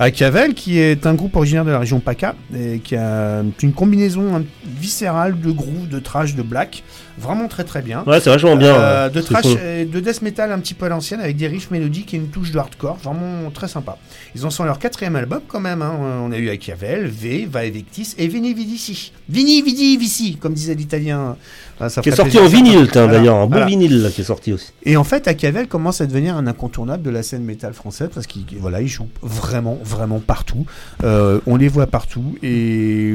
Achiavel, 0.00 0.54
qui 0.54 0.78
est 0.78 1.06
un 1.06 1.14
groupe 1.14 1.34
originaire 1.36 1.64
de 1.64 1.70
la 1.70 1.78
région 1.80 1.98
PACA, 1.98 2.34
et 2.56 2.78
qui 2.78 2.94
a 2.94 3.42
une 3.62 3.72
combinaison 3.72 4.36
hein, 4.36 4.42
viscérale 4.80 5.40
de 5.40 5.50
groove, 5.50 5.88
de 5.88 5.98
trash, 5.98 6.34
de 6.36 6.42
black, 6.42 6.84
vraiment 7.20 7.48
très 7.48 7.64
très 7.64 7.82
bien. 7.82 8.04
Ouais, 8.06 8.20
c'est 8.20 8.30
vachement 8.30 8.56
bien. 8.56 8.74
Euh, 8.74 9.06
euh, 9.06 9.08
de 9.08 9.20
trash 9.20 9.44
de 9.46 10.00
death 10.00 10.22
metal 10.22 10.52
un 10.52 10.58
petit 10.58 10.74
peu 10.74 10.86
à 10.86 10.88
l'ancienne 10.88 11.20
avec 11.20 11.36
des 11.36 11.46
riffs 11.46 11.70
mélodiques 11.70 12.14
et 12.14 12.16
une 12.16 12.28
touche 12.28 12.50
de 12.50 12.58
hardcore, 12.58 12.96
vraiment 13.02 13.50
très 13.50 13.68
sympa. 13.68 13.98
Ils 14.34 14.44
en 14.46 14.50
sont 14.50 14.62
à 14.62 14.66
leur 14.66 14.78
quatrième 14.78 15.16
album 15.16 15.40
quand 15.48 15.60
même. 15.60 15.82
hein. 15.82 15.92
On 16.24 16.32
a 16.32 16.38
eu 16.38 16.48
Achiavel, 16.50 17.06
V, 17.06 17.48
Va 17.50 17.64
Evictis 17.64 18.14
et 18.18 18.26
Vini 18.28 18.54
Vidici. 18.54 19.12
Vini 19.28 19.62
Vidi 19.62 19.96
Vici, 19.96 20.36
comme 20.40 20.54
disait 20.54 20.74
l'italien. 20.74 21.36
Ah, 21.80 21.88
Qui 21.88 22.08
est 22.08 22.16
sorti 22.16 22.38
en 22.40 22.46
vinyle, 22.46 22.88
d'ailleurs, 22.92 23.36
un 23.36 23.44
bon 23.46 23.50
voilà. 23.52 23.66
vinyle 23.66 24.02
là, 24.02 24.10
qui 24.10 24.22
est 24.22 24.24
sorti 24.24 24.52
aussi. 24.52 24.72
Et 24.84 24.96
en 24.96 25.04
fait, 25.04 25.28
Achiavel 25.28 25.68
commence 25.68 26.00
à 26.00 26.06
devenir 26.06 26.36
un 26.36 26.46
incontournable 26.48 27.04
de 27.04 27.10
la 27.10 27.22
scène 27.22 27.44
métal 27.44 27.72
française 27.72 28.08
parce 28.12 28.26
qu'il 28.26 28.44
voilà, 28.58 28.80
il 28.80 28.88
joue 28.88 29.06
vraiment, 29.22 29.78
vraiment 29.84 30.18
partout. 30.18 30.66
Euh, 31.04 31.38
on 31.46 31.54
les 31.54 31.68
voit 31.68 31.86
partout 31.86 32.36
et 32.42 33.14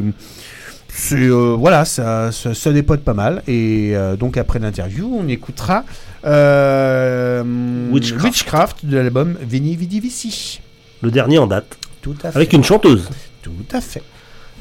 c'est 0.95 1.15
euh, 1.15 1.55
voilà, 1.57 1.85
ça, 1.85 2.31
ça, 2.31 2.53
ça 2.53 2.71
dépote 2.71 3.01
pas 3.01 3.13
mal. 3.13 3.41
Et 3.47 3.91
euh, 3.95 4.15
donc 4.15 4.37
après 4.37 4.59
l'interview, 4.59 5.11
on 5.19 5.27
écoutera 5.27 5.83
euh, 6.25 7.43
Witchcraft. 7.91 8.23
Witchcraft 8.25 8.85
de 8.85 8.97
l'album 8.97 9.35
Veni 9.41 9.75
Vidi 9.75 9.99
Vici. 9.99 10.61
Le 11.01 11.11
dernier 11.11 11.37
en 11.39 11.47
date, 11.47 11.77
Tout 12.01 12.15
à 12.23 12.31
fait. 12.31 12.37
avec 12.37 12.53
une 12.53 12.63
chanteuse. 12.63 13.09
Tout 13.41 13.51
à 13.71 13.81
fait. 13.81 14.03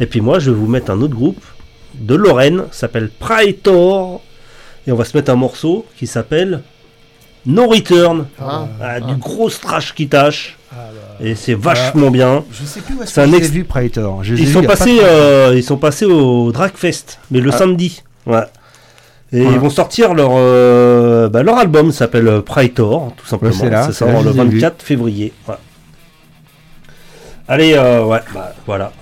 Et 0.00 0.06
puis 0.06 0.20
moi, 0.20 0.38
je 0.38 0.50
vais 0.50 0.56
vous 0.56 0.66
mettre 0.66 0.90
un 0.90 1.00
autre 1.00 1.14
groupe 1.14 1.42
de 1.94 2.14
Lorraine, 2.14 2.64
s'appelle 2.72 3.10
Praetor. 3.10 4.22
Et 4.86 4.92
on 4.92 4.96
va 4.96 5.04
se 5.04 5.16
mettre 5.16 5.30
un 5.30 5.36
morceau 5.36 5.86
qui 5.96 6.06
s'appelle 6.08 6.62
No 7.46 7.68
Return. 7.68 8.26
Ah, 8.40 8.66
Ah, 8.80 9.00
Du 9.00 9.14
gros 9.16 9.48
trash 9.50 9.94
qui 9.94 10.08
tâche. 10.08 10.56
Et 11.20 11.34
c'est 11.34 11.54
vachement 11.54 12.10
bien. 12.10 12.44
Je 12.52 12.64
sais 12.64 12.80
plus 12.80 12.94
où 12.94 13.02
est-ce 13.02 13.12
C'est 13.12 13.24
que 13.24 13.30
l'ai 13.30 13.38
vu 13.48 13.64
Ils 14.36 14.48
sont, 14.48 14.62
passés, 14.62 14.98
euh, 15.02 15.52
ils 15.54 15.62
sont 15.62 15.76
passés 15.76 16.04
au 16.04 16.50
Dragfest, 16.52 17.18
mais 17.30 17.40
le 17.40 17.50
Ah. 17.52 17.56
samedi. 17.58 18.02
Ouais. 18.26 18.38
Et 19.32 19.40
Voilà. 19.42 19.56
ils 19.56 19.60
vont 19.60 19.70
sortir 19.70 20.12
leur, 20.14 20.30
euh, 20.34 21.28
bah, 21.28 21.42
leur 21.42 21.56
album, 21.58 21.90
s'appelle 21.92 22.28
euh, 22.28 22.40
Praetor, 22.42 23.12
tout 23.16 23.26
simplement. 23.26 23.52
c'est 23.54 23.70
là, 23.70 23.84
ça 23.86 23.92
sort 23.92 24.08
le 24.22 24.30
les 24.30 24.38
ai 24.40 24.44
vus. 24.44 24.58
24 24.60 24.82
février. 24.82 25.32
Ouais. 25.48 25.54
Allez, 27.48 27.74
euh, 27.74 28.04
ouais, 28.04 28.20
bah, 28.34 28.52
voilà. 28.66 28.92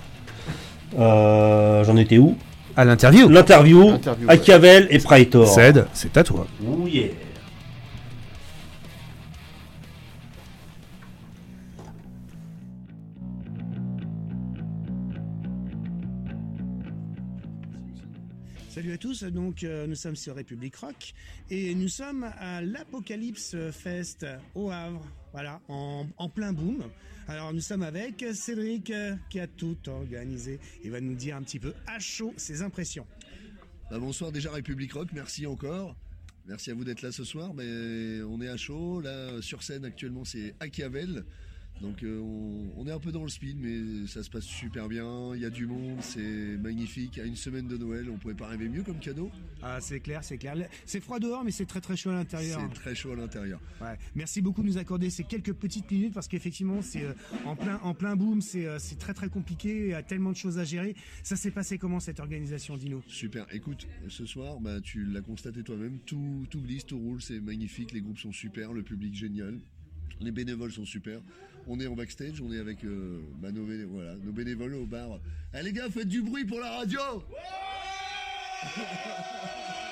Euh, 0.99 1.85
J'en 1.85 1.97
étais 1.97 2.19
où? 2.19 2.37
À 2.77 2.85
l'interview. 2.85 3.29
L'interview, 3.29 3.91
ouais. 3.93 3.99
Achiavel 4.29 4.87
et 4.91 4.99
Praetor. 4.99 5.47
Ced, 5.49 5.87
c'est 5.93 6.17
à 6.17 6.23
toi. 6.25 6.47
Oh 6.67 6.87
yeah. 6.87 7.07
Donc 19.51 19.65
euh, 19.65 19.89
nous 19.89 19.97
sommes 19.97 20.15
sur 20.15 20.37
République 20.37 20.77
Rock 20.77 21.13
et 21.51 21.75
nous 21.75 21.89
sommes 21.89 22.23
à 22.39 22.63
l'Apocalypse 22.63 23.57
Fest 23.73 24.25
au 24.55 24.71
Havre, 24.71 25.05
voilà, 25.33 25.61
en, 25.67 26.07
plein 26.33 26.53
boom. 26.53 26.85
Alors 27.27 27.53
nous 27.53 27.61
sommes 27.61 27.83
avec 27.83 28.25
Cédric 28.33 28.91
euh, 28.91 29.17
qui 29.29 29.41
a 29.41 29.49
tout 29.49 29.77
organisé 29.89 30.61
et 30.85 30.89
va 30.89 31.01
nous 31.01 31.17
dire 31.17 31.35
un 31.35 31.43
petit 31.43 31.59
peu 31.59 31.75
à 31.89 31.99
chaud 31.99 32.33
ses 32.37 32.63
impressions. 32.63 33.09
Bah, 33.91 33.99
bonsoir 33.99 34.31
déjà 34.31 34.53
République 34.53 34.93
Rock, 34.93 35.09
merci 35.13 35.49
encore. 35.49 35.97
Merci 36.47 36.71
à 36.71 36.75
vous 36.75 36.85
d'être 36.85 37.03
là 37.03 37.11
ce 37.11 37.25
soir. 37.25 37.53
Mais 37.53 38.23
on 38.23 38.41
est 38.41 38.49
à 38.49 38.57
chaud. 38.57 39.01
Là, 39.01 39.43
sur 39.43 39.65
scène 39.65 39.85
actuellement, 39.85 40.25
c'est 40.25 40.55
Achiavel. 40.61 41.25
Donc 41.81 42.03
euh, 42.03 42.19
on, 42.21 42.73
on 42.77 42.87
est 42.87 42.93
un 42.93 42.99
peu 42.99 43.11
dans 43.11 43.23
le 43.23 43.29
speed, 43.29 43.59
mais 43.59 44.07
ça 44.07 44.23
se 44.23 44.31
passe 44.31 44.45
super 44.45 44.89
bien. 44.89 45.35
Il 45.35 45.41
y 45.41 45.45
a 45.45 45.51
du 45.51 45.67
monde, 45.67 45.99
c'est 46.01 46.59
magnifique. 46.59 47.19
À 47.19 47.25
une 47.25 47.37
semaine 47.37 47.67
de 47.67 47.77
Noël, 47.77 48.11
on 48.11 48.19
pouvait 48.19 48.35
pas 48.35 48.49
rêver 48.49 48.69
mieux 48.69 48.83
comme 48.83 48.99
cadeau. 48.99 49.31
Ah, 49.63 49.81
c'est 49.81 50.01
clair, 50.01 50.23
c'est 50.23 50.37
clair. 50.37 50.57
C'est 50.85 51.01
froid 51.01 51.19
dehors, 51.19 51.43
mais 51.43 51.51
c'est 51.51 51.67
très 51.67 51.81
très 51.81 51.97
chaud 51.97 52.11
à 52.11 52.15
l'intérieur. 52.15 52.61
C'est 52.61 52.75
très 52.75 52.95
chaud 52.95 53.13
à 53.13 53.17
l'intérieur. 53.17 53.61
Ouais. 53.81 53.97
Merci 54.15 54.43
beaucoup 54.43 54.63
de 54.63 54.67
nous 54.67 54.79
accorder 54.79 55.09
ces 55.11 55.25
quelques 55.25 55.55
petites 55.55 55.91
minutes 55.91 56.13
parce 56.13 56.29
qu'effectivement 56.29 56.83
c'est 56.83 57.05
euh, 57.05 57.15
en 57.45 57.57
plein 57.57 57.79
en 57.83 57.95
plein 57.95 58.17
boom, 58.17 58.43
c'est 58.43 58.67
euh, 58.67 58.79
c'est 58.79 58.99
très 58.99 59.15
très 59.15 59.29
compliqué, 59.29 59.85
il 59.87 59.91
y 59.91 59.95
a 59.95 60.03
tellement 60.03 60.33
de 60.33 60.37
choses 60.37 60.59
à 60.59 60.65
gérer. 60.65 60.95
Ça 61.23 61.37
s'est 61.37 61.51
passé 61.51 61.79
comment 61.79 62.01
cette 62.01 62.21
organisation 62.21 62.77
Dino? 62.77 63.03
Super. 63.07 63.47
Écoute, 63.53 63.87
ce 64.09 64.27
soir, 64.27 64.61
bah, 64.61 64.81
tu 64.81 65.05
l'as 65.07 65.23
constaté 65.23 65.63
toi-même, 65.63 65.99
tout, 66.01 66.47
tout 66.51 66.61
glisse, 66.61 66.85
tout 66.85 66.99
roule, 66.99 67.23
c'est 67.23 67.41
magnifique, 67.41 67.93
les 67.93 68.03
groupes 68.03 68.19
sont 68.19 68.33
super, 68.33 68.73
le 68.73 68.83
public 68.83 69.15
génial. 69.15 69.59
Les 70.21 70.33
bénévoles 70.33 70.73
sont 70.73 70.85
super. 70.85 71.23
On 71.67 71.79
est 71.81 71.87
en 71.87 71.95
backstage, 71.95 72.41
on 72.41 72.53
est 72.53 72.59
avec 72.59 72.85
euh, 72.85 73.21
bah, 73.41 73.51
nos, 73.53 73.65
bénévoles 74.33 74.75
au 74.75 74.87
bar. 74.87 75.21
Eh 75.55 75.63
les 75.63 75.73
gars, 75.73 75.89
faites 75.91 76.09
du 76.09 76.23
bruit 76.23 76.45
pour 76.45 76.61
la 76.61 76.71
radio 76.79 77.01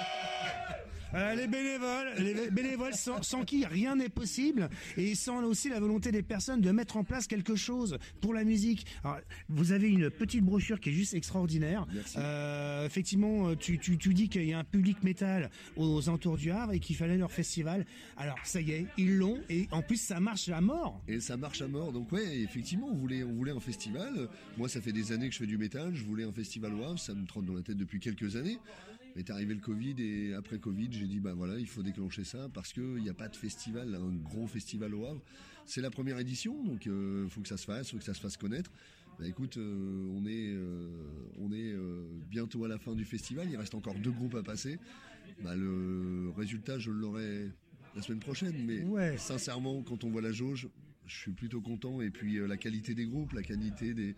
Euh, 1.14 1.34
les 1.34 1.46
bénévoles, 1.46 2.12
les 2.18 2.34
bé- 2.34 2.50
bénévoles 2.50 2.94
sans, 2.94 3.22
sans 3.22 3.44
qui 3.44 3.64
rien 3.64 3.96
n'est 3.96 4.08
possible 4.10 4.68
et 4.96 5.14
sans 5.14 5.42
aussi 5.44 5.68
la 5.70 5.80
volonté 5.80 6.12
des 6.12 6.22
personnes 6.22 6.60
de 6.60 6.70
mettre 6.70 6.96
en 6.96 7.04
place 7.04 7.26
quelque 7.26 7.56
chose 7.56 7.98
pour 8.20 8.34
la 8.34 8.44
musique. 8.44 8.86
Alors, 9.02 9.18
vous 9.48 9.72
avez 9.72 9.88
une 9.88 10.10
petite 10.10 10.42
brochure 10.44 10.80
qui 10.80 10.90
est 10.90 10.92
juste 10.92 11.14
extraordinaire. 11.14 11.86
Euh, 12.16 12.84
effectivement, 12.86 13.54
tu, 13.56 13.78
tu, 13.78 13.96
tu 13.96 14.12
dis 14.12 14.28
qu'il 14.28 14.44
y 14.44 14.52
a 14.52 14.58
un 14.58 14.64
public 14.64 15.02
métal 15.02 15.50
aux 15.76 16.08
entours 16.08 16.36
du 16.36 16.50
Havre 16.50 16.72
et 16.72 16.80
qu'il 16.80 16.96
fallait 16.96 17.16
leur 17.16 17.32
festival. 17.32 17.86
Alors 18.16 18.36
ça 18.44 18.60
y 18.60 18.72
est, 18.72 18.86
ils 18.98 19.16
l'ont 19.16 19.38
et 19.48 19.66
en 19.70 19.80
plus 19.82 19.96
ça 20.00 20.20
marche 20.20 20.48
à 20.50 20.60
mort. 20.60 21.00
Et 21.08 21.20
ça 21.20 21.36
marche 21.36 21.62
à 21.62 21.68
mort. 21.68 21.92
Donc 21.92 22.12
ouais, 22.12 22.40
effectivement, 22.40 22.88
on 22.90 22.94
voulait, 22.94 23.22
on 23.22 23.32
voulait 23.32 23.52
un 23.52 23.60
festival. 23.60 24.28
Moi, 24.56 24.68
ça 24.68 24.80
fait 24.80 24.92
des 24.92 25.12
années 25.12 25.28
que 25.28 25.34
je 25.34 25.38
fais 25.38 25.46
du 25.46 25.58
métal. 25.58 25.94
Je 25.94 26.04
voulais 26.04 26.24
un 26.24 26.32
festival 26.32 26.74
au 26.74 26.82
Havre. 26.84 26.98
Ça 26.98 27.14
me 27.14 27.24
trotte 27.26 27.46
dans 27.46 27.54
la 27.54 27.62
tête 27.62 27.76
depuis 27.78 27.98
quelques 27.98 28.36
années. 28.36 28.58
Est 29.18 29.30
arrivé 29.30 29.52
le 29.52 29.60
Covid 29.60 29.96
et 29.98 30.34
après 30.34 30.58
Covid, 30.60 30.88
j'ai 30.92 31.06
dit 31.08 31.18
bah 31.18 31.32
voilà, 31.34 31.58
il 31.58 31.66
faut 31.66 31.82
déclencher 31.82 32.22
ça 32.22 32.48
parce 32.54 32.72
que 32.72 32.96
il 32.98 33.02
n'y 33.02 33.08
a 33.08 33.14
pas 33.14 33.28
de 33.28 33.34
festival, 33.36 33.94
un 33.94 34.12
gros 34.14 34.46
festival 34.46 34.94
au 34.94 35.04
Havre. 35.06 35.20
C'est 35.66 35.80
la 35.80 35.90
première 35.90 36.18
édition, 36.20 36.62
donc 36.62 36.86
euh, 36.86 37.28
faut 37.28 37.40
que 37.40 37.48
ça 37.48 37.56
se 37.56 37.64
fasse, 37.64 37.90
faut 37.90 37.98
que 37.98 38.04
ça 38.04 38.14
se 38.14 38.20
fasse 38.20 38.36
connaître. 38.36 38.70
Bah 39.18 39.26
écoute, 39.26 39.56
euh, 39.56 40.06
on 40.12 40.24
est, 40.24 40.52
euh, 40.54 40.88
on 41.38 41.50
est 41.52 41.72
euh, 41.72 42.04
bientôt 42.30 42.64
à 42.64 42.68
la 42.68 42.78
fin 42.78 42.94
du 42.94 43.04
festival. 43.04 43.48
Il 43.50 43.56
reste 43.56 43.74
encore 43.74 43.96
deux 43.96 44.12
groupes 44.12 44.36
à 44.36 44.44
passer. 44.44 44.78
Bah 45.42 45.56
le 45.56 46.30
résultat, 46.36 46.78
je 46.78 46.92
l'aurai 46.92 47.50
la 47.96 48.02
semaine 48.02 48.20
prochaine. 48.20 48.54
Mais 48.64 48.84
Ouais. 48.84 49.16
sincèrement, 49.18 49.82
quand 49.82 50.04
on 50.04 50.10
voit 50.10 50.22
la 50.22 50.30
jauge, 50.32 50.68
je 51.06 51.16
suis 51.16 51.32
plutôt 51.32 51.60
content. 51.60 52.00
Et 52.00 52.10
puis 52.10 52.38
euh, 52.38 52.46
la 52.46 52.56
qualité 52.56 52.94
des 52.94 53.06
groupes, 53.06 53.32
la 53.32 53.42
qualité 53.42 53.94
des, 53.94 54.14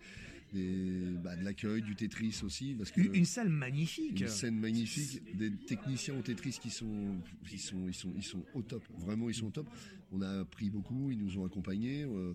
des 0.53 1.13
bah, 1.23 1.35
de 1.35 1.43
l'accueil, 1.43 1.81
du 1.81 1.95
Tetris 1.95 2.41
aussi, 2.43 2.75
parce 2.77 2.91
que 2.91 3.01
Une, 3.01 3.15
une 3.15 3.25
salle 3.25 3.49
magnifique. 3.49 4.19
une 4.21 4.27
scène 4.27 4.59
magnifique, 4.59 5.21
des 5.37 5.51
techniciens 5.51 6.15
au 6.15 6.21
Tetris 6.21 6.57
qui 6.61 6.69
sont, 6.69 7.15
ils 7.51 7.59
sont, 7.59 7.87
ils 7.87 7.93
sont, 7.93 8.13
ils 8.17 8.23
sont 8.23 8.43
au 8.53 8.61
top. 8.61 8.83
Vraiment, 8.97 9.29
ils 9.29 9.35
sont 9.35 9.47
au 9.47 9.51
top. 9.51 9.67
On 10.11 10.21
a 10.21 10.41
appris 10.41 10.69
beaucoup, 10.69 11.11
ils 11.11 11.17
nous 11.19 11.37
ont 11.37 11.45
accompagnés. 11.45 12.03
euh, 12.03 12.33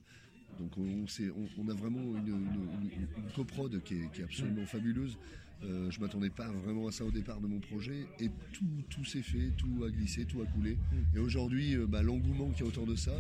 donc 0.58 0.78
on, 0.78 1.04
on, 1.04 1.48
on 1.58 1.68
a 1.68 1.74
vraiment 1.74 2.00
une, 2.16 2.28
une, 2.28 2.34
une, 2.34 2.90
une 3.24 3.32
coprode 3.34 3.82
qui 3.82 3.94
est, 3.94 4.12
qui 4.12 4.20
est 4.22 4.24
absolument 4.24 4.64
fabuleuse. 4.64 5.18
Euh, 5.64 5.90
je 5.90 6.00
m'attendais 6.00 6.28
pas 6.28 6.50
vraiment 6.50 6.86
à 6.86 6.92
ça 6.92 7.02
au 7.04 7.10
départ 7.10 7.40
de 7.40 7.46
mon 7.46 7.60
projet 7.60 8.06
et 8.20 8.28
tout, 8.52 8.66
tout 8.90 9.04
s'est 9.06 9.22
fait, 9.22 9.52
tout 9.56 9.84
a 9.84 9.90
glissé, 9.90 10.26
tout 10.26 10.42
a 10.42 10.46
coulé. 10.46 10.76
Et 11.14 11.18
aujourd'hui, 11.18 11.74
euh, 11.76 11.86
bah, 11.86 12.02
l'engouement 12.02 12.50
qu'il 12.50 12.60
y 12.60 12.64
a 12.64 12.68
autour 12.68 12.86
de 12.86 12.94
ça, 12.94 13.12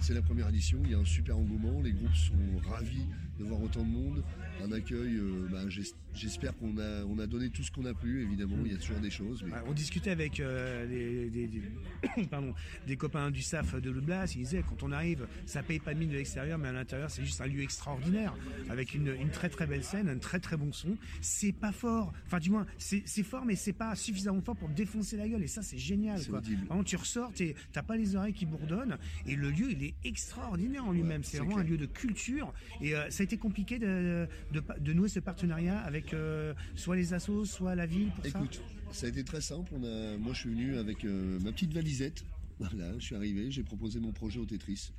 c'est 0.00 0.12
la 0.14 0.22
première 0.22 0.48
édition. 0.48 0.80
Il 0.84 0.90
y 0.90 0.94
a 0.94 0.98
un 0.98 1.04
super 1.04 1.38
engouement. 1.38 1.80
Les 1.82 1.92
groupes 1.92 2.14
sont 2.14 2.34
ravis 2.68 3.06
de 3.38 3.44
voir 3.44 3.62
autant 3.62 3.82
de 3.84 3.90
monde. 3.90 4.24
Un 4.62 4.72
accueil. 4.72 5.16
euh, 5.16 5.46
bah, 5.50 5.68
j'es- 5.68 5.94
j'espère 6.14 6.56
qu'on 6.56 6.78
a, 6.78 7.04
on 7.04 7.18
a 7.18 7.26
donné 7.26 7.50
tout 7.50 7.62
ce 7.62 7.70
qu'on 7.70 7.84
a 7.86 7.94
pu. 7.94 8.22
Évidemment, 8.22 8.56
il 8.64 8.72
y 8.72 8.74
a 8.74 8.78
toujours 8.78 9.00
des 9.00 9.10
choses. 9.10 9.42
Mais 9.44 9.52
on 9.66 9.72
discutait 9.72 10.10
avec 10.10 10.40
euh, 10.40 10.86
les, 10.86 11.30
des, 11.30 11.46
des- 11.48 12.26
pardon, 12.30 12.54
des 12.86 12.96
copains 12.96 13.30
du 13.30 13.42
SAF 13.42 13.74
de 13.80 13.90
Blast, 13.90 14.34
ils 14.34 14.40
disaient 14.40 14.64
quand 14.68 14.82
on 14.82 14.92
arrive, 14.92 15.26
ça 15.46 15.62
paye 15.62 15.78
pas 15.78 15.94
de 15.94 15.98
mine 15.98 16.10
de 16.10 16.16
l'extérieur, 16.16 16.58
mais 16.58 16.68
à 16.68 16.72
l'intérieur 16.72 17.10
c'est 17.10 17.24
juste 17.24 17.40
un 17.40 17.46
lieu 17.46 17.62
extraordinaire, 17.62 18.34
avec 18.68 18.94
une, 18.94 19.08
une 19.08 19.30
très 19.30 19.48
très 19.48 19.66
belle 19.66 19.84
scène, 19.84 20.08
un 20.08 20.18
très 20.18 20.40
très 20.40 20.56
bon 20.56 20.72
son. 20.72 20.96
C'est 21.20 21.52
pas 21.52 21.72
fort, 21.72 22.12
enfin 22.26 22.38
du 22.38 22.50
moins 22.50 22.66
c'est 22.78 23.04
fort, 23.22 23.44
mais 23.44 23.56
c'est 23.56 23.72
pas 23.72 23.94
suffisamment 23.94 24.40
fort 24.42 24.56
pour 24.56 24.68
défoncer 24.68 25.16
la 25.16 25.28
gueule, 25.28 25.42
et 25.42 25.46
ça 25.48 25.62
c'est 25.62 25.78
génial. 25.78 26.20
Quoi. 26.26 26.40
Vraiment, 26.66 26.84
tu 26.84 26.96
ressors, 26.96 27.32
t'as 27.72 27.82
pas 27.82 27.96
les 27.96 28.16
oreilles 28.16 28.32
qui 28.34 28.46
bourdonnent, 28.46 28.98
et 29.26 29.36
le 29.36 29.50
lieu 29.50 29.70
il 29.70 29.82
est 29.84 29.94
extraordinaire 30.04 30.84
en 30.84 30.92
lui-même. 30.92 31.22
c'est 31.22 31.32
c'est 31.32 31.38
vraiment 31.38 31.54
clair. 31.56 31.66
un 31.66 31.70
lieu 31.70 31.76
de 31.78 31.86
culture, 31.86 32.52
et 32.80 32.94
euh, 32.94 33.08
ça 33.10 33.22
a 33.22 33.24
été 33.24 33.36
compliqué 33.38 33.78
de, 33.78 34.26
de, 34.52 34.62
de 34.80 34.92
nouer 34.92 35.08
ce 35.08 35.20
partenariat 35.20 35.78
avec 35.80 36.03
euh, 36.12 36.54
soit 36.74 36.96
les 36.96 37.14
assos, 37.14 37.44
soit 37.44 37.74
la 37.74 37.86
ville. 37.86 38.10
Écoute, 38.24 38.60
ça 38.92 39.06
a 39.06 39.08
été 39.08 39.24
très 39.24 39.40
simple. 39.40 39.74
Moi, 39.76 40.32
je 40.32 40.38
suis 40.40 40.50
venu 40.50 40.76
avec 40.76 41.04
euh, 41.04 41.38
ma 41.40 41.52
petite 41.52 41.72
valisette. 41.72 42.24
Voilà, 42.60 42.96
je 43.00 43.04
suis 43.04 43.16
arrivé, 43.16 43.50
j'ai 43.50 43.64
proposé 43.64 43.98
mon 43.98 44.12
projet 44.12 44.38
au 44.38 44.46
Tetris. 44.46 44.92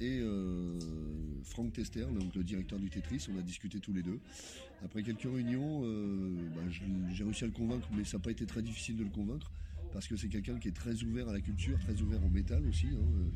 Et 0.00 0.20
euh, 0.22 0.78
Franck 1.44 1.74
Tester, 1.74 2.06
le 2.34 2.42
directeur 2.42 2.78
du 2.78 2.88
Tetris, 2.88 3.26
on 3.30 3.38
a 3.38 3.42
discuté 3.42 3.80
tous 3.80 3.92
les 3.92 4.02
deux. 4.02 4.18
Après 4.82 5.02
quelques 5.02 5.30
réunions, 5.30 5.82
bah, 5.82 6.62
j'ai 7.12 7.22
réussi 7.22 7.44
à 7.44 7.48
le 7.48 7.52
convaincre, 7.52 7.86
mais 7.94 8.04
ça 8.04 8.16
n'a 8.16 8.24
pas 8.24 8.30
été 8.30 8.46
très 8.46 8.62
difficile 8.62 8.96
de 8.96 9.04
le 9.04 9.10
convaincre, 9.10 9.52
parce 9.92 10.06
que 10.08 10.16
c'est 10.16 10.28
quelqu'un 10.28 10.58
qui 10.58 10.68
est 10.68 10.72
très 10.76 11.02
ouvert 11.02 11.28
à 11.28 11.32
la 11.32 11.40
culture, 11.40 11.78
très 11.78 12.00
ouvert 12.00 12.24
au 12.24 12.28
métal 12.28 12.64
aussi. 12.66 12.88
hein, 12.88 12.96
euh, 13.16 13.30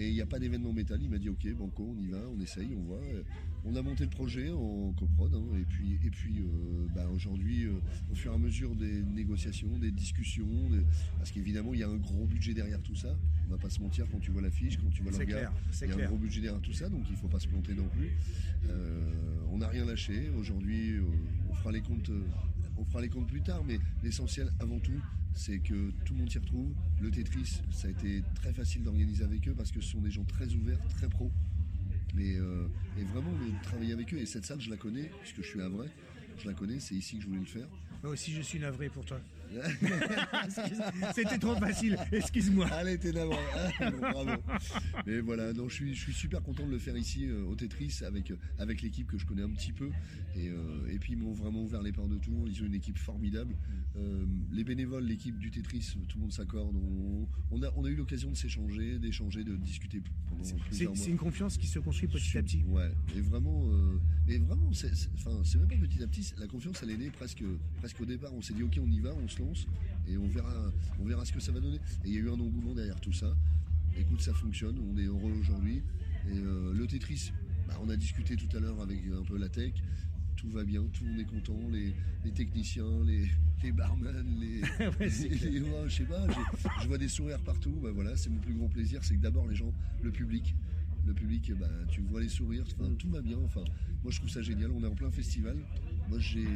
et 0.00 0.08
il 0.08 0.14
n'y 0.14 0.20
a 0.20 0.26
pas 0.26 0.38
d'événement 0.38 0.72
métal, 0.72 1.00
il 1.02 1.08
m'a 1.10 1.18
dit 1.18 1.28
ok, 1.28 1.46
banco, 1.56 1.94
on 1.96 2.00
y 2.00 2.06
va, 2.06 2.22
on 2.28 2.40
essaye, 2.40 2.74
on 2.74 2.82
voit. 2.82 3.00
On 3.64 3.74
a 3.74 3.82
monté 3.82 4.04
le 4.04 4.10
projet 4.10 4.50
en 4.50 4.92
coprod, 4.92 5.34
hein, 5.34 5.44
et 5.60 5.64
puis, 5.64 5.98
et 6.04 6.10
puis 6.10 6.38
euh, 6.40 6.86
bah, 6.94 7.08
aujourd'hui, 7.10 7.64
euh, 7.64 7.72
au 8.10 8.14
fur 8.14 8.30
et 8.30 8.34
à 8.34 8.38
mesure 8.38 8.76
des 8.76 9.02
négociations, 9.02 9.76
des 9.78 9.90
discussions, 9.90 10.70
des- 10.70 10.84
parce 11.18 11.32
qu'évidemment 11.32 11.74
il 11.74 11.80
y 11.80 11.82
a 11.82 11.88
un 11.88 11.96
gros 11.96 12.26
budget 12.26 12.54
derrière 12.54 12.80
tout 12.82 12.94
ça. 12.94 13.18
On 13.46 13.50
va 13.50 13.58
pas 13.58 13.68
se 13.70 13.80
mentir 13.80 14.06
quand 14.10 14.20
tu 14.20 14.30
vois 14.30 14.42
l'affiche, 14.42 14.76
quand 14.78 14.88
tu 14.90 15.02
vois 15.02 15.10
c'est 15.72 15.86
il 15.86 15.88
y 15.88 15.92
a 15.92 15.94
clair. 15.96 16.06
un 16.06 16.08
gros 16.10 16.18
budget 16.18 16.40
derrière 16.40 16.60
tout 16.62 16.72
ça, 16.72 16.88
donc 16.88 17.04
il 17.10 17.16
faut 17.16 17.28
pas 17.28 17.40
se 17.40 17.48
planter 17.48 17.74
non 17.74 17.88
plus. 17.88 18.10
Euh, 18.70 19.40
on 19.50 19.58
n'a 19.58 19.68
rien 19.68 19.84
lâché. 19.84 20.28
Aujourd'hui, 20.38 20.94
on 21.50 21.54
fera 21.54 21.72
les 21.72 21.80
comptes, 21.80 22.10
on 22.76 22.84
fera 22.84 23.00
les 23.02 23.08
comptes 23.08 23.26
plus 23.26 23.42
tard, 23.42 23.64
mais 23.64 23.78
l'essentiel 24.04 24.50
avant 24.60 24.78
tout, 24.78 25.00
c'est 25.38 25.60
que 25.60 25.92
tout 26.04 26.14
le 26.14 26.18
monde 26.18 26.30
s'y 26.30 26.38
retrouve. 26.38 26.74
Le 27.00 27.10
Tetris, 27.10 27.60
ça 27.70 27.86
a 27.86 27.90
été 27.92 28.24
très 28.34 28.52
facile 28.52 28.82
d'organiser 28.82 29.22
avec 29.22 29.46
eux 29.46 29.54
parce 29.56 29.70
que 29.70 29.80
ce 29.80 29.92
sont 29.92 30.00
des 30.00 30.10
gens 30.10 30.24
très 30.24 30.52
ouverts, 30.52 30.80
très 30.88 31.08
pros. 31.08 31.30
Mais 32.14 32.36
euh, 32.36 32.66
et 32.98 33.04
vraiment 33.04 33.32
travailler 33.62 33.92
avec 33.92 34.12
eux. 34.12 34.18
Et 34.18 34.26
cette 34.26 34.44
salle, 34.44 34.60
je 34.60 34.68
la 34.68 34.76
connais 34.76 35.10
puisque 35.20 35.42
je 35.42 35.46
suis 35.46 35.60
à 35.60 35.68
vrai. 35.68 35.88
Je 36.42 36.48
la 36.48 36.54
connais. 36.54 36.80
C'est 36.80 36.96
ici 36.96 37.16
que 37.16 37.22
je 37.22 37.28
voulais 37.28 37.40
le 37.40 37.46
faire. 37.46 37.68
Moi 38.02 38.12
aussi, 38.12 38.32
je 38.32 38.42
suis 38.42 38.58
navré 38.58 38.88
pour 38.88 39.04
toi. 39.04 39.20
C'était 41.14 41.38
trop 41.38 41.56
facile. 41.56 41.96
Excuse-moi. 42.12 42.66
Allez, 42.66 42.98
t'es 42.98 43.12
d'abord. 43.12 43.38
Ah, 43.80 43.90
bon, 43.90 43.98
bravo. 43.98 44.42
Mais 45.06 45.20
voilà, 45.20 45.52
non, 45.52 45.68
je 45.68 45.74
suis, 45.74 45.94
je 45.94 46.00
suis 46.00 46.12
super 46.12 46.42
content 46.42 46.66
de 46.66 46.72
le 46.72 46.78
faire 46.78 46.96
ici 46.96 47.26
euh, 47.26 47.44
au 47.44 47.54
Tetris 47.54 48.00
avec 48.06 48.30
euh, 48.30 48.36
avec 48.58 48.82
l'équipe 48.82 49.06
que 49.06 49.18
je 49.18 49.26
connais 49.26 49.42
un 49.42 49.50
petit 49.50 49.72
peu. 49.72 49.90
Et, 50.36 50.48
euh, 50.48 50.90
et 50.90 50.98
puis 50.98 51.14
ils 51.14 51.18
m'ont 51.18 51.32
vraiment 51.32 51.62
ouvert 51.62 51.82
les 51.82 51.92
portes 51.92 52.10
de 52.10 52.18
tout. 52.18 52.44
Ils 52.46 52.62
ont 52.62 52.66
une 52.66 52.74
équipe 52.74 52.98
formidable. 52.98 53.54
Euh, 53.96 54.26
les 54.52 54.64
bénévoles, 54.64 55.04
l'équipe 55.04 55.38
du 55.38 55.50
Tetris, 55.50 55.94
tout 56.08 56.18
le 56.18 56.22
monde 56.22 56.32
s'accorde. 56.32 56.76
On, 56.76 57.26
on 57.50 57.62
a 57.62 57.70
on 57.76 57.84
a 57.84 57.88
eu 57.88 57.96
l'occasion 57.96 58.30
de 58.30 58.36
s'échanger, 58.36 58.98
d'échanger, 58.98 59.44
de 59.44 59.56
discuter 59.56 60.02
pendant 60.28 60.44
C'est 60.44 60.56
plusieurs 60.56 60.94
mois. 60.94 61.04
c'est 61.04 61.10
une 61.10 61.16
confiance 61.16 61.56
qui 61.56 61.66
se 61.66 61.78
construit 61.78 62.08
petit 62.08 62.38
à 62.38 62.42
petit. 62.42 62.62
Ouais, 62.68 62.90
et 63.16 63.20
vraiment, 63.20 63.64
et 64.28 64.38
vraiment, 64.38 64.72
c'est, 64.72 64.90
même 65.56 65.68
pas 65.68 65.76
petit 65.86 66.02
à 66.02 66.06
petit. 66.06 66.32
La 66.38 66.46
confiance, 66.46 66.80
elle 66.82 66.90
est 66.90 66.96
née 66.96 67.10
presque, 67.10 67.42
presque 67.78 68.00
au 68.00 68.04
départ. 68.04 68.32
On 68.34 68.42
s'est 68.42 68.54
dit, 68.54 68.62
ok, 68.62 68.78
on 68.80 68.90
y 68.90 69.00
va, 69.00 69.14
on 69.14 69.26
se 69.28 69.37
lance, 69.38 69.66
et 70.08 70.16
on 70.16 70.28
verra, 70.28 70.52
on 71.00 71.04
verra 71.04 71.24
ce 71.24 71.32
que 71.32 71.40
ça 71.40 71.52
va 71.52 71.60
donner. 71.60 71.76
Et 72.04 72.08
il 72.08 72.14
y 72.14 72.16
a 72.16 72.20
eu 72.20 72.28
un 72.30 72.34
engouement 72.40 72.74
derrière 72.74 73.00
tout 73.00 73.12
ça. 73.12 73.34
Écoute, 73.96 74.20
ça 74.20 74.32
fonctionne. 74.34 74.76
On 74.92 74.96
est 74.98 75.04
heureux 75.04 75.32
aujourd'hui. 75.40 75.82
Et 76.30 76.38
euh, 76.38 76.72
le 76.72 76.86
Tetris, 76.86 77.32
bah, 77.66 77.78
on 77.82 77.88
a 77.88 77.96
discuté 77.96 78.36
tout 78.36 78.54
à 78.56 78.60
l'heure 78.60 78.80
avec 78.80 78.98
un 79.06 79.24
peu 79.24 79.38
la 79.38 79.48
tech. 79.48 79.72
Tout 80.36 80.48
va 80.50 80.62
bien, 80.64 80.82
tout 80.92 81.02
le 81.04 81.10
monde 81.10 81.20
est 81.20 81.24
content, 81.24 81.58
les, 81.72 81.92
les 82.24 82.30
techniciens, 82.30 83.02
les, 83.04 83.26
les 83.62 83.72
barman, 83.72 84.24
les, 84.38 84.60
Ouais, 85.00 85.10
c'est 85.10 85.28
les- 85.28 85.50
les- 85.50 85.60
ouais, 85.62 85.88
je 85.88 85.96
sais 85.96 86.04
pas, 86.04 86.24
j'ai- 86.28 86.68
je 86.82 86.86
vois 86.86 86.96
des 86.98 87.08
sourires 87.08 87.40
partout. 87.40 87.72
Bah 87.82 87.90
voilà, 87.92 88.16
c'est 88.16 88.30
mon 88.30 88.38
plus 88.38 88.54
grand 88.54 88.68
plaisir, 88.68 89.02
c'est 89.02 89.16
que 89.16 89.20
d'abord 89.20 89.48
les 89.48 89.56
gens, 89.56 89.74
le 90.00 90.12
public, 90.12 90.54
le 91.06 91.12
public, 91.12 91.52
bah, 91.58 91.66
tu 91.90 92.02
vois 92.02 92.20
les 92.20 92.28
sourires, 92.28 92.62
enfin, 92.78 92.88
tout 93.00 93.10
va 93.10 93.20
bien. 93.20 93.38
Enfin, 93.44 93.64
moi 94.04 94.12
je 94.12 94.18
trouve 94.18 94.30
ça 94.30 94.40
génial. 94.42 94.70
On 94.70 94.84
est 94.84 94.86
en 94.86 94.94
plein 94.94 95.10
festival. 95.10 95.56
Moi 96.08 96.20
j'ai, 96.20 96.46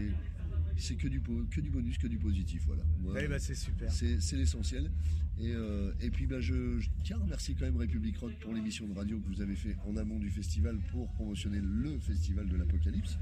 c'est 0.77 0.97
que 0.97 1.09
du 1.09 1.21
que 1.51 1.61
du 1.61 1.71
bonus, 1.71 1.99
que 1.99 2.07
du 2.07 2.19
positif, 2.19 2.63
voilà. 2.67 2.83
Eh 3.23 3.29
ben, 3.29 3.39
c'est 3.39 3.55
super. 3.55 3.91
c'est 3.93 4.21
c'est 4.21 4.37
l'essentiel. 4.37 4.91
Et, 5.39 5.53
euh, 5.55 5.93
et 6.01 6.11
puis 6.11 6.27
bah, 6.27 6.41
je, 6.41 6.79
je 6.79 6.89
tiens 7.05 7.17
à 7.17 7.21
remercier 7.23 7.55
quand 7.59 7.65
même 7.65 7.77
République 7.77 8.19
Rock 8.19 8.33
pour 8.41 8.53
l'émission 8.53 8.87
de 8.87 8.93
radio 8.93 9.19
que 9.19 9.27
vous 9.35 9.41
avez 9.41 9.57
fait 9.57 9.77
en 9.89 9.97
amont 9.97 10.19
du 10.19 10.29
festival 10.31 10.79
pour 10.91 11.11
promotionner 11.13 11.59
le 11.63 11.99
festival 11.99 12.49
de 12.49 12.57
l'Apocalypse. 12.57 13.17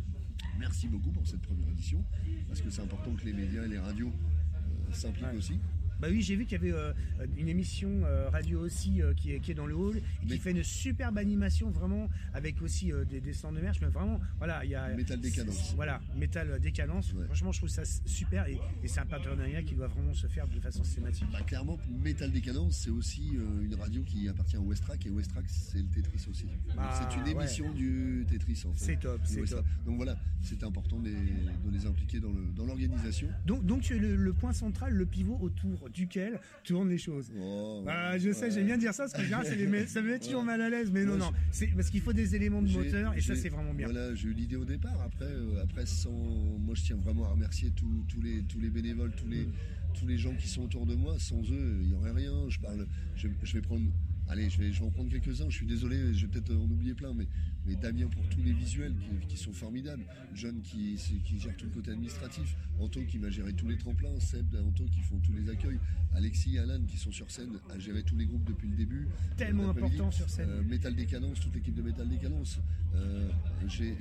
Merci 0.59 0.89
beaucoup 0.89 1.13
pour 1.13 1.27
cette 1.27 1.41
première 1.43 1.69
édition, 1.69 2.05
parce 2.49 2.61
que 2.61 2.71
c'est 2.71 2.83
important 2.83 3.15
que 3.15 3.25
les 3.25 3.33
médias 3.33 3.65
et 3.65 3.69
les 3.69 3.79
radios 3.79 4.09
euh, 4.13 4.93
s'impliquent 4.93 5.27
Ouais. 5.29 5.37
aussi. 5.37 5.55
Bah 6.01 6.09
oui, 6.11 6.23
j'ai 6.23 6.37
vu 6.37 6.45
qu'il 6.47 6.53
y 6.59 6.61
avait 6.69 6.73
euh, 6.73 6.93
une 7.37 7.49
émission 7.49 7.91
euh, 8.05 8.29
radio 8.31 8.61
aussi 8.61 9.03
euh, 9.03 9.13
qui, 9.15 9.33
est, 9.33 9.41
qui 9.41 9.51
est 9.51 9.55
dans 9.55 9.67
le 9.67 9.75
hall 9.75 9.97
et 9.99 10.01
qui 10.27 10.33
Mais- 10.33 10.39
fait 10.39 10.51
une 10.53 10.63
superbe 10.65 11.19
animation 11.19 11.71
vraiment 11.71 12.09
avec 12.33 12.61
aussi 12.63 12.93
euh, 12.93 13.05
des, 13.05 13.21
des 13.21 13.33
stands 13.33 13.53
de 13.53 13.61
merch. 13.61 13.79
Mais 13.81 13.89
vraiment, 13.89 14.21
voilà, 14.39 14.65
il 14.65 14.71
y 14.71 14.75
a 14.75 14.89
Metal 14.95 15.21
Décadence. 15.21 15.75
Voilà, 15.77 16.01
métal 16.17 16.59
décadence. 16.61 17.13
Ouais. 17.13 17.25
Franchement, 17.27 17.53
je 17.53 17.59
trouve 17.59 17.69
ça 17.69 17.83
super 18.07 18.47
et, 18.49 18.59
et 18.83 18.89
c'est 18.89 19.01
un 19.01 19.07
partenariat 19.07 19.63
qui 19.63 19.75
doit 19.75 19.89
vraiment 19.89 20.15
se 20.15 20.27
faire 20.27 20.47
de 20.49 20.59
façon 20.61 20.83
systématique. 20.85 21.27
Bah, 21.33 21.43
clairement, 21.43 21.79
Metal 22.03 22.31
Décadence, 22.31 22.77
c'est 22.79 22.91
aussi 22.91 23.37
euh, 23.37 23.63
une 23.65 23.75
radio 23.75 24.03
qui 24.03 24.29
appartient 24.29 24.57
à 24.57 24.61
Westrack 24.61 25.07
et 25.07 25.11
Westrack, 25.11 25.45
c'est 25.49 25.79
le 25.79 25.89
Tetris 25.89 26.27
aussi. 26.31 26.45
Donc, 26.45 26.53
Ah, 26.79 27.09
c'est 27.11 27.17
une 27.19 27.25
ouais. 27.25 27.31
émission 27.45 27.73
du 27.73 28.25
Tetris 28.29 28.63
en 28.67 28.73
fait. 28.73 28.85
C'est 28.85 29.01
top, 29.01 29.21
c'est 29.25 29.41
Westrack. 29.41 29.65
Donc 29.85 29.97
voilà, 29.97 30.17
c'est 30.43 30.63
important 30.65 30.99
de 30.99 31.09
les, 31.09 31.13
de 31.15 31.71
les 31.71 31.87
impliquer 31.87 32.21
dans 32.21 32.33
le- 32.33 32.51
dans 32.57 32.65
l'organisation. 32.67 33.29
Donc, 33.47 33.65
donc 33.67 33.83
tu 33.83 33.97
es 33.97 33.99
le, 33.99 34.17
le 34.17 34.33
point 34.33 34.53
central, 34.53 34.93
le 34.95 35.07
pivot 35.07 35.39
autour 35.41 35.90
duquel 35.93 36.39
tournent 36.65 36.89
les 36.89 36.99
choses. 36.99 37.33
Oh. 37.39 37.85
Ah, 37.87 38.19
je 38.19 38.33
sais, 38.33 38.51
j'aime 38.51 38.67
bien 38.67 38.79
dire 38.79 38.95
ça 38.95 39.05
parce 39.05 39.13
que 39.15 39.23
les 39.23 39.87
ça 39.87 40.03
me 40.03 40.11
met 40.11 40.19
toujours 40.19 40.43
mal 40.43 40.61
à 40.61 40.71
l'aise, 40.71 40.91
mais 40.93 41.05
non, 41.05 41.13
Ouais, 41.13 41.19
non, 41.19 41.33
c'est 41.51 41.67
parce 41.69 41.91
qu'il 41.91 42.01
faut 42.01 42.13
des 42.13 42.35
éléments 42.35 42.63
de 42.63 42.71
moteur 42.71 43.15
et 43.15 43.21
ça, 43.21 43.35
c'est 43.35 43.49
vraiment 43.49 43.75
bien. 43.75 43.87
Voilà, 43.87 44.15
j'ai 44.15 44.29
eu 44.29 44.33
l'idée 44.33 44.57
au 44.57 44.65
départ. 44.65 45.01
Après, 45.03 45.25
euh, 45.25 45.63
après, 45.63 45.87
sans, 45.87 46.11
moi, 46.11 46.75
je 46.75 46.83
tiens 46.83 46.97
vraiment 46.97 47.25
à 47.25 47.29
remercier 47.29 47.71
tous 47.71 48.05
tous 48.09 48.21
les 48.21 48.43
tous 48.45 48.61
les 48.61 48.71
bénévoles, 48.71 49.13
tous 49.17 49.29
les 49.29 49.49
tous 49.95 50.07
les 50.07 50.19
gens 50.19 50.35
qui 50.35 50.49
sont 50.49 50.63
autour 50.63 50.87
de 50.87 50.95
moi. 50.95 51.19
Sans 51.19 51.43
eux, 51.51 51.79
il 51.83 51.91
y 51.91 51.95
aurait 51.95 52.13
rien. 52.13 52.49
Je 52.49 52.59
parle, 52.61 52.87
je, 53.17 53.29
je 53.43 53.53
vais 53.55 53.63
prendre. 53.63 53.91
Allez, 54.29 54.49
je 54.49 54.59
vais, 54.59 54.73
je 54.73 54.79
vais 54.81 54.87
en 54.87 54.91
prendre 54.91 55.11
quelques-uns. 55.11 55.51
Je 55.51 55.57
suis 55.57 55.67
désolé, 55.67 56.15
je 56.15 56.27
vais 56.27 56.33
peut-être 56.33 56.55
en 56.55 56.71
oublier 56.71 56.95
plein, 56.95 57.13
mais, 57.13 57.27
mais 57.71 57.77
Damien 57.77 58.09
pour 58.09 58.27
tous 58.29 58.43
les 58.43 58.53
visuels 58.53 58.95
qui, 58.97 59.27
qui 59.29 59.37
sont 59.37 59.53
formidables. 59.53 60.05
John 60.35 60.61
qui, 60.63 60.99
qui 61.25 61.39
gère 61.39 61.57
tout 61.57 61.67
le 61.67 61.71
côté 61.71 61.93
administratif. 61.93 62.57
Anto 62.81 63.01
qui 63.05 63.19
m'a 63.19 63.31
géré 63.31 63.53
tous 63.53 63.69
les 63.69 63.77
tremplins. 63.77 64.19
Seb 64.19 64.55
et 64.55 64.59
Anto 64.59 64.85
qui 64.85 65.01
font 65.01 65.19
tous 65.19 65.33
les 65.33 65.49
accueils. 65.49 65.79
Alexis 66.15 66.57
et 66.57 66.59
Alan 66.59 66.81
qui 66.87 66.97
sont 66.97 67.13
sur 67.13 67.31
scène 67.31 67.59
à 67.71 67.79
gérer 67.79 68.03
tous 68.03 68.17
les 68.17 68.27
groupes 68.27 68.45
depuis 68.45 68.69
le 68.69 68.77
début. 68.77 69.09
Tellement 69.37 69.71
important 69.71 70.11
sur 70.11 70.29
scène. 70.29 70.49
Euh, 70.51 70.63
Metal 70.63 70.95
Décadence, 70.95 71.41
toute 71.41 71.55
l'équipe 71.55 71.75
de 71.75 71.83
Metal 71.83 72.09
Décadence. 72.09 72.59
Euh, 72.95 73.31
j'ai 73.69 73.97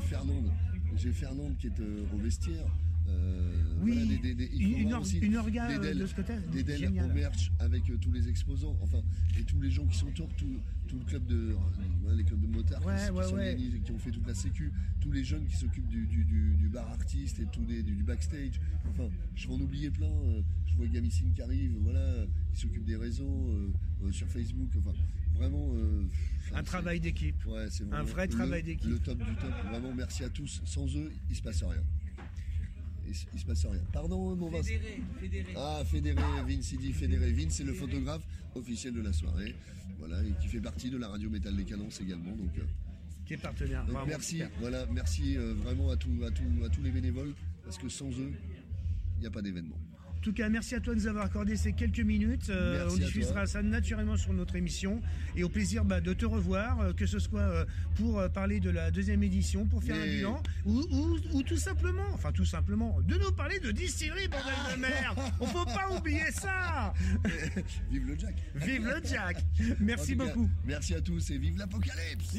Fernande, 0.00 0.50
j'ai 0.96 1.12
Fernande 1.12 1.56
qui 1.58 1.68
est 1.68 1.80
euh, 1.80 2.04
au 2.14 2.18
vestiaire. 2.18 2.66
Euh, 3.08 3.48
Oui, 3.82 3.92
voilà, 3.94 4.06
des- 4.06 4.18
des- 4.18 4.34
des- 4.34 4.50
il 4.54 4.72
faut 4.72 4.78
une, 4.78 4.92
or- 4.94 5.00
aussi 5.02 5.18
une 5.18 5.36
orga 5.36 5.66
des 5.78 5.88
Dell- 5.88 5.98
de 5.98 6.06
ce 6.06 6.14
côté, 6.14 6.34
des 6.52 6.76
génial. 6.76 7.10
au 7.10 7.14
merch 7.14 7.50
avec 7.58 7.90
euh, 7.90 7.96
tous 8.00 8.12
les 8.12 8.28
exposants, 8.28 8.76
enfin, 8.80 9.02
et 9.38 9.42
tous 9.42 9.60
les 9.60 9.70
gens 9.72 9.84
qui 9.86 9.96
sont 9.98 10.06
autour, 10.06 10.28
tout, 10.36 10.60
tout 10.86 10.98
le 11.00 11.04
club 11.04 11.26
de, 11.26 11.34
euh, 11.50 12.08
ouais, 12.08 12.14
les 12.16 12.22
clubs 12.22 12.40
de 12.40 12.46
motards 12.46 12.84
Ouais, 12.86 12.94
qui, 12.96 13.04
qui 13.06 13.10
ouais, 13.10 13.16
ouais. 13.18 13.24
s'organisent 13.28 13.74
et 13.74 13.80
qui 13.80 13.90
ont 13.90 13.98
fait 13.98 14.12
toute 14.12 14.26
la 14.26 14.34
sécu, 14.34 14.70
tous 15.00 15.10
les 15.10 15.24
jeunes 15.24 15.44
qui 15.46 15.56
s'occupent 15.56 15.88
du, 15.88 16.06
du, 16.06 16.24
du, 16.24 16.54
du 16.54 16.68
bar 16.68 16.88
artiste 16.90 17.40
et 17.40 17.46
tous 17.52 17.64
les, 17.68 17.82
du, 17.82 17.96
backstage. 18.04 18.60
Enfin, 18.90 19.08
je 19.34 19.48
vais 19.48 19.54
en 19.54 19.60
oublier 19.60 19.90
plein. 19.90 20.06
euh, 20.06 20.42
je 20.66 20.76
vois 20.76 20.86
Gamicine 20.86 21.32
qui 21.34 21.42
arrive, 21.42 21.72
voilà, 21.82 22.24
qui 22.54 22.60
s'occupe 22.60 22.84
des 22.84 22.96
réseaux 22.96 23.50
sur 24.12 24.26
Facebook. 24.28 24.70
Enfin, 24.78 24.92
vraiment. 25.34 25.66
enfin, 26.46 26.56
Un 26.56 26.62
travail 26.62 27.00
d'équipe. 27.00 27.44
Ouais, 27.46 27.66
c'est 27.68 27.84
Un 27.92 28.04
vrai 28.04 28.26
le- 28.26 28.32
travail 28.32 28.62
d'équipe. 28.62 28.88
Le 28.90 28.98
top 29.00 29.18
du 29.18 29.34
top. 29.36 29.50
Vraiment, 29.68 29.92
merci 29.94 30.22
à 30.24 30.28
tous. 30.30 30.62
Sans 30.64 30.86
eux, 30.96 31.10
il 31.28 31.34
se 31.36 31.42
passe 31.42 31.62
rien. 31.64 31.82
Il, 33.08 33.14
se- 33.14 33.26
il 33.34 33.40
se 33.40 33.44
passe 33.46 33.66
rien. 33.66 33.80
Pardon, 33.92 34.34
mon 34.36 34.48
Vincent. 34.48 34.70
Ah, 35.56 35.82
Fédéré, 35.84 36.22
Vince, 36.46 36.72
il 36.72 36.78
dit 36.78 36.92
Fédéré. 36.92 37.32
Vince, 37.32 37.54
c'est 37.54 37.64
le 37.64 37.74
photographe 37.74 38.22
officiel 38.54 38.94
de 38.94 39.00
la 39.02 39.12
soirée. 39.12 39.54
Voilà, 39.98 40.22
et 40.22 40.32
qui 40.40 40.48
fait 40.48 40.60
partie 40.60 40.90
de 40.90 40.96
la 40.98 41.08
radio 41.08 41.30
Métal 41.30 41.56
des 41.56 41.64
Cadences 41.64 42.00
également. 42.00 42.32
Donc, 42.34 42.56
euh, 42.58 42.62
Qui 43.26 43.34
est 43.34 43.36
partenaire. 43.36 43.84
donc 43.86 43.96
merci, 44.06 44.38
super. 44.38 44.50
voilà, 44.60 44.86
merci 44.86 45.36
euh, 45.36 45.54
vraiment 45.54 45.90
à, 45.90 45.96
tout, 45.96 46.10
à, 46.26 46.30
tout, 46.30 46.42
à 46.64 46.68
tous 46.68 46.82
les 46.82 46.90
bénévoles, 46.90 47.34
parce 47.64 47.78
que 47.78 47.88
sans 47.88 48.10
eux, 48.10 48.32
il 49.16 49.20
n'y 49.20 49.26
a 49.26 49.30
pas 49.30 49.42
d'événement. 49.42 49.78
En 50.22 50.24
tout 50.24 50.34
cas, 50.34 50.48
merci 50.48 50.76
à 50.76 50.80
toi 50.80 50.94
de 50.94 51.00
nous 51.00 51.08
avoir 51.08 51.24
accordé 51.24 51.56
ces 51.56 51.72
quelques 51.72 51.98
minutes. 51.98 52.48
Euh, 52.48 52.88
on 52.88 52.94
diffusera 52.94 53.44
ça 53.44 53.60
naturellement 53.60 54.16
sur 54.16 54.32
notre 54.32 54.54
émission. 54.54 55.02
Et 55.34 55.42
au 55.42 55.48
plaisir 55.48 55.84
bah, 55.84 56.00
de 56.00 56.12
te 56.12 56.24
revoir, 56.24 56.80
euh, 56.80 56.92
que 56.92 57.06
ce 57.06 57.18
soit 57.18 57.40
euh, 57.40 57.64
pour 57.96 58.22
parler 58.30 58.60
de 58.60 58.70
la 58.70 58.92
deuxième 58.92 59.24
édition, 59.24 59.66
pour 59.66 59.82
faire 59.82 59.96
un 59.96 60.06
bilan, 60.06 60.40
ou, 60.64 60.80
ou, 60.92 61.18
ou 61.32 61.42
tout 61.42 61.56
simplement, 61.56 62.06
enfin 62.12 62.30
tout 62.30 62.44
simplement, 62.44 63.00
de 63.00 63.16
nous 63.16 63.32
parler 63.32 63.58
de 63.58 63.72
distillerie, 63.72 64.28
bordel 64.28 64.54
de 64.76 64.80
merde. 64.80 65.18
On 65.40 65.46
faut 65.48 65.64
pas 65.64 65.88
oublier 65.98 66.30
ça. 66.30 66.94
Vive 67.90 68.06
le 68.06 68.16
Jack. 68.16 68.36
Vive 68.54 68.84
le 68.84 69.00
Jack. 69.04 69.44
Merci 69.80 70.16
cas, 70.16 70.24
beaucoup. 70.24 70.48
Merci 70.64 70.94
à 70.94 71.00
tous 71.00 71.32
et 71.32 71.38
vive 71.38 71.58
l'apocalypse 71.58 72.36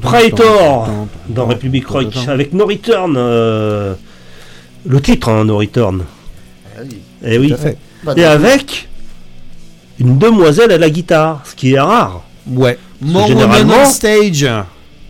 Praetor 0.00 0.88
dans 1.28 1.46
Republic 1.46 1.86
Rock 1.88 2.16
avec 2.28 2.52
No 2.52 2.66
Return. 2.66 3.14
euh, 3.16 3.94
le 4.86 5.00
titre, 5.00 5.28
hein, 5.30 5.44
No 5.44 5.58
Return. 5.58 6.04
Ah 6.76 6.80
oui. 6.82 6.98
Eh 7.24 7.38
oui. 7.38 7.52
à 7.52 7.56
fait. 7.56 7.78
Pas 8.04 8.14
Et 8.16 8.24
avec 8.24 8.88
une 9.98 10.18
demoiselle 10.18 10.72
à 10.72 10.78
la 10.78 10.90
guitare, 10.90 11.42
ce 11.44 11.54
qui 11.54 11.72
est 11.72 11.80
rare. 11.80 12.22
Ouais. 12.50 12.78
Généralement- 13.26 13.84
Stage. 13.86 14.46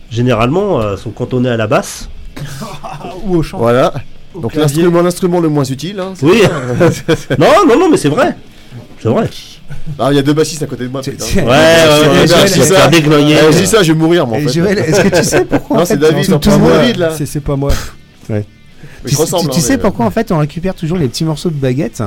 Généralement, 0.09 0.79
euh, 0.79 0.95
sont 0.97 1.09
cantonnés 1.11 1.49
à 1.49 1.57
la 1.57 1.67
basse. 1.67 2.07
Ou 3.25 3.37
au 3.37 3.43
chant. 3.43 3.57
Voilà. 3.57 3.93
Donc 4.39 4.53
l'instrument, 4.55 5.01
l'instrument 5.01 5.39
le 5.39 5.49
moins 5.49 5.63
utile. 5.63 5.99
hein, 5.99 6.13
Oui. 6.21 6.41
non, 7.39 7.47
non, 7.67 7.79
non, 7.79 7.89
mais 7.89 7.97
c'est 7.97 8.09
vrai. 8.09 8.35
C'est 9.01 9.09
vrai. 9.09 9.29
Ah, 9.99 10.07
il 10.11 10.15
y 10.15 10.19
a 10.19 10.21
deux 10.23 10.33
bassistes 10.33 10.63
à 10.63 10.67
côté 10.67 10.83
de 10.85 10.89
moi. 10.89 11.01
Putain. 11.01 11.23
Ouais, 11.23 11.41
Ouais, 11.43 11.47
ouais, 11.47 12.07
ouais, 12.07 12.19
ouais, 12.21 12.27
je 13.51 13.59
dis 13.59 13.67
ça, 13.67 13.83
je 13.83 13.93
vais 13.93 13.97
mourir, 13.99 14.25
moi. 14.27 14.37
En 14.37 14.41
Et 14.41 14.43
fait. 14.47 14.53
Joël, 14.53 14.77
est-ce 14.79 15.01
que 15.01 15.15
tu 15.17 15.23
sais 15.23 15.45
pourquoi 15.49 15.77
Non, 15.77 15.85
c'est 15.85 15.97
David, 15.97 16.29
David, 16.29 16.97
là. 16.97 17.13
C'est 17.23 17.39
pas 17.41 17.55
moi. 17.55 17.71
Tu, 19.07 19.15
hein, 19.15 19.51
sais 19.59 19.73
mais- 19.73 19.77
pourquoi 19.77 20.05
en 20.05 20.11
fait 20.11 20.31
on 20.31 20.37
récupère 20.39 20.73
toujours 20.73 20.97
les 20.97 21.07
petits 21.07 21.23
morceaux 21.25 21.49
de 21.49 21.55
baguettes 21.55 22.01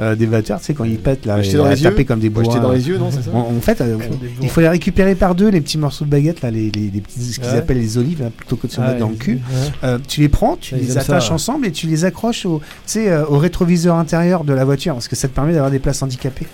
euh, 0.00 0.14
des 0.14 0.26
batteurs, 0.26 0.58
tu 0.60 0.66
sais 0.66 0.74
quand 0.74 0.84
ils 0.84 0.98
pètent 0.98 1.24
là, 1.24 1.40
jeter 1.40 1.56
dans 1.56 1.66
les 1.68 1.82
yeux. 1.82 1.90
comme 2.04 2.20
des 2.20 2.28
bourrins. 2.28 2.50
jeter 2.52 2.60
dans 2.60 2.70
les 2.72 2.86
yeux, 2.86 2.98
non, 2.98 3.10
c'est 3.10 3.22
ça 3.22 3.30
En, 3.34 3.40
en 3.56 3.60
fait, 3.62 3.80
euh, 3.80 3.96
il 4.42 4.48
faut 4.50 4.60
les 4.60 4.68
récupérer 4.68 5.14
par 5.14 5.34
deux 5.34 5.48
les 5.48 5.60
petits 5.62 5.78
morceaux 5.78 6.04
de 6.04 6.10
baguettes 6.10 6.42
là, 6.42 6.50
les, 6.50 6.70
les, 6.70 6.90
les 6.92 7.00
petits 7.00 7.20
ce 7.32 7.40
qu'ils 7.40 7.48
Ouais. 7.50 7.56
appellent 7.58 7.78
les 7.80 7.96
olives 7.96 8.20
là, 8.22 8.28
plutôt 8.36 8.56
que 8.56 8.66
de 8.66 8.72
se 8.72 8.80
mettre 8.80 8.98
dans 8.98 9.08
le 9.08 9.14
cul. 9.14 9.34
Ouais. 9.36 9.40
Euh, 9.84 9.98
tu 10.06 10.20
les 10.20 10.28
prends, 10.28 10.56
tu 10.60 10.74
Ouais, 10.74 10.80
ils 10.82 10.88
les 10.88 10.92
ça, 10.94 11.00
attaches 11.00 11.28
ouais. 11.28 11.34
ensemble 11.34 11.66
et 11.66 11.72
tu 11.72 11.86
les 11.86 12.04
accroches 12.04 12.44
au, 12.44 12.58
tu 12.58 12.64
sais, 12.86 13.08
euh, 13.10 13.24
au 13.26 13.38
rétroviseur 13.38 13.96
intérieur 13.96 14.44
de 14.44 14.52
la 14.52 14.64
voiture 14.66 14.92
parce 14.92 15.08
que 15.08 15.16
ça 15.16 15.28
te 15.28 15.34
permet 15.34 15.54
d'avoir 15.54 15.70
des 15.70 15.78
places 15.78 16.02
handicapées. 16.02 16.46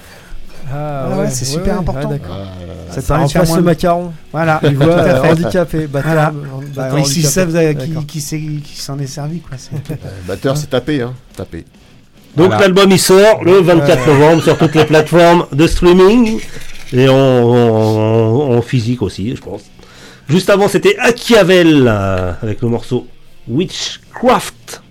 Ah, 0.71 1.09
Ah 1.13 1.19
ouais, 1.19 1.31
c'est 1.31 1.45
super 1.45 1.79
important. 1.79 2.11
Ah, 2.31 2.93
Ça 2.93 3.03
te 3.03 3.07
permet 3.07 3.25
de 3.27 3.31
faire 3.31 3.47
moins 3.47 3.57
le 3.57 3.63
de- 3.63 3.67
macaron. 3.67 4.13
Voilà. 4.33 4.61
Tu 4.63 4.75
vois, 4.75 4.87
Tout 4.87 4.91
à 4.93 4.95
euh, 5.03 5.23
fait. 5.23 5.31
handicapé, 5.31 5.87
batteur. 5.87 6.13
Voilà. 6.13 6.33
Bah, 6.75 6.85
avez- 6.93 7.03
qui, 7.03 8.23
s'en 8.77 8.99
est 8.99 9.07
servi 9.07 9.41
quoi. 9.41 9.57
c'est- 9.59 9.75
euh, 9.93 9.97
Batteur, 10.27 10.57
c'est 10.57 10.71
tapé, 10.71 11.03
hein. 11.03 11.15
Tapé. 11.37 11.65
Donc 12.37 12.47
Voilà. 12.47 12.63
l'album 12.63 12.91
il 12.91 12.99
sort 12.99 13.45
le 13.45 13.61
24 13.61 14.07
novembre 14.07 14.43
sur 14.43 14.57
toutes 14.57 14.75
les 14.75 14.85
plateformes 14.87 15.47
de 15.53 15.67
streaming 15.67 16.41
et 16.93 17.09
en, 17.09 17.15
en- 17.15 18.55
en 18.57 18.63
physique 18.63 19.03
aussi, 19.03 19.37
je 19.37 19.41
pense. 19.43 19.63
Juste 20.29 20.49
avant, 20.49 20.69
c'était 20.69 20.97
Achiavel 20.99 21.85
euh, 21.87 22.33
avec 22.43 22.63
le 22.63 22.69
morceau 22.69 23.07
Witchcraft. 23.49 24.83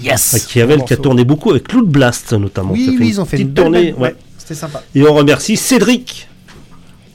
Yes. 0.00 0.34
Achiavel 0.34 0.84
qui 0.84 0.92
a 0.92 0.96
tourné 0.96 1.24
beaucoup 1.24 1.50
avec 1.50 1.68
Cloud 1.68 1.88
Blast 1.88 2.32
notamment. 2.32 2.72
Oui, 2.72 2.96
oui, 2.98 3.08
ils 3.08 3.20
ont 3.20 3.24
fait 3.24 3.38
une 3.40 3.54
tournée. 3.54 3.92
ouais. 3.94 4.14
C'était 4.44 4.60
sympa. 4.60 4.82
Et 4.94 5.02
on 5.06 5.14
remercie 5.14 5.56
Cédric. 5.56 6.28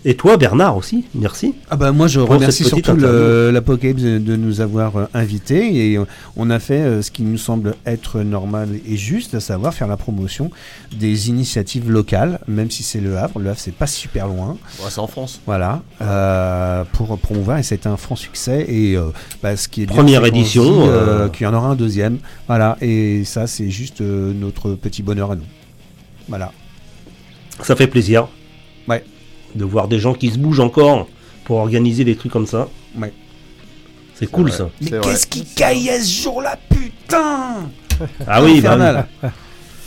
Et 0.06 0.16
toi 0.16 0.38
Bernard 0.38 0.78
aussi, 0.78 1.04
merci. 1.14 1.56
Ah 1.70 1.76
bah 1.76 1.92
moi 1.92 2.08
je 2.08 2.22
remercie 2.22 2.64
surtout 2.64 2.96
l'Apocalypse 2.96 4.02
de, 4.02 4.18
de 4.18 4.36
nous 4.38 4.62
avoir 4.62 4.96
euh, 4.96 5.06
invités 5.14 5.92
et 5.92 5.98
euh, 5.98 6.06
on 6.38 6.50
a 6.50 6.60
fait 6.60 6.80
euh, 6.80 7.02
ce 7.02 7.12
qui 7.12 7.22
nous 7.24 7.38
semble 7.38 7.76
être 7.86 8.22
normal 8.22 8.70
et 8.88 8.96
juste, 8.96 9.36
à 9.36 9.42
savoir 9.42 9.74
faire 9.74 9.88
la 9.90 9.98
promotion 9.98 10.52
des 10.98 11.28
initiatives 11.28 11.92
locales, 11.92 12.40
même 12.48 12.72
si 12.72 12.82
c'est 12.82 13.02
le 13.02 13.18
Havre. 13.18 13.40
Le 13.40 13.50
Havre 13.50 13.60
c'est 13.60 13.74
pas 13.76 13.88
super 13.88 14.30
loin, 14.30 14.58
Ouais, 14.82 14.88
c'est 14.90 15.00
en 15.00 15.08
France. 15.08 15.42
voilà, 15.46 15.82
euh, 16.02 16.86
pour 16.94 17.18
promouvoir 17.20 17.58
et 17.58 17.64
c'est 17.64 17.86
un 17.86 17.98
franc 17.98 18.16
succès 18.16 18.66
et 18.70 18.96
euh, 18.96 19.10
bah, 19.44 19.58
ce 19.58 19.68
qui 19.68 19.84
est 19.84 19.86
bien, 19.86 19.98
Première 19.98 20.26
édition, 20.26 20.64
euh, 20.88 21.28
qu'il 21.28 21.44
y 21.44 21.48
en 21.48 21.54
aura 21.54 21.68
un 21.68 21.76
deuxième, 21.76 22.20
voilà 22.48 22.78
et 22.80 23.26
ça 23.26 23.48
c'est 23.48 23.70
juste 23.70 24.00
euh, 24.00 24.32
notre 24.34 24.72
petit 24.76 25.04
bonheur 25.04 25.32
à 25.32 25.36
nous, 25.36 25.44
voilà. 26.30 26.54
Ça 27.64 27.76
fait 27.76 27.88
plaisir. 27.88 28.28
Ouais. 28.88 29.04
De 29.56 29.66
voir 29.66 29.88
des 29.88 30.00
gens 30.00 30.14
qui 30.14 30.30
se 30.30 30.38
bougent 30.38 30.60
encore 30.60 31.08
pour 31.46 31.58
organiser 31.58 32.04
des 32.04 32.16
trucs 32.16 32.32
comme 32.32 32.48
ça. 32.48 32.68
Ouais. 32.98 33.12
C'est 34.16 34.30
cool 34.30 34.50
vrai. 34.50 34.58
ça. 34.58 34.70
Mais 34.82 34.92
qu'est-ce 35.02 35.28
qui 35.28 35.44
caillaient 35.46 36.00
ce 36.02 36.24
jour-là, 36.24 36.58
putain 36.70 37.70
Ah 38.28 38.44
oui, 38.44 38.62
bah 38.62 39.06
oui. 39.22 39.30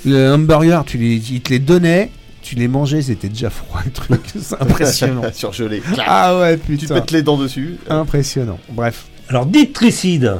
Le 0.04 0.32
hamburger, 0.34 0.84
tu 0.84 0.98
les, 0.98 1.16
ils 1.32 1.40
te 1.40 1.50
les 1.50 1.58
donnaient, 1.60 2.10
tu 2.42 2.56
les 2.56 2.66
mangeais, 2.66 3.02
c'était 3.02 3.28
déjà 3.28 3.50
froid 3.50 3.80
le 3.84 3.90
truc. 3.92 4.20
C'est 4.40 4.60
impressionnant. 4.60 5.22
Surgelé. 5.32 5.82
ah 6.06 6.38
ouais, 6.40 6.58
Tu 6.58 6.76
te 6.76 6.80
putain. 6.82 6.94
pètes 6.96 7.10
les 7.12 7.22
dents 7.22 7.36
dessus. 7.38 7.76
Impressionnant. 7.88 8.58
Bref. 8.70 9.06
Alors 9.28 9.46
dites 9.46 9.72
Tricide, 9.74 10.36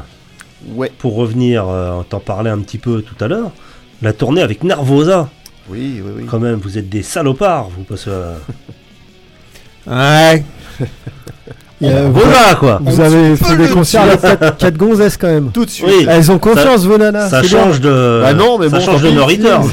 Ouais. 0.75 0.91
pour 0.99 1.15
revenir, 1.17 1.69
euh, 1.69 1.93
on 2.01 2.03
t'en 2.03 2.21
parlait 2.21 2.51
un 2.51 2.59
petit 2.61 2.79
peu 2.79 3.03
tout 3.03 3.23
à 3.25 3.29
l'heure, 3.29 3.51
la 4.01 4.13
tournée 4.13 4.43
avec 4.43 4.65
Nervosa, 4.65 5.29
Oui, 5.69 6.03
oui, 6.05 6.13
oui. 6.17 6.27
quand 6.31 6.41
même, 6.41 6.57
vous 6.57 6.77
êtes 6.79 6.89
des 6.89 7.03
salopards, 7.03 7.71
vous, 7.77 7.85
parce 7.85 8.05
que... 8.05 8.11
euh, 8.11 8.35
Ouais. 9.87 10.45
Euh, 11.85 12.09
voilà 12.13 12.55
quoi 12.55 12.79
vous 12.81 13.01
avez 13.01 13.35
fait 13.35 13.57
des 13.57 13.69
concerts 13.69 14.03
avec 14.03 14.21
quatre, 14.21 14.57
quatre 14.57 14.77
gonzesses 14.77 15.17
quand 15.17 15.27
même. 15.27 15.51
Tout 15.51 15.65
de 15.65 15.71
suite. 15.71 15.89
Oui, 15.89 16.07
Elles 16.09 16.31
ont 16.31 16.39
confiance, 16.39 16.85
vos 16.85 16.97
nanas. 16.97 17.29
ça 17.29 17.41
bien. 17.41 17.51
change 17.51 17.81
de... 17.81 18.21
Bah 18.23 18.35
non, 18.35 18.57
mais 18.59 18.69
ça 18.71 18.79
bon, 18.79 18.85
change 18.85 19.03
de. 19.03 19.11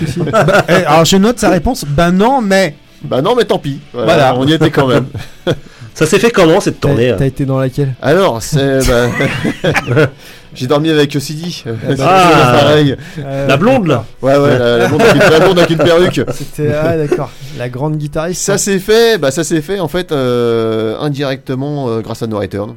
Si, 0.08 0.12
si. 0.14 0.20
Bah, 0.22 0.46
eh, 0.70 0.72
alors 0.86 1.06
je 1.06 1.18
note 1.18 1.38
sa 1.38 1.50
réponse. 1.50 1.86
Ben 1.88 2.12
non, 2.12 2.42
mais. 2.42 2.76
Bah 3.04 3.22
non, 3.22 3.36
mais 3.36 3.46
tant 3.46 3.60
pis. 3.60 3.80
Voilà, 3.94 4.14
Voilà. 4.14 4.36
On 4.38 4.48
y 4.48 4.54
était 4.54 4.72
quand 4.72 4.88
même. 4.88 5.06
Ça 5.94 6.06
s'est 6.06 6.20
fait 6.20 6.32
comment 6.32 6.62
cette 6.62 6.80
tournée 6.80 7.10
T'as 7.10 7.18
t'as 7.18 7.26
été 7.26 7.46
dans 7.46 7.60
laquelle? 7.60 7.94
Alors, 8.02 8.42
c'est. 8.42 8.80
bah, 8.88 10.08
J'ai 10.54 10.68
dormi 10.68 10.90
avec 10.90 11.12
Sidi. 11.20 11.64
C'est 11.64 12.02
Ah. 12.02 12.58
pareil. 12.60 12.96
Euh, 13.20 13.48
La 13.48 13.58
blonde 13.58 13.88
là 13.88 14.06
Ouais, 14.22 14.36
ouais, 14.38 14.58
la, 14.58 14.78
la 14.78 14.88
blonde 14.88 15.02
avec 15.02 15.14
une, 15.16 15.20
la 15.32 15.40
blonde 15.40 15.58
avec 15.60 15.70
une 15.72 15.78
perruque. 15.78 16.22
C'était 16.34 16.74
ah 16.74 16.98
d'accord, 16.98 17.32
la 17.58 17.70
grande 17.70 17.98
guitariste. 17.98 18.42
Ça 18.42 18.58
s'est 18.58 18.80
fait, 18.80 19.18
bah 19.20 19.32
ça 19.32 19.44
s'est 19.44 19.62
fait 19.62 19.80
en 19.80 19.88
fait 19.88 20.12
euh, 20.12 20.98
indirectement 21.00 21.90
euh, 21.90 22.02
grâce 22.02 22.24
à 22.24 22.28
No 22.28 22.40
Return. 22.40 22.76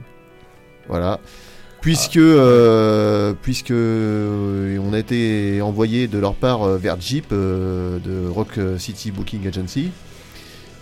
Voilà. 0.89 1.19
Puisque, 1.81 2.17
euh, 2.17 3.33
puisque 3.43 3.73
euh, 3.73 4.79
on 4.89 4.93
a 4.93 4.99
été 4.99 5.61
envoyé 5.63 6.07
de 6.07 6.19
leur 6.19 6.35
part 6.35 6.63
euh, 6.63 6.77
vers 6.77 7.01
Jeep 7.01 7.27
euh, 7.33 7.99
de 7.99 8.29
Rock 8.29 8.59
City 8.79 9.11
Booking 9.11 9.49
Agency. 9.49 9.91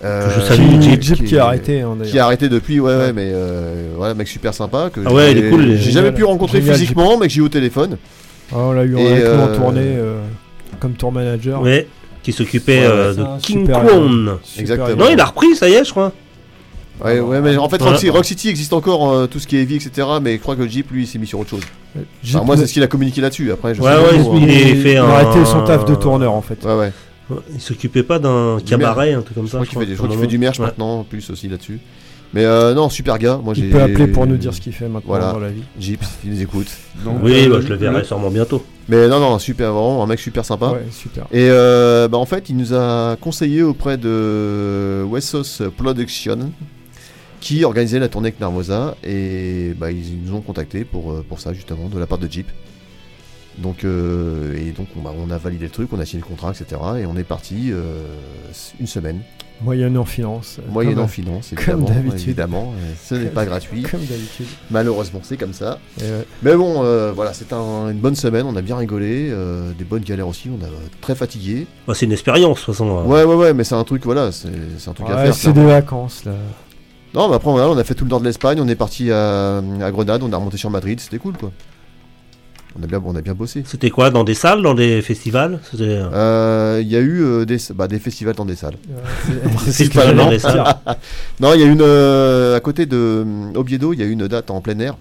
Euh, 0.02 0.31
je 0.35 0.40
salue, 0.40 0.81
Jeep, 0.81 1.02
Jeep, 1.02 1.02
Jeep 1.02 1.24
qui 1.27 1.39
a 1.39 1.44
arrêté 1.44 1.82
hein, 1.82 1.97
Qui 2.05 2.18
a 2.18 2.24
arrêté 2.24 2.48
depuis, 2.48 2.81
ouais, 2.81 2.93
ouais, 2.94 2.98
Ouais. 3.06 3.12
mais 3.12 3.31
euh, 3.35 3.90
voilà, 3.97 4.14
mec 4.14 4.28
super 4.28 4.55
sympa. 4.55 4.89
Que 4.93 5.01
Ah 5.05 5.12
ouais, 5.12 5.27
j'ai- 5.32 5.39
il 5.39 5.44
est 5.44 5.51
cool, 5.51 5.68
il 5.68 5.78
J'ai 5.78 5.90
jamais 5.90 6.12
pu 6.12 6.24
rencontrer 6.24 6.60
Génial, 6.60 6.77
physiquement, 6.77 7.18
mais 7.18 7.27
que 7.27 7.32
j'ai 7.32 7.40
eu 7.40 7.44
au 7.44 7.48
téléphone. 7.48 7.98
Ah, 8.52 8.56
on 8.59 8.72
l'a 8.72 8.85
eu 8.85 8.97
en 8.97 9.01
euh, 9.01 9.56
tournée 9.56 9.81
euh, 9.85 10.20
comme 10.81 10.93
tour 10.94 11.12
manager. 11.12 11.60
Ouais, 11.60 11.86
qui 12.22 12.32
s'occupait 12.32 12.81
Ouais, 12.81 12.86
euh, 12.86 13.14
de 13.14 13.24
King. 13.43 13.60
Super 13.66 13.82
Exactement. 14.59 14.97
Non, 14.97 15.10
il 15.12 15.20
a 15.20 15.24
repris, 15.27 15.55
ça 15.55 15.68
y 15.68 15.74
est, 15.74 15.85
je 15.85 15.90
crois. 15.90 16.12
Ouais, 17.05 17.18
ouais, 17.20 17.40
mais 17.40 17.56
en 17.56 17.68
fait, 17.68 17.78
Voilà. 17.78 17.93
Rock, 17.93 17.98
City- 18.01 18.10
Rock 18.10 18.24
City 18.27 18.48
existe 18.51 18.72
encore, 18.74 19.10
euh, 19.10 19.27
tout 19.27 19.39
ce 19.39 19.47
qui 19.47 19.56
est 19.56 19.62
heavy, 19.62 19.77
etc. 19.77 20.06
Mais 20.22 20.35
je 20.36 20.40
crois 20.40 20.55
que 20.56 20.66
Jeep, 20.68 20.90
lui, 20.90 21.05
il 21.05 21.06
s'est 21.06 21.18
mis 21.18 21.27
sur 21.27 21.39
autre 21.40 21.48
chose. 21.51 21.62
Jeep, 22.22 22.36
Enfin, 22.36 22.44
moi, 22.44 22.56
c'est 22.59 22.66
ce 22.66 22.72
qu'il 22.74 22.82
a 22.82 22.86
communiqué 22.89 23.20
là-dessus. 23.22 23.51
Après, 23.52 23.74
je 23.74 23.81
Ouais, 23.81 23.90
sais 23.90 23.97
pas 23.97 24.02
ouais, 24.02 24.39
il 24.39 24.44
hein. 24.44 24.47
est 24.48 24.74
fait 24.74 24.93
il 24.93 24.97
a 24.98 25.05
arrêté 25.05 25.44
son 25.47 25.64
taf 25.64 25.85
de 25.86 25.94
tourneur 25.94 26.32
en 26.32 26.43
fait. 26.43 26.62
Ouais, 26.64 26.74
ouais. 26.74 26.93
Il 27.55 27.61
s'occupait 27.61 28.02
pas 28.02 28.19
d'un 28.19 28.57
Du 28.59 28.65
cabaret, 28.65 29.12
un 29.12 29.23
truc 29.23 29.35
comme 29.36 29.47
Je 29.47 29.51
ça. 29.52 29.59
crois 29.59 29.66
je 29.85 29.94
crois 29.97 30.09
qu'il 30.09 30.19
fait 30.19 30.27
du 30.27 30.39
merch. 30.39 30.59
Ouais. 30.59 30.66
maintenant, 30.66 31.05
plus 31.05 31.28
aussi 31.31 31.48
là-dessus. 31.48 31.78
Mais 32.32 32.44
euh, 32.44 32.74
non, 32.74 32.89
super 32.89 33.19
gars. 33.19 33.40
Moi, 33.43 33.55
j'ai. 33.55 33.62
Il 33.66 33.70
peut 33.70 33.81
appeler 33.82 34.07
pour 34.07 34.24
nous 34.27 34.36
dire 34.36 34.55
ce 34.55 34.61
qu'il 34.61 34.73
fait 34.73 34.85
maintenant 34.89 35.09
Voilà. 35.09 35.32
dans 35.32 35.40
la 35.40 35.48
vie. 35.51 35.62
Jeep, 35.81 36.01
il 36.24 36.31
nous 36.31 36.40
écoute. 36.43 36.69
Donc, 37.05 37.16
Oui, 37.24 37.47
euh, 37.47 37.48
bah, 37.51 37.61
je 37.61 37.66
le 37.69 37.74
verrai 37.74 38.05
sûrement 38.05 38.31
bientôt. 38.31 38.65
Mais 38.89 39.09
non, 39.09 39.19
non, 39.19 39.39
super, 39.40 39.73
vraiment, 39.73 40.02
un 40.02 40.07
mec 40.07 40.20
super 40.20 40.44
sympa. 40.44 40.70
Ouais, 40.70 40.86
super. 40.93 41.24
Et 41.32 41.48
euh, 41.51 42.07
bah, 42.07 42.19
en 42.19 42.27
fait, 42.27 42.48
il 42.48 42.57
nous 42.57 42.73
a 42.73 43.16
conseillé 43.20 43.62
auprès 43.62 43.97
de 43.97 45.05
Wessos 45.11 45.70
Production, 45.77 46.52
qui 47.40 47.65
organisait 47.65 47.98
la 47.98 48.09
tournée 48.09 48.28
avec 48.28 48.40
Narmosa. 48.40 48.97
Et 49.02 49.74
bah, 49.77 49.90
ils 49.90 50.19
nous 50.24 50.36
ont 50.36 50.40
contacté 50.40 50.85
pour, 50.85 51.11
euh, 51.12 51.24
pour 51.28 51.40
ça, 51.40 51.52
justement, 51.52 51.89
de 51.89 51.98
la 51.98 52.07
part 52.07 52.19
de 52.19 52.28
Jeep. 52.31 52.47
Donc, 53.59 53.85
euh, 53.85 54.56
et 54.56 54.70
donc 54.72 54.86
on, 54.97 55.02
bah, 55.02 55.12
on 55.18 55.31
a 55.31 55.39
validé 55.39 55.64
le 55.66 55.70
truc, 55.70 55.89
on 55.93 55.98
a 55.98 56.05
signé 56.06 56.22
le 56.22 56.27
contrat, 56.28 56.52
etc. 56.52 56.81
Et 57.01 57.06
on 57.06 57.16
est 57.16 57.24
parti 57.24 57.70
euh, 57.72 58.05
une 58.78 58.86
semaine, 58.86 59.20
Moyennant 59.62 60.05
finance. 60.06 60.59
moyennant 60.70 61.02
comme- 61.02 61.09
finance, 61.10 61.51
comme 61.55 61.81
évidemment. 61.82 61.89
d'habitude. 61.89 62.20
évidemment 62.28 62.72
ce 63.05 63.14
n'est 63.16 63.27
pas 63.27 63.44
gratuit. 63.44 63.82
Comme 63.82 64.01
d'habitude. 64.01 64.47
Malheureusement, 64.70 65.20
c'est 65.22 65.36
comme 65.36 65.52
ça. 65.52 65.78
Ouais. 66.01 66.24
Mais 66.43 66.55
bon, 66.56 66.82
euh, 66.85 67.12
voilà, 67.14 67.35
c'était 67.35 67.52
un- 67.55 67.90
une 67.90 67.98
bonne 67.98 68.14
semaine, 68.16 68.47
on 68.47 68.56
a 68.56 68.62
bien 68.62 68.77
rigolé, 68.77 69.28
euh, 69.31 69.72
des 69.77 69.85
bonnes 69.85 70.02
galères 70.05 70.28
aussi, 70.28 70.48
on 70.48 70.64
a 70.64 70.68
très 71.02 71.14
fatigué. 71.14 71.66
Bah, 71.86 71.93
c'est 71.94 72.06
une 72.06 72.12
expérience, 72.12 72.60
de 72.60 72.64
toute 72.64 72.74
façon. 72.74 72.89
euh. 72.98 73.02
Ouais, 73.02 73.24
ouais, 73.24 73.35
ouais, 73.35 73.52
mais 73.52 73.64
c'est 73.64 73.74
un 73.74 73.85
truc, 73.85 74.05
voilà, 74.05 74.32
c'est 74.32 74.48
c'est 74.78 74.89
un 74.89 74.94
truc 74.94 75.10
à 75.10 75.18
faire. 75.24 75.35
c'est 75.35 75.52
des 75.52 75.64
vacances 75.66 76.24
là. 76.24 76.32
Non, 77.12 77.28
mais 77.28 77.35
après, 77.35 77.51
voilà, 77.51 77.68
on 77.68 77.77
a 77.77 77.82
fait 77.85 77.94
tout 77.94 78.05
le 78.05 78.10
nord 78.10 78.20
de 78.20 78.24
l'Espagne, 78.27 78.60
on 78.62 78.68
est 78.68 78.77
parti 78.77 79.10
à, 79.10 79.59
à 79.59 79.90
Grenade, 79.90 80.22
on 80.22 80.32
a 80.32 80.36
remonté 80.36 80.56
sur 80.56 80.70
Madrid, 80.70 81.01
c'était 81.01 81.18
cool, 81.18 81.36
quoi. 81.36 81.51
On 82.78 82.82
a 82.84 82.86
bien, 82.86 83.02
on 83.05 83.16
a 83.16 83.20
bien 83.20 83.34
bossé. 83.34 83.64
C'était 83.66 83.90
quoi 83.90 84.10
Dans 84.10 84.22
des 84.24 84.34
salles 84.34 84.62
Dans 84.62 84.74
des 84.74 85.02
festivals? 85.02 85.60
Euh, 85.78 86.09
Euh, 86.12 86.78
Il 86.82 86.88
y 86.88 86.97
a 86.97 87.01
eu 87.01 87.20
euh, 87.22 87.44
des, 87.44 87.56
bah, 87.74 87.88
des 87.88 87.98
festivals 87.98 88.34
dans 88.36 88.44
des 88.44 88.55
salles. 88.56 88.76
Festivals 89.59 90.14
dans 90.16 90.30
des 90.30 90.38
salles. 90.38 90.64
Non, 91.40 91.52
il 91.55 91.60
y 91.60 91.64
a 91.64 91.66
une 91.66 91.82
euh, 91.82 92.56
à 92.56 92.60
côté 92.60 92.86
de 92.86 93.24
Oviedo, 93.56 93.92
il 93.92 93.98
y 93.98 94.02
a 94.02 94.06
eu 94.06 94.10
une 94.12 94.28
date 94.28 94.51
en 94.51 94.60
plein 94.60 94.78
air 94.78 94.97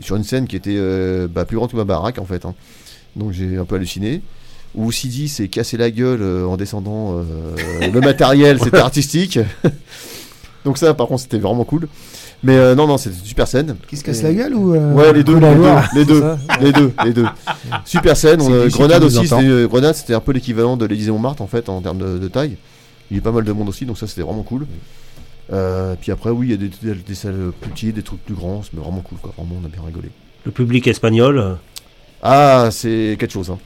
sur 0.00 0.16
une 0.16 0.24
scène 0.24 0.46
qui 0.46 0.56
était 0.56 0.76
euh, 0.76 1.26
bah, 1.26 1.44
plus 1.44 1.56
grande 1.56 1.70
que 1.70 1.76
ma 1.76 1.84
baraque 1.84 2.18
en 2.18 2.24
fait. 2.24 2.44
hein. 2.44 2.54
Donc 3.16 3.32
j'ai 3.32 3.56
un 3.56 3.64
peu 3.64 3.76
halluciné. 3.76 4.22
Où 4.74 4.92
Sidi 4.92 5.28
s'est 5.28 5.48
cassé 5.48 5.76
la 5.78 5.90
gueule 5.90 6.20
euh, 6.22 6.46
en 6.46 6.56
descendant 6.58 7.16
euh, 7.18 7.90
le 7.90 8.00
matériel, 8.00 8.58
c'était 8.62 8.76
artistique. 8.78 9.38
Donc 10.64 10.76
ça, 10.78 10.92
par 10.94 11.06
contre, 11.06 11.22
c'était 11.22 11.38
vraiment 11.38 11.64
cool. 11.64 11.88
Mais 12.46 12.56
euh, 12.56 12.74
non, 12.74 12.86
non, 12.86 12.96
c'était 12.96 13.16
une 13.18 13.24
super 13.24 13.48
scène. 13.48 13.76
Qui 13.88 13.96
se 13.96 14.04
casse 14.04 14.22
la 14.22 14.32
gueule 14.32 14.54
ou 14.54 14.74
euh, 14.74 14.92
Ouais, 14.92 15.12
les 15.12 15.24
deux, 15.24 15.34
les 15.38 15.54
deux, 15.54 15.64
les 15.94 16.04
deux, 16.04 16.24
les 16.60 16.72
deux, 16.72 16.92
les 17.04 17.12
deux. 17.12 17.26
Super 17.84 18.16
scène. 18.16 18.40
On, 18.40 18.50
euh, 18.52 18.64
Lucie 18.66 18.78
Grenade 18.78 19.02
aussi, 19.02 19.26
c'était, 19.26 19.48
euh, 19.50 19.66
Grenade, 19.68 19.94
c'était 19.94 20.14
un 20.14 20.20
peu 20.20 20.32
l'équivalent 20.32 20.76
de 20.76 20.86
l'Élysée 20.86 21.10
Montmartre 21.10 21.42
en 21.42 21.46
fait 21.46 21.68
en 21.68 21.80
termes 21.82 21.98
de, 21.98 22.18
de 22.18 22.28
taille. 22.28 22.56
Il 23.10 23.14
y 23.14 23.16
a 23.16 23.18
eu 23.18 23.22
pas 23.22 23.32
mal 23.32 23.44
de 23.44 23.52
monde 23.52 23.68
aussi, 23.68 23.84
donc 23.86 23.98
ça 23.98 24.06
c'était 24.06 24.22
vraiment 24.22 24.42
cool. 24.42 24.66
Euh, 25.52 25.94
puis 26.00 26.10
après, 26.12 26.30
oui, 26.30 26.46
il 26.48 26.50
y 26.50 26.54
a 26.54 26.56
des, 26.56 26.68
des- 26.82 26.94
des 27.02 27.14
salles 27.14 27.52
plus 27.60 27.70
petites, 27.70 27.94
des 27.94 28.02
trucs 28.02 28.24
plus 28.24 28.34
grands, 28.34 28.62
mais 28.72 28.80
vraiment 28.80 29.00
cool 29.00 29.18
quoi. 29.18 29.32
Vraiment, 29.36 29.56
on 29.62 29.64
a 29.64 29.68
bien 29.68 29.82
rigolé. 29.84 30.10
Le 30.44 30.50
public 30.52 30.86
espagnol. 30.88 31.38
euh, 31.38 31.54
Ah, 32.22 32.68
c'est 32.70 33.16
quelque 33.18 33.32
chose. 33.32 33.50
Hein. 33.50 33.58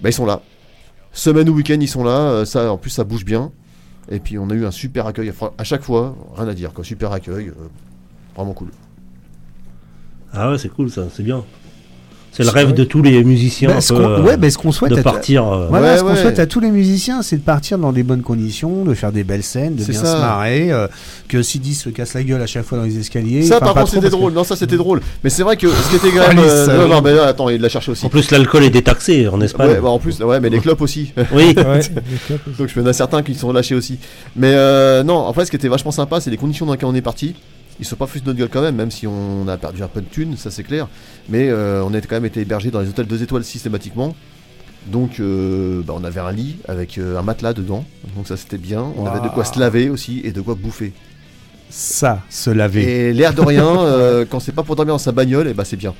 Bah, 0.00 0.08
ils 0.10 0.14
sont 0.14 0.26
là. 0.26 0.40
Semaine 1.12 1.48
ou 1.48 1.54
week-end, 1.54 1.78
ils 1.80 1.88
sont 1.88 2.04
là. 2.04 2.10
euh, 2.30 2.44
Ça, 2.44 2.70
en 2.72 2.76
plus, 2.78 2.90
ça 2.90 3.04
bouge 3.04 3.24
bien. 3.24 3.50
Et 4.10 4.18
puis, 4.18 4.38
on 4.38 4.48
a 4.50 4.54
eu 4.54 4.64
un 4.66 4.70
super 4.70 5.06
accueil. 5.06 5.32
À 5.58 5.64
chaque 5.64 5.82
fois, 5.82 6.16
rien 6.36 6.48
à 6.48 6.54
dire. 6.54 6.72
Quoi. 6.72 6.84
Super 6.84 7.12
accueil. 7.12 7.50
Vraiment 8.36 8.52
cool. 8.52 8.68
Ah 10.32 10.50
ouais, 10.50 10.58
c'est 10.58 10.68
cool 10.68 10.90
ça, 10.90 11.02
c'est 11.14 11.22
bien. 11.22 11.42
C'est 12.32 12.44
le 12.44 12.50
rêve 12.50 12.74
de 12.74 12.84
tous 12.84 13.02
les 13.02 13.24
musiciens 13.24 13.70
Bah, 13.70 13.76
un 13.78 13.80
ce 13.80 13.92
peu, 13.92 13.98
qu'on- 14.00 14.08
euh, 14.08 14.22
ouais, 14.22 14.36
bah, 14.36 14.48
ce 14.48 14.56
qu'on 14.56 14.70
souhaite 14.70 14.92
de 14.92 15.00
à- 15.00 15.02
partir. 15.02 15.44
euh, 15.48 15.66
Voilà, 15.68 15.90
Ouais, 15.94 15.98
ce 15.98 16.02
qu'on 16.04 16.10
ouais. 16.10 16.16
souhaite 16.16 16.38
à 16.38 16.46
tous 16.46 16.60
les 16.60 16.70
musiciens, 16.70 17.22
c'est 17.22 17.36
de 17.38 17.42
partir 17.42 17.76
dans 17.76 17.90
des 17.92 18.04
bonnes 18.04 18.22
conditions, 18.22 18.84
de 18.84 18.94
faire 18.94 19.10
des 19.10 19.24
belles 19.24 19.42
scènes, 19.42 19.74
de 19.74 19.82
bien 19.84 20.00
ça. 20.00 20.14
se 20.14 20.20
marrer, 20.20 20.70
euh, 20.70 20.86
que 21.26 21.42
Sidi 21.42 21.74
se 21.74 21.88
casse 21.90 22.14
la 22.14 22.22
gueule 22.22 22.40
à 22.40 22.46
chaque 22.46 22.64
fois 22.64 22.78
dans 22.78 22.84
les 22.84 22.96
escaliers. 23.00 23.42
Ça, 23.42 23.56
Enfin, 23.56 23.64
par 23.66 23.74
pas 23.74 23.80
contre, 23.80 23.94
c'était 23.94 24.06
que- 24.06 24.10
drôle. 24.12 24.32
Non, 24.32 24.44
ça, 24.44 24.54
c'était 24.54 24.76
drôle. 24.76 25.00
Mais 25.24 25.28
c'est 25.30 25.42
vrai 25.42 25.56
que 25.56 25.68
ce 25.68 25.90
qui 25.90 25.96
était 25.96 26.16
quand 26.16 26.28
même. 26.28 26.38
euh, 26.38 26.86
non, 26.86 26.94
non, 26.94 27.02
mais 27.02 27.18
attends, 27.18 27.48
il 27.48 27.60
l'a 27.60 27.68
cherché 27.68 27.90
aussi. 27.90 28.06
En 28.06 28.08
plus, 28.08 28.30
l'alcool 28.30 28.62
est 28.62 28.70
détaxé 28.70 29.26
en 29.26 29.40
Espagne. 29.40 29.68
Ouais, 29.68 29.80
bah, 29.80 29.88
en 29.88 29.98
plus, 29.98 30.20
ouais, 30.20 30.38
mais 30.38 30.50
les 30.50 30.60
clubs 30.60 30.80
aussi. 30.80 31.12
Oui, 31.34 31.52
Ouais, 31.56 31.80
clopes. 32.28 32.56
Donc 32.58 32.68
je 32.72 32.78
me 32.80 32.88
a 32.88 32.92
certains 32.92 33.24
qui 33.24 33.34
sont 33.34 33.52
lâchés 33.52 33.74
aussi. 33.74 33.98
Mais 34.36 34.52
euh, 34.54 35.02
non, 35.02 35.16
en 35.16 35.32
fait, 35.32 35.46
ce 35.46 35.50
qui 35.50 35.56
était 35.56 35.66
vachement 35.68 35.90
sympa, 35.90 36.20
c'est 36.20 36.30
les 36.30 36.36
conditions 36.36 36.64
dans 36.64 36.72
lesquelles 36.74 36.88
on 36.88 36.94
est 36.94 37.02
parti. 37.02 37.34
Ils 37.80 37.84
se 37.84 37.90
sont 37.90 37.96
pas 37.96 38.06
foutus 38.06 38.22
de 38.22 38.28
notre 38.28 38.38
gueule 38.38 38.48
quand 38.52 38.60
même, 38.62 38.76
même 38.76 38.90
si 38.90 39.06
on 39.06 39.48
a 39.48 39.56
perdu 39.56 39.82
un 39.82 39.88
peu 39.88 40.00
de 40.02 40.06
thunes, 40.06 40.36
ça 40.36 40.50
c'est 40.50 40.62
clair. 40.62 40.86
Mais 41.28 41.48
euh, 41.48 41.82
on 41.84 41.92
a 41.94 42.00
quand 42.02 42.16
même 42.16 42.26
été 42.26 42.40
hébergés 42.42 42.70
dans 42.70 42.80
les 42.80 42.88
hôtels 42.88 43.06
2 43.06 43.22
étoiles 43.22 43.42
systématiquement. 43.44 44.14
Donc 44.86 45.18
euh, 45.20 45.82
bah, 45.86 45.94
on 45.96 46.04
avait 46.04 46.20
un 46.20 46.30
lit 46.32 46.56
avec 46.68 46.96
euh, 46.98 47.18
un 47.18 47.22
matelas 47.22 47.52
dedans. 47.54 47.84
Donc 48.16 48.26
ça 48.28 48.36
c'était 48.36 48.58
bien. 48.58 48.84
On 48.96 49.06
avait 49.06 49.20
de 49.20 49.28
quoi 49.32 49.44
se 49.44 49.58
laver 49.58 49.88
aussi 49.90 50.20
et 50.24 50.32
de 50.32 50.40
quoi 50.40 50.54
bouffer. 50.54 50.92
Ça, 51.70 52.20
se 52.28 52.50
laver. 52.50 53.08
Et 53.08 53.12
l'air 53.12 53.32
de 53.32 53.40
rien, 53.42 53.64
euh, 53.80 54.24
quand 54.28 54.40
c'est 54.40 54.52
pas 54.52 54.62
pour 54.62 54.76
dormir 54.76 54.94
dans 54.94 54.98
sa 54.98 55.12
bagnole, 55.12 55.48
et 55.48 55.54
bah 55.54 55.64
c'est 55.64 55.76
bien. 55.76 55.94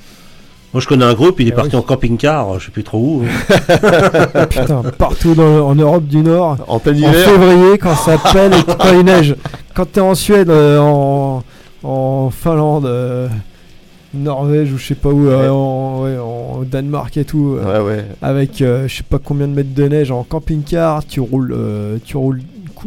moi 0.74 0.80
je 0.80 0.86
connais 0.88 1.04
un 1.04 1.14
groupe, 1.14 1.38
il 1.40 1.48
est 1.48 1.52
Ah 1.52 1.56
parti 1.56 1.76
oui. 1.76 1.80
en 1.80 1.82
camping-car, 1.82 2.58
je 2.58 2.66
sais 2.66 2.70
plus 2.72 2.82
trop 2.84 2.98
où. 2.98 3.22
hein. 3.24 4.46
Putain, 4.50 4.82
partout 4.98 5.34
dans- 5.34 5.68
en 5.68 5.74
Europe 5.74 6.04
du 6.06 6.18
Nord. 6.18 6.56
En 6.66 6.78
plein 6.80 6.92
En 6.92 6.96
hiver, 6.96 7.14
février, 7.14 7.78
quand 7.78 7.94
ça 7.96 8.18
pèle 8.32 8.52
et 8.54 8.64
quand 8.64 8.92
il 8.92 9.04
neige. 9.04 9.36
Quand 9.74 9.86
t'es 9.90 10.00
en 10.00 10.14
Suède, 10.16 10.50
euh, 10.50 10.78
en, 10.80 11.42
en 11.82 12.30
Finlande, 12.30 12.86
euh, 12.86 13.28
Norvège 14.12 14.72
ou 14.72 14.78
je 14.78 14.86
sais 14.86 14.94
pas 14.96 15.08
où, 15.10 15.26
euh, 15.28 15.42
Ouais. 15.42 15.48
en, 15.48 16.02
ouais, 16.02 16.18
en 16.18 16.62
Danemark 16.64 17.16
et 17.16 17.24
tout, 17.24 17.56
euh, 17.60 17.82
ouais, 17.84 17.96
ouais. 17.98 18.04
avec 18.22 18.60
euh, 18.60 18.88
je 18.88 18.96
sais 18.96 19.02
pas 19.08 19.18
combien 19.22 19.46
de 19.46 19.52
mètres 19.54 19.72
de 19.74 19.84
neige 19.88 20.10
en 20.10 20.24
camping-car, 20.24 21.06
tu 21.06 21.20
roules, 21.20 21.54
euh, 21.56 21.96
tu 22.04 22.16
roules 22.16 22.40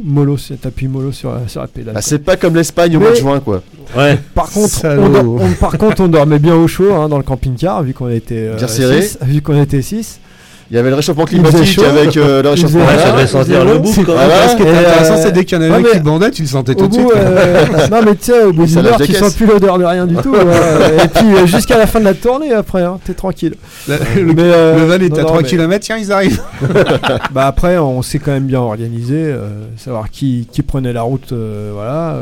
mollo, 0.04 0.38
sur- 0.38 0.58
t'appuies 0.58 0.88
mollo 0.88 1.12
sur, 1.12 1.32
la- 1.34 1.48
sur 1.48 1.62
la 1.62 1.68
pédale. 1.68 1.94
Ah, 1.98 2.02
c'est 2.02 2.20
pas 2.20 2.36
comme 2.36 2.56
l'Espagne 2.56 2.98
au 2.98 3.00
mois 3.00 3.12
de 3.12 3.16
juin 3.16 3.40
quoi. 3.40 3.62
Ouais, 3.96 4.18
Par 4.34 4.50
contre, 4.50 4.86
on, 4.86 5.54
par 5.60 5.78
contre, 5.78 6.02
on 6.02 6.08
dormait 6.08 6.40
bien 6.40 6.56
au 6.56 6.68
chaud 6.68 6.94
hein, 6.94 7.08
dans 7.10 7.18
le 7.18 7.24
camping-car, 7.24 7.84
vu 7.84 7.94
qu'on 7.94 8.10
était 8.10 8.48
euh, 8.50 8.56
Bien 8.58 8.68
serré. 8.68 9.02
six, 9.04 9.18
vu 9.22 9.42
qu'on 9.42 9.62
était 9.62 9.82
6. 9.84 10.20
Il 10.74 10.78
y 10.78 10.80
avait 10.80 10.90
le 10.90 10.96
réchauffement 10.96 11.26
climatique 11.26 11.78
avec 11.84 12.18
euh, 12.18 12.42
le 12.42 12.50
réchauffement 12.50 12.80
ouais, 12.80 12.88
ça 12.88 12.94
climatique. 13.12 13.16
devait 13.16 13.28
sentir 13.28 13.64
le 13.64 13.78
bouffe 13.78 14.04
quand 14.08 14.16
même. 14.16 14.30
Ce 14.50 14.56
qui 14.56 14.64
est 14.64 14.66
Et, 14.66 14.70
intéressant, 14.76 15.14
euh, 15.14 15.20
c'est 15.22 15.32
dès 15.32 15.46
qu'il 15.46 15.56
y 15.56 15.62
en 15.62 15.64
avait 15.72 15.88
un 15.88 15.92
qui 15.92 16.00
bandait, 16.00 16.32
tu 16.32 16.42
le 16.42 16.48
sentais 16.48 16.74
tout 16.74 16.88
de 16.88 16.94
suite. 16.94 17.06
bout, 17.06 17.12
euh, 17.16 17.66
non 17.92 17.98
mais 18.04 18.16
tu 18.16 18.24
sais, 18.32 18.44
au 18.44 18.54
bout 18.54 18.66
d'une 18.66 18.84
heure, 18.88 18.98
tu 19.00 19.14
sens 19.14 19.36
plus 19.36 19.46
l'odeur 19.46 19.78
de 19.78 19.84
rien 19.86 20.08
du 20.08 20.16
tout. 20.16 20.32
ouais. 20.32 20.40
Et 21.04 21.08
puis 21.10 21.36
euh, 21.36 21.46
jusqu'à 21.46 21.78
la 21.78 21.86
fin 21.86 22.00
de 22.00 22.06
la 22.06 22.16
tournée 22.16 22.52
après, 22.54 22.82
hein, 22.82 22.98
t'es 23.06 23.14
tranquille. 23.14 23.54
Le, 23.88 23.98
le- 24.24 24.34
Mais, 24.34 24.42
euh, 24.46 24.80
le 24.80 24.86
van 24.86 24.94
est 24.96 25.10
non, 25.10 25.18
à 25.18 25.22
non, 25.22 25.28
3 25.28 25.42
mais- 25.44 25.48
km, 25.48 25.80
tiens, 25.86 25.98
ils 26.00 26.12
arrivent. 26.12 26.42
Bah 27.32 27.46
après, 27.46 27.78
on 27.78 28.02
s'est 28.02 28.18
quand 28.18 28.32
même 28.32 28.46
bien 28.48 28.60
organisé, 28.62 29.16
euh, 29.18 29.50
savoir 29.78 30.10
qui, 30.10 30.48
qui 30.52 30.64
prenait 30.64 30.92
la 30.94 31.04
route, 31.04 31.34
euh, 31.34 31.70
voilà. 31.74 32.16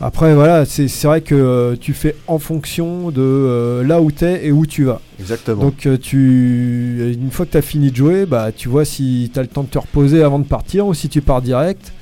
Après, 0.00 0.34
voilà, 0.34 0.66
c'est 0.66 0.88
c'est 0.88 1.06
vrai 1.06 1.22
que 1.22 1.34
euh, 1.34 1.74
tu 1.80 1.94
fais 1.94 2.14
en 2.26 2.38
fonction 2.38 3.10
de 3.10 3.22
euh, 3.22 3.82
là 3.82 4.02
où 4.02 4.10
t'es 4.10 4.44
et 4.46 4.52
où 4.52 4.66
tu 4.66 4.84
vas. 4.84 5.00
Exactement. 5.18 5.62
Donc 5.62 5.86
euh, 5.86 5.96
tu, 5.96 7.14
une 7.18 7.30
fois 7.30 7.46
que 7.46 7.52
t'as 7.52 7.62
fini 7.62 7.90
de 7.90 7.96
jouer, 7.96 8.26
bah 8.26 8.50
tu 8.54 8.68
vois 8.68 8.84
si 8.84 9.30
t'as 9.32 9.40
le 9.40 9.48
temps 9.48 9.62
de 9.62 9.68
te 9.68 9.78
reposer 9.78 10.22
avant 10.22 10.38
de 10.38 10.44
partir 10.44 10.86
ou 10.86 10.92
si 10.92 11.08
tu 11.08 11.22
pars 11.22 11.40
direct. 11.40 11.92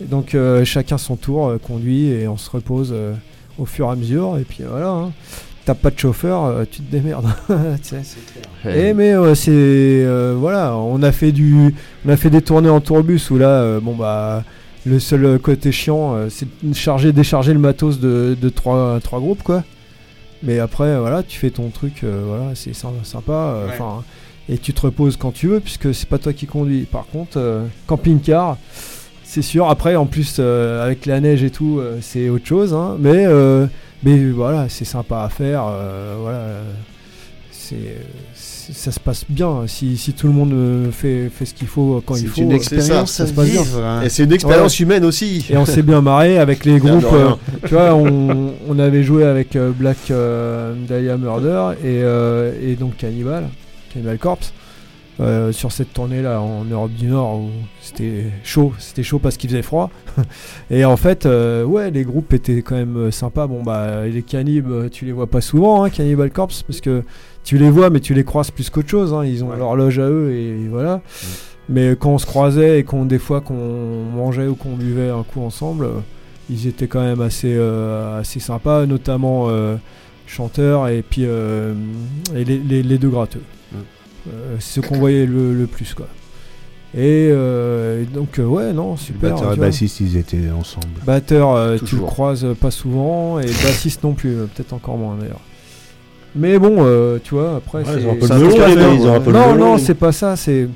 Et 0.00 0.04
donc 0.06 0.34
euh, 0.36 0.64
chacun 0.64 0.96
son 0.96 1.16
tour 1.16 1.48
euh, 1.48 1.58
conduit 1.58 2.06
et 2.06 2.28
on 2.28 2.36
se 2.36 2.48
repose 2.50 2.90
euh, 2.94 3.14
au 3.58 3.64
fur 3.66 3.86
et 3.88 3.90
à 3.90 3.96
mesure. 3.96 4.36
Et 4.40 4.44
puis 4.44 4.62
voilà. 4.68 4.88
hein. 4.90 5.12
T'as 5.64 5.74
pas 5.74 5.90
de 5.90 5.98
chauffeur, 5.98 6.44
euh, 6.44 6.64
tu 6.70 6.80
te 6.82 6.90
démerdes. 6.90 7.26
Tu 7.82 7.88
sais. 7.88 8.02
Eh, 8.64 8.68
Eh, 8.90 8.94
mais 8.94 9.12
euh, 9.12 9.34
c'est 9.34 9.50
euh, 9.52 10.34
voilà, 10.38 10.76
on 10.76 11.02
a 11.02 11.10
fait 11.12 11.32
du, 11.32 11.74
on 12.06 12.08
a 12.10 12.16
fait 12.16 12.30
des 12.30 12.42
tournées 12.42 12.70
en 12.70 12.80
tourbus 12.80 13.20
où 13.30 13.36
là, 13.38 13.48
euh, 13.48 13.80
bon 13.80 13.94
bah, 13.94 14.44
le 14.86 14.98
seul 14.98 15.24
euh, 15.24 15.38
côté 15.38 15.72
chiant, 15.72 16.14
euh, 16.14 16.28
c'est 16.30 16.46
de 16.62 16.74
charger, 16.74 17.12
décharger 17.12 17.52
le 17.52 17.58
matos 17.58 17.98
de, 18.00 18.36
de 18.40 18.48
trois, 18.48 18.98
trois 19.02 19.20
groupes 19.20 19.42
quoi. 19.42 19.62
Mais 20.42 20.58
après, 20.58 20.98
voilà, 20.98 21.22
tu 21.22 21.38
fais 21.38 21.50
ton 21.50 21.68
truc, 21.68 22.02
euh, 22.02 22.22
voilà, 22.26 22.54
c'est 22.54 22.72
sy- 22.72 22.86
sympa, 23.02 23.56
Ouais. 23.66 23.72
enfin, 23.74 24.02
et 24.48 24.56
tu 24.56 24.72
te 24.72 24.80
reposes 24.80 25.16
quand 25.18 25.32
tu 25.32 25.48
veux 25.48 25.60
puisque 25.60 25.94
c'est 25.94 26.08
pas 26.08 26.16
toi 26.18 26.32
qui 26.32 26.46
conduis. 26.46 26.84
Par 26.90 27.06
contre, 27.06 27.32
euh, 27.36 27.66
camping-car, 27.86 28.56
c'est 29.22 29.42
sûr. 29.42 29.68
Après, 29.68 29.96
en 29.96 30.06
plus, 30.06 30.36
euh, 30.38 30.82
avec 30.82 31.04
la 31.04 31.20
neige 31.20 31.42
et 31.44 31.50
tout, 31.50 31.78
euh, 31.78 31.98
c'est 32.00 32.30
autre 32.30 32.46
chose, 32.46 32.72
hein, 32.72 32.96
mais 32.98 33.26
euh, 33.26 33.66
mais 34.02 34.30
voilà, 34.30 34.70
c'est 34.70 34.86
sympa 34.86 35.22
à 35.24 35.28
faire, 35.28 35.64
voilà. 36.22 36.38
c'est- 37.50 37.76
ça 38.72 38.92
se 38.92 39.00
passe 39.00 39.24
bien 39.28 39.64
si, 39.66 39.96
si 39.96 40.12
tout 40.12 40.26
le 40.26 40.32
monde 40.32 40.52
euh, 40.52 40.90
fait, 40.90 41.28
fait 41.28 41.44
ce 41.44 41.54
qu'il 41.54 41.66
faut 41.68 41.96
euh, 41.96 42.02
quand 42.04 42.14
il 42.16 42.22
C'est 42.22 42.26
faut. 42.28 42.40
une 42.42 42.52
euh, 42.52 42.56
expérience 42.56 43.10
ça 43.12 43.26
se 43.26 43.32
passe 43.32 43.48
bien. 43.50 43.62
vivre. 43.62 43.84
hein. 43.84 44.02
Et 44.02 44.08
c'est 44.08 44.24
une 44.24 44.32
expérience 44.32 44.78
humaine 44.80 45.04
aussi. 45.04 45.46
Et 45.50 45.56
on 45.56 45.64
s'est 45.64 45.82
bien 45.82 46.00
marré 46.00 46.38
avec 46.38 46.64
les 46.64 46.78
groupes. 46.80 47.04
euh, 47.12 47.30
tu 47.66 47.74
vois, 47.74 47.94
on, 47.94 48.54
on 48.68 48.78
avait 48.78 49.02
joué 49.02 49.24
avec 49.24 49.56
Black 49.78 50.10
euh, 50.10 50.74
Dahlia 50.88 51.16
Murder 51.16 51.72
et, 51.82 52.00
euh, 52.02 52.52
et 52.62 52.74
donc 52.76 52.96
Cannibal, 52.96 53.48
Cannibal 53.92 54.18
Corpse. 54.18 54.52
euh, 55.20 55.52
sur 55.52 55.70
cette 55.70 55.92
tournée 55.92 56.22
là 56.22 56.40
en 56.40 56.64
Europe 56.64 56.92
du 56.92 57.06
Nord 57.06 57.40
où 57.40 57.50
c'était 57.82 58.24
chaud, 58.42 58.72
c'était 58.78 59.02
chaud 59.02 59.18
parce 59.18 59.36
qu'il 59.36 59.50
faisait 59.50 59.60
froid. 59.62 59.90
et 60.70 60.84
en 60.86 60.96
fait, 60.96 61.26
euh, 61.26 61.62
ouais, 61.64 61.90
les 61.90 62.04
groupes 62.04 62.32
étaient 62.32 62.62
quand 62.62 62.76
même 62.76 63.10
sympas. 63.10 63.46
Bon 63.46 63.62
bah 63.62 64.06
les 64.06 64.22
cannibes, 64.22 64.88
tu 64.90 65.04
les 65.04 65.12
vois 65.12 65.26
pas 65.26 65.40
souvent, 65.42 65.84
hein, 65.84 65.90
Cannibal 65.90 66.30
Corpse, 66.30 66.62
parce 66.62 66.80
que 66.80 67.02
tu 67.44 67.58
les 67.58 67.70
vois, 67.70 67.90
mais 67.90 68.00
tu 68.00 68.14
les 68.14 68.24
croises 68.24 68.50
plus 68.50 68.70
qu'autre 68.70 68.88
chose. 68.88 69.12
hein, 69.14 69.24
ils 69.24 69.42
ont 69.44 69.48
Ouais. 69.50 69.56
leur 69.58 69.74
loge 69.76 69.98
à 69.98 70.08
eux 70.08 70.30
et 70.32 70.68
voilà. 70.68 71.00
Mais 71.68 71.94
quand 71.98 72.10
on 72.10 72.18
se 72.18 72.26
croisait 72.26 72.80
et 72.80 72.84
qu'on 72.84 73.04
des 73.04 73.18
fois 73.18 73.40
qu'on 73.40 74.04
mangeait 74.14 74.46
ou 74.48 74.54
qu'on 74.54 74.74
buvait 74.76 75.08
un 75.10 75.22
coup 75.22 75.40
ensemble, 75.42 75.84
euh, 75.84 75.90
ils 76.50 76.66
étaient 76.66 76.88
quand 76.88 77.00
même 77.02 77.20
assez 77.20 77.54
euh, 77.56 78.18
assez 78.20 78.40
sympas, 78.40 78.86
notamment 78.86 79.46
euh, 79.48 79.76
chanteurs 80.26 80.88
et 80.88 81.02
puis 81.02 81.22
euh, 81.24 81.74
et 82.34 82.44
les, 82.44 82.58
les- 82.58 82.82
les 82.82 82.98
deux 82.98 83.08
gratteux. 83.10 83.42
Mm. 83.72 83.76
Euh, 84.32 84.56
c'est 84.58 84.80
ce 84.82 84.86
qu'on 84.86 84.98
voyait 84.98 85.26
le, 85.26 85.54
le 85.54 85.66
plus 85.66 85.94
quoi. 85.94 86.06
Et, 86.96 87.28
et 87.28 88.04
donc 88.12 88.40
ouais 88.44 88.72
non 88.72 88.92
Le 88.92 88.96
super. 88.96 89.30
batteur 89.30 89.50
et 89.50 89.54
tu 89.54 89.58
vois. 89.60 89.66
bassiste, 89.66 90.00
ils 90.00 90.16
étaient 90.16 90.50
ensemble. 90.50 90.88
Batteur, 91.06 91.76
tu 91.84 91.94
le 91.96 92.02
croises 92.02 92.44
pas 92.60 92.72
souvent 92.72 93.38
et 93.38 93.46
bassiste 93.46 94.02
non 94.02 94.12
plus, 94.14 94.34
peut-être 94.54 94.72
encore 94.72 94.98
moins 94.98 95.14
d'ailleurs. 95.16 95.38
Mais 96.34 96.58
bon, 96.58 96.76
euh, 96.80 97.18
tu 97.22 97.34
vois, 97.34 97.56
après 97.56 97.78
Ouais, 97.84 98.00
ils 98.00 99.06
ont 99.06 99.14
un 99.14 99.20
peu 99.20 99.32
non, 99.32 99.54
non, 99.56 99.78
c'est 99.78 99.94
pas 99.94 100.12
ça. 100.12 100.36
C'est 100.36 100.68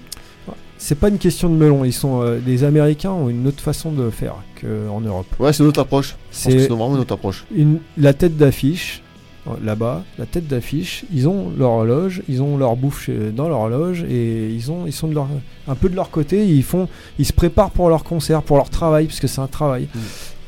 c'est 0.76 0.96
pas 0.96 1.08
une 1.08 1.18
question 1.18 1.48
de 1.48 1.54
melon. 1.54 1.84
Ils 1.84 1.92
sont 1.92 2.20
euh, 2.22 2.38
les 2.46 2.62
Américains 2.64 3.10
ont 3.12 3.28
une 3.30 3.46
autre 3.46 3.62
façon 3.62 3.90
de 3.92 4.10
faire 4.10 4.34
qu'en 4.60 5.00
Europe. 5.00 5.26
Ouais, 5.38 5.52
c'est 5.52 5.62
notre 5.62 5.80
approche. 5.80 6.16
Je 6.30 6.44
pense 6.44 6.54
que 6.54 6.60
C'est 6.60 6.68
vraiment 6.68 6.90
notre 6.90 7.14
approche. 7.14 7.44
une 7.54 7.78
la 7.96 8.12
tête 8.12 8.36
d'affiche 8.36 9.00
euh, 9.46 9.52
là-bas, 9.64 10.02
la 10.18 10.26
tête 10.26 10.46
d'affiche. 10.46 11.04
Ils 11.14 11.26
ont 11.28 11.52
leur 11.56 11.70
horloge, 11.70 12.22
ils 12.28 12.42
ont 12.42 12.58
leur 12.58 12.76
bouffe 12.76 13.04
chez- 13.04 13.30
dans 13.34 13.48
leur 13.48 13.60
horloge 13.60 14.04
et 14.10 14.48
ils 14.50 14.70
ont 14.70 14.84
ils 14.86 14.92
sont 14.92 15.08
de 15.08 15.14
leur 15.14 15.28
un 15.68 15.74
peu 15.74 15.88
de 15.88 15.96
leur 15.96 16.10
côté. 16.10 16.44
Ils 16.46 16.62
font 16.64 16.88
ils 17.18 17.24
se 17.26 17.32
préparent 17.32 17.70
pour 17.70 17.88
leur 17.88 18.04
concert, 18.04 18.42
pour 18.42 18.56
leur 18.58 18.68
travail 18.68 19.06
parce 19.06 19.20
que 19.20 19.26
c'est 19.28 19.40
un 19.40 19.46
travail. 19.46 19.88
Mm. 19.94 19.98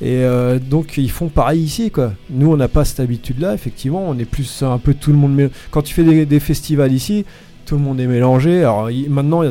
Et 0.02 0.24
euh, 0.24 0.58
donc 0.58 0.98
ils 0.98 1.10
font 1.10 1.28
pareil 1.28 1.62
ici 1.62 1.90
quoi. 1.90 2.12
Nous 2.28 2.50
on 2.52 2.56
n'a 2.56 2.68
pas 2.68 2.84
cette 2.84 3.00
habitude 3.00 3.40
là 3.40 3.54
effectivement. 3.54 4.04
On 4.06 4.18
est 4.18 4.26
plus 4.26 4.62
un 4.62 4.78
peu 4.78 4.92
tout 4.94 5.10
le 5.10 5.16
monde. 5.16 5.50
Quand 5.70 5.82
tu 5.82 5.94
fais 5.94 6.04
des, 6.04 6.26
des 6.26 6.40
festivals 6.40 6.92
ici, 6.92 7.24
tout 7.64 7.76
le 7.76 7.80
monde 7.82 7.98
est 8.00 8.06
mélangé. 8.06 8.60
Alors 8.60 8.90
maintenant 9.08 9.42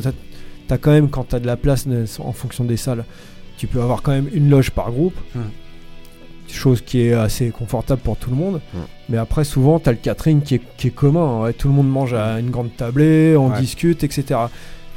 t'as 0.67 0.77
quand 0.77 0.91
même 0.91 1.09
quand 1.09 1.23
t'as 1.29 1.39
de 1.39 1.47
la 1.47 1.57
place 1.57 1.87
en 2.19 2.31
fonction 2.31 2.63
des 2.63 2.77
salles, 2.77 3.05
tu 3.57 3.65
peux 3.67 3.81
avoir 3.81 4.01
quand 4.03 4.11
même 4.11 4.29
une 4.33 4.49
loge 4.49 4.69
par 4.71 4.91
groupe. 4.91 5.15
Hmm. 5.33 5.39
Chose 6.47 6.81
qui 6.81 7.01
est 7.01 7.13
assez 7.13 7.49
confortable 7.49 8.01
pour 8.01 8.15
tout 8.17 8.29
le 8.29 8.35
monde. 8.35 8.61
Hmm. 8.73 8.77
Mais 9.09 9.17
après 9.17 9.43
souvent 9.45 9.79
t'as 9.79 9.91
le 9.91 9.97
catering 9.97 10.41
qui 10.41 10.55
est, 10.55 10.61
qui 10.77 10.87
est 10.87 10.91
commun. 10.91 11.41
ouais. 11.41 11.53
Tout 11.53 11.67
le 11.69 11.73
monde 11.73 11.89
mange 11.89 12.13
à 12.13 12.39
une 12.39 12.51
grande 12.51 12.69
tablée, 12.77 13.35
on 13.35 13.49
Ouais. 13.49 13.59
discute, 13.59 14.03
etc. 14.03 14.39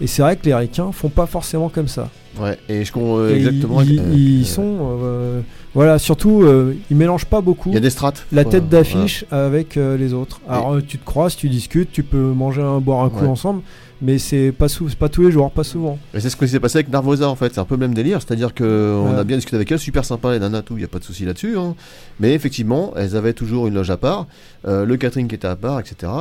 Et 0.00 0.06
c'est 0.06 0.22
vrai 0.22 0.36
que 0.36 0.44
les 0.46 0.54
ricains 0.54 0.92
font 0.92 1.08
pas 1.08 1.26
forcément 1.26 1.68
comme 1.68 1.88
ça. 1.88 2.08
Ouais, 2.40 2.56
et 2.68 2.84
je 2.84 2.92
con- 2.92 3.18
euh, 3.18 3.34
exactement. 3.34 3.82
Ils, 3.82 3.98
euh, 3.98 4.14
ils 4.14 4.46
sont 4.46 4.98
euh, 5.02 5.40
voilà 5.74 5.98
surtout 5.98 6.42
euh, 6.42 6.74
ils 6.88 6.96
mélangent 6.96 7.24
pas 7.26 7.40
beaucoup 7.40 7.70
Il 7.70 7.74
y 7.74 7.78
a 7.78 7.80
des 7.80 7.90
strates. 7.90 8.26
la 8.30 8.42
Ouais, 8.42 8.48
tête 8.48 8.68
d'affiche 8.68 9.24
avec 9.32 9.74
les 9.74 10.12
autres. 10.14 10.40
Alors 10.48 10.76
tu 10.86 10.98
te 10.98 11.04
croises, 11.04 11.34
tu 11.34 11.48
discutes, 11.48 11.90
tu 11.90 12.04
peux 12.04 12.16
manger 12.32 12.62
un 12.62 12.78
boire 12.80 13.02
un 13.04 13.10
coup 13.10 13.22
Ouais. 13.24 13.26
ensemble, 13.28 13.62
mais 14.00 14.18
c'est 14.18 14.52
pas 14.52 14.68
sou- 14.68 14.88
pas 14.96 15.08
tous 15.08 15.22
les 15.22 15.32
jours, 15.32 15.50
pas 15.50 15.64
souvent. 15.64 15.98
Et 16.14 16.20
c'est 16.20 16.30
ce 16.30 16.36
qui 16.36 16.46
s'est 16.46 16.60
passé 16.60 16.78
avec 16.78 16.90
Narvosa 16.92 17.28
en 17.28 17.34
fait, 17.34 17.52
c'est 17.54 17.60
un 17.60 17.64
peu 17.64 17.74
le 17.74 17.80
même 17.80 17.94
délire, 17.94 18.20
c'est-à-dire 18.22 18.54
que 18.54 18.94
on 19.04 19.14
Ouais. 19.14 19.18
a 19.18 19.24
bien 19.24 19.36
discuté 19.36 19.56
avec 19.56 19.72
elles, 19.72 19.80
super 19.80 20.04
sympa 20.04 20.30
les 20.30 20.38
nanas 20.38 20.62
tout, 20.62 20.74
il 20.76 20.82
y 20.82 20.84
a 20.84 20.88
pas 20.88 21.00
de 21.00 21.04
souci 21.04 21.24
là-dessus, 21.24 21.58
hein. 21.58 21.74
mais 22.20 22.34
effectivement 22.34 22.92
elles 22.94 23.16
avaient 23.16 23.32
toujours 23.32 23.66
une 23.66 23.74
loge 23.74 23.90
à 23.90 23.96
part, 23.96 24.28
le 24.64 24.94
catering 24.96 25.26
qui 25.26 25.34
était 25.34 25.48
à 25.48 25.56
part, 25.56 25.80
etc. 25.80 26.12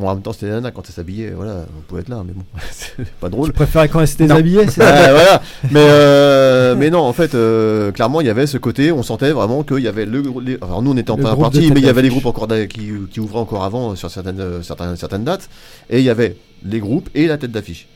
Bon, 0.00 0.08
en 0.08 0.14
même 0.14 0.22
temps, 0.22 0.32
c'était 0.32 0.46
les 0.46 0.52
nanas 0.52 0.70
quand 0.70 0.82
elles 0.88 0.94
s'habillaient, 0.94 1.32
voilà, 1.36 1.66
on 1.76 1.82
pouvait 1.82 2.00
être 2.00 2.08
là, 2.08 2.22
mais 2.26 2.32
bon, 2.32 2.42
c'est 2.70 3.04
pas 3.20 3.28
drôle. 3.28 3.48
Je 3.48 3.52
préférais 3.52 3.88
quand 3.90 4.00
elle 4.00 4.08
s'était 4.08 4.26
déshabillée, 4.26 4.66
c'est 4.68 4.82
Ah, 4.84 5.12
voilà. 5.12 5.42
Mais 5.70 5.84
euh, 5.86 6.74
mais 6.74 6.88
non, 6.88 7.00
en 7.00 7.12
fait, 7.12 7.34
euh, 7.34 7.92
clairement, 7.92 8.22
il 8.22 8.26
y 8.26 8.30
avait 8.30 8.46
ce 8.46 8.56
côté, 8.56 8.92
on 8.92 9.02
sentait 9.02 9.30
vraiment 9.32 9.62
qu'il 9.62 9.80
y 9.80 9.88
avait 9.88 10.06
le. 10.06 10.22
les- 10.42 10.56
alors 10.62 10.80
nous, 10.80 10.92
on 10.92 10.96
était 10.96 11.10
en 11.10 11.16
première 11.16 11.36
partie, 11.36 11.70
mais 11.70 11.80
il 11.80 11.86
y 11.86 11.88
avait 11.90 12.00
les 12.02 12.08
groupes 12.08 12.24
encore 12.26 12.48
qui, 12.48 12.92
qui 13.10 13.20
ouvraient 13.20 13.38
encore 13.40 13.62
avant 13.64 13.94
sur 13.94 14.10
certaines 14.10 14.40
euh, 14.40 14.62
certaines 14.62 14.96
certaines 14.96 15.24
dates, 15.24 15.50
et 15.90 15.98
il 15.98 16.04
y 16.04 16.10
avait 16.10 16.36
les 16.64 16.80
groupes 16.80 17.10
et 17.14 17.26
la 17.26 17.36
tête 17.36 17.52
d'affiche 17.52 17.86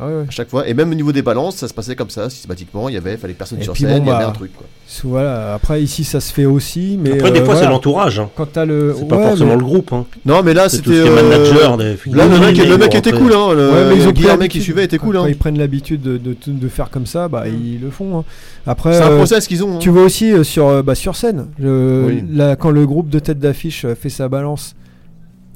Ah 0.00 0.06
ouais, 0.06 0.12
ouais. 0.14 0.24
à 0.28 0.30
chaque 0.30 0.48
fois. 0.48 0.68
Et 0.68 0.74
même 0.74 0.90
au 0.90 0.94
niveau 0.94 1.12
des 1.12 1.22
balances, 1.22 1.56
ça 1.56 1.68
se 1.68 1.74
passait 1.74 1.96
comme 1.96 2.10
ça, 2.10 2.28
systématiquement. 2.30 2.88
Il 2.88 2.94
y 2.94 2.98
avait, 2.98 3.16
fallait 3.16 3.32
que 3.34 3.38
personne 3.38 3.60
Et 3.60 3.64
sur 3.64 3.72
puis 3.72 3.84
scène, 3.84 3.98
bon, 3.98 4.04
il 4.04 4.08
y 4.08 4.10
avait 4.10 4.24
bah, 4.24 4.28
un 4.30 4.32
truc. 4.32 4.52
Quoi. 4.56 4.66
Voilà. 5.04 5.54
Après, 5.54 5.82
ici, 5.82 6.04
ça 6.04 6.20
se 6.20 6.32
fait 6.32 6.44
aussi, 6.44 6.98
mais. 7.00 7.12
Après, 7.14 7.30
des 7.32 7.40
euh, 7.40 7.44
fois, 7.44 7.56
c'est 7.56 7.66
l'entourage. 7.66 8.18
Hein. 8.20 8.28
Quand 8.36 8.46
t'as 8.52 8.64
le. 8.64 8.94
C'est 8.98 9.08
pas 9.08 9.16
Ouais, 9.16 9.22
forcément 9.28 9.50
mais- 9.50 9.56
le 9.56 9.64
groupe. 9.64 9.92
Hein. 9.92 10.04
Non, 10.24 10.42
mais 10.42 10.54
là, 10.54 10.68
c'était. 10.68 10.90
euh, 10.90 11.14
manager. 11.14 11.76
Des 11.76 11.96
Là, 12.12 12.26
le 12.26 12.38
mec, 12.38 12.56
le 12.56 12.76
mec 12.78 12.94
était 12.94 13.12
cool, 13.12 13.32
hein. 13.32 13.52
Le, 13.54 13.70
Ouais, 13.70 13.88
mais 13.88 13.96
ils 13.96 14.02
ont 14.02 14.12
pris 14.12 14.14
Guillermet 14.14 14.38
l'habitude. 14.44 14.60
qui 14.60 14.64
suivait 14.64 14.84
était 14.84 14.98
cool, 14.98 15.16
Quand 15.16 15.24
hein. 15.24 15.28
ils 15.28 15.36
prennent 15.36 15.58
l'habitude 15.58 16.02
de, 16.02 16.16
de, 16.18 16.36
de 16.46 16.68
faire 16.68 16.90
comme 16.90 17.06
ça, 17.06 17.28
bah, 17.28 17.44
ils 17.48 17.80
le 17.80 17.90
font. 17.90 18.18
hein. 18.18 18.24
Après, 18.66 18.92
C'est 18.94 19.02
un 19.02 19.10
euh, 19.12 19.16
process 19.16 19.46
qu'ils 19.46 19.64
ont. 19.64 19.78
tu 19.78 19.90
vois 19.90 20.02
aussi 20.02 20.32
euh, 20.32 20.44
sur, 20.44 20.82
bah, 20.84 20.94
sur 20.94 21.16
scène, 21.16 21.46
quand 21.58 22.70
le 22.70 22.86
groupe 22.86 23.08
de 23.08 23.18
tête 23.18 23.38
d'affiche 23.38 23.86
fait 24.00 24.08
sa 24.10 24.28
balance, 24.28 24.74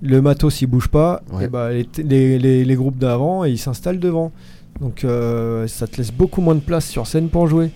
le 0.02 0.20
matos 0.22 0.62
il 0.62 0.66
bouge 0.66 0.88
pas, 0.88 1.22
Ouais. 1.32 1.44
et 1.44 1.48
bah, 1.48 1.70
les, 1.72 1.86
les, 2.02 2.38
les- 2.38 2.64
les 2.64 2.74
groupes 2.74 2.98
d'avant 2.98 3.44
ils 3.44 3.58
s'installent 3.58 3.98
devant. 4.00 4.32
Donc 4.80 5.04
euh, 5.04 5.66
ça 5.66 5.86
te 5.86 5.96
laisse 5.98 6.12
beaucoup 6.12 6.40
moins 6.40 6.54
de 6.54 6.60
place 6.60 6.86
sur 6.88 7.06
scène 7.06 7.28
pour 7.28 7.46
jouer. 7.46 7.70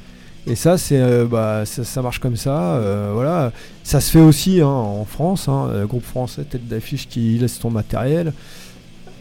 Et 0.47 0.57
ça, 0.57 0.77
c'est, 0.77 1.01
euh, 1.01 1.25
bah, 1.25 1.63
ça, 1.65 1.85
ça 1.85 2.03
marche 2.03 2.19
comme 2.19 2.37
ça. 2.37 2.75
euh, 2.75 3.13
voilà. 3.15 3.51
Ça 3.83 4.01
se 4.01 4.11
fait 4.11 4.21
aussi 4.21 4.61
hein, 4.61 4.67
en 4.67 5.05
France, 5.07 5.49
hein, 5.49 5.71
groupe 5.89 6.05
français, 6.05 6.45
tête 6.45 6.69
d'affiche 6.69 7.09
qui 7.09 7.39
laisse 7.39 7.59
ton 7.59 7.71
matériel. 7.71 8.33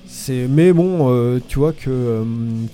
C'est, 0.06 0.48
mais 0.50 0.74
bon, 0.74 1.10
euh, 1.10 1.40
tu 1.48 1.60
vois 1.60 1.72
que 1.74 1.90
euh, 1.90 2.24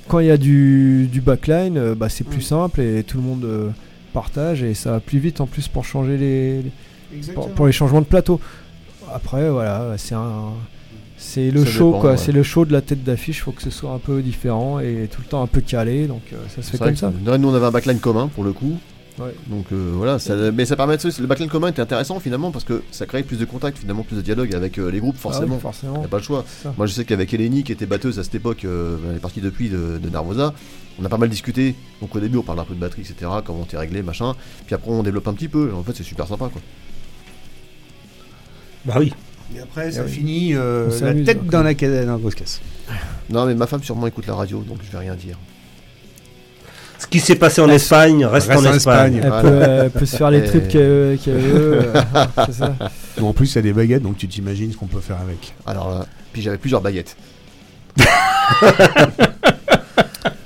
quand 0.07 0.19
il 0.19 0.27
y 0.27 0.31
a 0.31 0.37
du, 0.37 1.07
du 1.11 1.21
backline, 1.21 1.77
euh, 1.77 1.95
bah, 1.95 2.09
c'est 2.09 2.23
plus 2.23 2.41
simple 2.41 2.81
et 2.81 3.03
tout 3.03 3.17
le 3.17 3.23
monde 3.23 3.45
euh, 3.45 3.69
partage 4.13 4.63
et 4.63 4.73
ça 4.73 4.91
va 4.91 4.99
plus 4.99 5.19
vite 5.19 5.39
en 5.41 5.45
plus 5.45 5.67
pour 5.67 5.85
changer 5.85 6.17
les, 6.17 6.61
les- 6.63 7.33
pour, 7.33 7.49
pour 7.51 7.65
les 7.67 7.71
changements 7.71 8.01
de 8.01 8.05
plateau. 8.05 8.39
Après, 9.13 9.49
voilà, 9.49 9.95
c'est 9.97 10.15
un. 10.15 10.51
C'est 11.17 11.51
le 11.51 11.65
Ça 11.65 11.71
show, 11.71 11.87
dépend, 11.87 11.99
quoi. 11.99 12.11
ouais. 12.11 12.17
C'est 12.17 12.31
le 12.31 12.43
show 12.43 12.63
de 12.63 12.71
la 12.71 12.81
tête 12.81 13.03
d'affiche. 13.03 13.43
Faut 13.43 13.51
que 13.51 13.61
ce 13.61 13.69
soit 13.69 13.91
un 13.91 13.97
peu 13.97 14.21
différent 14.21 14.79
et 14.79 15.09
tout 15.11 15.21
le 15.21 15.27
temps 15.27 15.41
un 15.43 15.47
peu 15.47 15.59
calé. 15.59 16.07
Donc 16.07 16.21
euh, 16.31 16.37
ça 16.55 16.61
se 16.61 16.71
fait 16.71 16.77
comme 16.77 16.91
que 16.91 16.95
ça. 16.95 17.11
nous, 17.11 17.49
on 17.49 17.53
avait 17.53 17.65
un 17.65 17.71
backline 17.71 17.99
commun 17.99 18.29
pour 18.33 18.43
le 18.45 18.53
coup. 18.53 18.77
Ouais. 19.19 19.35
Donc 19.47 19.65
euh, 19.73 19.91
voilà, 19.95 20.17
ça, 20.17 20.33
mais 20.53 20.63
ça 20.63 20.77
permet 20.77 20.95
de, 20.95 21.21
le 21.21 21.27
backline 21.27 21.49
commun 21.49 21.67
était 21.67 21.81
intéressant 21.81 22.21
finalement 22.21 22.51
parce 22.51 22.63
que 22.63 22.83
ça 22.91 23.05
crée 23.05 23.21
plus 23.21 23.37
de 23.37 23.43
contact, 23.43 23.77
finalement 23.79 24.03
plus 24.03 24.15
de 24.15 24.21
dialogue 24.21 24.55
avec 24.55 24.77
euh, 24.79 24.89
les 24.89 25.01
groupes 25.01 25.17
Ah 25.17 25.27
oui, 25.27 25.33
forcément. 25.33 25.59
forcément. 25.59 25.95
Il 25.95 25.99
n'y 25.99 26.05
a 26.05 26.07
pas 26.07 26.19
le 26.19 26.23
choix. 26.23 26.45
Moi 26.77 26.85
je 26.87 26.93
sais 26.93 27.03
qu'avec 27.03 27.33
Eleni 27.33 27.65
qui 27.65 27.73
était 27.73 27.85
batteuse 27.85 28.17
à 28.17 28.23
cette 28.23 28.35
époque, 28.35 28.63
euh, 28.63 28.95
elle 29.09 29.17
est 29.17 29.19
partie 29.19 29.41
depuis 29.41 29.67
de, 29.67 29.97
de 30.01 30.09
Narvosa, 30.09 30.53
on 31.01 31.03
a 31.03 31.09
pas 31.09 31.17
mal 31.17 31.27
discuté. 31.27 31.75
Donc 31.99 32.15
au 32.15 32.19
début 32.21 32.37
on 32.37 32.43
parle 32.43 32.61
un 32.61 32.63
peu 32.63 32.75
de 32.75 32.79
batterie, 32.79 33.01
etc. 33.01 33.29
Comment 33.43 33.65
t'es 33.65 33.75
réglé, 33.77 34.03
machin. 34.03 34.35
Puis 34.65 34.73
après 34.73 34.89
on 34.89 35.03
développe 35.03 35.27
un 35.27 35.33
petit 35.33 35.49
peu. 35.49 35.69
En 35.77 35.83
fait 35.83 35.91
c'est 35.97 36.03
super 36.03 36.25
sympa 36.25 36.47
quoi. 36.47 36.61
Bah 38.85 38.95
oui. 38.99 39.13
Et 39.55 39.59
après, 39.61 39.91
ça 39.91 40.03
oui. 40.03 40.11
finit 40.11 40.53
euh, 40.53 40.89
la 41.01 41.13
tête 41.13 41.39
après. 41.41 41.49
dans 41.49 41.63
la, 41.63 41.73
dans 41.73 42.11
la 42.13 42.17
grosse 42.19 42.35
caisse. 42.35 42.61
Non 43.29 43.45
mais 43.45 43.53
ma 43.55 43.67
femme 43.67 43.83
sûrement 43.83 44.07
écoute 44.07 44.25
la 44.27 44.33
radio 44.35 44.63
donc 44.67 44.77
je 44.85 44.91
vais 44.91 44.97
rien 44.99 45.15
dire. 45.15 45.37
Ce 46.97 47.07
qui 47.07 47.19
s'est 47.19 47.35
passé 47.35 47.61
en 47.61 47.69
Espagne 47.69 48.25
reste, 48.25 48.47
reste 48.49 48.65
en 48.65 48.69
en 48.69 48.73
Espagne. 48.73 49.15
Espagne. 49.17 49.21
Elle, 49.23 49.29
Voilà. 49.29 49.41
peut, 49.41 49.61
elle 49.85 49.89
peut 49.91 50.05
se 50.05 50.15
faire 50.17 50.31
les 50.31 50.43
trips 50.43 50.67
qu'elle 50.67 51.17
veut. 51.37 51.81
euh, 51.95 52.01
ça. 52.51 52.75
En 53.21 53.31
plus, 53.33 53.51
il 53.53 53.55
y 53.55 53.59
a 53.59 53.61
des 53.61 53.71
baguettes, 53.73 54.03
donc 54.03 54.17
tu 54.17 54.27
t'imagines 54.27 54.71
ce 54.71 54.77
qu'on 54.77 54.87
peut 54.87 54.99
faire 54.99 55.17
avec. 55.21 55.53
Alors 55.65 55.89
là, 55.91 56.05
puis 56.33 56.41
j'avais 56.41 56.57
plusieurs 56.57 56.81
baguettes. 56.81 57.15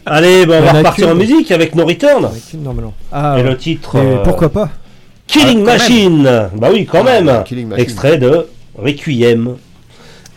Allez, 0.06 0.46
bah, 0.46 0.56
on 0.60 0.66
va 0.66 0.72
repartir 0.74 1.08
en 1.10 1.16
musique 1.16 1.52
avec 1.52 1.76
No 1.76 1.86
Return. 1.86 2.26
Avec 2.26 2.54
une, 2.54 2.64
normalement. 2.64 2.94
Ah, 3.12 3.36
Et 3.40 3.44
ouais. 3.44 3.50
le 3.50 3.58
titre. 3.58 3.96
Et 3.96 4.00
euh, 4.00 4.24
pourquoi 4.24 4.50
pas 4.50 4.70
Killing 5.34 5.62
Ah, 5.62 5.66
Machine. 5.78 6.50
Bah 6.56 6.70
oui, 6.72 6.86
quand 6.86 7.04
même. 7.04 7.28
Ah, 7.30 7.40
Machine. 7.40 7.74
Extrait 7.78 8.18
de 8.18 8.46
Requiem. 8.76 9.56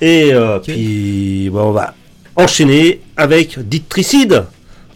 Et 0.01 0.31
euh, 0.33 0.59
puis, 0.59 1.49
bon, 1.51 1.69
on 1.69 1.73
va 1.73 1.95
enchaîner 2.37 3.01
avec 3.17 3.59
Ditricide. 3.59 4.45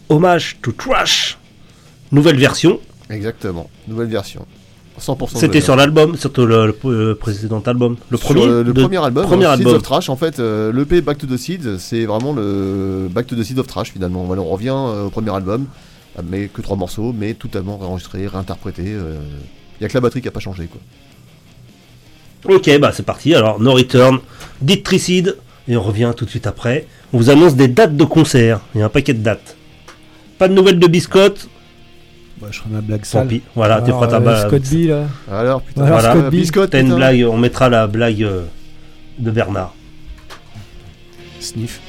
Hommage 0.09 0.57
to 0.61 0.71
Trash. 0.73 1.37
Nouvelle 2.11 2.37
version. 2.37 2.79
Exactement, 3.09 3.69
nouvelle 3.87 4.07
version. 4.09 4.45
100% 4.99 5.37
C'était 5.37 5.61
sur 5.61 5.75
l'album, 5.75 6.15
surtout 6.17 6.45
le, 6.45 6.67
le- 6.67 7.07
le 7.07 7.15
précédent 7.15 7.63
album. 7.65 7.95
Le 8.09 8.17
Sur 8.17 8.27
premier 8.27 8.45
le, 8.45 8.61
le 8.63 8.73
de- 8.73 8.81
premier 8.81 9.03
album, 9.03 9.25
premier 9.25 9.45
euh, 9.45 9.55
Seeds 9.55 9.61
album. 9.63 9.75
of 9.77 9.81
Trash, 9.83 10.09
en 10.09 10.15
fait, 10.17 10.39
euh, 10.39 10.71
l'EP 10.73 11.01
Back 11.01 11.17
to 11.17 11.25
the 11.27 11.37
Seeds, 11.37 11.79
c'est 11.79 12.05
vraiment 12.05 12.33
le 12.33 13.07
Back 13.09 13.25
to 13.27 13.35
the 13.35 13.43
Seeds 13.43 13.57
of 13.59 13.67
Trash 13.67 13.91
finalement. 13.93 14.25
Voilà, 14.25 14.41
on 14.43 14.49
revient 14.49 14.69
euh, 14.75 15.05
au 15.05 15.09
premier 15.09 15.33
album, 15.33 15.65
euh, 16.19 16.21
mais 16.29 16.47
que 16.49 16.61
trois 16.61 16.75
morceaux, 16.77 17.13
mais 17.17 17.33
totalement 17.33 17.77
réenregistré, 17.77 18.27
réinterprété. 18.27 18.83
Il 19.81 19.83
y 19.83 19.85
a 19.85 19.89
que 19.89 19.95
la 19.95 20.01
batterie 20.01 20.21
qui 20.21 20.27
a 20.27 20.31
pas 20.31 20.39
changé 20.39 20.67
quoi. 20.67 20.79
Ok, 22.55 22.69
bah 22.79 22.91
c'est 22.93 23.01
parti. 23.03 23.33
Alors, 23.33 23.59
No 23.59 23.73
Return, 23.73 24.19
Ditricide. 24.61 25.37
Et 25.67 25.75
on 25.75 25.81
revient 25.81 26.13
tout 26.15 26.23
de 26.25 26.29
suite 26.29 26.45
après. 26.45 26.85
On 27.13 27.17
vous 27.17 27.31
annonce 27.31 27.55
des 27.55 27.67
dates 27.67 27.95
de 27.97 28.03
concert. 28.03 28.61
Il 28.75 28.79
y 28.79 28.81
a 28.83 28.85
un 28.85 28.89
paquet 28.89 29.13
de 29.15 29.23
dates. 29.23 29.55
Pas 30.37 30.47
de 30.47 30.53
nouvelles 30.53 30.77
de 30.77 30.85
Biscotte. 30.85 31.49
Bah, 32.39 32.47
je 32.51 32.59
ferai 32.59 32.69
ma 32.69 32.81
blague 32.81 33.01
Tant 33.01 33.07
sale. 33.07 33.27
pis. 33.27 33.41
Voilà, 33.55 33.81
tu 33.81 33.85
Alors, 33.85 34.05
feras 34.05 34.19
ta 34.19 34.29
euh, 34.29 34.47
Scott 34.47 34.61
B, 34.71 34.87
là. 34.87 35.07
Alors 35.31 35.61
putain, 35.63 35.81
Alors, 35.83 35.99
Voilà. 35.99 36.11
Scott 36.13 36.25
B. 36.25 36.29
Biscotte, 36.31 36.69
T'as 36.69 36.79
une 36.79 36.85
putain. 36.85 36.95
blague, 36.97 37.25
on 37.27 37.37
mettra 37.37 37.69
la 37.69 37.87
blague 37.87 38.23
euh, 38.23 38.43
de 39.17 39.31
Bernard. 39.31 39.73
Sniff. 41.39 41.79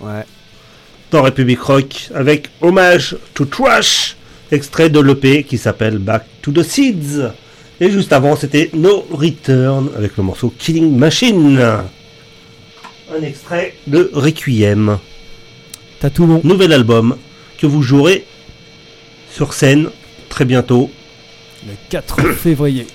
Ouais. 0.00 0.24
dans 1.10 1.22
République 1.22 1.60
Rock 1.60 2.08
avec 2.14 2.48
Hommage 2.60 3.16
to 3.34 3.44
Trash, 3.46 4.16
extrait 4.52 4.90
de 4.90 5.00
l'EP 5.00 5.42
qui 5.44 5.58
s'appelle 5.58 5.98
Back 5.98 6.24
to 6.42 6.52
the 6.52 6.62
Seeds. 6.62 7.28
Et 7.80 7.90
juste 7.90 8.12
avant, 8.12 8.36
c'était 8.36 8.70
No 8.74 9.06
Return 9.10 9.90
avec 9.96 10.16
le 10.16 10.22
morceau 10.24 10.52
Killing 10.58 10.96
Machine. 10.96 11.58
Un 11.60 13.22
extrait 13.22 13.74
de 13.86 14.10
Requiem, 14.12 14.98
T'as 16.00 16.10
tout 16.10 16.26
bon. 16.26 16.40
nouvel 16.44 16.72
album 16.72 17.16
que 17.58 17.66
vous 17.66 17.82
jouerez 17.82 18.24
sur 19.32 19.52
scène 19.54 19.88
très 20.28 20.44
bientôt, 20.44 20.90
Le 21.66 21.72
4 21.88 22.32
février. 22.34 22.86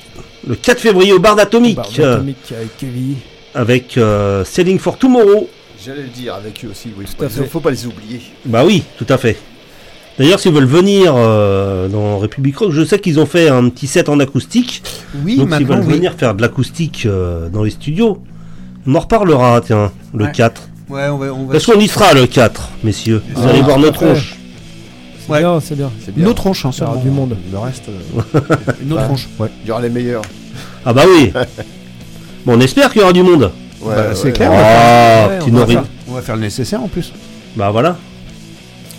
le 0.47 0.55
4 0.55 0.79
février 0.79 1.11
au 1.13 1.19
Bar 1.19 1.35
d'Atomique, 1.35 1.79
avec 3.55 3.97
euh, 3.97 4.45
Selling 4.45 4.79
for 4.79 4.97
Tomorrow. 4.97 5.49
J'allais 5.85 6.03
le 6.03 6.07
dire 6.09 6.35
avec 6.35 6.63
eux 6.63 6.69
aussi, 6.69 6.89
oui. 6.97 7.05
Tout 7.17 7.25
à 7.25 7.29
Faut, 7.29 7.41
fait. 7.43 7.47
faut 7.49 7.59
pas 7.59 7.71
les 7.71 7.85
oublier. 7.85 8.21
Bah 8.45 8.63
oui, 8.65 8.83
tout 8.97 9.05
à 9.09 9.17
fait. 9.17 9.37
D'ailleurs, 10.17 10.39
s'ils 10.39 10.53
veulent 10.53 10.65
venir 10.65 11.13
euh, 11.15 11.87
dans 11.89 12.19
République 12.19 12.57
Rock, 12.57 12.71
je 12.71 12.85
sais 12.85 12.99
qu'ils 12.99 13.19
ont 13.19 13.25
fait 13.25 13.49
un 13.49 13.67
petit 13.69 13.87
set 13.87 14.07
en 14.09 14.19
acoustique. 14.19 14.83
Oui, 15.25 15.37
Donc 15.37 15.53
s'ils 15.53 15.65
veulent 15.65 15.83
oui. 15.85 15.95
venir 15.95 16.13
faire 16.13 16.35
de 16.35 16.41
l'acoustique 16.41 17.05
euh, 17.05 17.49
dans 17.49 17.63
les 17.63 17.71
studios, 17.71 18.21
on 18.87 18.95
en 18.95 18.99
reparlera, 18.99 19.59
tiens, 19.61 19.91
le 20.13 20.25
Ouais. 20.25 20.31
4. 20.31 20.69
Ouais, 20.89 21.07
on 21.07 21.17
va. 21.17 21.33
On 21.33 21.45
va 21.47 21.53
Parce 21.53 21.65
qu'on 21.65 21.79
y 21.79 21.87
sera 21.87 22.13
le 22.13 22.27
4, 22.27 22.69
messieurs. 22.83 23.21
Vous 23.35 23.41
Ah, 23.45 23.49
allez 23.49 23.61
voir 23.61 23.75
tout 23.77 23.81
à 23.81 23.85
notre 23.85 23.99
fait. 23.99 24.05
tronche. 24.05 24.35
C'est 25.25 25.31
Ouais. 25.31 25.39
bien, 25.39 25.59
c'est 25.59 25.75
bien. 25.75 25.91
C'est 26.05 26.13
bien. 26.13 26.23
Une 26.25 26.29
autre 26.29 26.41
tronche, 26.41 26.65
hein, 26.65 26.69
Il 26.73 26.79
y 26.79 26.83
aura 26.83 26.93
seulement. 26.95 27.03
du 27.11 27.17
monde. 27.31 27.37
Le 27.51 27.57
reste. 27.57 27.89
euh, 27.89 28.39
Une 28.83 28.91
autre 28.93 29.01
Ouais. 29.01 29.07
tronche, 29.07 29.27
ouais. 29.39 29.49
Il 29.63 29.67
y 29.67 29.71
aura 29.71 29.81
les 29.81 29.89
meilleurs. 29.89 30.21
Ah 30.85 30.93
bah 30.93 31.03
oui. 31.07 31.31
bon, 32.45 32.53
on 32.57 32.59
espère 32.59 32.91
qu'il 32.91 33.01
y 33.01 33.03
aura 33.03 33.13
du 33.13 33.23
monde. 33.23 33.51
Ouais, 33.83 33.95
Bah, 33.95 34.15
c'est 34.15 34.31
clair. 34.31 34.51
Ah, 34.53 35.29
on 35.47 35.51
va 35.51 35.65
faire. 35.67 35.83
On 36.07 36.13
va 36.13 36.21
faire 36.21 36.35
le 36.35 36.41
nécessaire 36.41 36.81
en 36.81 36.87
plus. 36.87 37.11
Bah 37.55 37.69
voilà. 37.71 37.97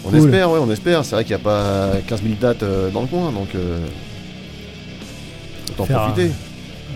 On 0.05 0.11
Cool. 0.11 0.19
espère, 0.19 0.51
ouais, 0.51 0.59
on 0.63 0.71
espère. 0.71 1.05
C'est 1.05 1.15
vrai 1.15 1.25
qu'il 1.25 1.35
n'y 1.35 1.41
a 1.41 1.45
pas 1.45 1.91
15 2.07 2.23
000 2.23 2.35
dates 2.41 2.63
euh, 2.63 2.91
dans 2.91 3.01
le 3.03 3.07
coin, 3.07 3.33
donc. 3.33 3.49
Euh... 3.55 3.79
Autant 5.73 5.87
Faire 5.87 6.03
profiter. 6.03 6.31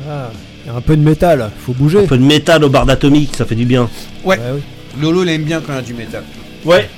Ah, 0.08 0.30
Il 0.64 0.68
y 0.68 0.74
a 0.74 0.76
un 0.76 0.80
peu 0.80 0.96
de 0.96 1.02
métal, 1.02 1.50
faut 1.58 1.72
Un 1.72 1.74
bouger. 1.74 2.06
peu 2.06 2.18
de 2.18 2.22
métal 2.24 2.62
au 2.64 2.68
bar 2.68 2.84
d'atomique, 2.86 3.34
ça 3.34 3.44
fait 3.46 3.54
du 3.54 3.64
bien. 3.64 3.88
Ouais. 4.24 4.38
oui. 4.54 4.60
Lolo, 5.00 5.22
il 5.24 5.30
aime 5.30 5.42
bien 5.44 5.60
quand 5.60 5.72
il 5.72 5.76
y 5.76 5.78
a 5.78 5.82
du 5.82 5.94
métal. 5.94 6.22
Ouais. 6.64 6.88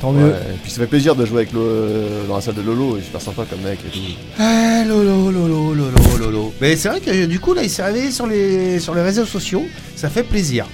Tant 0.00 0.12
Ouais. 0.12 0.28
Et 0.30 0.56
puis 0.62 0.70
ça 0.70 0.80
fait 0.80 0.86
plaisir 0.86 1.14
de 1.14 1.26
jouer 1.26 1.38
avec 1.42 1.52
le... 1.52 2.26
dans 2.28 2.36
la 2.36 2.40
salle 2.40 2.54
de 2.54 2.62
Lolo, 2.62 2.94
il 2.96 3.00
est 3.00 3.04
super 3.04 3.20
sympa 3.20 3.42
comme 3.48 3.60
mec 3.60 3.78
et 3.86 3.90
tout. 3.90 3.98
Eh, 4.40 4.88
Lolo, 4.88 5.30
Lolo, 5.30 5.74
Lolo, 5.74 5.90
Lolo. 6.18 6.54
Mais 6.60 6.74
c'est 6.76 6.88
vrai 6.88 7.00
que 7.00 7.10
euh, 7.10 7.26
du 7.26 7.38
coup, 7.38 7.52
là, 7.52 7.62
il 7.62 7.68
s'est 7.70 7.82
réveillé 7.84 8.10
sur 8.10 8.26
les, 8.26 8.80
sur 8.80 8.94
les 8.94 9.02
réseaux 9.02 9.26
sociaux. 9.26 9.64
Ça 9.96 10.08
fait 10.08 10.22
plaisir. 10.22 10.66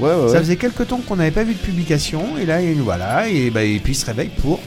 Ouais, 0.00 0.10
ouais, 0.10 0.28
Ça 0.28 0.34
ouais. 0.34 0.38
faisait 0.40 0.56
quelques 0.56 0.86
temps 0.88 1.00
qu'on 1.06 1.16
n'avait 1.16 1.30
pas 1.30 1.44
vu 1.44 1.54
de 1.54 1.58
publication. 1.58 2.22
Et 2.40 2.46
là, 2.46 2.60
il- 2.60 2.80
voilà. 2.82 3.28
Et, 3.28 3.50
bah, 3.50 3.62
et 3.62 3.78
puis, 3.78 3.92
il 3.92 3.96
se 3.96 4.06
réveille 4.06 4.30
pour. 4.42 4.58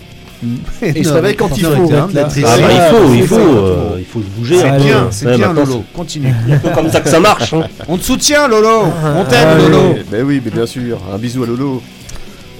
Et 0.81 0.93
il 0.95 1.05
se 1.05 1.11
réveille 1.11 1.35
quand 1.35 1.55
il 1.55 1.63
faut. 1.65 1.91
Ah 1.93 2.07
bah 2.11 2.27
c'est 2.29 2.39
il 2.39 2.45
faut, 2.47 3.13
il 3.13 3.27
faut, 3.27 3.35
euh, 3.35 3.95
il 3.99 4.05
faut 4.05 4.21
se 4.21 4.25
bouger. 4.39 4.57
C'est 4.57 4.71
peu. 4.71 4.83
bien, 4.83 5.07
c'est 5.11 5.25
Ouais, 5.27 5.37
bien, 5.37 5.53
Lolo. 5.53 5.83
Continue. 5.93 6.33
C'est 6.47 6.53
un 6.55 6.57
peu 6.57 6.69
comme 6.71 6.89
ça 6.89 6.99
que 7.01 7.09
ça 7.09 7.19
marche. 7.19 7.53
hein. 7.53 7.61
On 7.87 7.95
te 7.97 8.03
soutient, 8.03 8.47
Lolo. 8.47 8.85
On 9.17 9.23
t'aime, 9.25 9.47
Allez. 9.49 9.63
Lolo. 9.69 9.81
Mais, 9.93 10.03
mais 10.17 10.21
oui, 10.23 10.41
mais 10.43 10.49
bien 10.49 10.65
sûr. 10.65 10.97
Un 11.13 11.17
bisou 11.19 11.43
à 11.43 11.45
Lolo. 11.45 11.83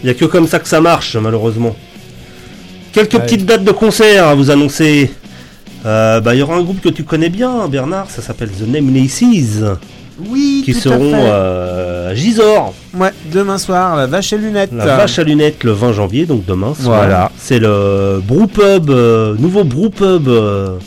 Il 0.03 0.05
n'y 0.05 0.11
a 0.11 0.13
que 0.13 0.25
comme 0.25 0.47
ça 0.47 0.59
que 0.59 0.67
ça 0.67 0.81
marche, 0.81 1.15
malheureusement. 1.15 1.75
Quelques 2.93 3.13
Ouais. 3.13 3.19
petites 3.21 3.45
dates 3.45 3.63
de 3.63 3.71
concert 3.71 4.27
à 4.27 4.35
vous 4.35 4.49
annoncer. 4.51 5.11
Euh, 5.85 6.19
bah, 6.21 6.35
Il 6.35 6.39
y 6.39 6.41
aura 6.41 6.55
un 6.55 6.61
groupe 6.63 6.81
que 6.81 6.89
tu 6.89 7.03
connais 7.03 7.29
bien, 7.29 7.67
Bernard, 7.67 8.09
ça 8.09 8.21
s'appelle 8.21 8.49
The 8.49 8.67
Namelesses, 8.67 9.23
Oui, 10.29 10.61
qui 10.65 10.73
tout 10.73 10.79
à 10.79 10.81
seront 10.81 11.11
fait. 11.11 11.23
euh, 11.29 12.11
à 12.11 12.15
Gisors, 12.15 12.73
Ouais, 12.95 13.11
demain 13.31 13.57
soir, 13.57 13.95
la 13.95 14.05
vache 14.07 14.33
et 14.33 14.37
lunettes. 14.37 14.71
la 14.73 14.85
vache 14.97 15.17
à 15.17 15.23
lunettes, 15.23 15.63
le 15.63 15.71
20 15.71 15.93
janvier, 15.93 16.25
donc 16.25 16.45
demain. 16.45 16.73
soir. 16.75 16.97
Voilà. 16.99 17.31
C'est 17.37 17.57
le 17.59 18.21
brewpub, 18.23 18.89
euh, 18.89 19.35
nouveau 19.39 19.63
euh, 20.01 20.77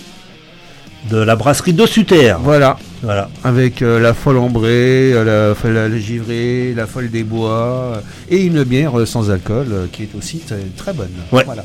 de 1.11 1.16
la 1.16 1.35
brasserie 1.36 1.73
de 1.73 1.86
Sutter. 1.86 2.35
Voilà, 2.41 2.77
Voilà. 3.05 3.28
avec 3.44 3.82
euh, 3.82 4.01
la 4.01 4.14
folle 4.14 4.39
ambrée, 4.39 5.12
euh, 5.12 5.48
la, 5.51 5.55
folle- 5.55 5.74
la 5.74 5.98
givrée, 5.98 6.72
la 6.74 6.86
folle 6.86 7.10
des 7.10 7.22
bois, 7.22 7.51
euh, 7.97 8.01
et 8.31 8.43
une 8.44 8.64
bière 8.64 8.93
sans 9.06 9.31
alcool 9.31 9.66
euh, 9.70 9.86
qui 9.93 10.05
est 10.05 10.14
aussi 10.16 10.39
très, 10.39 10.56
très 10.76 10.93
bonne. 10.93 11.10
Ouais. 11.31 11.44
Voilà. 11.44 11.62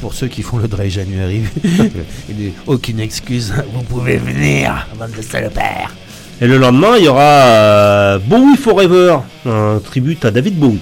Pour 0.00 0.14
ceux 0.14 0.28
qui 0.28 0.42
font 0.42 0.58
le 0.58 0.66
dry 0.68 0.90
January, 0.90 1.42
aucune 2.66 3.00
excuse, 3.00 3.52
vous 3.74 3.82
pouvez 3.82 4.16
venir, 4.16 4.86
bande 4.98 5.10
de 5.16 5.22
salopards. 5.22 5.92
Et 6.40 6.46
le 6.46 6.56
lendemain, 6.56 6.96
il 6.98 7.04
y 7.04 7.08
aura 7.08 7.22
euh, 7.22 8.18
Bowie 8.18 8.56
Forever, 8.56 9.18
un 9.46 9.78
tribute 9.84 10.24
à 10.24 10.30
David 10.30 10.58
Bowie, 10.58 10.80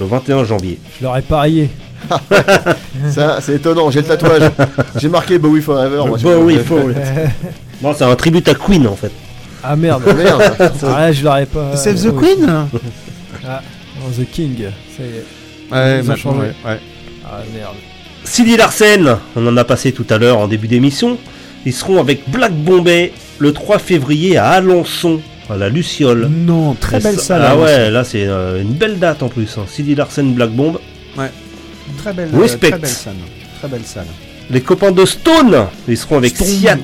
le 0.00 0.06
21 0.06 0.44
janvier. 0.44 0.78
Je 0.98 1.04
leur 1.04 1.16
ai 1.16 1.22
parié. 1.22 1.70
Ça, 3.10 3.38
c'est 3.40 3.54
étonnant, 3.56 3.90
j'ai 3.90 4.00
le 4.00 4.06
tatouage. 4.06 4.50
j'ai 4.96 5.08
marqué 5.08 5.38
Bowie 5.38 5.60
Forever. 5.62 6.02
moi, 6.08 6.18
Bowie 6.18 6.58
Forever. 6.58 6.94
Non, 7.82 7.94
c'est 7.96 8.04
un 8.04 8.14
tribute 8.14 8.46
à 8.46 8.52
Queen 8.54 8.86
en 8.86 8.94
fait. 8.94 9.10
Ah 9.62 9.76
merde. 9.76 10.02
Ah, 10.06 10.12
Merde. 10.14 10.42
Ah 10.82 11.00
là, 11.00 11.12
je 11.12 11.22
leur 11.24 11.36
ai 11.38 11.46
pas. 11.46 11.76
Save 11.76 12.02
the 12.02 12.08
oh, 12.08 12.18
Queen 12.18 12.40
non, 12.46 12.68
The 14.16 14.30
King. 14.30 14.56
Ça 14.96 15.02
y 15.02 15.06
est. 15.06 15.72
Ouais, 15.72 16.00
Ils 16.02 16.10
ont 16.10 16.16
changé. 16.16 16.38
ouais, 16.38 16.54
ouais. 16.64 16.78
Ah 17.24 17.40
merde. 17.54 17.74
Cindy 18.24 18.56
Larsen, 18.56 19.18
on 19.36 19.46
en 19.46 19.56
a 19.56 19.64
passé 19.64 19.92
tout 19.92 20.06
à 20.10 20.18
l'heure 20.18 20.38
en 20.38 20.48
début 20.48 20.68
d'émission. 20.68 21.18
Ils 21.66 21.72
seront 21.72 22.00
avec 22.00 22.28
Black 22.30 22.52
Bombay 22.52 23.12
le 23.38 23.52
3 23.52 23.78
février 23.78 24.36
à 24.36 24.48
Alençon, 24.50 25.20
à 25.48 25.56
la 25.56 25.68
Luciole. 25.68 26.28
Non, 26.30 26.74
très 26.74 27.00
belle 27.00 27.18
salle. 27.18 27.42
Ah 27.44 27.56
ouais, 27.56 27.90
là 27.90 28.04
c'est 28.04 28.26
euh, 28.26 28.60
une 28.62 28.72
belle 28.72 28.98
date 28.98 29.22
en 29.22 29.28
plus. 29.28 29.56
Hein. 29.58 29.64
Cindy 29.68 29.94
Larsen, 29.94 30.32
Black 30.34 30.50
Bomb. 30.50 30.76
aussi. 30.76 31.28
Très 31.98 32.12
belle, 32.12 32.30
Respect. 32.34 32.70
très 32.70 32.78
belle 32.78 32.90
salle. 32.90 33.14
Très 33.58 33.68
belle 33.68 33.84
salle. 33.84 34.06
Les 34.50 34.60
copains 34.60 34.92
de 34.92 35.04
Stone, 35.04 35.66
ils 35.88 35.96
seront 35.96 36.16
avec 36.16 36.34
Stone. 36.36 36.46
Siat 36.48 36.78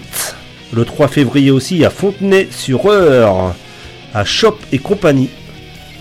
le 0.72 0.84
3 0.84 1.08
février 1.08 1.50
aussi 1.50 1.84
à 1.84 1.90
Fontenay-sur-Eure, 1.90 3.54
à 4.14 4.24
Shop 4.24 4.56
et 4.72 4.78
compagnie. 4.78 5.28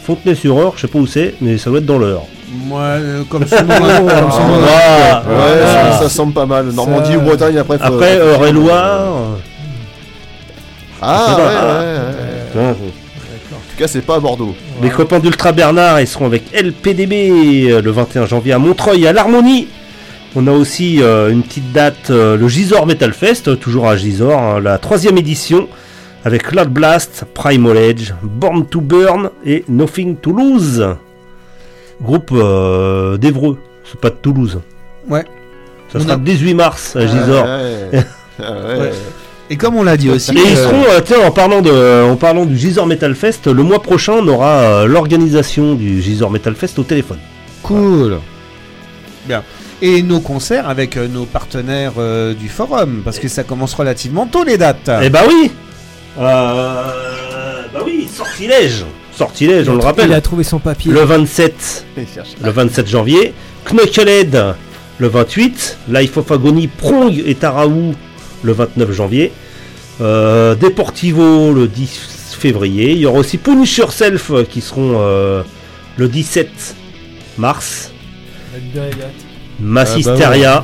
Fontenay-sur-Eure, 0.03 0.73
je 0.75 0.81
sais 0.81 0.87
pas 0.87 0.99
où 0.99 1.07
c'est, 1.07 1.35
mais 1.41 1.57
ça 1.57 1.69
doit 1.69 1.79
être 1.79 1.85
dans 1.85 1.99
l'Eure. 1.99 2.23
Moi, 2.67 2.79
euh, 2.81 3.23
comme 3.29 3.45
son 3.45 3.63
nom, 3.63 3.75
comme 3.79 4.31
son 4.31 4.47
nom, 4.47 4.59
Ah, 4.67 5.23
Ouais, 5.27 5.35
ah. 5.65 5.91
ça, 5.93 6.03
ça 6.03 6.09
semble 6.09 6.33
pas 6.33 6.45
mal. 6.45 6.67
Normandie 6.67 7.11
Ça- 7.13 7.17
ou 7.17 7.21
Bretagne, 7.21 7.57
après. 7.57 7.77
faut- 7.77 7.83
Après, 7.83 8.17
faut- 8.17 8.23
Eure-et-Loire. 8.23 9.13
Ah, 11.01 11.25
Je 11.29 11.35
sais 11.35 11.41
ouais, 11.41 11.47
pas. 11.47 11.61
ouais, 11.63 11.79
ouais. 11.79 12.55
euh, 12.57 12.71
En 12.71 13.71
tout 13.71 13.77
cas, 13.77 13.87
c'est 13.87 14.01
pas 14.01 14.15
à 14.15 14.19
Bordeaux. 14.19 14.55
Les 14.81 14.89
copains 14.89 15.19
d'Ultra 15.19 15.51
Bernard, 15.51 15.99
ils 16.01 16.07
seront 16.07 16.25
avec 16.27 16.43
LPDB 16.53 17.69
euh, 17.71 17.81
le 17.81 17.91
21 17.91 18.25
janvier 18.25 18.53
à 18.53 18.59
Montreuil 18.59 19.05
à 19.07 19.11
l'Harmonie. 19.13 19.67
On 20.35 20.47
a 20.47 20.51
aussi 20.51 21.01
euh, 21.01 21.29
une 21.31 21.43
petite 21.43 21.71
date, 21.71 22.09
euh, 22.09 22.35
le 22.35 22.47
Gisors 22.47 22.85
Metal 22.85 23.13
Fest, 23.13 23.57
toujours 23.59 23.87
à 23.87 23.95
Gisors, 23.95 24.37
hein, 24.37 24.59
la 24.59 24.77
troisième 24.77 25.17
édition, 25.17 25.67
avec 26.25 26.43
Cloud 26.43 26.69
Blast, 26.69 27.23
Primal 27.33 27.77
Edge, 27.77 28.11
Born 28.21 28.65
to 28.65 28.81
Burn 28.81 29.29
et 29.45 29.63
Nothing 29.69 30.17
to 30.17 30.31
Lose. 30.33 30.85
Groupe 32.01 32.31
euh, 32.33 33.15
d'Evreux, 33.17 33.57
c'est 33.85 33.99
pas 33.99 34.09
de 34.09 34.15
Toulouse. 34.21 34.59
Ouais. 35.07 35.23
Ça 35.93 35.99
On 35.99 36.01
sera 36.01 36.13
a- 36.13 36.17
le 36.17 36.23
18 36.23 36.53
mars 36.53 36.95
à 36.95 37.05
Gisors. 37.07 37.45
Ouais. 37.45 38.03
Ah 38.37 38.51
ouais. 38.67 38.79
Ouais. 38.81 38.91
Et 39.49 39.55
comme 39.55 39.75
on 39.77 39.83
l'a 39.83 39.95
dit 39.95 40.09
aussi, 40.09 40.31
Et 40.31 40.41
ils 40.41 40.57
seront, 40.57 40.83
euh, 40.89 40.99
tiens, 41.05 41.19
en 41.25 41.31
parlant, 41.31 41.61
de, 41.61 42.03
en 42.03 42.17
parlant 42.17 42.43
du 42.45 42.57
Gisors 42.57 42.85
Metal 42.85 43.15
Fest, 43.15 43.47
le 43.47 43.63
mois 43.63 43.81
prochain, 43.81 44.15
on 44.21 44.27
aura 44.27 44.55
euh, 44.57 44.85
l'organisation 44.87 45.73
du 45.75 46.01
Gisors 46.01 46.29
Metal 46.31 46.53
Fest 46.53 46.77
au 46.77 46.83
téléphone. 46.83 47.19
cool. 47.63 48.17
Bien. 49.25 49.41
Et 49.81 50.01
nos 50.01 50.19
concerts 50.21 50.69
avec 50.69 50.95
euh, 50.97 51.07
nos 51.07 51.25
partenaires 51.25 51.93
euh, 51.97 52.33
du 52.33 52.47
forum, 52.49 53.01
parce 53.03 53.19
que 53.19 53.27
ça 53.27 53.43
commence 53.43 53.73
relativement 53.73 54.25
tôt 54.25 54.43
les 54.43 54.57
dates. 54.57 54.89
Eh 55.03 55.09
bah 55.09 55.23
oui 55.27 55.51
euh, 56.17 56.83
Bah 57.73 57.79
oui, 57.85 58.07
sortilège 58.11 58.85
Sortilège, 59.15 59.69
on 59.69 59.73
le 59.75 59.79
Il 59.79 59.83
rappelle. 59.85 60.13
a 60.13 60.21
trouvé 60.21 60.43
son 60.43 60.59
papier. 60.59 60.91
Le 60.91 61.01
27, 61.01 61.85
Il 61.97 62.05
cherche. 62.13 62.29
le 62.41 62.51
27 62.51 62.87
janvier. 62.87 63.33
Knucklehead 63.65 64.55
le 64.97 65.07
28. 65.07 65.77
Life 65.89 66.17
of 66.17 66.31
Agony, 66.31 66.67
Prong 66.67 67.13
et 67.25 67.35
Taraou 67.35 67.93
le 68.43 68.51
29 68.53 68.91
janvier. 68.91 69.31
Euh, 70.01 70.55
Deportivo 70.55 71.53
le 71.53 71.67
10 71.67 72.35
février. 72.37 72.91
Il 72.91 72.97
y 72.99 73.05
aura 73.05 73.19
aussi 73.19 73.37
Punish 73.37 73.77
Yourself 73.77 74.31
qui 74.49 74.59
seront 74.61 74.95
euh, 74.99 75.43
le 75.97 76.07
17 76.09 76.75
mars. 77.37 77.91
Massisteria. 79.59 80.63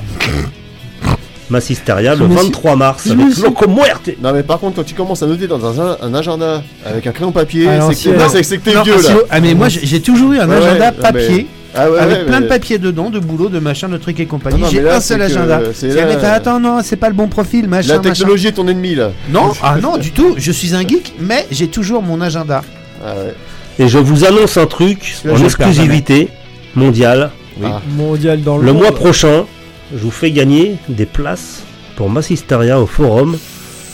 Massisteria 1.50 2.16
le 2.16 2.28
Mais 2.28 2.38
si- 2.38 2.44
23 2.46 2.76
mars 2.78 3.08
avec 3.08 3.38
Loco 3.40 3.68
Muerte. 3.68 4.12
Non, 4.24 4.32
mais 4.32 4.42
par 4.44 4.60
contre, 4.60 4.78
quand 4.78 4.84
tu 4.84 4.94
commences 4.96 5.22
à 5.22 5.26
noter 5.28 5.48
dans 5.48 5.82
un, 5.82 5.98
un 6.02 6.14
agenda 6.14 6.64
avec 6.86 7.06
un 7.08 7.12
crayon 7.12 7.34
papier, 7.34 7.68
À 7.68 7.82
c'est 7.92 8.10
que 8.12 8.16
t'es- 8.18 8.30
c'est 8.30 8.44
c'est 8.44 8.58
que 8.58 8.64
t'es 8.64 8.74
Non, 8.74 8.84
vieux 8.84 8.94
ah, 8.98 9.10
là. 9.12 9.16
ah, 9.30 9.40
mais 9.42 9.54
moi 9.54 9.68
j'ai 9.68 9.86
j'ai 9.86 10.00
toujours 10.02 10.32
eu 10.32 10.40
un 10.40 10.48
Ouais, 10.48 10.56
agenda 10.56 10.86
ouais, 10.86 10.94
mais- 10.96 11.02
papier 11.04 11.48
Ah 11.76 11.90
ouais, 11.92 12.00
avec 12.00 12.18
ouais, 12.20 12.24
plein 12.26 12.40
mais- 12.40 12.46
de 12.46 12.50
papiers 12.50 12.78
dedans, 12.80 13.10
de 13.10 13.20
boulot, 13.20 13.50
de 13.50 13.60
machin, 13.60 13.90
de 13.90 13.98
trucs 13.98 14.20
et 14.22 14.26
compagnie. 14.28 14.60
Ah 14.62 14.66
non, 14.66 14.72
j'ai 14.72 14.80
là, 14.82 14.96
un 14.96 15.00
seul 15.02 15.20
c'est 15.22 15.28
que- 15.28 15.32
agenda. 15.40 15.60
c'est 15.74 15.90
Si 15.90 15.96
là- 15.98 16.02
elle 16.04 16.12
est, 16.20 16.26
attends, 16.26 16.60
non, 16.62 16.80
c'est 16.84 16.96
pas 16.96 17.10
le 17.10 17.16
bon 17.16 17.28
profil, 17.28 17.68
machin, 17.68 17.90
La 17.90 17.98
machin. 17.98 18.12
technologie 18.12 18.48
est 18.48 18.52
ton 18.54 18.68
ennemi 18.70 18.96
là. 18.96 19.12
Non, 19.30 19.52
ah 19.62 19.76
non, 19.82 19.98
du 19.98 20.12
tout. 20.12 20.36
Je 20.38 20.52
suis 20.54 20.74
un 20.74 20.82
geek, 20.88 21.14
mais 21.20 21.48
j'ai 21.52 21.68
toujours 21.68 22.02
mon 22.02 22.22
agenda. 22.22 22.62
Ah 23.06 23.14
ouais. 23.16 23.34
Et 23.78 23.90
je 23.90 23.98
vous 23.98 24.24
annonce 24.24 24.56
un 24.56 24.68
truc 24.68 25.00
Celui-là, 25.04 25.34
en 25.34 25.38
je 25.38 25.44
le 25.44 25.50
perds 25.50 25.68
exclusivité 25.68 26.30
mondiale. 26.76 27.30
Ah. 27.64 27.82
Mondial 27.96 28.42
dans 28.42 28.58
le, 28.58 28.66
Le 28.66 28.74
monde. 28.74 28.82
mois 28.84 28.92
prochain, 28.94 29.46
je 29.94 29.98
vous 30.00 30.12
fais 30.12 30.32
gagner 30.32 30.76
des 30.90 31.06
places 31.06 31.64
pour 31.96 32.10
Massisteria 32.10 32.80
au 32.80 32.86
Forum. 32.86 33.38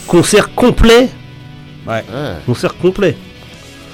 Concert 0.06 0.54
complet. 0.54 1.08
Ouais. 1.86 2.04
Concert 2.46 2.76
complet. 2.76 3.16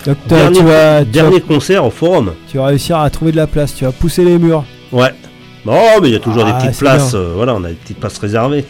Donc, 0.06 0.16
Dernier, 0.26 0.58
tu, 0.58 0.64
vas, 0.64 0.68
tu, 0.68 0.72
vas, 1.00 1.04
dernier 1.04 1.40
concert 1.40 1.84
au 1.84 1.90
Forum. 1.90 2.34
tu 2.50 2.58
vas 2.58 2.66
réussir 2.66 2.98
à 2.98 3.08
trouver 3.10 3.32
de 3.32 3.36
la 3.36 3.46
place. 3.46 3.74
Tu 3.74 3.84
vas 3.84 3.92
pousser 3.92 4.24
les 4.24 4.38
murs. 4.38 4.64
Ouais. 4.92 5.14
Non, 5.64 6.00
mais 6.02 6.08
il 6.08 6.12
y 6.12 6.16
a 6.16 6.20
toujours 6.20 6.44
Ah, 6.46 6.52
des 6.52 6.58
petites 6.58 6.74
c'est 6.74 6.84
places. 6.84 7.14
euh, 7.14 7.32
voilà, 7.34 7.54
on 7.54 7.64
a 7.64 7.68
des 7.68 7.74
petites 7.74 7.98
places 7.98 8.18
réservées. 8.18 8.64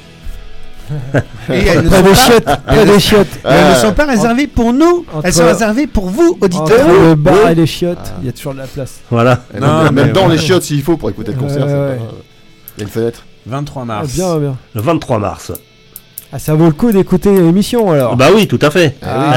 Et 1.50 1.58
elles 1.66 1.84
ne 1.84 1.88
Pas 1.88 2.02
sont 2.02 2.14
chiottes. 2.14 2.44
Pas 2.44 2.98
chiottes. 2.98 3.26
elles 3.44 3.70
ne 3.70 3.74
sont 3.76 3.92
pas 3.92 4.04
réservées 4.06 4.46
pour 4.46 4.72
nous, 4.72 5.04
Entre- 5.12 5.26
elles 5.26 5.32
sont 5.32 5.46
réservées 5.46 5.86
pour 5.86 6.06
vous, 6.10 6.36
Entre 6.40 6.44
auditeurs. 6.60 6.88
le 6.88 7.14
bar 7.14 7.48
et 7.50 7.54
les 7.54 7.66
chiottes, 7.66 8.12
il 8.20 8.26
y 8.26 8.28
a 8.28 8.32
toujours 8.32 8.52
de 8.54 8.58
la 8.58 8.66
place. 8.66 9.00
Voilà. 9.10 9.44
Et 9.56 9.60
Non, 9.60 9.90
même, 9.92 10.12
dans 10.12 10.26
ouais. 10.28 10.32
les 10.36 10.38
chiottes 10.38 10.62
s'il 10.64 10.82
faut 10.82 10.96
pour 10.96 11.10
écouter 11.10 11.32
le 11.32 11.38
concert. 11.38 11.64
Ouais, 11.64 11.68
c'est 11.68 11.74
ouais. 11.78 11.96
pas- 11.96 12.14
Il 12.76 12.80
y 12.80 12.82
a 12.82 12.86
une 12.86 12.90
fenêtre. 12.90 13.24
23 13.46 13.82
Ah, 13.82 13.84
mars. 13.86 14.08
bien, 14.14 14.36
bien. 14.38 14.56
Le 14.74 14.80
23 14.80 15.18
mars. 15.18 15.52
Ah, 16.32 16.38
ça 16.38 16.54
vaut 16.54 16.66
le 16.66 16.72
coup 16.72 16.90
d'écouter 16.90 17.30
l'émission 17.32 17.92
alors. 17.92 18.16
Bah 18.16 18.28
oui, 18.34 18.48
tout 18.48 18.58
à 18.60 18.70
fait. 18.70 18.96
Ah 19.02 19.06
oui. 19.28 19.34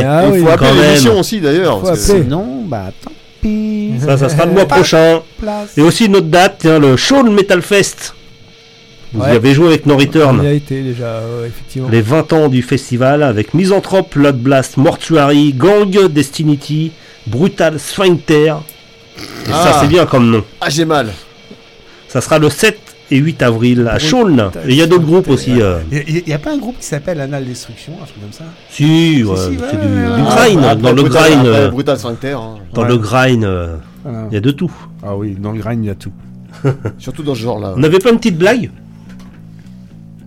Eh, 0.00 0.04
Ah 0.04 0.22
il 0.34 0.42
faut 0.42 0.48
appeler 0.48 0.72
l'émission 0.82 1.18
aussi 1.20 1.40
d'ailleurs. 1.40 1.80
Sinon, 1.96 2.64
bah 2.66 2.86
tant 3.04 3.12
pis. 3.40 3.92
Ça, 4.04 4.16
ça 4.18 4.28
sera 4.28 4.46
le 4.46 4.52
mois 4.52 4.66
prochain. 4.66 5.20
Place. 5.38 5.76
Et 5.76 5.82
aussi 5.82 6.06
une 6.06 6.16
autre 6.16 6.26
date, 6.26 6.64
le 6.64 6.96
Show 6.96 7.22
Metal 7.22 7.62
Fest. 7.62 8.14
Vous 9.12 9.22
y 9.22 9.30
avez 9.30 9.54
joué 9.54 9.66
avec 9.68 9.86
No 9.86 9.96
Il 9.98 10.06
Return. 10.06 10.42
y 10.42 10.46
a 10.46 10.52
été 10.52 10.82
déjà, 10.82 11.20
ouais, 11.40 11.48
effectivement. 11.48 11.88
Les 11.88 12.00
20 12.00 12.32
ans 12.32 12.48
du 12.48 12.62
festival 12.62 13.22
avec 13.22 13.54
Misanthrope, 13.54 14.16
Blood 14.16 14.38
Blast, 14.38 14.76
Mortuary, 14.76 15.52
Gang, 15.52 16.06
Destinity, 16.08 16.92
Brutal 17.26 17.80
Sphincter. 17.80 18.54
Et 19.18 19.50
Ah. 19.52 19.64
ça, 19.72 19.78
c'est 19.80 19.88
bien 19.88 20.06
comme 20.06 20.30
nom. 20.30 20.44
Ah, 20.60 20.70
j'ai 20.70 20.84
mal. 20.84 21.08
Ça 22.08 22.20
sera 22.20 22.38
le 22.38 22.48
7 22.50 22.78
et 23.10 23.16
8 23.18 23.42
avril 23.42 23.88
à 23.90 23.98
Chaulnes. 23.98 24.50
Et 24.66 24.70
il 24.70 24.74
y 24.76 24.82
a 24.82 24.86
d'autres 24.86 25.04
groupes 25.06 25.28
aussi. 25.28 25.60
euh, 25.60 25.78
Il 25.90 26.22
n'y 26.26 26.32
a, 26.32 26.38
pas 26.38 26.52
un 26.52 26.58
groupe 26.58 26.78
qui 26.78 26.86
s'appelle 26.86 27.20
Anal 27.20 27.44
Destruction, 27.44 27.92
un 28.00 28.04
truc 28.06 28.20
comme 28.20 28.32
ça? 28.32 28.44
Si, 28.70 29.24
ouais, 29.24 29.36
si, 29.36 29.42
c'est 29.58 29.76
ouais, 29.76 29.82
du, 29.84 29.88
ouais, 29.88 30.16
du 30.16 30.22
ouais. 30.22 30.28
grind. 30.28 30.64
Après, 30.64 30.76
dans 30.76 30.92
le 30.92 31.02
Brutal- 31.02 31.22
grind, 31.22 31.38
après, 31.46 31.60
euh, 31.60 31.68
Brutal 31.70 31.98
Sphincter. 31.98 32.32
hein. 32.32 32.54
dans 32.72 32.82
Ouais. 32.82 32.88
le 32.88 32.96
grind, 32.98 33.44
euh, 33.44 33.76
Voilà. 34.04 34.26
il 34.30 34.34
y 34.34 34.36
a 34.36 34.40
de 34.40 34.50
tout. 34.52 34.70
Ah 35.02 35.16
oui, 35.16 35.36
dans 35.38 35.50
le 35.52 35.58
grind, 35.58 35.84
il 35.84 35.88
y 35.88 35.90
a 35.90 35.94
tout. 35.96 36.12
Surtout 36.98 37.22
dans 37.24 37.34
ce 37.34 37.40
genre-là. 37.40 37.74
On 37.76 37.80
n'avait 37.80 37.98
pas 37.98 38.10
une 38.10 38.18
petite 38.18 38.38
blague 38.38 38.70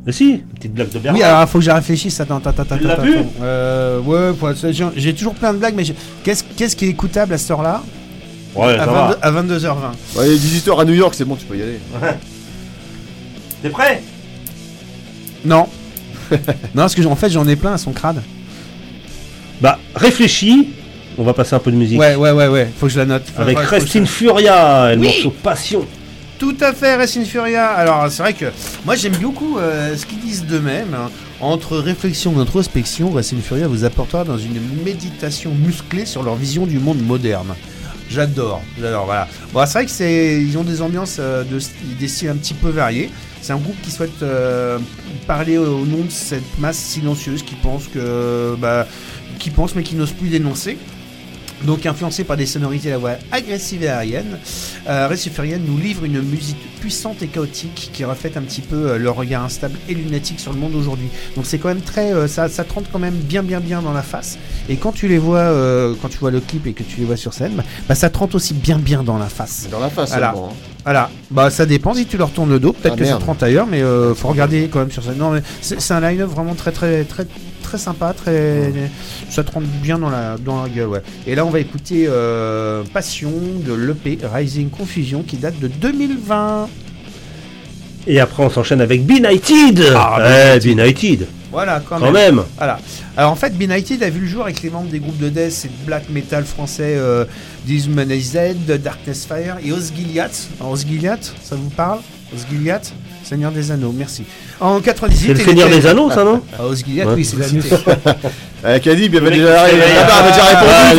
Mais 0.06 0.12
si, 0.12 0.32
une 0.32 0.40
petite 0.42 0.74
blague 0.74 0.90
de 0.90 1.00
Bernard. 1.00 1.16
Oui, 1.16 1.24
alors 1.24 1.42
il 1.44 1.48
faut 1.48 1.60
que 1.60 1.64
je 1.66 1.72
réfléchisse. 1.72 2.20
Attends, 2.20 2.38
attends, 2.38 2.50
attends. 2.62 2.78
Tu 2.78 2.84
l'as 2.84 2.94
attends, 2.94 3.04
vu 3.04 3.18
attends. 3.20 3.30
Euh, 3.42 4.00
ouais, 4.02 4.34
j'ai 4.98 5.14
toujours 5.14 5.34
plein 5.34 5.54
de 5.54 5.60
blagues, 5.60 5.76
mais 5.76 5.84
qu'est-ce 6.24 6.44
qu'est-ce 6.58 6.76
qui 6.76 6.86
est 6.86 6.90
écoutable 6.90 7.34
à 7.34 7.38
cette 7.38 7.52
heure-là? 7.52 7.82
Ouais, 8.56 8.74
à, 8.78 8.86
ça 8.86 8.92
22 8.92 9.56
va. 9.56 9.70
à 9.70 9.76
22h20. 9.76 10.20
Ouais, 10.20 10.28
il 10.28 10.34
est 10.34 10.38
18h 10.38 10.82
à 10.82 10.86
New 10.86 10.94
York, 10.94 11.14
c'est 11.16 11.26
bon, 11.26 11.36
tu 11.36 11.46
peux 11.46 11.58
y 11.58 11.62
aller. 11.62 11.80
T'es 13.62 13.70
prêt? 13.70 14.04
Non. 15.46 15.68
non, 16.32 16.38
parce 16.76 16.96
que 16.96 17.06
en 17.06 17.16
fait, 17.16 17.30
j'en 17.30 17.48
ai 17.48 17.56
plein 17.56 17.74
à 17.74 17.78
son 17.78 17.92
crade. 17.94 18.22
Bah, 19.62 19.80
réfléchis. 19.96 20.70
On 21.18 21.24
va 21.24 21.34
passer 21.34 21.54
un 21.56 21.60
peu 21.60 21.72
de 21.72 21.78
musique. 21.78 22.00
Ouais, 22.00 22.16
ouais, 22.16 22.32
ouais, 22.32 22.48
ouais. 22.48 22.70
Faut 22.78 22.88
que 22.88 22.92
je 22.92 23.00
la 23.00 23.06
note. 23.06 23.24
Faut- 23.34 23.42
Avec 23.42 23.58
je- 23.60 23.68
Restin 23.68 24.06
Furia 24.06 24.92
et 24.92 24.96
le 24.96 25.02
Oui. 25.02 25.08
morceau 25.08 25.30
Passion. 25.44 25.86
Tout 26.40 26.58
à 26.60 26.74
fait, 26.74 26.96
Racine 26.96 27.26
Furia. 27.26 27.68
Alors, 27.68 28.10
c'est 28.10 28.22
vrai 28.22 28.34
que 28.34 28.46
moi 28.86 28.96
j'aime 28.96 29.16
beaucoup 29.18 29.58
euh, 29.58 29.96
ce 29.96 30.06
qu'ils 30.06 30.20
disent 30.20 30.46
d'eux-mêmes. 30.46 30.94
hein. 30.94 31.10
Entre 31.40 31.78
réflexion 31.78 32.34
et 32.38 32.42
introspection, 32.42 33.12
Racine 33.12 33.42
Furia 33.42 33.68
vous 33.68 33.86
apportera 33.86 34.24
dans 34.24 34.38
une 34.38 34.60
méditation 34.84 35.52
musclée 35.54 36.06
sur 36.06 36.24
leur 36.24 36.36
vision 36.36 36.66
du 36.66 36.80
monde 36.80 37.02
moderne. 37.02 37.54
J'adore, 38.10 38.62
j'adore, 38.80 39.06
voilà. 39.06 39.28
Bon, 39.54 39.66
c'est 39.66 39.74
vrai 39.74 39.86
que 39.86 39.92
c'est, 39.92 40.42
ils 40.42 40.58
ont 40.58 40.64
des 40.64 40.82
ambiances, 40.82 41.18
euh, 41.20 41.44
de, 41.44 41.60
des 42.00 42.08
styles 42.08 42.30
un 42.30 42.36
petit 42.36 42.54
peu 42.54 42.70
variés. 42.70 43.10
C'est 43.42 43.54
un 43.54 43.58
groupe 43.58 43.76
qui 43.82 43.92
souhaite 43.92 44.22
euh, 44.22 44.78
parler 45.26 45.58
au 45.58 45.86
nom 45.86 46.04
de 46.04 46.12
cette 46.12 46.60
masse 46.60 46.78
silencieuse 46.78 47.44
qui 47.44 47.56
pense 47.56 47.88
que, 47.88 48.56
bah, 48.60 48.86
qui 49.40 49.50
pense 49.50 49.76
mais 49.76 49.84
qui 49.84 49.96
n'ose 49.96 50.12
plus 50.12 50.30
dénoncer. 50.30 50.78
Donc 51.66 51.86
influencé 51.86 52.24
par 52.24 52.36
des 52.38 52.46
sonorités 52.46 52.90
à 52.90 52.92
la 52.94 52.98
voix 52.98 53.12
agressive 53.32 53.84
et 53.84 53.88
aérienne, 53.88 54.38
euh, 54.90 55.08
nous 55.66 55.78
livre 55.78 56.04
une 56.04 56.22
musique 56.22 56.58
puissante 56.82 57.22
et 57.22 57.28
chaotique 57.28 57.90
qui 57.94 58.04
reflète 58.04 58.36
un 58.36 58.42
petit 58.42 58.62
peu 58.62 58.92
euh, 58.92 58.98
leur 58.98 59.16
regard 59.16 59.44
instable 59.44 59.76
et 59.88 59.94
lunatique 59.94 60.40
sur 60.40 60.52
le 60.52 60.60
monde 60.60 60.76
aujourd'hui. 60.76 61.08
Donc 61.36 61.46
c'est 61.46 61.58
quand 61.58 61.70
même 61.70 61.82
très, 61.82 62.12
euh, 62.14 62.28
ça, 62.28 62.50
ça 62.50 62.64
te 62.66 62.74
rentre 62.74 62.90
quand 62.92 63.00
même 63.00 63.14
bien 63.16 63.44
bien 63.44 63.62
bien 63.62 63.82
dans 63.82 63.94
la 63.94 64.02
face. 64.02 64.38
Et 64.68 64.76
quand 64.76 64.92
tu 64.92 65.08
les 65.08 65.18
vois, 65.18 65.40
euh, 65.40 65.96
quand 66.02 66.10
tu 66.10 66.18
vois 66.18 66.32
le 66.32 66.42
clip 66.42 66.68
et 66.68 66.74
que 66.74 66.84
tu 66.84 67.00
les 67.00 67.06
vois 67.06 67.18
sur 67.18 67.34
scène, 67.34 67.64
bah, 67.88 67.96
ça 67.96 68.10
te 68.10 68.18
rentre 68.18 68.36
aussi 68.36 68.54
bien 68.54 68.78
bien 68.78 69.04
dans 69.04 69.18
la 69.18 69.28
face. 69.28 69.68
Dans 69.72 69.80
la 69.80 69.90
face 69.90 70.10
Voilà. 70.10 70.32
seulement. 70.34 70.50
hein. 70.52 70.56
Voilà, 70.86 71.10
bah 71.32 71.50
ça 71.50 71.66
dépend 71.66 71.94
si 71.94 72.06
tu 72.06 72.18
leur 72.18 72.30
tournes 72.32 72.50
le 72.50 72.60
dos, 72.60 72.74
peut-être 72.74 72.96
Ah, 72.96 72.98
que 72.98 73.06
ça 73.06 73.12
merde. 73.12 73.22
te 73.22 73.26
rentre 73.26 73.44
ailleurs, 73.46 73.68
mais 73.68 73.82
euh, 73.82 74.14
faut 74.14 74.28
regarder 74.28 74.68
quand 74.70 74.80
même 74.80 74.92
sur 74.92 75.02
scène. 75.02 75.16
Non 75.18 75.32
mais 75.32 75.42
c'est 75.62 75.80
c'est 75.80 75.94
un 75.94 76.02
line-up 76.02 76.30
vraiment 76.30 76.56
très 76.56 76.74
très 76.74 77.06
très 77.06 77.26
très 77.74 77.82
sympa, 77.84 78.14
très 78.14 78.72
ça 79.32 79.44
te 79.44 79.52
rentre 79.52 79.66
bien 79.82 79.98
dans 79.98 80.12
la 80.12 80.38
dans 80.38 80.62
la 80.62 80.70
gueule, 80.70 80.90
ouais. 80.90 81.02
Et 81.26 81.34
là 81.34 81.44
on 81.44 81.50
va 81.50 81.60
écouter 81.60 82.06
euh, 82.08 82.84
Passion 82.94 83.32
de 83.66 83.74
l'EP 83.74 84.20
Rising 84.32 84.70
Confusion 84.70 85.24
qui 85.24 85.38
date 85.38 85.60
de 85.60 85.68
2020. 85.68 86.70
Et 88.06 88.20
après, 88.20 88.44
on 88.44 88.50
s'enchaîne 88.50 88.82
avec 88.82 89.06
Benighted. 89.06 89.82
Ah, 89.96 90.18
ouais, 90.20 90.60
Benighted. 90.60 90.76
Benighted. 90.76 91.28
Voilà, 91.52 91.82
quand, 91.88 91.98
Quand 92.00 92.12
même. 92.12 92.36
même. 92.36 92.44
Voilà. 92.58 92.80
Alors 93.18 93.32
en 93.32 93.36
fait, 93.36 93.58
Benighted 93.58 94.04
a 94.04 94.10
vu 94.10 94.20
le 94.22 94.28
jour 94.28 94.44
avec 94.44 94.62
les 94.62 94.70
membres 94.70 94.90
des 94.90 95.00
groupes 95.00 95.18
de 95.20 95.30
death 95.30 95.66
et 95.66 95.70
de 95.70 95.86
black 95.88 96.10
metal 96.10 96.44
français 96.44 96.96
euh, 96.98 97.26
Dishumanized, 97.66 98.70
Darkness 98.84 99.26
Fire 99.26 99.58
et 99.66 99.72
Osgiliath. 99.72 100.48
Alors, 100.60 100.74
Osgiliath, 100.74 101.34
ça 101.44 101.56
vous 101.56 101.70
parle? 101.70 102.00
Osgiliath? 102.36 102.94
Seigneur 103.24 103.52
des 103.52 103.72
Anneaux, 103.72 103.94
merci. 103.98 104.24
En 104.60 104.80
98, 104.82 105.28
C'est 105.28 105.34
le 105.34 105.40
il 105.40 105.46
Seigneur 105.46 105.68
était- 105.68 105.80
des 105.80 105.88
Anneaux, 105.88 106.10
ça, 106.12 106.24
non 106.24 106.42
Ah, 106.58 106.66
Osgiliath, 106.66 107.08
Ouais. 107.08 107.14
oui, 107.16 107.26
c'est 107.26 107.38
la 107.40 107.48
Le 109.22 109.30
mec 109.30 109.34
déjà 109.40 109.66
qui 109.66 109.72
se 109.72 109.76
réveille. 109.76 109.98
Ah, 110.02 110.08
bah, 110.08 110.32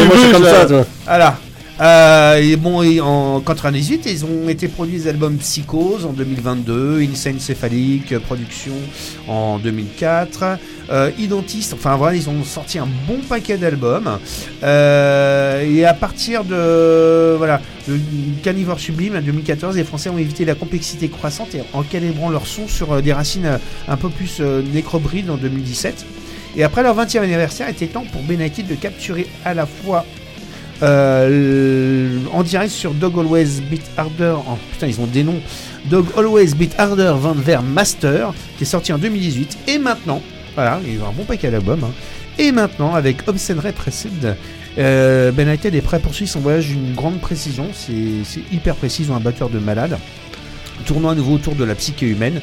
répondu. 0.03 0.47
Ah. 0.73 0.85
Voilà. 1.07 1.39
Euh, 1.81 2.37
et 2.37 2.57
bon, 2.57 2.83
en 3.01 3.41
98, 3.41 4.07
ils 4.07 4.25
ont 4.25 4.49
été 4.49 4.69
produits 4.69 4.99
les 4.99 5.09
albums 5.09 5.37
Psychose 5.39 6.07
en 6.07 6.13
2022, 6.13 7.01
Insane 7.01 7.41
Céphalique, 7.41 8.17
Production 8.19 8.75
en 9.27 9.59
2004, 9.59 10.59
euh, 10.91 11.11
Identiste, 11.19 11.75
enfin 11.75 11.97
voilà, 11.97 12.17
ils 12.17 12.29
ont 12.29 12.45
sorti 12.45 12.79
un 12.79 12.89
bon 13.09 13.19
paquet 13.29 13.57
d'albums. 13.57 14.19
Euh, 14.63 15.69
et 15.69 15.85
à 15.85 15.95
partir 15.95 16.45
de 16.45 17.35
voilà, 17.37 17.61
Carnivore 18.43 18.81
Sublime 18.81 19.17
en 19.17 19.21
2014, 19.21 19.77
les 19.77 19.85
Français 19.85 20.09
ont 20.09 20.19
évité 20.19 20.45
la 20.45 20.55
complexité 20.55 21.09
croissante 21.09 21.57
en 21.73 21.83
calibrant 21.83 22.31
leur 22.31 22.47
son 22.47 22.67
sur 22.67 22.93
euh, 22.93 23.01
des 23.01 23.13
racines 23.13 23.47
euh, 23.47 23.59
un 23.89 23.97
peu 23.97 24.09
plus 24.09 24.39
euh, 24.41 24.63
nécrobrides 24.73 25.31
en 25.31 25.37
2017. 25.37 26.07
Et 26.57 26.65
après 26.65 26.83
leur 26.83 26.97
20e 26.97 27.21
anniversaire, 27.21 27.69
il 27.69 27.73
était 27.73 27.87
temps 27.87 28.05
pour 28.13 28.23
Benighted 28.23 28.67
de 28.67 28.75
capturer 28.75 29.27
à 29.45 29.55
la 29.55 29.67
fois 29.67 30.05
euh, 30.83 32.19
en 32.33 32.43
direct 32.43 32.71
sur 32.73 32.93
Dog 32.93 33.19
Always 33.19 33.61
Beat 33.71 33.85
Harder. 33.97 34.35
Oh, 34.39 34.59
putain, 34.73 34.87
ils 34.87 35.01
ont 35.01 35.07
des 35.07 35.23
noms. 35.23 35.41
Dog 35.87 36.07
Always 36.17 36.55
Beat 36.55 36.75
Harder 36.79 37.15
Van 37.19 37.33
Ver 37.35 37.63
Master, 37.63 38.33
qui 38.57 38.65
est 38.65 38.67
sorti 38.67 38.93
en 38.93 38.99
2018. 38.99 39.59
Et 39.69 39.79
maintenant, 39.79 40.23
voilà, 40.55 40.81
ils 40.87 41.01
ont 41.01 41.09
un 41.09 41.13
bon 41.13 41.25
paquet 41.25 41.51
d'albums. 41.51 41.85
hein. 41.85 41.93
Et 42.39 42.53
maintenant, 42.53 42.95
avec 42.95 43.29
Obscene 43.29 43.61
Repressed, 43.61 44.37
euh, 44.79 45.31
Ben 45.33 45.49
est 45.49 45.81
prêt 45.81 45.97
à 45.99 46.01
poursuivre 46.01 46.31
son 46.31 46.41
voyage 46.41 46.67
d'une 46.69 46.95
grande 46.95 47.21
précision. 47.21 47.69
C'est 47.73 48.41
hyper 48.53 48.75
précis, 48.75 49.03
ils 49.05 49.13
ont 49.13 49.17
un 49.17 49.21
batteur 49.21 49.49
de 49.49 49.59
malade. 49.59 49.99
Tournant 50.87 51.11
à 51.11 51.15
nouveau 51.15 51.35
autour 51.35 51.55
de 51.55 51.65
la 51.65 51.75
psyché 51.77 52.07
humaine. 52.07 52.41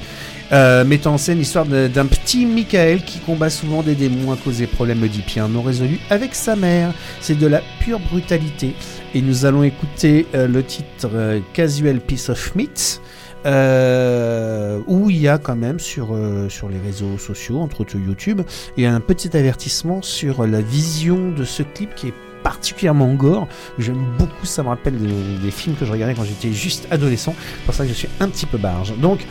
Euh, 0.54 0.84
mettant 0.84 1.14
en 1.14 1.18
scène 1.18 1.38
l'histoire 1.38 1.66
d'un 1.66 2.06
petit 2.08 2.46
Michael 2.46 3.06
qui 3.06 3.20
combat 3.20 3.50
souvent 3.50 3.84
des 3.84 3.96
démons 3.96 4.34
à 4.34 4.36
cause 4.36 4.58
des 4.58 4.68
problèmes 4.68 5.02
oedipiens 5.02 5.48
non 5.48 5.62
résolus 5.62 6.00
avec 6.10 6.36
sa 6.36 6.58
mère. 6.58 6.94
C'est 7.22 7.40
de 7.40 7.48
la 7.48 7.62
pure 7.80 8.00
brutalité. 8.00 8.74
Et 9.16 9.22
nous 9.22 9.46
allons 9.46 9.64
écouter 9.64 10.26
euh, 10.36 10.48
le 10.48 10.64
titre 10.64 11.10
euh, 11.14 11.40
Casual 11.54 12.02
Piece 12.02 12.30
of 12.30 12.56
Meat. 12.56 13.02
euh, 13.46 14.80
où 14.88 15.10
il 15.10 15.18
y 15.18 15.28
a 15.28 15.38
quand 15.38 15.56
même 15.56 15.80
sur, 15.80 16.18
sur 16.50 16.70
les 16.70 16.80
réseaux 16.80 17.18
sociaux, 17.18 17.60
entre 17.60 17.82
autres 17.82 17.98
YouTube, 17.98 18.42
il 18.78 18.84
y 18.84 18.88
a 18.88 18.94
un 18.94 19.00
petit 19.00 19.36
avertissement 19.36 20.02
sur 20.02 20.46
la 20.46 20.62
vision 20.62 21.32
de 21.32 21.44
ce 21.44 21.64
clip 21.64 21.96
qui 21.96 22.10
est 22.10 22.14
particulièrement 22.44 23.14
gore. 23.14 23.48
J'aime 23.78 24.04
beaucoup, 24.18 24.46
ça 24.46 24.64
me 24.64 24.70
rappelle 24.70 24.98
des, 24.98 25.08
des 25.44 25.52
films 25.52 25.76
que 25.76 25.86
je 25.86 25.92
regardais 25.92 26.16
quand 26.16 26.24
j'étais 26.24 26.54
juste 26.54 26.88
adolescent. 26.92 27.36
C'est 27.38 27.66
pour 27.66 27.74
ça 27.76 27.84
que 27.84 27.90
je 27.90 27.96
suis 27.96 28.10
un 28.20 28.30
petit 28.30 28.46
peu 28.46 28.58
barge. 28.58 28.94
Donc, 28.98 29.26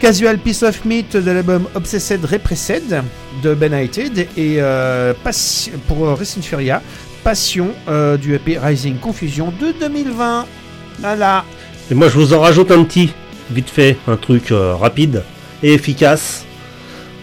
Casual 0.00 0.38
Piece 0.38 0.62
of 0.62 0.84
Meat 0.84 1.16
de 1.16 1.30
l'album 1.30 1.66
Obsessed 1.74 2.24
Repressed 2.24 2.94
de 3.42 3.54
Ben 3.54 3.72
United 3.72 4.28
et 4.36 4.56
euh, 4.58 5.12
pour 5.86 6.06
euh, 6.06 6.14
Racing 6.14 6.42
Furia, 6.42 6.82
Passion 7.24 7.68
euh, 7.88 8.16
du 8.16 8.34
EP 8.34 8.58
Rising 8.58 8.98
Confusion 8.98 9.52
de 9.60 9.72
2020. 9.80 10.46
Voilà. 11.00 11.44
Et 11.90 11.94
moi, 11.94 12.08
je 12.08 12.14
vous 12.14 12.32
en 12.32 12.40
rajoute 12.40 12.70
un 12.70 12.84
petit, 12.84 13.12
vite 13.50 13.70
fait, 13.70 13.96
un 14.06 14.16
truc 14.16 14.52
euh, 14.52 14.74
rapide 14.76 15.22
et 15.62 15.74
efficace. 15.74 16.44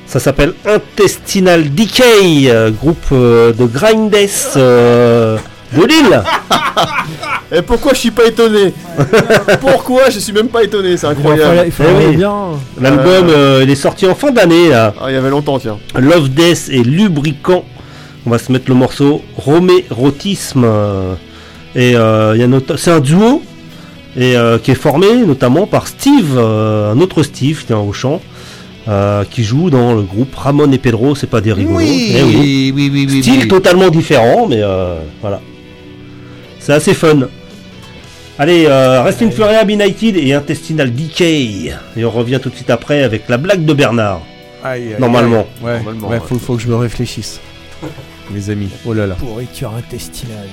Ça 0.06 0.20
s'appelle 0.20 0.54
Intestinal 0.66 1.74
Decay, 1.74 2.52
groupe 2.80 2.98
euh, 3.12 3.54
de 3.54 3.66
Grindess 3.66 4.54
euh, 4.58 5.38
de 5.74 5.86
Lille. 5.86 6.24
Et 7.52 7.62
pourquoi 7.62 7.94
je 7.94 8.00
suis 8.00 8.12
pas 8.12 8.26
étonné 8.26 8.74
Pourquoi 9.62 10.10
je 10.10 10.20
suis 10.20 10.34
même 10.34 10.48
pas 10.48 10.64
étonné 10.64 10.98
C'est 10.98 11.08
Il 11.08 11.12
incroyable. 11.12 11.64
il 11.68 11.74
Eh 11.86 12.08
oui. 12.10 12.16
bien. 12.18 12.34
L'album, 12.82 13.30
euh, 13.30 13.62
il 13.64 13.70
est 13.70 13.76
sorti 13.76 14.08
en 14.08 14.16
fin 14.16 14.32
d'année 14.32 14.70
là. 14.70 14.94
Ah, 15.00 15.06
il 15.10 15.14
y 15.14 15.18
avait 15.18 15.30
longtemps, 15.30 15.60
tiens. 15.60 15.78
Love 15.98 16.30
Death 16.30 16.70
et 16.72 16.84
Lubricant. 16.84 17.64
On 18.26 18.32
va 18.32 18.40
se 18.40 18.52
mettre 18.52 18.66
le 18.68 18.74
morceau 18.76 19.22
Romérotisme. 19.38 20.64
euh, 20.66 21.14
Et 21.76 21.96
euh, 21.96 22.32
il 22.36 22.42
y 22.42 22.44
a 22.44 22.48
notre- 22.48 22.78
c'est 22.78 22.92
un 22.92 23.00
duo 23.00 23.42
et, 24.18 24.36
euh, 24.38 24.58
qui 24.58 24.72
est 24.72 24.76
formé 24.76 25.08
notamment 25.28 25.68
par 25.68 25.88
Steve, 25.88 26.36
euh, 26.38 26.94
un 26.94 27.00
autre 27.02 27.22
Steve 27.22 27.66
qui 27.66 27.74
est 27.74 27.76
au 27.76 27.92
chant, 27.94 28.22
euh, 28.88 29.24
qui 29.30 29.44
joue 29.44 29.70
dans 29.70 29.94
le 29.94 30.02
groupe 30.02 30.34
Ramon 30.36 30.72
et 30.72 30.78
Pedro. 30.80 31.14
C'est 31.16 31.30
pas 31.30 31.42
des 31.42 31.54
rigolos. 31.54 31.78
Oui, 31.78 32.14
Eh 32.18 32.24
oui. 32.24 32.36
oui, 32.40 32.74
oui, 32.76 32.90
oui, 32.94 33.08
oui, 33.12 33.22
Style 33.22 33.42
oui. 33.44 33.48
totalement 33.48 33.90
différent, 33.90 34.48
mais 34.50 34.62
euh, 34.64 34.96
voilà. 35.22 35.42
C'est 36.66 36.74
assez 36.74 36.96
fun. 36.96 37.20
Allez, 38.40 38.66
euh, 38.66 39.04
Rest 39.04 39.22
in 39.22 39.30
Fury 39.30 39.54
United 39.72 40.18
et 40.18 40.34
Intestinal 40.34 40.92
Decay. 40.92 41.72
Et 41.96 42.04
on 42.04 42.10
revient 42.10 42.40
tout 42.42 42.50
de 42.50 42.56
suite 42.56 42.72
après 42.72 43.04
avec 43.04 43.30
la 43.30 43.38
blague 43.38 43.64
de 43.66 43.74
Bernard. 43.74 44.22
Aïe, 44.64 44.94
aïe, 44.94 44.96
Normalement. 45.00 45.46
aïe. 45.62 45.64
Ouais, 45.64 45.74
Normalement, 45.76 46.08
ouais, 46.08 46.18
ouais. 46.18 46.28
faut, 46.28 46.40
faut 46.40 46.56
que 46.56 46.64
je 46.64 46.68
me 46.68 46.76
réfléchisse. 46.76 47.40
Mes 48.32 48.50
amis, 48.50 48.70
oh 48.84 48.94
là 48.94 49.06
là. 49.06 49.14
Pourriture 49.14 49.76
intestinale. 49.76 50.48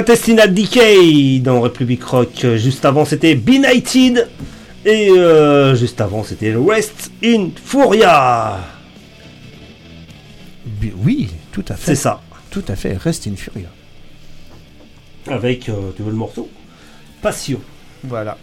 Intestinal 0.00 0.54
Decay 0.54 1.40
dans 1.40 1.60
Republic 1.60 2.02
Rock. 2.04 2.46
Juste 2.56 2.86
avant, 2.86 3.04
c'était 3.04 3.34
Benighted. 3.34 4.28
Et 4.86 5.10
euh, 5.10 5.74
juste 5.74 6.00
avant, 6.00 6.24
c'était 6.24 6.54
Rest 6.54 7.10
in 7.22 7.48
Furia. 7.62 8.60
Oui, 11.04 11.28
tout 11.52 11.64
à 11.68 11.74
fait. 11.74 11.94
C'est 11.94 12.02
ça. 12.02 12.22
Tout 12.50 12.64
à 12.68 12.76
fait. 12.76 12.96
Rest 12.96 13.26
in 13.26 13.36
Furia. 13.36 13.68
Avec, 15.26 15.68
euh, 15.68 15.74
tu 15.94 16.02
veux 16.02 16.12
le 16.12 16.16
morceau? 16.16 16.48
Passion. 17.20 17.60
Voilà. 18.02 18.38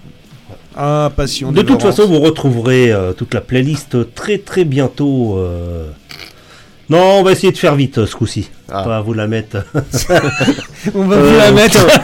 Ah, 0.76 1.12
passion. 1.16 1.52
De 1.52 1.64
toute 1.64 1.82
façon, 1.82 2.06
vous 2.06 2.20
retrouverez 2.20 2.92
euh, 2.92 3.14
toute 3.14 3.34
la 3.34 3.42
playlist 3.42 4.14
très 4.14 4.38
très 4.38 4.64
bientôt. 4.64 5.44
Euh. 6.92 6.96
Non, 6.96 7.20
on 7.20 7.24
va 7.24 7.32
essayer 7.34 7.52
de 7.52 7.58
faire 7.58 7.76
vite 7.76 7.98
euh, 7.98 8.06
ce 8.06 8.16
coup-ci. 8.16 8.50
Ah. 8.72 8.84
Pas 8.84 9.02
vous 9.02 9.14
la 9.14 9.28
mettre. 9.28 9.58
on 10.96 11.04
va 11.06 11.16
Euh, 11.16 11.30
vous 11.32 11.38
la 11.38 11.52
mettre. 11.52 11.80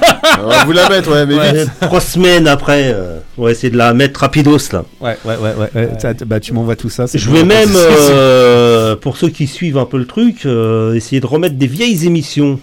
On 0.43 0.47
va 0.47 0.65
vous 0.65 0.71
la 0.71 0.89
mettre, 0.89 1.11
ouais, 1.11 1.25
mais 1.25 1.51
vite. 1.59 1.69
Trois 1.81 1.99
semaines 2.01 2.47
après, 2.47 2.91
euh, 2.93 3.19
on 3.37 3.43
va 3.43 3.51
essayer 3.51 3.69
de 3.69 3.77
la 3.77 3.93
mettre 3.93 4.21
rapidos 4.21 4.57
là. 4.71 4.83
Ouais, 4.99 5.15
ouais, 5.25 5.35
ouais, 5.35 5.53
ouais. 5.59 5.69
ouais. 5.75 5.89
Ça, 5.99 6.13
t- 6.13 6.25
bah, 6.25 6.39
tu 6.39 6.53
m'envoies 6.53 6.75
tout 6.75 6.89
ça. 6.89 7.05
Je 7.13 7.29
vais 7.29 7.43
même, 7.43 7.69
euh, 7.75 8.95
pour 8.95 9.15
ceux 9.17 9.29
qui 9.29 9.45
suivent 9.47 9.77
un 9.77 9.85
peu 9.85 9.97
le 9.97 10.05
truc, 10.07 10.45
euh, 10.45 10.95
essayer 10.95 11.21
de 11.21 11.27
remettre 11.27 11.55
des 11.55 11.67
vieilles 11.67 12.05
émissions, 12.07 12.59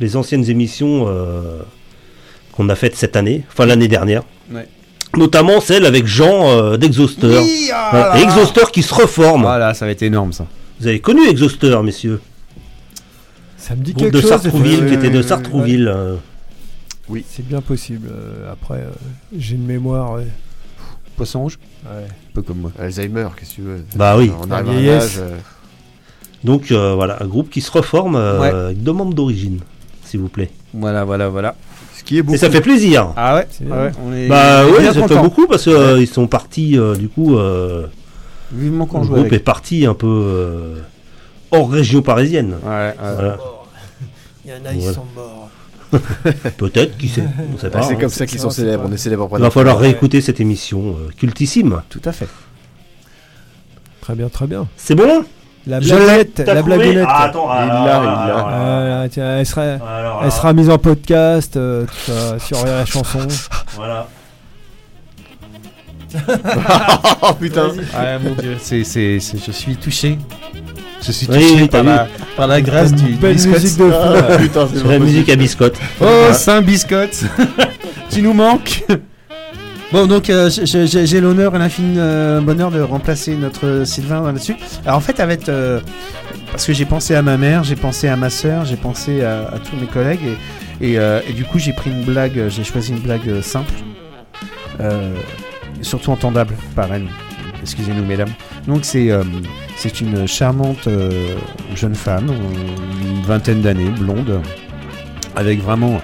les 0.00 0.16
anciennes 0.16 0.48
émissions 0.48 1.06
euh, 1.08 1.58
qu'on 2.52 2.68
a 2.70 2.74
faites 2.74 2.96
cette 2.96 3.16
année, 3.16 3.44
enfin 3.52 3.66
l'année 3.66 3.88
dernière. 3.88 4.22
Ouais. 4.52 4.66
Notamment 5.16 5.60
celle 5.60 5.84
avec 5.84 6.06
Jean 6.06 6.48
euh, 6.50 6.76
d'Exhauster. 6.78 7.38
Oui, 7.38 7.70
ah. 7.74 8.14
Exhauster 8.22 8.64
qui 8.72 8.82
se 8.82 8.94
reforme. 8.94 9.42
Voilà, 9.42 9.74
ça 9.74 9.84
va 9.84 9.90
être 9.90 10.02
énorme 10.02 10.32
ça. 10.32 10.46
Vous 10.80 10.86
avez 10.86 11.00
connu 11.00 11.26
Exhauster, 11.28 11.78
messieurs 11.82 12.20
Ça 13.56 13.74
me 13.74 13.82
dit 13.82 13.92
Groupe 13.92 14.04
quelque 14.04 14.16
de 14.16 14.20
chose. 14.22 14.30
Sartrouville, 14.30 14.86
qui 14.86 14.94
était 14.94 15.10
de 15.10 15.18
Ouais, 15.18 15.22
Sartrouville. 15.22 15.88
euh. 15.88 16.16
ouais. 17.08 17.24
C'est 17.28 17.46
bien 17.46 17.60
possible. 17.60 18.08
euh, 18.10 18.50
après, 18.52 18.78
euh, 18.80 18.90
j'ai 19.36 19.56
une 19.56 19.66
mémoire. 19.66 20.12
ouais. 20.14 20.26
Poisson 21.16 21.40
rouge 21.40 21.58
Ouais. 21.84 22.04
Un 22.04 22.32
peu 22.34 22.42
comme 22.42 22.58
moi. 22.58 22.72
Alzheimer, 22.78 23.26
qu'est-ce 23.36 23.50
que 23.50 23.54
tu 23.56 23.60
veux? 23.62 23.84
Bah 23.94 24.16
oui. 24.16 24.30
On 24.42 24.46
La 24.46 24.56
arrive 24.56 24.68
à 24.68 24.70
un 24.70 24.74
vieillesse. 24.74 25.04
âge. 25.04 25.18
euh, 25.18 25.36
Donc 26.44 26.72
euh, 26.72 26.94
voilà, 26.94 27.18
un 27.22 27.26
groupe 27.26 27.50
qui 27.50 27.60
se 27.60 27.70
reforme 27.70 28.16
euh, 28.16 28.40
Ouais. 28.40 28.48
avec 28.48 28.82
deux 28.82 28.92
membres 28.92 29.12
d'origine, 29.14 29.60
s'il 30.04 30.20
vous 30.20 30.28
plaît. 30.28 30.50
Voilà, 30.72 31.04
voilà, 31.04 31.28
voilà. 31.28 31.56
Ce 31.94 32.02
qui 32.04 32.16
est 32.16 32.22
beaucoup. 32.22 32.36
Et 32.36 32.38
ça 32.38 32.50
fait 32.50 32.62
plaisir. 32.62 33.12
Ah 33.16 33.34
ouais, 33.36 33.46
ouais, 33.66 33.90
on 34.02 34.12
est 34.14 34.28
Bah 34.28 34.64
oui, 34.66 34.82
ça 34.86 35.06
fait 35.06 35.20
beaucoup 35.20 35.46
parce 35.46 35.64
qu'ils 35.64 36.08
sont 36.08 36.26
partis, 36.26 36.78
euh, 36.78 36.94
du 36.94 37.08
coup, 37.10 37.36
euh, 37.36 37.86
Vivement 38.52 38.86
qu'on 38.86 38.98
le 38.98 39.04
joue 39.04 39.12
groupe 39.12 39.26
avec. 39.26 39.40
est 39.40 39.44
parti 39.44 39.86
un 39.86 39.94
peu 39.94 40.06
euh, 40.08 40.80
hors 41.50 41.70
région 41.70 42.02
parisienne. 42.02 42.56
Ouais, 42.64 42.70
ouais. 42.70 42.94
Voilà. 42.98 43.38
Il 44.44 44.50
y 44.50 44.54
en 44.54 44.64
a, 44.66 44.72
ils 44.72 44.80
Voilà. 44.80 44.94
sont 44.94 45.06
morts. 45.14 45.48
Peut-être, 46.56 46.96
qui 46.98 47.08
sait, 47.08 47.24
on 47.52 47.58
sait 47.58 47.66
Ah, 47.66 47.70
pas. 47.70 47.82
c'est 47.82 47.94
hein. 47.94 47.96
comme 48.00 48.08
ça 48.10 48.26
qu'ils 48.26 48.38
sont 48.40 48.50
célèbres. 48.50 48.84
On 48.88 48.92
est 48.92 48.96
célèbres 48.96 49.28
Il 49.32 49.40
va 49.42 49.50
falloir 49.50 49.78
réécouter 49.78 50.20
cette 50.20 50.40
émission 50.40 50.96
euh, 50.98 51.10
cultissime. 51.16 51.82
Tout 51.88 52.02
à 52.04 52.12
fait. 52.12 52.28
Très 54.00 54.14
bien, 54.14 54.28
très 54.28 54.46
bien. 54.46 54.66
C'est 54.76 54.94
bon? 54.94 55.24
La 55.66 55.80
Je 55.80 55.88
blagounette, 55.88 56.38
l'ai. 56.38 56.44
T'as 56.44 56.54
la. 56.54 57.06
Ah, 57.06 57.24
attends, 57.24 57.46
Il 57.46 57.50
ah, 57.50 57.66
l'a, 57.66 57.96
ah, 57.96 59.06
il 59.06 59.20
ah, 59.20 59.20
l'a. 59.22 59.38
elle 59.40 59.46
sera, 59.46 59.62
alors, 59.62 60.22
elle 60.24 60.32
sera 60.32 60.52
mise 60.54 60.70
en 60.70 60.78
podcast, 60.78 61.56
euh, 61.56 61.84
tout 61.84 62.10
ça, 62.12 62.38
sur 62.38 62.64
la 62.64 62.86
chanson. 62.86 63.18
Voilà. 63.76 64.08
Oh 67.22 67.32
putain. 67.38 67.68
Ah 67.94 68.18
mon 68.18 68.34
dieu, 68.34 68.56
c'est, 68.60 68.84
c'est, 68.84 69.18
je 69.20 69.52
suis 69.52 69.76
touché. 69.76 70.18
Je 71.02 71.12
suis 71.12 71.26
touché 71.26 71.54
oui, 71.54 71.68
par, 71.68 71.82
la, 71.82 72.08
par 72.36 72.46
la 72.46 72.60
grâce 72.60 72.92
du, 72.92 73.12
Belle 73.14 73.34
biscotte. 73.34 73.54
musique 73.62 73.78
de. 73.78 73.90
Ah, 73.92 74.36
putain, 74.38 74.68
c'est 74.74 74.84
la 74.86 74.98
musique 74.98 75.28
à 75.28 75.36
biscotte. 75.36 75.76
Oh, 76.00 76.32
Saint 76.32 76.60
Biscotte 76.62 77.24
Tu 78.10 78.22
nous 78.22 78.32
manques 78.34 78.84
Bon, 79.92 80.06
donc 80.06 80.30
euh, 80.30 80.48
j'ai, 80.50 81.20
l'honneur 81.20 81.56
et 81.56 81.58
l'infini 81.58 81.96
euh, 81.98 82.40
bonheur 82.40 82.70
de 82.70 82.80
remplacer 82.80 83.34
notre 83.34 83.82
Sylvain 83.84 84.22
là-dessus. 84.22 84.54
Alors 84.84 84.98
en 84.98 85.00
fait, 85.00 85.18
avec. 85.20 85.48
euh, 85.48 85.80
parce 86.52 86.66
que 86.66 86.72
j'ai 86.72 86.84
pensé 86.84 87.14
à 87.14 87.22
ma 87.22 87.36
mère, 87.36 87.64
j'ai 87.64 87.76
pensé 87.76 88.06
à 88.08 88.16
ma 88.16 88.30
soeur, 88.30 88.64
j'ai 88.64 88.76
pensé 88.76 89.24
à, 89.24 89.40
à 89.54 89.58
tous 89.58 89.76
mes 89.76 89.86
collègues 89.86 90.20
et, 90.80 90.92
et, 90.92 90.98
euh, 90.98 91.20
et 91.28 91.32
du 91.32 91.44
coup 91.44 91.58
j'ai 91.58 91.72
pris 91.72 91.90
une 91.90 92.02
blague, 92.02 92.48
j'ai 92.48 92.62
choisi 92.64 92.90
une 92.90 92.98
blague 93.00 93.40
simple, 93.40 93.72
euh, 94.80 95.14
surtout 95.82 96.10
entendable 96.10 96.54
par 96.74 96.92
elle. 96.92 97.06
Excusez-nous 97.62 98.04
mesdames. 98.04 98.30
Donc 98.66 98.84
c'est 98.84 99.10
euh, 99.10 99.22
une 100.00 100.26
charmante 100.26 100.86
euh, 100.86 101.36
jeune 101.74 101.94
femme, 101.94 102.30
une 103.02 103.22
vingtaine 103.22 103.60
d'années, 103.60 103.90
blonde, 103.90 104.40
avec 105.36 105.60
vraiment 105.60 106.00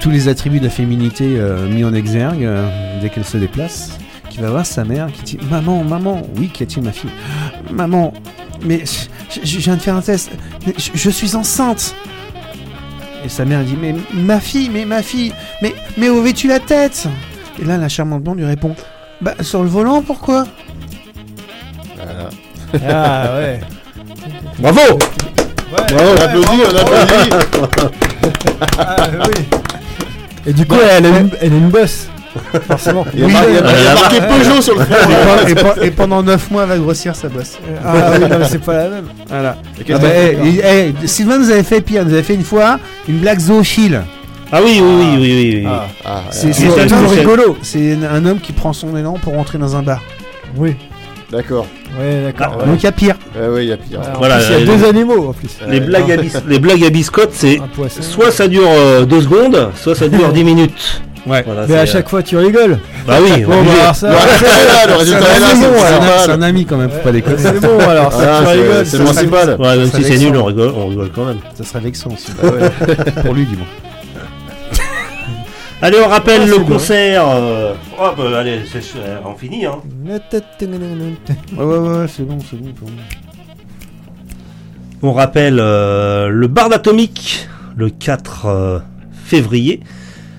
tous 0.00 0.10
les 0.10 0.28
attributs 0.28 0.58
de 0.58 0.64
la 0.64 0.70
féminité 0.70 1.36
euh, 1.36 1.68
mis 1.68 1.84
en 1.84 1.94
exergue 1.94 2.48
dès 3.00 3.08
qu'elle 3.08 3.24
se 3.24 3.38
déplace, 3.38 3.98
qui 4.30 4.40
va 4.40 4.50
voir 4.50 4.66
sa 4.66 4.84
mère 4.84 5.08
qui 5.12 5.36
dit 5.36 5.38
Maman, 5.50 5.84
maman, 5.84 6.22
oui, 6.36 6.48
qu'y 6.48 6.62
a-t-il, 6.62 6.82
ma 6.82 6.92
fille 6.92 7.10
Maman, 7.70 8.12
mais 8.64 8.82
je, 9.42 9.58
viens 9.58 9.76
de 9.76 9.80
faire 9.80 9.96
un 9.96 10.02
test, 10.02 10.30
je, 10.76 11.10
suis 11.10 11.36
enceinte 11.36 11.94
Et 13.24 13.28
sa 13.28 13.44
mère 13.44 13.64
dit 13.64 13.76
Mais 13.80 13.94
ma 14.12 14.40
fille, 14.40 14.70
mais 14.72 14.84
ma 14.84 15.02
fille, 15.02 15.32
mais, 15.62 15.74
mais 15.96 16.10
où 16.10 16.18
avais-tu 16.18 16.48
la 16.48 16.60
tête? 16.60 17.08
Et 17.60 17.64
là, 17.64 17.76
la 17.76 17.88
charmante 17.88 18.22
blonde 18.22 18.38
lui 18.38 18.46
répond 18.46 18.74
Bah, 19.22 19.34
sur 19.40 19.62
le 19.62 19.68
volant, 19.68 20.02
pourquoi 20.02 20.44
Voilà. 21.96 22.28
Ah 22.88 23.36
ouais. 23.38 23.60
Bravo 24.58 24.80
on 25.74 26.20
applaudit, 26.22 26.62
on 26.66 26.76
applaudit. 26.76 27.30
Ah, 28.78 28.96
oui. 29.26 29.44
Et 30.46 30.52
du 30.52 30.66
coup, 30.66 30.76
elle, 30.82 31.06
a 31.06 31.08
une, 31.08 31.30
elle 31.40 31.52
a 31.52 31.56
une 31.56 31.68
bosse. 31.70 32.08
Forcément. 32.68 33.06
Il 33.14 33.20
y 33.20 33.24
a 33.24 33.28
mar- 33.28 33.42
il 33.48 33.54
y 33.54 33.58
a 33.58 33.62
mar- 33.62 33.72
il 33.78 33.84
y 33.84 33.86
a 33.86 33.94
marqué 33.94 34.20
Peugeot 34.20 34.60
sur 34.60 34.74
le 34.74 34.82
et, 34.82 34.84
front. 34.84 35.46
et 35.48 35.54
pe- 35.54 35.84
et 35.86 35.90
pendant 35.90 36.22
9 36.22 36.50
mois, 36.50 36.62
elle 36.64 36.68
va 36.70 36.76
grossir 36.78 37.14
sa 37.16 37.28
bosse. 37.28 37.58
Ah 37.84 37.94
oui, 38.12 38.20
non, 38.28 38.38
mais 38.38 38.44
c'est 38.48 38.58
pas 38.58 38.74
la 38.74 38.88
même. 38.88 39.06
Voilà. 39.28 39.56
Ah 39.92 39.98
bah, 39.98 40.08
eh, 40.14 40.92
eh, 41.02 41.06
Sylvain 41.06 41.38
nous 41.38 41.50
avait 41.50 41.62
fait 41.62 41.80
pire, 41.80 42.04
nous 42.04 42.12
avait 42.12 42.22
fait 42.22 42.34
une 42.34 42.44
fois 42.44 42.78
une 43.08 43.18
blague 43.18 43.38
zoophile. 43.38 44.02
Ah 44.54 44.60
oui, 44.62 44.80
oui, 44.82 44.94
oui, 45.00 45.16
oui, 45.18 45.18
oui. 45.20 45.60
oui. 45.64 45.66
Ah, 45.66 45.86
Ah, 46.04 46.22
C'est 46.30 46.46
euh, 46.46 46.84
Michel. 46.84 47.18
rigolo. 47.18 47.56
C'est 47.62 47.92
un 47.94 48.14
un 48.14 48.26
homme 48.26 48.38
qui 48.40 48.52
prend 48.52 48.72
son 48.72 48.96
élan 48.96 49.14
pour 49.14 49.32
rentrer 49.34 49.58
dans 49.58 49.76
un 49.76 49.82
bar. 49.82 50.00
oui. 50.56 50.74
D'accord. 51.30 51.66
Ouais, 51.98 52.24
d'accord. 52.24 52.58
ouais. 52.58 52.66
Donc 52.66 52.82
il 52.82 52.84
y 52.84 52.86
a 52.86 52.92
pire. 52.92 53.14
Ouais, 53.34 53.48
ouais, 53.48 53.64
il 53.64 53.68
y 53.70 53.72
a 53.72 53.78
pire. 53.78 54.00
Ouais, 54.00 54.06
en 54.14 54.18
Voilà, 54.18 54.36
plus, 54.36 54.44
il 54.48 54.52
y 54.52 54.54
a 54.54 54.58
euh, 54.58 54.76
deux 54.76 54.84
animaux 54.86 55.28
en 55.28 55.32
plus. 55.32 55.48
Les, 55.66 55.80
blagues 55.80 56.12
à 56.12 56.16
bis- 56.18 56.36
les 56.46 56.58
blagues 56.58 56.84
à 56.84 56.90
biscotte, 56.90 57.30
c'est 57.32 57.58
Un 57.58 57.68
poisson. 57.68 58.02
soit 58.02 58.30
ça 58.30 58.48
dure 58.48 58.68
2 59.06 59.20
secondes, 59.22 59.70
soit 59.74 59.94
ça 59.94 60.08
dure 60.08 60.28
10 60.34 60.44
minutes. 60.44 61.00
Ouais. 61.26 61.42
Voilà, 61.46 61.62
Mais 61.62 61.68
c'est, 61.68 61.78
à 61.78 61.82
euh, 61.82 61.86
chaque 61.86 62.08
fois, 62.10 62.22
tu 62.22 62.36
rigoles. 62.36 62.78
Bah 63.06 63.14
oui, 63.22 63.44
Bon, 63.44 63.60
obligé. 63.60 63.76
bah, 63.76 63.82
alors 63.82 63.94
ça. 63.96 64.08
Le 64.10 64.14
résultat 64.14 64.46
est 64.46 64.66
là, 64.66 64.86
le 64.86 64.92
C'est 64.92 64.98
résultat 64.98 65.24
un, 65.24 65.36
est 65.36 65.40
là, 65.40 65.46
ami, 65.46 65.60
c'est 65.60 65.66
un- 65.66 65.70
normal. 65.70 66.12
c'est 66.26 66.30
un 66.32 66.42
ami 66.42 66.66
quand 66.66 66.76
même, 66.76 66.90
faut 66.90 66.98
pas 66.98 67.12
déconner. 67.12 67.36
C'est 67.38 67.60
bon 67.60 67.78
alors, 67.78 68.12
ça, 68.12 68.18
Ah, 68.22 68.40
tu 68.40 68.44
c'est- 68.46 68.52
rigoles. 68.62 68.86
C'est 68.86 68.98
le 68.98 69.04
principal. 69.04 69.56
Ouais, 69.58 69.76
même 69.78 69.86
Ça 69.90 69.96
si 69.98 70.04
c'est 70.04 70.18
nul, 70.18 70.36
on 70.36 70.44
rigole, 70.44 70.72
on 70.76 70.86
rigole 70.88 71.10
quand 71.14 71.24
même. 71.24 71.38
Ça 71.54 71.64
serait 71.64 71.80
vexant 71.80 72.10
aussi. 72.10 72.30
pour 73.24 73.32
lui 73.34 73.46
du 73.46 73.56
moins. 73.56 73.66
Allez, 75.84 75.98
on 76.04 76.08
rappelle 76.08 76.42
Ah, 76.44 76.46
le 76.46 76.58
concert. 76.60 77.24
euh, 77.28 77.74
Hop, 78.00 78.20
allez, 78.36 78.60
c'est, 78.70 78.78
euh, 78.98 79.18
on 79.26 79.34
finit. 79.36 79.66
Hein. 79.66 79.78
Ouais, 81.58 81.64
ouais, 81.64 81.78
ouais, 81.78 82.06
c'est 82.08 82.22
bon, 82.22 82.38
c'est 82.48 82.56
bon. 82.56 82.68
c'est 82.78 82.84
bon. 82.86 82.92
On 85.02 85.12
rappelle 85.12 85.58
euh, 85.58 86.28
le 86.28 86.46
bar 86.46 86.68
d'Atomique 86.68 87.48
le 87.76 87.90
4 87.90 88.46
euh, 88.46 88.78
février. 89.24 89.80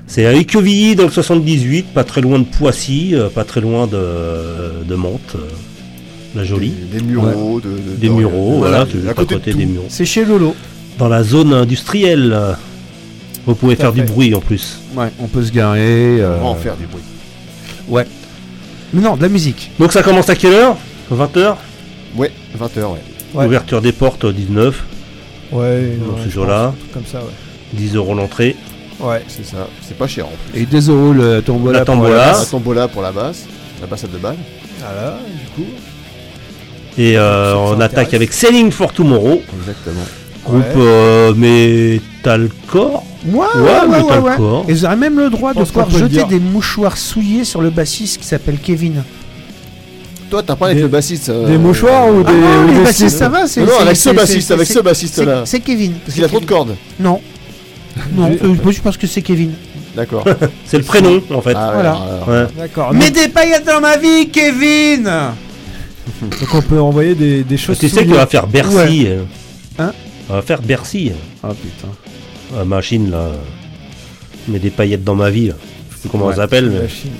C'est 0.07 0.25
à 0.25 0.33
Équevilly 0.33 0.95
dans 0.95 1.03
le 1.03 1.09
78, 1.09 1.87
pas 1.93 2.03
très 2.05 2.21
loin 2.21 2.39
de 2.39 2.45
Poissy, 2.45 3.11
euh, 3.13 3.27
pas 3.29 3.43
très 3.43 3.59
loin 3.61 3.87
de, 3.87 4.83
de 4.87 4.95
Mantes, 4.95 5.35
euh, 5.35 5.39
la 6.35 6.43
jolie. 6.45 6.73
Des, 6.91 6.99
des 6.99 7.03
mureaux, 7.03 7.59
de, 7.59 7.69
de- 7.69 7.95
Des 7.97 8.07
de- 8.07 8.13
mureaux, 8.13 8.57
voilà, 8.59 8.81
à 8.81 8.85
côté, 9.13 9.35
côté 9.35 9.51
de 9.53 9.57
des 9.57 9.65
mureaux. 9.65 9.85
C'est 9.89 10.05
chez 10.05 10.23
Lolo. 10.23 10.55
Dans 10.99 11.09
la 11.09 11.23
zone 11.23 11.51
industrielle, 11.53 12.31
euh, 12.33 12.53
vous 13.45 13.55
pouvez 13.55 13.75
faire 13.75 13.91
du 13.93 14.03
bruit 14.03 14.33
en 14.35 14.39
plus. 14.41 14.79
Ouais, 14.95 15.09
on 15.19 15.27
peut 15.27 15.43
se 15.43 15.51
garer. 15.51 16.21
euh, 16.21 16.37
On 16.39 16.43
va 16.43 16.49
en 16.49 16.55
faire 16.55 16.75
du 16.75 16.85
bruit. 16.85 17.03
Mais 18.93 19.01
non, 19.01 19.15
de 19.17 19.21
la 19.23 19.29
musique. 19.29 19.71
Donc 19.79 19.91
ça 19.91 20.03
commence 20.03 20.29
à 20.29 20.35
quelle 20.35 20.53
heure? 20.53 20.77
20h 21.11 21.55
Ouais, 22.15 22.31
20h, 22.57 22.79
ouais. 22.83 22.99
Ouais. 23.33 23.45
Ouverture 23.47 23.81
des 23.81 23.91
portes 23.91 24.25
19, 24.25 24.83
Ouais, 25.51 25.97
dans 25.99 26.13
ouais, 26.13 26.21
ce 26.23 26.29
jour-là. 26.29 26.73
Comme 26.93 27.05
ça, 27.05 27.17
ouais. 27.19 27.31
10 27.73 27.95
euros 27.95 28.13
l'entrée. 28.13 28.55
Ouais. 28.99 29.23
C'est 29.27 29.43
ça. 29.45 29.67
C'est 29.81 29.97
pas 29.97 30.07
cher 30.07 30.27
en 30.27 30.31
plus. 30.51 30.61
Et 30.61 30.65
2 30.67 30.89
euros 30.91 31.11
le 31.13 31.41
tombola. 31.41 31.79
La 31.79 31.85
pour 31.85 31.95
tombola. 31.95 32.15
la- 32.15 32.39
La 32.39 32.45
tombola 32.45 32.87
pour 32.87 33.01
la 33.01 33.11
basse, 33.11 33.45
la 33.81 33.87
basse 33.87 34.03
à 34.03 34.07
deux 34.07 34.19
balles. 34.19 34.37
Voilà, 34.79 35.17
du 35.27 35.49
coup. 35.63 35.69
Et 36.99 37.17
euh, 37.17 37.55
on 37.55 37.79
attaque 37.81 38.13
avec 38.13 38.31
Selling 38.31 38.69
for 38.71 38.93
Tomorrow, 38.93 39.41
Exactement. 39.59 40.05
groupe 40.45 40.75
Ouais. 40.75 40.83
euh, 40.83 41.33
metalcore. 41.33 43.03
Ouais, 43.25 43.39
Ouais, 43.55 43.61
ouais, 43.87 44.01
ouais, 44.01 44.17
ouais. 44.37 44.63
Et 44.67 44.73
vous 44.73 44.85
aurez 44.85 44.95
même 44.95 45.17
le 45.17 45.29
droit 45.29 45.53
de 45.53 45.63
pouvoir 45.63 45.87
qu'on 45.87 45.97
jeter 45.97 46.09
dire. 46.09 46.27
des 46.27 46.39
mouchoirs 46.39 46.97
souillés 46.97 47.43
sur 47.45 47.61
le 47.61 47.69
bassiste 47.69 48.19
qui 48.19 48.27
s'appelle 48.27 48.57
Kevin. 48.61 49.03
Toi, 50.29 50.41
t'as 50.43 50.55
pas 50.55 50.65
avec 50.65 50.77
Des- 50.77 50.83
le 50.83 50.87
bassiste. 50.89 51.29
euh, 51.29 51.47
Des 51.47 51.57
mouchoirs 51.57 52.07
ou 52.09 52.23
des. 52.23 52.31
Ah 52.31 52.33
non, 52.33 52.63
ou 52.63 52.67
les 52.67 52.73
des 52.73 52.79
bassistes, 52.83 53.07
slips 53.09 53.19
ça 53.19 53.29
va, 53.29 53.47
c'est. 53.47 53.61
Non, 53.61 53.67
non, 53.67 53.79
avec 53.81 53.95
ce 53.97 54.09
bassiste, 54.09 54.51
avec 54.51 54.67
c'est- 54.67 54.73
ce 54.73 54.79
bassiste-là. 54.79 55.43
c'est- 55.45 55.59
Kevin. 55.59 55.93
Parce 56.03 56.15
qu'il 56.15 56.23
a 56.23 56.27
trop 56.27 56.39
de 56.39 56.45
cordes. 56.45 56.75
Non. 56.99 57.21
Non, 58.15 58.31
euh, 58.31 58.55
moi 58.63 58.71
je 58.71 58.81
pense 58.81 58.97
que 58.97 59.05
c'est 59.05 59.21
Kevin. 59.21 59.51
D'accord. 59.95 60.25
C'est 60.65 60.79
le 60.79 60.83
prénom 60.83 61.21
en 61.29 61.41
fait. 61.41 61.53
Ah, 61.55 61.67
ouais, 61.67 61.73
Voilà. 61.75 61.99
Ouais. 62.27 62.47
D'accord. 62.57 62.93
Mets 62.95 63.11
des 63.11 63.27
paillettes 63.27 63.67
dans 63.67 63.79
ma 63.79 63.95
vie, 63.97 64.27
Kevin 64.31 65.03
Donc 66.21 66.49
on 66.55 66.61
peut 66.63 66.81
envoyer 66.81 67.13
des, 67.13 67.43
des 67.43 67.57
choses. 67.57 67.77
Tu 67.77 67.87
sais 67.89 68.03
qu'il 68.03 68.15
va 68.15 68.25
faire 68.25 68.47
Bercy. 68.47 69.07
Hein 69.77 69.91
On 70.31 70.33
va 70.33 70.41
faire 70.41 70.63
Bercy. 70.63 71.11
Oh 71.43 71.49
putain. 71.53 71.89
La 72.55 72.65
machine 72.65 73.09
là. 73.11 73.27
Met 74.47 74.59
des 74.59 74.69
paillettes 74.69 75.03
dans 75.03 75.15
ma 75.15 75.29
vie. 75.29 75.47
là. 75.47 75.53
Je 75.89 75.95
sais 75.95 76.01
plus 76.01 76.09
comment 76.09 76.25
Ouais. 76.25 76.33
elle 76.35 76.37
s'appelle. 76.41 76.69
Mais- 76.69 76.87
Chine. 76.89 77.11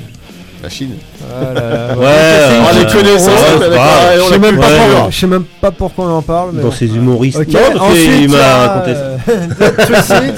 La 0.62 0.70
Chine. 0.70 0.92
Ah 1.22 1.54
là 1.54 1.54
là, 1.54 1.96
Ouais, 1.98 2.06
euh, 2.06 2.62
Ah, 2.70 2.74
les 2.74 2.86
ouais, 2.86 4.16
Je 4.16 4.22
on 4.22 4.30
sais 4.30 4.40
même, 4.40 4.58
pas 4.58 4.68
pourquoi- 4.68 5.06
ouais. 5.06 5.12
je 5.12 5.20
sais 5.20 5.28
même 5.28 5.44
pas 5.62 5.72
pourquoi 5.72 6.06
on 6.06 6.18
en 6.18 6.22
parle. 6.22 6.52
Mais 6.54 6.62
dans 6.64 6.72
ses 6.72 6.86
humoristes. 6.88 7.38
Ok, 7.40 7.48
Non, 7.50 7.60
parce 7.74 7.92
ensuite, 7.92 8.10
il 8.22 8.30
m'a 8.30 8.68
raconté 8.68 8.94
ça. 8.94 9.00
euh. 9.00 10.32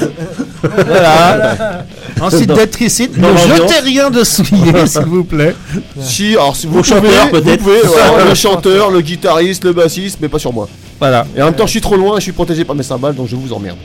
Voilà. 0.88 1.86
Ensuite 2.22 2.52
d'être 2.54 2.72
ne 3.18 3.38
jetez 3.38 3.80
rien 3.84 4.10
de 4.10 4.24
souillé, 4.24 4.74
s'il 4.88 5.02
vous 5.02 5.24
plaît. 5.24 5.56
Si, 6.02 6.34
alors 6.34 6.56
si 6.56 6.66
vous 6.66 6.80
Au 6.80 6.82
pouvez, 6.82 6.96
chanteur, 6.96 7.26
vous 7.32 7.42
peut-être. 7.42 7.62
pouvez, 7.64 7.82
le 8.30 8.36
chanteur, 8.36 8.90
le 8.92 9.02
guitariste, 9.02 9.64
le 9.66 9.74
bassiste, 9.74 10.18
mais 10.22 10.28
pas 10.30 10.40
sur 10.40 10.54
moi. 10.54 10.68
Voilà. 11.00 11.26
Et 11.36 11.42
en 11.42 11.46
même 11.46 11.56
temps, 11.56 11.66
je 11.66 11.72
suis 11.72 11.82
trop 11.82 11.98
loin, 11.98 12.16
je 12.18 12.24
suis 12.24 12.32
protégé 12.32 12.64
par 12.64 12.76
mes 12.76 12.84
cymbales, 12.84 13.16
donc 13.16 13.28
je 13.28 13.36
vous 13.36 13.52
emmerde. 13.54 13.78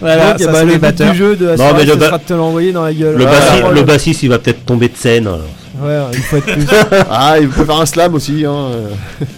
Voilà, 0.00 0.32
Donc, 0.32 0.40
ça, 0.40 0.52
bah, 0.52 0.64
le 0.64 0.76
but 0.78 1.02
du 1.02 1.14
jeu 1.16 1.36
de 1.36 1.46
la 1.46 1.50
Non, 1.52 1.56
soirée, 1.56 1.74
mais 1.78 1.84
le 1.86 1.92
ce 1.92 1.98
ba- 1.98 2.06
sera 2.06 2.18
de 2.18 2.22
te 2.24 2.32
l'envoyer 2.34 2.72
dans 2.72 2.84
la 2.84 2.92
gueule. 2.92 3.16
Le, 3.16 3.24
bassi- 3.24 3.84
bassiste 3.84 4.22
il 4.22 4.28
va 4.28 4.38
peut-être 4.38 4.64
tomber 4.66 4.88
de 4.88 4.96
scène. 4.96 5.26
alors. 5.26 5.40
Ouais, 5.80 5.96
il 6.12 6.18
faut 6.20 6.36
être 6.36 6.44
plus. 6.52 6.66
Ah, 7.10 7.36
il 7.40 7.48
peut 7.48 7.64
faire 7.64 7.80
un 7.80 7.86
slam 7.86 8.14
aussi. 8.14 8.44
Hein. 8.44 8.68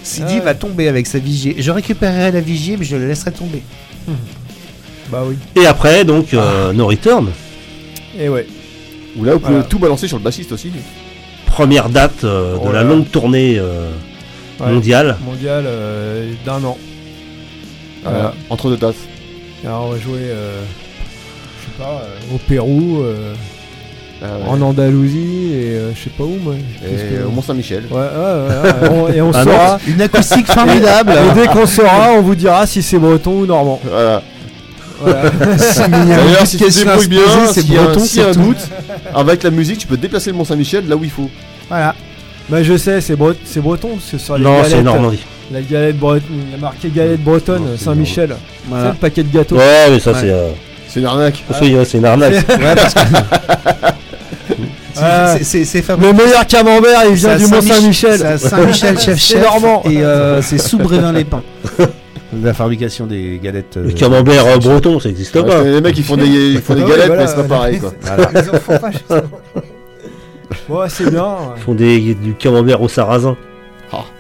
Sidi 0.03 0.35
Ouais. 0.35 0.41
va 0.41 0.55
tomber 0.55 0.89
avec 0.89 1.07
sa 1.07 1.19
vigie. 1.19 1.55
Je 1.59 1.71
récupérerai 1.71 2.33
la 2.33 2.41
vigie, 2.41 2.77
mais 2.79 2.85
je 2.85 2.97
le 2.97 3.07
laisserai 3.07 3.31
tomber. 3.33 3.63
bah 5.11 5.23
oui. 5.27 5.37
Et 5.55 5.67
après, 5.67 6.05
donc, 6.05 6.33
euh, 6.35 6.73
No 6.73 6.87
Return. 6.87 7.29
Et 8.19 8.29
ouais. 8.29 8.47
Ou 9.17 9.25
là, 9.25 9.35
vous 9.35 9.39
pouvez 9.41 9.53
Voilà. 9.55 9.69
tout 9.69 9.79
balancer 9.79 10.09
sur 10.09 10.17
le 10.19 10.23
bassiste 10.25 10.53
aussi. 10.53 10.71
Première 11.47 11.89
date 11.89 12.25
euh, 12.25 12.55
de 12.55 12.61
Oh 12.65 12.73
la 12.73 12.85
longue 12.85 13.11
tournée 13.11 13.57
euh, 13.59 13.91
Ouais. 14.61 14.73
mondiale. 14.73 15.17
Mondial 15.25 15.65
euh, 15.67 16.33
d'un 16.45 16.63
an. 16.65 16.77
Voilà, 18.03 18.35
entre 18.49 18.69
deux 18.71 18.77
dates. 18.77 18.95
Alors 19.65 19.87
on 19.87 19.91
va 19.91 19.99
jouer, 19.99 20.21
euh, 20.23 20.63
je 21.61 21.67
sais 21.67 21.79
pas, 21.79 22.03
euh, 22.05 22.35
au 22.35 22.39
Pérou, 22.39 23.01
euh, 23.03 23.35
Ah, 24.23 24.27
ouais. 24.27 24.49
en 24.49 24.61
Andalousie 24.63 25.51
et 25.53 25.71
euh, 25.77 25.91
je 25.95 26.05
sais 26.05 26.11
pas 26.11 26.25
où 26.25 26.37
moi. 26.43 26.55
Qu'est-ce 26.81 27.03
Et 27.15 27.19
que- 27.19 27.25
au 27.27 27.31
Mont-Saint-Michel. 27.31 27.85
Ouais, 27.91 27.99
ouais, 27.99 28.05
ouais, 28.07 28.89
ouais, 28.89 28.89
on- 28.91 29.09
et 29.13 29.21
on 29.23 29.31
Ah 29.35 29.45
non. 29.45 29.51
saura. 29.53 29.79
Une 29.87 30.01
acoustique 30.01 30.47
formidable. 30.47 31.13
Et 31.13 31.35
dès 31.41 31.47
qu'on 31.49 31.67
saura, 31.67 32.13
on 32.13 32.23
vous 32.23 32.35
dira 32.35 32.67
si 32.67 32.83
c'est 32.83 32.99
breton 32.99 33.33
ou 33.41 33.47
normand. 33.47 33.81
Voilà. 33.85 34.23
Voilà. 35.01 35.31
D'ailleurs, 35.89 36.47
si 36.47 36.57
tu 36.59 36.65
te 36.65 36.79
débrouilles 36.79 37.09
bien, 37.09 37.21
c'est 37.53 37.67
breton, 37.67 38.01
a 38.01 38.03
un 38.03 38.07
surtout. 38.07 38.41
doute, 38.41 38.69
avec 39.15 39.43
la 39.43 39.51
musique, 39.51 39.79
tu 39.79 39.87
peux 39.87 39.97
déplacer 39.97 40.31
le 40.31 40.37
Mont-Saint-Michel 40.37 40.87
là 40.89 40.97
où 40.97 41.05
il 41.05 41.11
faut. 41.11 41.31
Voilà. 41.69 41.95
Bah 42.51 42.63
je 42.63 42.77
sais, 42.77 43.01
c'est 43.01 43.15
bre- 43.17 43.35
c'est 43.45 43.61
breton, 43.61 43.91
parce 43.95 44.11
que 44.11 44.19
sur 44.19 44.37
les 44.37 44.45
Non, 44.45 44.57
galettes, 44.57 44.71
c'est 44.73 44.83
Normandie. 44.83 45.19
La 45.53 45.63
galette 45.63 45.99
bretonne, 45.99 46.23
il 46.47 46.51
y 46.53 46.55
a 46.55 46.59
marqué 46.59 46.89
galette 46.91 47.23
bretonne, 47.23 47.77
Saint-Michel. 47.77 48.37
C'est 48.71 48.89
le 48.89 48.95
paquet 48.95 49.23
de 49.23 49.33
gâteaux. 49.33 49.57
Ouais, 49.57 49.87
mais 49.91 49.99
ça, 50.01 50.13
Ouais. 50.13 50.19
c'est. 50.21 50.31
euh, 50.31 50.51
C'est 50.89 51.01
une 51.01 51.07
arnaque. 51.07 51.43
c'est 51.85 51.99
une 51.99 52.05
arnaque. 52.05 52.33
Ouais, 52.49 52.75
parce 52.77 52.95
que. 52.95 53.01
Ah. 55.03 55.37
C'est-. 55.41 55.65
Le 55.89 56.13
meilleur 56.13 56.47
camembert, 56.47 57.01
il 57.09 57.15
vient 57.15 57.37
du 57.37 57.45
Mont 57.47 57.61
Saint-Mich- 57.63 57.73
Saint-Michel. 58.03 58.39
Saint-Michel, 58.39 58.99
chef 59.01 59.19
C'est 59.19 59.35
chef. 59.37 59.43
normand. 59.43 59.83
Et 59.89 60.03
euh, 60.03 60.43
c'est 60.43 60.59
sous 60.59 60.77
Brévin-les-Pins. 60.79 61.43
La 62.43 62.53
fabrication 62.55 63.07
des 63.07 63.41
galettes. 63.43 63.77
euh, 63.79 63.85
Le 63.87 63.93
camembert 63.93 64.45
euh, 64.47 64.59
breton, 64.59 65.01
ça 65.01 65.09
existe 65.09 65.35
Ouais, 65.37 65.43
pas. 65.45 65.63
les 65.63 65.81
mecs 65.81 65.97
ils 65.97 66.05
font 66.05 66.17
des, 66.17 66.27
ils 66.27 66.61
font 66.61 66.75
des 66.75 66.83
galettes, 66.83 67.07
voilà, 67.07 67.23
mais 67.23 67.29
c'est 67.29 67.37
pas 67.37 67.43
pareil 67.45 67.79
quoi. 67.81 67.93
Ils 68.35 68.51
en 68.51 68.61
font 68.61 68.79
pas, 68.79 68.91
justement. 68.91 69.23
Ouais, 70.71 70.89
c'est 70.89 71.11
bien. 71.11 71.37
Ils 71.57 71.63
font 71.63 71.75
des, 71.75 72.15
du 72.15 72.35
camembert 72.35 72.81
au 72.81 72.89
sarrasin. 72.89 73.37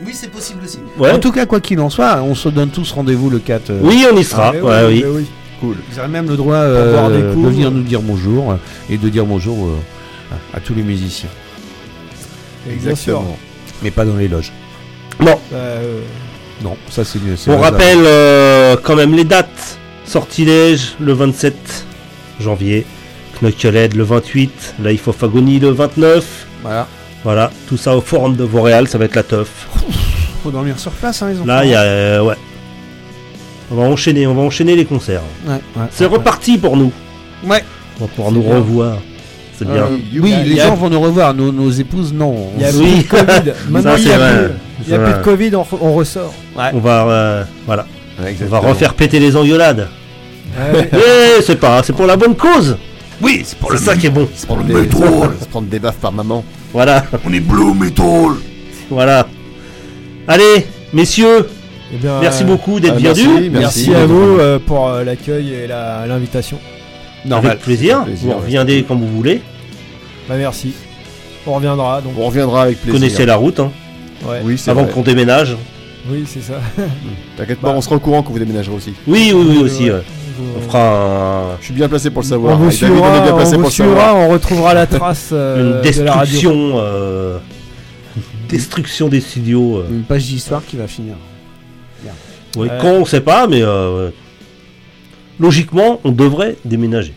Oui, 0.04 0.10
c'est 0.12 0.30
possible 0.30 0.64
aussi. 0.64 0.78
Ouais. 0.98 1.12
En 1.12 1.18
tout 1.20 1.30
cas, 1.30 1.46
quoi 1.46 1.60
qu'il 1.60 1.78
en 1.80 1.90
soit, 1.90 2.20
on 2.22 2.34
se 2.34 2.48
donne 2.48 2.70
tous 2.70 2.90
rendez-vous 2.92 3.30
le 3.30 3.38
4. 3.38 3.70
euh, 3.70 3.78
Oui, 3.82 4.04
on 4.12 4.16
y 4.16 4.24
sera. 4.24 4.48
Ah, 4.48 4.52
mais 4.54 4.60
ouais, 4.62 4.84
oui. 4.88 5.02
mais 5.04 5.10
oui. 5.10 5.26
Cool. 5.60 5.76
Vous 5.90 5.98
aurez 5.98 6.08
même 6.08 6.26
le 6.28 6.36
droit 6.36 6.56
euh, 6.56 7.08
de 7.34 7.48
venir 7.48 7.70
nous 7.70 7.82
dire 7.82 8.00
bonjour 8.00 8.52
euh, 8.52 8.56
et 8.88 8.96
de 8.96 9.08
dire 9.08 9.24
bonjour 9.26 9.66
euh, 9.68 9.76
à, 10.54 10.60
tous 10.60 10.74
les 10.74 10.82
musiciens. 10.82 11.28
Sûr. 12.94 13.22
Mais 13.82 13.90
pas 13.90 14.04
dans 14.04 14.16
les 14.16 14.26
loges. 14.28 14.52
Bon, 15.20 15.38
euh, 15.52 16.00
Non, 16.64 16.76
ça 16.88 17.04
c'est 17.04 17.22
mieux. 17.22 17.34
on 17.48 17.58
rappelle 17.58 17.98
euh, 18.04 18.76
quand 18.82 18.96
même 18.96 19.14
les 19.14 19.24
dates. 19.24 19.78
Sortilège 20.06 20.94
le 20.98 21.12
27 21.12 21.86
janvier. 22.40 22.84
Knucklehead 23.42 23.94
le 23.94 24.04
28. 24.04 24.74
Life 24.84 25.08
of 25.08 25.22
Agony 25.22 25.58
le 25.58 25.70
29. 25.70 26.46
Voilà. 26.62 26.86
Voilà, 27.22 27.50
tout 27.68 27.76
ça 27.76 27.94
au 27.96 28.00
forum 28.00 28.34
de 28.34 28.44
Vauréal, 28.44 28.88
ça 28.88 28.96
va 28.96 29.04
être 29.04 29.14
la 29.14 29.22
teuf. 29.22 29.66
Faut 30.42 30.50
dormir 30.50 30.78
sur 30.78 30.90
place, 30.92 31.20
hein, 31.22 31.28
les 31.28 31.36
enfants. 31.36 31.46
Là, 31.46 31.64
il 31.66 31.70
y 31.70 31.74
a. 31.74 31.80
euh, 31.82 32.22
ouais. 32.22 32.34
On 33.70 33.74
va 33.76 33.82
enchaîner, 33.82 34.26
on 34.26 34.34
va 34.34 34.40
enchaîner 34.42 34.74
les 34.74 34.86
concerts. 34.86 35.20
Ouais, 35.46 35.52
ouais, 35.54 35.60
C'est 35.90 36.06
ouais. 36.06 36.10
reparti 36.16 36.56
pour 36.56 36.76
nous. 36.78 36.90
Ouais. 37.44 37.62
On 38.00 38.04
va 38.04 38.10
pouvoir 38.10 38.32
nous 38.32 38.40
bien. 38.42 38.54
revoir. 38.54 38.96
C'est 39.58 39.66
bien. 39.66 39.82
Euh, 39.82 39.98
You- 40.10 40.22
oui, 40.22 40.34
les 40.46 40.54
y 40.54 40.60
a- 40.62 40.68
gens 40.68 40.74
vont 40.76 40.88
nous 40.88 41.00
revoir. 41.00 41.34
Nos, 41.34 41.52
nos 41.52 41.70
épouses, 41.70 42.12
non. 42.14 42.48
Il 42.56 42.62
y 42.62 42.64
a 42.64 42.70
Oui. 42.72 43.02
plus 43.02 43.18
de 43.18 43.22
Covid. 43.22 43.52
Maintenant, 43.68 43.92
Ça, 43.92 43.98
il 43.98 44.08
y 44.08 44.12
a 44.12 44.18
vrai. 44.18 44.32
plus, 44.32 44.38
il 44.38 44.48
y 44.48 44.48
a 44.48 44.96
C'est 44.96 45.02
plus 45.02 45.10
vrai. 45.12 45.18
de 45.18 45.24
Covid, 45.24 45.56
on, 45.56 45.62
re- 45.62 45.78
on 45.82 45.92
ressort. 45.94 46.34
On 46.72 46.78
va, 46.78 47.04
euh, 47.06 47.44
voilà, 47.66 47.86
Ouais, 48.22 48.34
on 48.42 48.46
va 48.46 48.58
refaire 48.60 48.94
péter 48.94 49.20
les 49.20 49.36
engueulades. 49.36 49.88
Ouais. 50.58 50.90
Eh, 50.92 51.42
c'est 51.42 51.56
pas, 51.60 51.82
c'est 51.82 51.92
pour 51.92 52.06
la 52.06 52.16
bonne 52.16 52.34
cause. 52.34 52.76
Oui, 53.20 53.42
c'est 53.44 53.58
pour 53.58 53.70
C'est 53.72 53.78
ça 53.78 53.96
qui 53.96 54.06
est 54.06 54.10
bon. 54.10 54.28
Se 54.34 54.46
prendre 54.46 54.64
des, 54.64 54.72
se 54.74 55.46
prendre 55.46 55.68
des 55.68 55.78
baffes 55.78 55.96
par 55.98 56.12
maman. 56.12 56.44
Voilà, 56.72 57.04
On 57.26 57.32
est 57.32 57.40
blue 57.40 57.74
metal. 57.74 58.06
voilà. 58.90 59.26
Allez, 60.28 60.66
messieurs, 60.92 61.46
Eh 61.92 61.96
bien, 61.96 62.20
merci 62.20 62.44
euh, 62.44 62.46
beaucoup 62.46 62.78
d'être 62.80 63.00
merci, 63.00 63.24
venus. 63.26 63.50
Merci, 63.52 63.94
à 63.94 64.06
vous 64.06 64.38
euh, 64.38 64.58
pour 64.64 64.88
euh, 64.88 65.02
l'accueil 65.04 65.52
et 65.52 65.66
la- 65.66 66.06
l'invitation. 66.06 66.58
normal. 67.26 67.52
Avec 67.52 67.62
plaisir. 67.62 68.04
Vous 68.22 68.32
reviendrez 68.32 68.84
quand 68.86 68.94
vous 68.96 69.08
voulez. 69.08 69.42
Bah, 70.28 70.36
merci. 70.38 70.72
On 71.46 71.54
reviendra 71.54 72.00
donc. 72.00 72.12
On 72.18 72.26
reviendra 72.26 72.62
avec 72.64 72.76
Vous 72.78 72.82
plaisir. 72.92 73.00
connaissez 73.00 73.26
la 73.26 73.36
route, 73.36 73.58
hein, 73.60 73.72
Ouais. 74.26 74.40
Oui, 74.44 74.56
c'est 74.58 74.70
avant 74.70 74.84
qu'on 74.84 75.00
déménage. 75.02 75.56
Oui, 76.10 76.24
c'est 76.26 76.42
ça. 76.42 76.60
T'inquiète 77.36 77.58
pas, 77.58 77.68
Bah. 77.68 77.74
on 77.76 77.80
sera 77.80 77.96
au 77.96 78.00
courant 78.00 78.22
quand 78.22 78.32
vous 78.32 78.38
déménagerez 78.38 78.74
aussi. 78.76 78.92
Oui, 79.06 79.32
oui, 79.34 79.46
oui 79.50 79.58
aussi. 79.58 79.90
Ouais. 79.90 80.02
On 80.38 80.58
Vous- 80.60 80.66
fera 80.66 81.52
un- 81.54 81.56
Je 81.60 81.64
suis 81.66 81.74
bien 81.74 81.88
placé 81.88 82.10
pour 82.10 82.22
le 82.22 82.26
On 82.26 82.30
savoir. 82.30 82.58
vous 82.58 82.64
Et 82.64 82.68
David, 82.68 82.82
on 82.82 82.86
est 82.86 82.90
suivra, 83.00 83.20
bien 83.20 83.32
placé 83.34 83.52
on, 83.54 83.58
pour 83.58 83.64
vous 83.68 83.70
suivra, 83.70 84.14
on 84.14 84.28
retrouvera 84.30 84.74
la 84.74 84.86
trace 84.86 85.28
euh, 85.32 85.82
une 85.84 85.90
de 85.90 86.02
la 86.02 86.12
radio. 86.12 86.24
destruction, 86.50 86.72
euh, 86.76 87.38
destruction 88.48 89.08
des 89.08 89.20
studios. 89.20 89.78
euh. 89.78 89.86
Une 89.90 90.02
page 90.04 90.24
d'histoire 90.26 90.64
qui 90.64 90.76
va 90.76 90.86
finir. 90.86 91.14
Ouais. 92.56 92.68
Quand 92.80 92.88
on 92.94 93.04
sait 93.04 93.20
pas, 93.20 93.46
mais 93.46 93.62
euh, 93.62 94.10
logiquement, 95.38 96.00
on 96.02 96.10
devrait 96.10 96.56
déménager. 96.64 97.14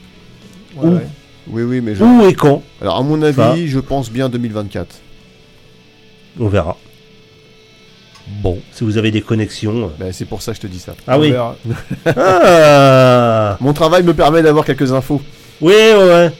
Ouais, 0.75 0.89
ouais. 0.89 1.07
Oui, 1.47 1.63
oui, 1.63 1.81
mais 1.81 1.95
je... 1.95 2.03
Où 2.03 2.25
et 2.27 2.33
quand 2.35 2.61
Alors, 2.81 2.97
à 2.97 3.01
mon 3.01 3.19
avis, 3.23 3.67
je 3.67 3.79
pense 3.79 4.11
bien 4.11 4.29
2024. 4.29 4.95
On 6.39 6.47
verra. 6.47 6.77
Bon, 8.41 8.59
si 8.71 8.83
vous 8.83 8.97
avez 8.97 9.09
des 9.11 9.21
connexions. 9.21 9.85
euh. 9.85 9.87
Bah, 9.99 10.05
c'est 10.13 10.25
pour 10.25 10.41
ça 10.43 10.51
que 10.51 10.57
je 10.57 10.61
te 10.61 10.67
dis 10.67 10.79
ça. 10.79 10.93
Ah 11.07 11.17
On 11.17 11.21
oui. 11.21 11.31
verra. 11.31 11.55
Ah 12.05 12.11
Mon 13.61 13.73
travail 13.73 14.03
me 14.03 14.13
permet 14.13 14.41
d'avoir 14.41 14.65
quelques 14.65 14.91
infos. 14.91 15.21
Oui, 15.61 15.73
ouais, 15.73 15.95
ouais. 15.95 16.31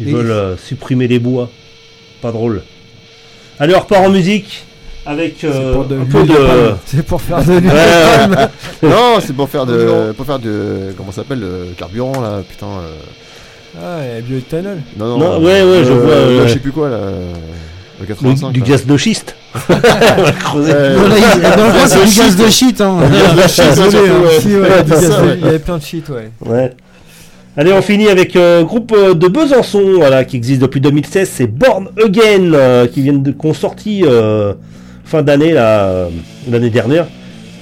Ils 0.00 0.08
Et- 0.08 0.12
veulent 0.12 0.30
euh, 0.30 0.56
supprimer 0.56 1.08
les 1.08 1.18
bois. 1.18 1.50
Pas 2.22 2.32
drôle. 2.32 2.62
Allez, 3.58 3.74
on 3.74 3.80
repart 3.80 4.06
en 4.06 4.10
musique 4.10 4.64
avec 5.06 5.42
euh, 5.44 5.52
C'est 5.52 5.72
pour 5.74 5.84
de 5.86 5.98
un 5.98 6.04
peu 6.04 6.24
de. 6.24 6.74
C'est 6.86 7.04
pour 7.04 7.20
faire 7.20 7.42
de 7.44 7.52
Ouais, 7.52 7.60
ouais. 7.62 8.48
non, 8.88 9.18
c'est 9.20 9.32
pour 9.34 9.48
faire 9.48 9.66
de, 9.66 10.12
pour 10.16 10.26
faire 10.26 10.38
de, 10.38 10.92
comment 10.96 11.10
ça 11.10 11.22
s'appelle, 11.22 11.40
le 11.40 11.66
carburant 11.76 12.20
là, 12.20 12.42
putain. 12.48 12.66
euh, 12.66 13.78
Ah, 13.82 14.20
bioéthanol. 14.22 14.78
Non, 14.96 15.06
non. 15.06 15.18
Non, 15.18 15.38
ouais, 15.38 15.62
ouais, 15.62 15.84
je 15.84 15.92
euh, 15.92 16.36
vois. 16.38 16.46
Je 16.46 16.52
sais 16.52 16.58
plus 16.58 16.72
quoi 16.72 16.88
là. 16.90 16.98
Du, 18.00 18.06
85. 18.06 18.52
du 18.52 18.60
là. 18.60 18.66
gaz 18.66 18.86
de 18.86 18.96
schiste. 18.96 19.36
On 19.68 19.72
va 20.22 20.32
creuser. 20.32 20.72
Ouais. 20.72 20.94
Non, 20.96 21.08
là, 21.08 21.14
il- 21.34 21.40
dans 21.42 21.66
le 21.66 21.72
fond, 21.72 21.86
c'est 21.86 22.06
du 22.06 22.18
gaz 22.18 22.36
de 22.36 22.48
shit. 22.50 22.80
Hein. 22.80 22.98
Hein, 23.02 23.08
du 23.08 23.16
gaz 23.16 23.76
de-. 23.90 25.36
Il 25.38 25.44
y 25.44 25.48
avait 25.48 25.58
plein 25.58 25.78
de 25.78 25.82
shit, 25.82 26.08
ouais. 26.08 26.30
Ouais. 26.44 26.72
Allez, 27.56 27.72
on 27.72 27.82
finit 27.82 28.08
avec 28.08 28.36
euh, 28.36 28.62
groupe 28.62 28.92
euh, 28.96 29.12
de 29.12 29.26
Besançon, 29.28 29.94
voilà, 29.96 30.24
qui 30.24 30.36
existe 30.36 30.62
depuis 30.62 30.80
2016. 30.80 31.28
C'est 31.30 31.46
Born 31.46 31.88
Again, 32.02 32.52
euh, 32.54 32.86
qui 32.86 33.02
viennent 33.02 33.22
de, 33.22 33.32
qu'on 33.32 33.52
sorti 33.52 34.02
euh, 34.04 34.54
fin 35.04 35.22
d'année 35.22 35.52
là, 35.52 36.06
l'année 36.50 36.70
dernière, 36.70 37.06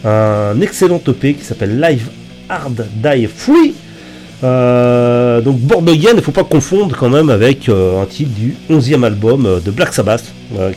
un 0.05 0.61
excellent 0.61 1.01
EP 1.09 1.35
qui 1.35 1.45
s'appelle 1.45 1.81
Live 1.81 2.11
Hard 2.49 2.87
Die 2.95 3.27
Free. 3.27 3.75
Euh, 4.45 5.41
donc 5.41 5.59
Born 5.59 5.89
Again, 5.89 6.13
il 6.15 6.23
faut 6.23 6.31
pas 6.33 6.45
confondre 6.45 6.97
quand 6.97 7.09
même 7.09 7.29
avec 7.29 7.69
euh, 7.69 8.01
un 8.01 8.07
titre 8.07 8.31
du 8.31 8.55
11e 8.71 9.03
album 9.05 9.47
euh, 9.47 9.59
de 9.61 9.71
Black 9.71 9.93
Sabbath, 9.93 10.25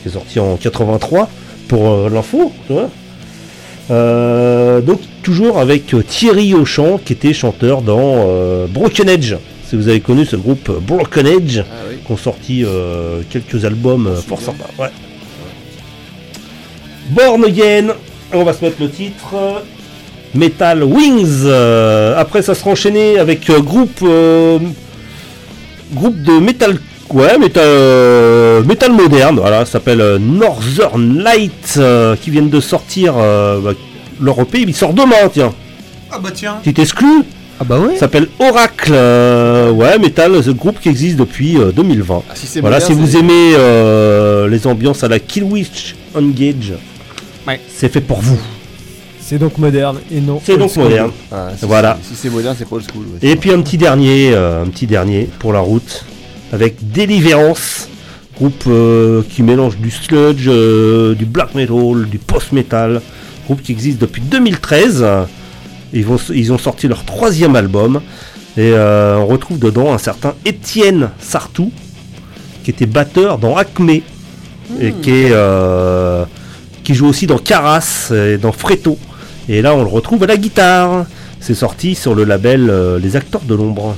qui 0.02 0.08
est 0.08 0.12
sorti 0.12 0.40
en 0.40 0.56
83 0.56 1.28
pour 1.68 2.10
l'info, 2.10 2.52
donc 3.88 5.00
toujours 5.22 5.58
avec 5.58 5.94
Thierry 6.08 6.54
Auchan 6.54 6.98
qui 7.02 7.12
était 7.14 7.32
chanteur 7.32 7.82
dans 7.82 8.26
Broken 8.68 9.08
Edge. 9.08 9.34
Si 9.66 9.76
vous 9.76 9.88
avez 9.88 10.00
connu 10.00 10.26
ce 10.26 10.36
groupe 10.36 10.70
Broken 10.86 11.26
Edge, 11.26 11.60
Ah 11.60 11.84
oui. 11.88 11.96
qui 12.04 12.12
ont 12.12 12.16
sorti 12.18 12.64
quelques 13.30 13.64
albums 13.64 14.08
euh, 14.08 14.16
fort 14.16 14.42
sympas. 14.42 14.68
Ouais. 14.78 14.90
Born 17.10 17.44
Again, 17.44 17.94
on 18.34 18.44
va 18.44 18.52
se 18.52 18.62
mettre 18.64 18.76
le 18.80 18.90
titre. 18.90 19.34
Metal 20.34 20.82
Wings. 20.84 21.42
Euh, 21.44 22.14
après, 22.18 22.42
ça 22.42 22.54
sera 22.54 22.70
enchaîné 22.70 23.18
avec 23.18 23.48
euh, 23.50 23.60
groupe 23.60 24.00
euh, 24.02 24.58
groupe 25.94 26.20
de 26.22 26.32
metal. 26.38 26.78
Ouais, 27.10 27.36
metal, 27.36 27.62
euh, 27.66 28.62
metal 28.62 28.90
moderne, 28.92 29.36
voilà, 29.38 29.66
ça 29.66 29.72
s'appelle 29.72 30.16
Northern 30.18 31.18
Light, 31.22 31.74
euh, 31.76 32.16
qui 32.16 32.30
viennent 32.30 32.48
de 32.48 32.60
sortir 32.60 33.14
euh, 33.18 33.60
bah, 33.60 33.72
leur 34.18 34.40
EP, 34.40 34.60
il 34.62 34.74
sort 34.74 34.94
demain, 34.94 35.28
tiens, 35.30 35.52
Ah 36.10 36.18
bah 36.18 36.30
tiens. 36.32 36.56
tu 36.64 36.72
t'exclus? 36.72 37.22
Ah 37.60 37.64
bah 37.64 37.78
ouais 37.78 37.94
Ça 37.94 38.00
s'appelle 38.00 38.28
Oracle, 38.38 38.92
euh, 38.94 39.70
ouais, 39.72 39.98
metal, 39.98 40.42
ce 40.42 40.48
groupe 40.52 40.80
qui 40.80 40.88
existe 40.88 41.18
depuis 41.18 41.58
euh, 41.58 41.70
2020. 41.72 42.22
Ah, 42.30 42.32
si 42.34 42.46
c'est 42.46 42.62
Voilà, 42.62 42.80
si 42.80 42.94
vous 42.94 43.14
aimez 43.18 43.52
euh, 43.58 44.48
les 44.48 44.66
ambiances 44.66 45.04
à 45.04 45.08
la 45.08 45.18
Killwitch 45.18 45.94
Engage, 46.14 46.72
Ouais. 47.46 47.60
c'est 47.76 47.92
fait 47.92 48.00
pour 48.00 48.22
vous. 48.22 48.38
C'est 49.32 49.38
donc 49.38 49.56
moderne 49.56 49.98
et 50.10 50.20
non. 50.20 50.42
C'est 50.44 50.58
donc 50.58 50.70
school. 50.70 50.82
moderne. 50.84 51.10
Ah, 51.32 51.48
si 51.58 51.64
Voilà. 51.64 51.98
Si 52.02 52.14
c'est 52.14 52.28
moderne, 52.28 52.54
c'est 52.58 52.68
pas 52.68 52.76
old 52.76 52.84
school. 52.84 53.06
ouais. 53.06 53.30
Et 53.30 53.34
puis 53.36 53.50
un 53.50 53.62
petit 53.62 53.78
dernier, 53.78 54.34
euh, 54.34 54.62
un 54.62 54.66
petit 54.66 54.86
dernier 54.86 55.26
pour 55.38 55.54
la 55.54 55.60
route 55.60 56.04
avec 56.52 56.92
Deliverance, 56.92 57.88
groupe 58.36 58.64
euh, 58.66 59.22
qui 59.30 59.42
mélange 59.42 59.78
du 59.78 59.90
sludge, 59.90 60.48
euh, 60.48 61.14
du 61.14 61.24
black 61.24 61.54
metal, 61.54 62.04
du 62.10 62.18
post 62.18 62.52
metal, 62.52 63.00
groupe 63.46 63.62
qui 63.62 63.72
existe 63.72 63.98
depuis 63.98 64.20
2013. 64.20 65.02
Ils, 65.94 66.04
vont, 66.04 66.18
ils 66.28 66.52
ont 66.52 66.58
sorti 66.58 66.86
leur 66.86 67.06
troisième 67.06 67.56
album 67.56 68.02
et 68.58 68.72
euh, 68.74 69.16
on 69.16 69.26
retrouve 69.26 69.58
dedans 69.58 69.94
un 69.94 69.98
certain 69.98 70.34
Étienne 70.44 71.08
Sartou 71.20 71.72
qui 72.64 72.70
était 72.70 72.84
batteur 72.84 73.38
dans 73.38 73.56
Acme 73.56 73.88
et 73.88 74.02
qui 75.00 75.10
est 75.10 75.30
euh, 75.30 76.26
qui 76.84 76.92
joue 76.92 77.06
aussi 77.06 77.26
dans 77.26 77.38
Caras 77.38 78.12
et 78.14 78.36
dans 78.36 78.52
Freto. 78.52 78.98
Et 79.48 79.62
là 79.62 79.74
on 79.74 79.82
le 79.82 79.88
retrouve 79.88 80.22
à 80.24 80.26
la 80.26 80.36
guitare. 80.36 81.06
C'est 81.40 81.54
sorti 81.54 81.94
sur 81.94 82.14
le 82.14 82.24
label 82.24 82.70
euh, 82.70 82.98
Les 82.98 83.16
Acteurs 83.16 83.42
de 83.42 83.54
l'Ombre. 83.54 83.96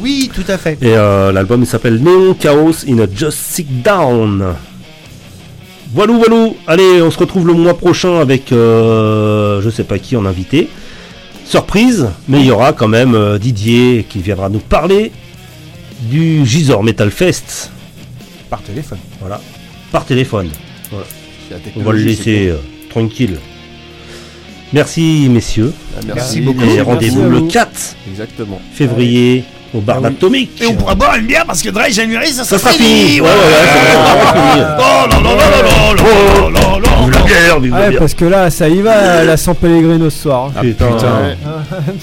Oui, 0.00 0.30
tout 0.34 0.44
à 0.48 0.56
fait. 0.56 0.78
Et 0.80 0.96
euh, 0.96 1.32
l'album 1.32 1.62
il 1.62 1.66
s'appelle 1.66 2.02
Neon 2.02 2.34
Chaos 2.34 2.84
in 2.88 2.98
a 3.00 3.06
Just 3.14 3.38
Sit 3.38 3.82
Down. 3.82 4.54
Voilà, 5.92 6.12
voilà. 6.14 6.50
Allez, 6.66 7.02
on 7.02 7.10
se 7.10 7.18
retrouve 7.18 7.46
le 7.46 7.52
mois 7.52 7.76
prochain 7.76 8.20
avec 8.20 8.52
euh, 8.52 9.60
je 9.60 9.68
sais 9.70 9.84
pas 9.84 9.98
qui 9.98 10.16
en 10.16 10.24
invité. 10.24 10.68
Surprise, 11.44 12.08
mais 12.28 12.40
il 12.40 12.46
y 12.46 12.50
aura 12.50 12.72
quand 12.72 12.88
même 12.88 13.14
euh, 13.14 13.38
Didier 13.38 14.06
qui 14.08 14.20
viendra 14.20 14.48
nous 14.48 14.60
parler 14.60 15.10
du 16.02 16.46
Gisor 16.46 16.82
Metal 16.82 17.10
Fest. 17.10 17.70
Par 18.48 18.62
téléphone. 18.62 18.98
Voilà, 19.20 19.40
par 19.92 20.04
téléphone. 20.06 20.48
On 21.76 21.82
va 21.82 21.92
le 21.92 21.98
laisser 21.98 22.54
tranquille. 22.88 23.38
Merci 24.72 25.28
messieurs. 25.30 25.72
Ah, 25.96 26.00
merci. 26.06 26.14
merci, 26.14 26.40
beaucoup. 26.40 26.64
Et 26.64 26.80
rendez-vous 26.80 27.28
le 27.28 27.40
4 27.42 27.96
Exactement. 28.10 28.60
février 28.72 29.44
au 29.74 29.80
bar 29.80 30.00
ah, 30.04 30.08
oui. 30.28 30.50
Et 30.60 30.66
on 30.66 30.74
pourra 30.74 30.94
boire 30.94 31.16
une 31.16 31.26
bière 31.26 31.44
parce 31.46 31.62
que 31.62 31.68
Dry 31.70 31.92
January 31.92 32.28
ça, 32.28 32.44
ça 32.44 32.58
sera, 32.58 32.70
fini. 32.70 33.20
Ouais, 33.20 33.28
ouais, 33.28 33.32
ouais, 33.32 34.60
la 37.12 37.22
bière, 37.22 37.60
du 37.60 37.70
ah 37.72 37.88
ouais, 37.88 37.96
parce 37.96 38.14
que 38.14 38.24
là 38.24 38.50
ça 38.50 38.68
y 38.68 38.80
va 38.80 39.24
la 39.24 39.36
San 39.36 39.54
Pellegrino 39.54 40.10
ce 40.10 40.22
soir. 40.22 40.46
Hein. 40.46 40.52
Ah, 40.56 40.60
putain. 40.60 40.86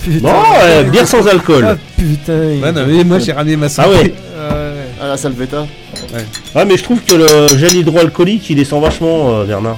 putain. 0.03 0.27
Non, 0.27 0.89
bière 0.91 1.07
sans 1.07 1.27
alcool. 1.27 1.77
putain. 1.97 3.03
moi 3.05 3.19
j'ai 3.19 3.33
ramené 3.33 3.57
ma 3.57 3.67
Ah 3.77 3.89
ouais. 3.89 4.13
Ah 4.99 5.07
la 5.09 5.17
salveta. 5.17 5.67
Ouais. 6.55 6.65
mais 6.65 6.77
je 6.77 6.83
trouve 6.83 7.01
que 7.01 7.15
le 7.15 7.57
gel 7.57 7.75
hydroalcoolique 7.75 8.49
il 8.49 8.55
descend 8.55 8.81
vachement 8.81 9.39
euh, 9.39 9.45
Bernard. 9.45 9.77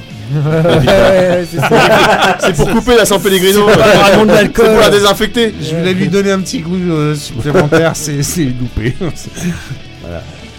C'est 2.39 2.55
pour 2.55 2.69
couper 2.71 2.95
la 2.95 3.05
San 3.05 3.21
Pellegrino. 3.21 3.67
C'est 3.69 4.51
pour 4.53 4.79
la 4.79 4.89
désinfecter. 4.89 5.53
Je 5.61 5.75
voulais 5.75 5.93
lui 5.93 6.07
donner 6.07 6.31
un 6.31 6.39
petit 6.39 6.59
goût 6.59 6.75
euh, 6.75 7.15
supplémentaire, 7.15 7.93
c'est 7.95 8.43
loupé. 8.43 8.95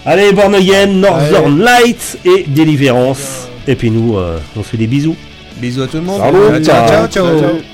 Allez, 0.05 0.33
Born 0.33 0.55
Again, 0.55 0.87
Northern 0.87 1.59
Lights 1.61 2.19
et 2.25 2.45
Deliverance. 2.49 3.49
Et 3.67 3.75
puis 3.75 3.91
nous, 3.91 4.17
euh, 4.17 4.39
on 4.57 4.63
se 4.63 4.69
fait 4.69 4.77
des 4.79 4.87
bisous. 4.87 5.17
Bisous 5.59 5.83
à 5.83 5.87
tout 5.87 5.99
le 5.99 6.03
monde. 6.03 6.21
Salut. 6.21 6.65
ciao, 6.65 6.89
ciao. 6.89 7.07
Ciao, 7.09 7.39
ciao. 7.39 7.70